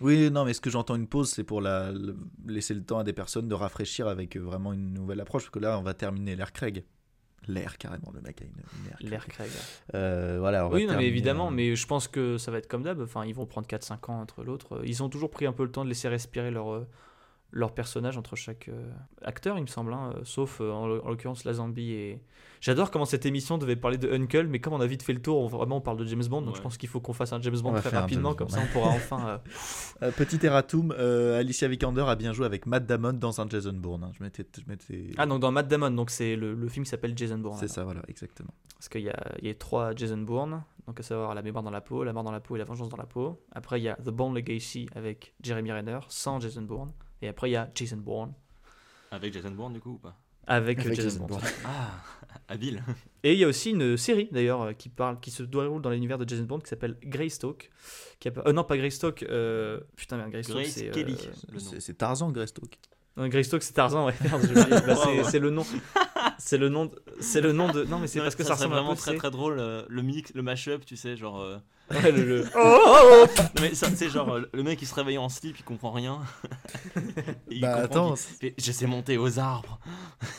Oui, 0.00 0.30
non, 0.30 0.44
mais 0.44 0.52
ce 0.52 0.60
que 0.60 0.70
j'entends 0.70 0.94
une 0.94 1.08
pause, 1.08 1.28
c'est 1.28 1.42
pour 1.42 1.60
la, 1.60 1.90
laisser 2.46 2.72
le 2.72 2.84
temps 2.84 3.00
à 3.00 3.04
des 3.04 3.12
personnes 3.12 3.48
de 3.48 3.54
rafraîchir 3.54 4.06
avec 4.06 4.36
euh, 4.36 4.40
vraiment 4.40 4.72
une 4.72 4.94
nouvelle 4.94 5.20
approche. 5.20 5.42
Parce 5.42 5.50
que 5.50 5.58
là, 5.58 5.76
on 5.76 5.82
va 5.82 5.92
terminer 5.92 6.36
l'ère 6.36 6.52
Craig. 6.52 6.84
L'ère, 7.48 7.78
carrément, 7.78 8.12
le 8.14 8.20
mec 8.20 8.42
a 8.42 8.44
une, 8.44 9.10
L'air 9.10 9.26
Craig. 9.26 9.50
Euh, 9.94 10.36
voilà, 10.38 10.66
on 10.66 10.68
va 10.68 10.76
Oui, 10.76 10.86
non, 10.86 10.94
mais 10.96 11.08
évidemment, 11.08 11.48
euh, 11.48 11.52
mais 11.52 11.74
je 11.74 11.86
pense 11.88 12.06
que 12.06 12.38
ça 12.38 12.52
va 12.52 12.58
être 12.58 12.68
comme 12.68 12.84
d'hab. 12.84 13.00
Enfin, 13.00 13.24
ils 13.24 13.34
vont 13.34 13.46
prendre 13.46 13.66
4-5 13.66 14.12
ans 14.12 14.20
entre 14.20 14.44
l'autre. 14.44 14.82
Ils 14.84 15.02
ont 15.02 15.08
toujours 15.08 15.30
pris 15.30 15.46
un 15.46 15.52
peu 15.52 15.64
le 15.64 15.72
temps 15.72 15.82
de 15.82 15.88
laisser 15.88 16.06
respirer 16.06 16.52
leur, 16.52 16.86
leur 17.52 17.72
personnage 17.72 18.16
entre 18.18 18.36
chaque 18.36 18.68
euh, 18.68 18.90
acteur, 19.22 19.56
il 19.56 19.62
me 19.62 19.66
semble. 19.66 19.92
hein, 19.92 20.12
euh, 20.16 20.20
sauf 20.24 20.60
euh, 20.60 20.70
en, 20.72 20.84
en 20.84 21.08
l'occurrence 21.10 21.44
la 21.44 21.52
zombie 21.54 21.92
et. 21.92 22.22
J'adore 22.60 22.90
comment 22.90 23.04
cette 23.04 23.26
émission 23.26 23.58
devait 23.58 23.76
parler 23.76 23.98
de 23.98 24.10
Uncle, 24.10 24.46
mais 24.48 24.60
comme 24.60 24.72
on 24.72 24.80
a 24.80 24.86
vite 24.86 25.02
fait 25.02 25.12
le 25.12 25.20
tour, 25.20 25.38
on, 25.40 25.46
vraiment 25.46 25.76
on 25.76 25.80
parle 25.82 25.98
de 25.98 26.04
James 26.06 26.24
Bond, 26.26 26.40
donc 26.40 26.50
Ouais. 26.52 26.56
je 26.56 26.62
pense 26.62 26.78
qu'il 26.78 26.88
faut 26.88 27.00
qu'on 27.00 27.12
fasse 27.12 27.32
un 27.34 27.40
James 27.42 27.54
On 27.58 27.70
Bond 27.70 27.74
très 27.80 27.90
rapidement, 27.90 28.34
comme 28.34 28.48
Bond. 28.48 28.54
ça 28.54 28.62
on 28.62 28.72
pourra 28.72 28.88
enfin. 28.96 29.40
euh, 30.02 30.10
petit 30.10 30.44
erratum, 30.44 30.90
Alicia 30.92 31.68
Vikander 31.68 32.04
a 32.08 32.16
bien 32.16 32.32
joué 32.32 32.46
avec 32.46 32.66
Matt 32.66 32.86
Damon 32.86 33.12
dans 33.12 33.40
un 33.40 33.48
Jason 33.48 33.74
Bourne. 33.74 34.04
hein. 34.04 34.12
Je 34.18 34.22
m'étais, 34.24 34.46
Ah, 35.18 35.26
donc 35.26 35.40
dans 35.40 35.52
Matt 35.52 35.68
Damon, 35.68 35.90
donc 35.90 36.10
c'est 36.10 36.34
le, 36.34 36.54
le 36.54 36.68
film 36.68 36.84
qui 36.84 36.90
s'appelle 36.90 37.12
Jason 37.16 37.38
Bourne. 37.38 37.58
c'est 37.58 37.68
ça, 37.68 37.84
voilà, 37.84 38.00
exactement. 38.08 38.50
Parce 38.74 38.88
qu'il 38.88 39.02
y 39.02 39.10
a, 39.10 39.34
y 39.42 39.48
a 39.50 39.54
trois 39.54 39.94
Jason 39.94 40.18
Bourne, 40.18 40.62
donc 40.86 40.98
à 40.98 41.02
savoir 41.02 41.34
La 41.34 41.42
mémoire 41.42 41.62
dans 41.62 41.70
la 41.70 41.80
peau, 41.82 42.04
La 42.04 42.12
mort 42.14 42.24
dans 42.24 42.32
la 42.32 42.40
peau 42.40 42.56
et 42.56 42.58
La 42.58 42.64
vengeance 42.64 42.88
dans 42.88 42.96
la 42.96 43.06
peau. 43.06 43.38
Après, 43.52 43.78
il 43.80 43.84
y 43.84 43.88
a 43.88 43.96
The 43.96 44.10
Bourne 44.10 44.34
Legacy 44.34 44.88
avec 44.94 45.34
Jeremy 45.42 45.72
Renner, 45.72 45.98
sans 46.08 46.40
Jason 46.40 46.62
Bourne. 46.62 46.92
Et 47.22 47.28
après, 47.28 47.48
il 47.48 47.52
y 47.52 47.56
a 47.56 47.70
Jason 47.74 47.96
Bourne 47.96 48.32
Avec 49.10 49.32
Jason 49.32 49.50
Bourne 49.50 49.72
du 49.72 49.80
coup 49.80 49.92
ou 49.92 49.98
pas? 49.98 50.16
Avec, 50.48 50.78
Avec 50.78 50.94
Jason, 50.94 51.08
Jason 51.08 51.26
Bourne. 51.26 51.40
Bourne. 51.40 51.52
Ah, 51.64 51.90
habile. 52.48 52.82
Et 53.24 53.32
il 53.32 53.38
y 53.38 53.44
a 53.44 53.48
aussi 53.48 53.70
une 53.70 53.96
série 53.96 54.28
d'ailleurs 54.30 54.62
euh, 54.62 54.72
qui 54.74 54.88
parle, 54.88 55.18
qui 55.18 55.32
se 55.32 55.42
déroule 55.42 55.82
dans 55.82 55.90
l'univers 55.90 56.18
de 56.18 56.28
Jason 56.28 56.44
Bourne 56.44 56.62
qui 56.62 56.68
s'appelle 56.68 56.96
Greystoke. 57.02 57.70
Qui 58.20 58.28
a- 58.28 58.32
euh, 58.46 58.52
non, 58.52 58.62
pas 58.62 58.76
Greystoke. 58.76 59.24
euh, 59.24 59.80
Putain, 59.96 60.18
merde, 60.18 60.30
Greystoke, 60.30 60.56
Grace 60.56 60.68
c'est. 60.70 60.96
euh. 60.96 61.80
C'est, 61.80 61.98
Tarzan 61.98 62.30
Greystoke. 62.30 62.78
non, 63.16 63.26
Greystoke, 63.28 63.62
c'est 63.64 63.72
Tarzan, 63.72 64.06
ouais. 64.06 64.14
Bah, 64.30 64.96
c'est, 65.24 65.40
le 65.40 65.50
nom. 65.50 65.64
C'est 66.38 66.58
le 66.58 66.68
nom 66.68 66.86
de. 66.86 67.02
C'est 67.18 67.40
le 67.40 67.50
nom 67.52 67.72
de. 67.72 67.82
Non, 67.84 67.98
mais 67.98 68.06
c'est 68.06 68.20
parce 68.20 68.36
que 68.36 68.44
ça, 68.44 68.50
ça 68.50 68.56
serait 68.56 68.66
ressemble 68.66 68.74
un 68.74 68.82
vraiment 68.82 68.94
peu, 68.94 69.00
très 69.00 69.10
c'est- 69.12 69.16
très 69.18 69.30
drôle 69.32 69.58
euh, 69.58 69.82
le 69.88 70.02
mix, 70.02 70.32
le 70.34 70.42
mashup, 70.42 70.84
tu 70.84 70.96
sais, 70.96 71.16
genre. 71.16 71.40
Ouais, 71.90 72.10
le- 72.10 72.24
le- 72.24 72.42
non 72.54 73.60
mais 73.60 73.74
ça, 73.74 73.88
c'est 73.94 74.08
genre 74.08 74.38
le 74.52 74.62
mec 74.62 74.82
il 74.82 74.86
se 74.86 74.94
réveille 74.94 75.18
en 75.18 75.28
slip, 75.28 75.56
il 75.58 75.62
comprend 75.64 75.92
rien. 75.92 76.20
Il 77.50 77.60
Bah, 77.60 77.82
comprend 77.82 78.12
attends, 78.12 78.14
je 78.58 78.72
sais 78.72 78.86
monter 78.86 79.16
aux 79.18 79.38
arbres. 79.38 79.78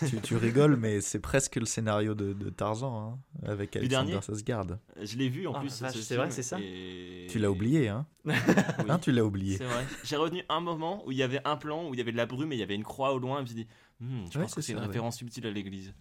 tu, 0.07 0.19
tu 0.21 0.35
rigoles, 0.35 0.75
mais 0.75 0.99
c'est 1.01 1.19
presque 1.19 1.55
le 1.55 1.65
scénario 1.65 2.13
de, 2.15 2.33
de 2.33 2.49
Tarzan, 2.49 3.13
hein, 3.13 3.19
avec 3.47 3.71
Du 3.71 3.77
Alexander 3.79 4.11
dernier 4.11 4.19
Skarsgård. 4.21 4.77
Je 5.01 5.17
l'ai 5.17 5.29
vu 5.29 5.47
en 5.47 5.53
Ah, 5.53 5.59
plus. 5.61 5.69
ce 5.69 6.01
c'est 6.01 6.15
vrai 6.17 6.29
c'est 6.31 6.43
ça 6.43 6.57
et- 6.59 7.27
Tu 7.29 7.39
l'as 7.39 7.49
oublié, 7.49 7.87
hein 7.87 8.05
Oui. 8.25 8.33
Hein, 8.89 8.99
tu 8.99 9.11
l'as 9.13 9.23
oublié. 9.23 9.57
C'est 9.57 9.63
vrai. 9.63 9.85
J'ai 10.03 10.17
retenu 10.17 10.43
un 10.49 10.59
moment 10.59 11.01
où 11.07 11.11
il 11.13 11.17
y 11.17 11.23
avait 11.23 11.39
un 11.45 11.55
plan 11.55 11.87
où 11.87 11.93
il 11.93 11.97
y 11.97 12.01
avait 12.01 12.11
de 12.11 12.17
la 12.17 12.25
brume 12.25 12.51
et 12.51 12.55
il 12.55 12.59
y 12.59 12.63
avait 12.63 12.75
une 12.75 12.83
croix 12.83 13.13
au 13.13 13.19
loin. 13.19 13.35
Et 13.35 13.37
je 13.37 13.41
me 13.43 13.47
suis 13.47 13.55
dit, 13.55 13.67
Hmm, 13.99 14.25
je 14.31 14.37
Ouais, 14.37 14.43
pense 14.43 14.53
que 14.53 14.61
c'est 14.61 14.73
une 14.73 14.79
référence 14.79 15.17
subtile 15.17 15.47
à 15.47 15.51
l'église. 15.51 15.93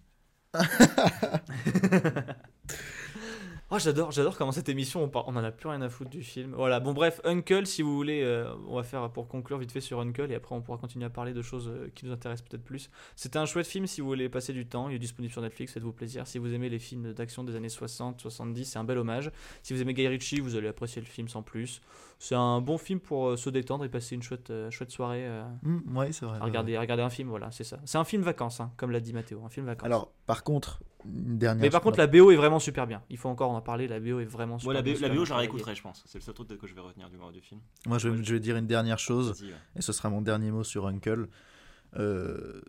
Oh, 3.69 3.77
j'adore, 3.79 4.11
j'adore 4.11 4.37
comment 4.37 4.53
cette 4.53 4.69
émission, 4.69 5.03
on, 5.03 5.09
par- 5.09 5.27
on 5.27 5.35
en 5.35 5.43
a 5.43 5.51
plus 5.51 5.67
rien 5.67 5.81
à 5.81 5.89
foutre 5.89 6.09
du 6.09 6.23
film. 6.23 6.53
Voilà, 6.55 6.79
bon, 6.79 6.93
bref, 6.93 7.19
Uncle, 7.25 7.67
si 7.67 7.81
vous 7.81 7.93
voulez, 7.97 8.21
euh, 8.23 8.49
on 8.69 8.77
va 8.77 8.83
faire 8.83 9.09
pour 9.11 9.27
conclure 9.27 9.57
vite 9.57 9.73
fait 9.73 9.81
sur 9.81 9.99
Uncle 9.99 10.31
et 10.31 10.35
après 10.35 10.55
on 10.55 10.61
pourra 10.61 10.77
continuer 10.77 11.03
à 11.05 11.09
parler 11.09 11.33
de 11.33 11.41
choses 11.41 11.67
euh, 11.67 11.89
qui 11.93 12.05
nous 12.05 12.13
intéressent 12.13 12.47
peut-être 12.47 12.63
plus. 12.63 12.89
C'était 13.17 13.39
un 13.39 13.45
chouette 13.45 13.67
film 13.67 13.85
si 13.85 13.99
vous 13.99 14.07
voulez 14.07 14.29
passer 14.29 14.53
du 14.53 14.65
temps, 14.65 14.87
il 14.87 14.95
est 14.95 14.99
disponible 14.99 15.33
sur 15.33 15.41
Netflix, 15.41 15.73
faites-vous 15.73 15.91
plaisir. 15.91 16.25
Si 16.27 16.37
vous 16.37 16.53
aimez 16.53 16.69
les 16.69 16.79
films 16.79 17.11
d'action 17.11 17.43
des 17.43 17.57
années 17.57 17.67
60, 17.67 18.21
70, 18.21 18.63
c'est 18.63 18.79
un 18.79 18.85
bel 18.85 18.99
hommage. 18.99 19.31
Si 19.63 19.73
vous 19.73 19.81
aimez 19.81 19.93
Guy 19.93 20.07
Ritchie, 20.07 20.39
vous 20.39 20.55
allez 20.55 20.69
apprécier 20.69 21.01
le 21.01 21.07
film 21.07 21.27
sans 21.27 21.41
plus. 21.41 21.81
C'est 22.19 22.33
un 22.35 22.61
bon 22.61 22.77
film 22.79 22.99
pour 22.99 23.27
euh, 23.27 23.37
se 23.37 23.49
détendre 23.51 23.85
et 23.85 23.89
passer 23.89 24.15
une 24.15 24.23
chouette, 24.23 24.49
euh, 24.49 24.71
chouette 24.71 24.89
soirée 24.91 25.27
euh, 25.27 25.43
Hmm, 25.61 25.95
ouais, 25.97 26.11
c'est 26.11 26.25
vrai. 26.25 26.39
à, 26.41 26.43
regarder, 26.45 26.75
à 26.75 26.81
regarder 26.81 27.03
un 27.03 27.11
film, 27.11 27.29
voilà, 27.29 27.51
c'est 27.51 27.63
ça. 27.63 27.79
C'est 27.85 27.99
un 27.99 28.03
film 28.03 28.23
vacances, 28.23 28.59
hein, 28.59 28.71
comme 28.75 28.89
l'a 28.89 28.99
dit 28.99 29.13
Mathéo, 29.13 29.43
un 29.45 29.49
film 29.49 29.67
vacances. 29.67 29.85
Alors, 29.85 30.11
par 30.25 30.43
contre, 30.43 30.81
une 31.05 31.37
dernière 31.37 31.61
Mais 31.61 31.69
par 31.69 31.81
contre, 31.81 31.99
la 31.99 32.07
BO 32.07 32.31
est 32.31 32.35
vraiment 32.35 32.57
super 32.59 32.87
bien. 32.87 33.03
Il 33.11 33.17
faut 33.17 33.29
encore 33.29 33.51
en 33.51 33.61
parler. 33.61 33.87
La 33.87 33.99
BO 33.99 34.19
est 34.19 34.25
vraiment 34.25 34.57
super 34.57 34.69
Moi, 34.69 34.73
la, 34.73 34.81
bien, 34.81 34.93
BO, 34.95 34.99
la 35.01 35.25
je 35.25 35.29
la 35.29 35.37
réécouterai, 35.37 35.75
je 35.75 35.81
pense. 35.83 36.03
C'est 36.07 36.17
le 36.17 36.23
seul 36.23 36.33
truc 36.33 36.47
que 36.57 36.65
je 36.65 36.73
vais 36.73 36.81
retenir 36.81 37.07
du, 37.11 37.17
du 37.33 37.41
film. 37.41 37.61
Moi, 37.85 37.99
je, 37.99 38.09
vais- 38.09 38.17
Ouais. 38.17 38.23
je 38.23 38.33
vais 38.33 38.39
dire 38.39 38.57
une 38.57 38.67
dernière 38.67 38.97
chose, 38.99 39.39
ouais. 39.43 39.49
et 39.75 39.81
ce 39.81 39.93
sera 39.93 40.09
mon 40.09 40.21
dernier 40.21 40.49
mot 40.49 40.63
sur 40.63 40.87
Uncle. 40.87 41.27
Euh, 41.97 42.61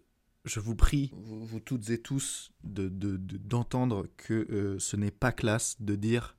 je 0.45 0.61
vous 0.61 0.75
prie, 0.77 1.11
vous, 1.17 1.45
vous 1.45 1.61
toutes 1.61 1.89
et 1.91 1.99
tous, 2.01 2.51
de- 2.65 2.89
de- 2.89 3.17
de- 3.17 3.37
d'entendre 3.39 4.07
que 4.19 4.47
euh, 4.51 4.79
ce 4.79 4.97
n'est 4.97 5.11
pas 5.11 5.33
classe 5.33 5.81
de 5.81 5.95
dire 5.95 6.37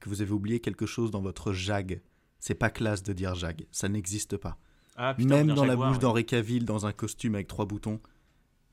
que 0.00 0.08
vous 0.08 0.22
avez 0.22 0.32
oublié 0.32 0.60
quelque 0.60 0.86
chose 0.86 1.10
dans 1.10 1.20
votre 1.20 1.52
jag. 1.52 2.00
C'est 2.40 2.54
pas 2.54 2.70
classe 2.70 3.02
de 3.02 3.12
dire 3.12 3.34
jag, 3.34 3.66
ça 3.70 3.88
n'existe 3.88 4.36
pas. 4.36 4.56
Ah, 4.96 5.14
putain, 5.14 5.36
Même 5.44 5.54
dans 5.54 5.64
la 5.64 5.76
bouche 5.76 5.92
ouais. 5.92 5.98
d'Henri 5.98 6.24
Cavill, 6.26 6.64
dans 6.64 6.86
un 6.86 6.92
costume 6.92 7.34
avec 7.34 7.46
trois 7.46 7.66
boutons. 7.66 8.00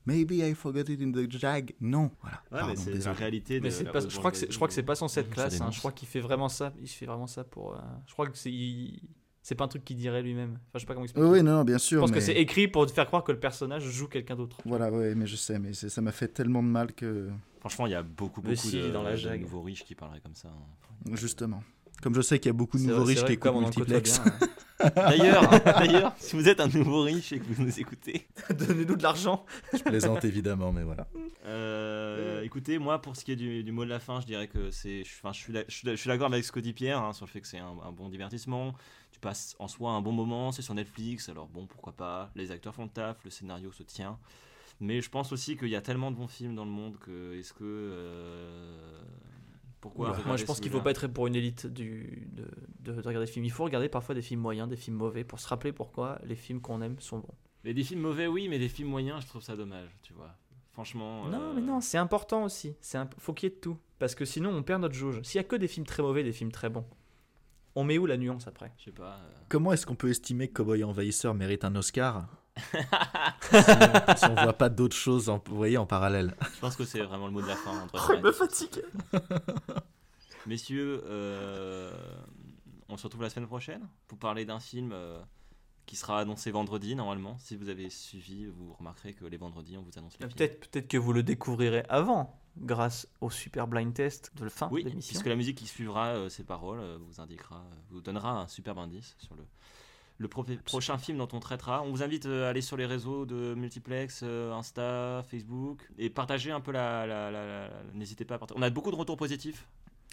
Maybe 0.06 0.32
I 0.32 0.54
forgot 0.54 0.88
it 0.88 1.00
in 1.02 1.12
the 1.12 1.30
jag. 1.30 1.74
Non, 1.80 2.10
voilà. 2.22 2.42
Ouais, 2.50 2.70
mais 2.72 2.76
c'est 2.76 3.04
la 3.04 3.12
réalité. 3.12 3.60
Mais 3.60 3.68
de 3.68 3.74
c'est 3.74 3.84
la 3.84 3.92
pas, 3.92 4.00
voix 4.00 4.08
je 4.08 4.16
crois 4.18 4.30
que 4.30 4.36
c'est, 4.38 4.50
je 4.50 4.56
crois 4.56 4.66
que 4.68 4.74
c'est 4.74 4.82
pas 4.82 4.94
censé 4.94 5.20
être 5.20 5.28
classe. 5.30 5.60
hein. 5.60 5.70
Je 5.70 5.78
crois 5.78 5.92
qu'il 5.92 6.08
fait 6.08 6.20
vraiment 6.20 6.48
ça. 6.48 6.72
Il 6.80 6.88
fait 6.88 7.04
vraiment 7.04 7.26
ça 7.26 7.44
pour. 7.44 7.74
euh, 7.74 7.78
je 8.06 8.12
crois 8.14 8.26
que 8.26 8.36
c'est. 8.38 9.54
pas 9.54 9.64
un 9.64 9.68
truc 9.68 9.84
qu'il 9.84 9.96
dirait 9.96 10.22
lui-même. 10.22 10.52
Enfin, 10.52 10.60
je 10.74 10.78
sais 10.80 10.86
pas 10.86 10.94
comment 10.94 11.04
expliquer. 11.04 11.26
Oui, 11.26 11.38
oui, 11.40 11.42
non, 11.44 11.62
bien 11.64 11.76
je 11.76 11.82
sûr. 11.82 12.00
pense 12.00 12.10
mais... 12.10 12.16
que 12.16 12.22
c'est 12.22 12.36
écrit 12.36 12.68
pour 12.68 12.86
te 12.86 12.92
faire 12.92 13.06
croire 13.06 13.22
que 13.22 13.32
le 13.32 13.40
personnage 13.40 13.84
joue 13.84 14.08
quelqu'un 14.08 14.36
d'autre. 14.36 14.56
Voilà, 14.64 14.90
ouais, 14.90 15.14
mais 15.14 15.26
je 15.26 15.36
sais, 15.36 15.58
mais 15.58 15.74
ça 15.74 16.00
m'a 16.00 16.12
fait 16.12 16.28
tellement 16.28 16.62
de 16.62 16.68
mal 16.68 16.94
que. 16.94 17.28
Franchement, 17.60 17.86
il 17.86 17.92
y 17.92 17.94
a 17.94 18.02
beaucoup, 18.02 18.40
Mais 18.42 18.54
beaucoup 18.54 18.70
de, 18.70 18.90
dans 18.90 19.02
la 19.02 19.12
de 19.12 19.16
jag. 19.16 19.40
nouveaux 19.42 19.60
riches 19.62 19.84
qui 19.84 19.94
parleraient 19.94 20.20
comme 20.20 20.34
ça. 20.34 20.48
hein. 20.48 21.12
Justement. 21.14 21.62
Comme 22.02 22.14
je 22.14 22.20
sais 22.20 22.38
qu'il 22.38 22.48
y 22.48 22.50
a 22.50 22.52
beaucoup 22.52 22.78
de 22.78 22.84
nouveaux 22.84 23.02
vrai- 23.04 23.14
riches 23.14 23.24
qui 23.24 23.32
écoutent 23.32 23.54
Multiplex. 23.54 24.20
bien, 24.22 24.32
D'ailleurs, 24.94 25.50
d'ailleurs, 25.64 26.12
si 26.18 26.36
vous 26.36 26.48
êtes 26.48 26.60
un 26.60 26.68
nouveau 26.68 27.02
riche 27.02 27.32
et 27.32 27.40
que 27.40 27.44
vous 27.44 27.60
nous 27.64 27.80
écoutez, 27.80 28.28
Donnez-nous 28.56 28.94
de 28.94 29.02
l'argent. 29.02 29.44
je 29.72 29.82
plaisante 29.82 30.24
évidemment, 30.24 30.72
mais 30.72 30.84
voilà. 30.84 31.08
Euh, 31.46 32.42
écoutez, 32.42 32.78
moi, 32.78 33.02
pour 33.02 33.16
ce 33.16 33.24
qui 33.24 33.32
est 33.32 33.36
du, 33.36 33.64
du 33.64 33.72
mot 33.72 33.84
de 33.84 33.90
la 33.90 33.98
fin, 33.98 34.20
je 34.20 34.26
dirais 34.26 34.46
que 34.46 34.70
c'est. 34.70 35.02
je- 35.04 35.10
Enfin, 35.18 35.32
je 35.32 35.38
suis, 35.40 35.52
je 35.68 35.74
suis, 35.74 35.88
je 35.90 35.96
suis 35.96 36.08
d'accord 36.08 36.26
avec 36.32 36.44
ce 36.44 36.52
que 36.52 36.60
dit 36.60 36.72
Pierre 36.72 37.02
hein, 37.02 37.12
sur 37.12 37.26
le 37.26 37.30
fait 37.30 37.40
que 37.40 37.48
c'est 37.48 37.58
un, 37.58 37.74
un 37.84 37.90
bon 37.90 38.08
divertissement. 38.08 38.74
Tu 39.10 39.18
passes 39.18 39.56
en 39.58 39.66
soi 39.66 39.90
un 39.90 40.00
bon 40.00 40.12
moment, 40.12 40.52
c'est 40.52 40.62
sur 40.62 40.74
Netflix, 40.74 41.28
alors 41.28 41.48
bon, 41.48 41.66
pourquoi 41.66 41.92
pas. 41.94 42.30
Les 42.36 42.52
acteurs 42.52 42.74
font 42.74 42.84
le 42.84 42.90
taf, 42.90 43.16
le 43.24 43.30
scénario 43.30 43.72
se 43.72 43.82
tient. 43.82 44.16
Mais 44.80 45.00
je 45.00 45.10
pense 45.10 45.32
aussi 45.32 45.56
qu'il 45.56 45.68
y 45.70 45.74
a 45.76 45.80
tellement 45.80 46.12
de 46.12 46.16
bons 46.16 46.28
films 46.28 46.54
dans 46.54 46.64
le 46.64 46.70
monde 46.70 46.96
que. 47.00 47.34
Est-ce 47.36 47.52
que. 47.52 47.64
euh, 47.64 49.00
pourquoi 49.80 50.16
Moi, 50.26 50.36
je 50.36 50.44
pense 50.44 50.60
qu'il 50.60 50.70
faut 50.70 50.78
celui-là 50.78 50.84
pas 50.84 50.90
être 50.90 51.06
pour 51.08 51.26
une 51.26 51.34
élite 51.36 51.66
du, 51.66 52.28
de, 52.32 52.44
de, 52.80 52.92
de 53.00 53.06
regarder 53.06 53.26
des 53.26 53.32
films. 53.32 53.44
Il 53.44 53.50
faut 53.52 53.64
regarder 53.64 53.88
parfois 53.88 54.14
des 54.14 54.22
films 54.22 54.40
moyens, 54.40 54.68
des 54.68 54.76
films 54.76 54.96
mauvais, 54.96 55.24
pour 55.24 55.38
se 55.40 55.48
rappeler 55.48 55.72
pourquoi 55.72 56.18
les 56.24 56.36
films 56.36 56.60
qu'on 56.60 56.82
aime 56.82 56.98
sont 57.00 57.18
bons. 57.18 57.34
Mais 57.64 57.74
des 57.74 57.84
films 57.84 58.00
mauvais, 58.00 58.26
oui, 58.26 58.48
mais 58.48 58.58
des 58.58 58.68
films 58.68 58.88
moyens, 58.88 59.22
je 59.22 59.26
trouve 59.28 59.42
ça 59.42 59.56
dommage, 59.56 59.88
tu 60.02 60.12
vois. 60.12 60.34
Franchement. 60.72 61.26
Non, 61.26 61.40
euh, 61.40 61.52
mais 61.54 61.60
non, 61.60 61.80
c'est 61.80 61.98
important 61.98 62.44
aussi. 62.44 62.76
C'est. 62.80 62.98
Faut 63.18 63.34
qu'il 63.34 63.48
y 63.48 63.52
ait 63.52 63.56
de 63.56 63.60
tout. 63.60 63.76
Parce 63.98 64.14
que 64.14 64.24
sinon, 64.24 64.50
on 64.50 64.62
perd 64.62 64.80
notre 64.82 64.94
jauge. 64.94 65.20
S'il 65.24 65.38
y 65.38 65.40
a 65.40 65.44
que 65.44 65.56
des 65.56 65.66
films 65.66 65.86
très 65.86 66.02
mauvais, 66.04 66.22
des 66.22 66.32
films 66.32 66.52
très 66.52 66.68
bons, 66.70 66.84
on 67.74 67.82
met 67.84 67.98
où 67.98 68.06
la 68.06 68.16
nuance 68.16 68.46
après? 68.46 68.72
Je 68.78 68.84
sais 68.84 68.92
pas. 68.92 69.14
euh, 69.14 69.32
Comment 69.48 69.72
est-ce 69.72 69.86
qu'on 69.86 69.96
peut 69.96 70.08
estimer 70.10 70.48
que 70.48 70.54
Cowboy 70.54 70.84
Envahisseur 70.84 71.34
mérite 71.34 71.64
un 71.64 71.74
Oscar? 71.74 72.28
Si, 72.58 72.76
on, 74.10 74.16
si 74.16 74.24
on 74.26 74.34
voit 74.34 74.52
pas 74.52 74.68
d'autres 74.68 74.96
choses 74.96 75.28
en, 75.28 75.42
vous 75.46 75.56
voyez, 75.56 75.78
en 75.78 75.86
parallèle 75.86 76.34
Je 76.54 76.60
pense 76.60 76.76
que 76.76 76.84
c'est 76.84 77.02
vraiment 77.02 77.26
le 77.26 77.32
mot 77.32 77.42
de 77.42 77.46
la 77.46 77.56
fin. 77.56 77.78
Entre 77.82 78.08
Oh, 78.10 78.12
il 78.14 78.22
me 78.22 78.32
fatigue 78.32 78.82
Messieurs, 80.46 81.02
euh, 81.06 81.92
on 82.88 82.96
se 82.96 83.02
retrouve 83.04 83.22
la 83.22 83.30
semaine 83.30 83.46
prochaine 83.48 83.86
pour 84.06 84.18
parler 84.18 84.44
d'un 84.44 84.60
film 84.60 84.92
euh, 84.92 85.20
qui 85.86 85.96
sera 85.96 86.20
annoncé 86.20 86.50
vendredi 86.50 86.94
normalement. 86.94 87.36
Si 87.38 87.56
vous 87.56 87.68
avez 87.68 87.90
suivi, 87.90 88.46
vous 88.46 88.72
remarquerez 88.74 89.14
que 89.14 89.24
les 89.24 89.36
vendredis, 89.36 89.76
on 89.76 89.82
vous 89.82 89.98
annonce 89.98 90.14
les 90.18 90.26
films. 90.26 90.32
Peut-être 90.36 90.70
peut 90.70 90.80
que 90.80 90.96
vous 90.96 91.12
le 91.12 91.22
découvrirez 91.22 91.84
avant, 91.88 92.38
grâce 92.56 93.08
au 93.20 93.30
super 93.30 93.66
blind 93.66 93.92
test 93.92 94.32
de 94.36 94.44
la 94.44 94.50
fin 94.50 94.68
Oui, 94.70 94.84
de 94.84 94.88
l'émission. 94.88 95.10
puisque 95.10 95.26
la 95.26 95.36
musique 95.36 95.58
qui 95.58 95.66
suivra 95.66 96.08
euh, 96.08 96.28
ces 96.28 96.44
paroles 96.44 96.80
euh, 96.80 96.98
vous 97.00 97.20
indiquera, 97.20 97.56
euh, 97.56 97.74
vous 97.90 98.00
donnera 98.00 98.40
un 98.40 98.48
superbe 98.48 98.78
indice 98.78 99.16
sur 99.18 99.34
le, 99.34 99.44
le 100.18 100.28
pro- 100.28 100.44
prochain 100.64 100.98
film 100.98 101.18
dont 101.18 101.28
on 101.32 101.40
traitera. 101.40 101.82
On 101.82 101.90
vous 101.90 102.02
invite 102.02 102.26
euh, 102.26 102.46
à 102.46 102.50
aller 102.50 102.60
sur 102.60 102.76
les 102.76 102.86
réseaux 102.86 103.24
de 103.24 103.54
Multiplex, 103.54 104.20
euh, 104.24 104.52
Insta, 104.52 105.22
Facebook, 105.30 105.88
et 105.98 106.10
partager 106.10 106.50
un 106.50 106.60
peu 106.60 106.72
la... 106.72 107.06
la- 107.06 107.30
la- 107.30 107.46
la- 107.46 107.70
N'hésitez 107.94 108.24
pas 108.24 108.34
à 108.34 108.38
partager. 108.38 108.58
On 108.58 108.62
a 108.62 108.70
beaucoup 108.70 108.90
de 108.90 108.96
retours 108.96 109.16
positifs. 109.16 109.66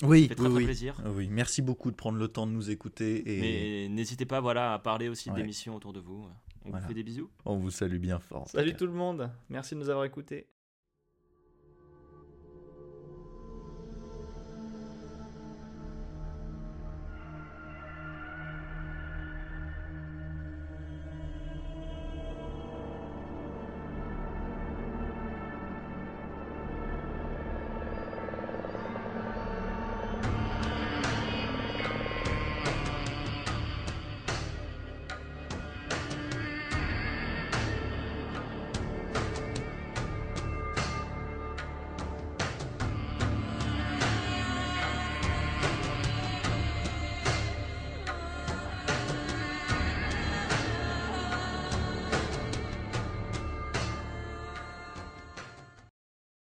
Oui, 0.03 0.23
Ça 0.23 0.27
fait 0.29 0.35
très, 0.35 0.47
oui, 0.47 0.53
très 0.55 0.63
plaisir. 0.65 1.01
oui. 1.15 1.27
Merci 1.31 1.61
beaucoup 1.61 1.89
de 1.89 1.95
prendre 1.95 2.17
le 2.19 2.27
temps 2.27 2.45
de 2.45 2.51
nous 2.51 2.69
écouter 2.69 3.23
et 3.37 3.41
Mais 3.87 3.95
n'hésitez 3.95 4.25
pas 4.25 4.41
voilà, 4.41 4.73
à 4.73 4.79
parler 4.79 5.07
aussi 5.09 5.29
Ouais. 5.31 5.37
l'émission 5.37 5.75
autour 5.75 5.93
de 5.93 6.01
vous. 6.01 6.25
On 6.65 6.69
Voilà. 6.69 6.81
vous 6.83 6.87
fait 6.89 6.93
des 6.95 7.03
bisous. 7.03 7.29
on 7.45 7.55
vous 7.57 7.71
salue 7.71 7.97
bien 7.99 8.19
fort. 8.19 8.47
Salut 8.49 8.75
tout 8.75 8.87
le 8.87 8.91
monde, 8.93 9.29
merci 9.49 9.73
de 9.75 9.79
nous 9.79 9.89
avoir 9.89 10.03
écoutés. 10.05 10.47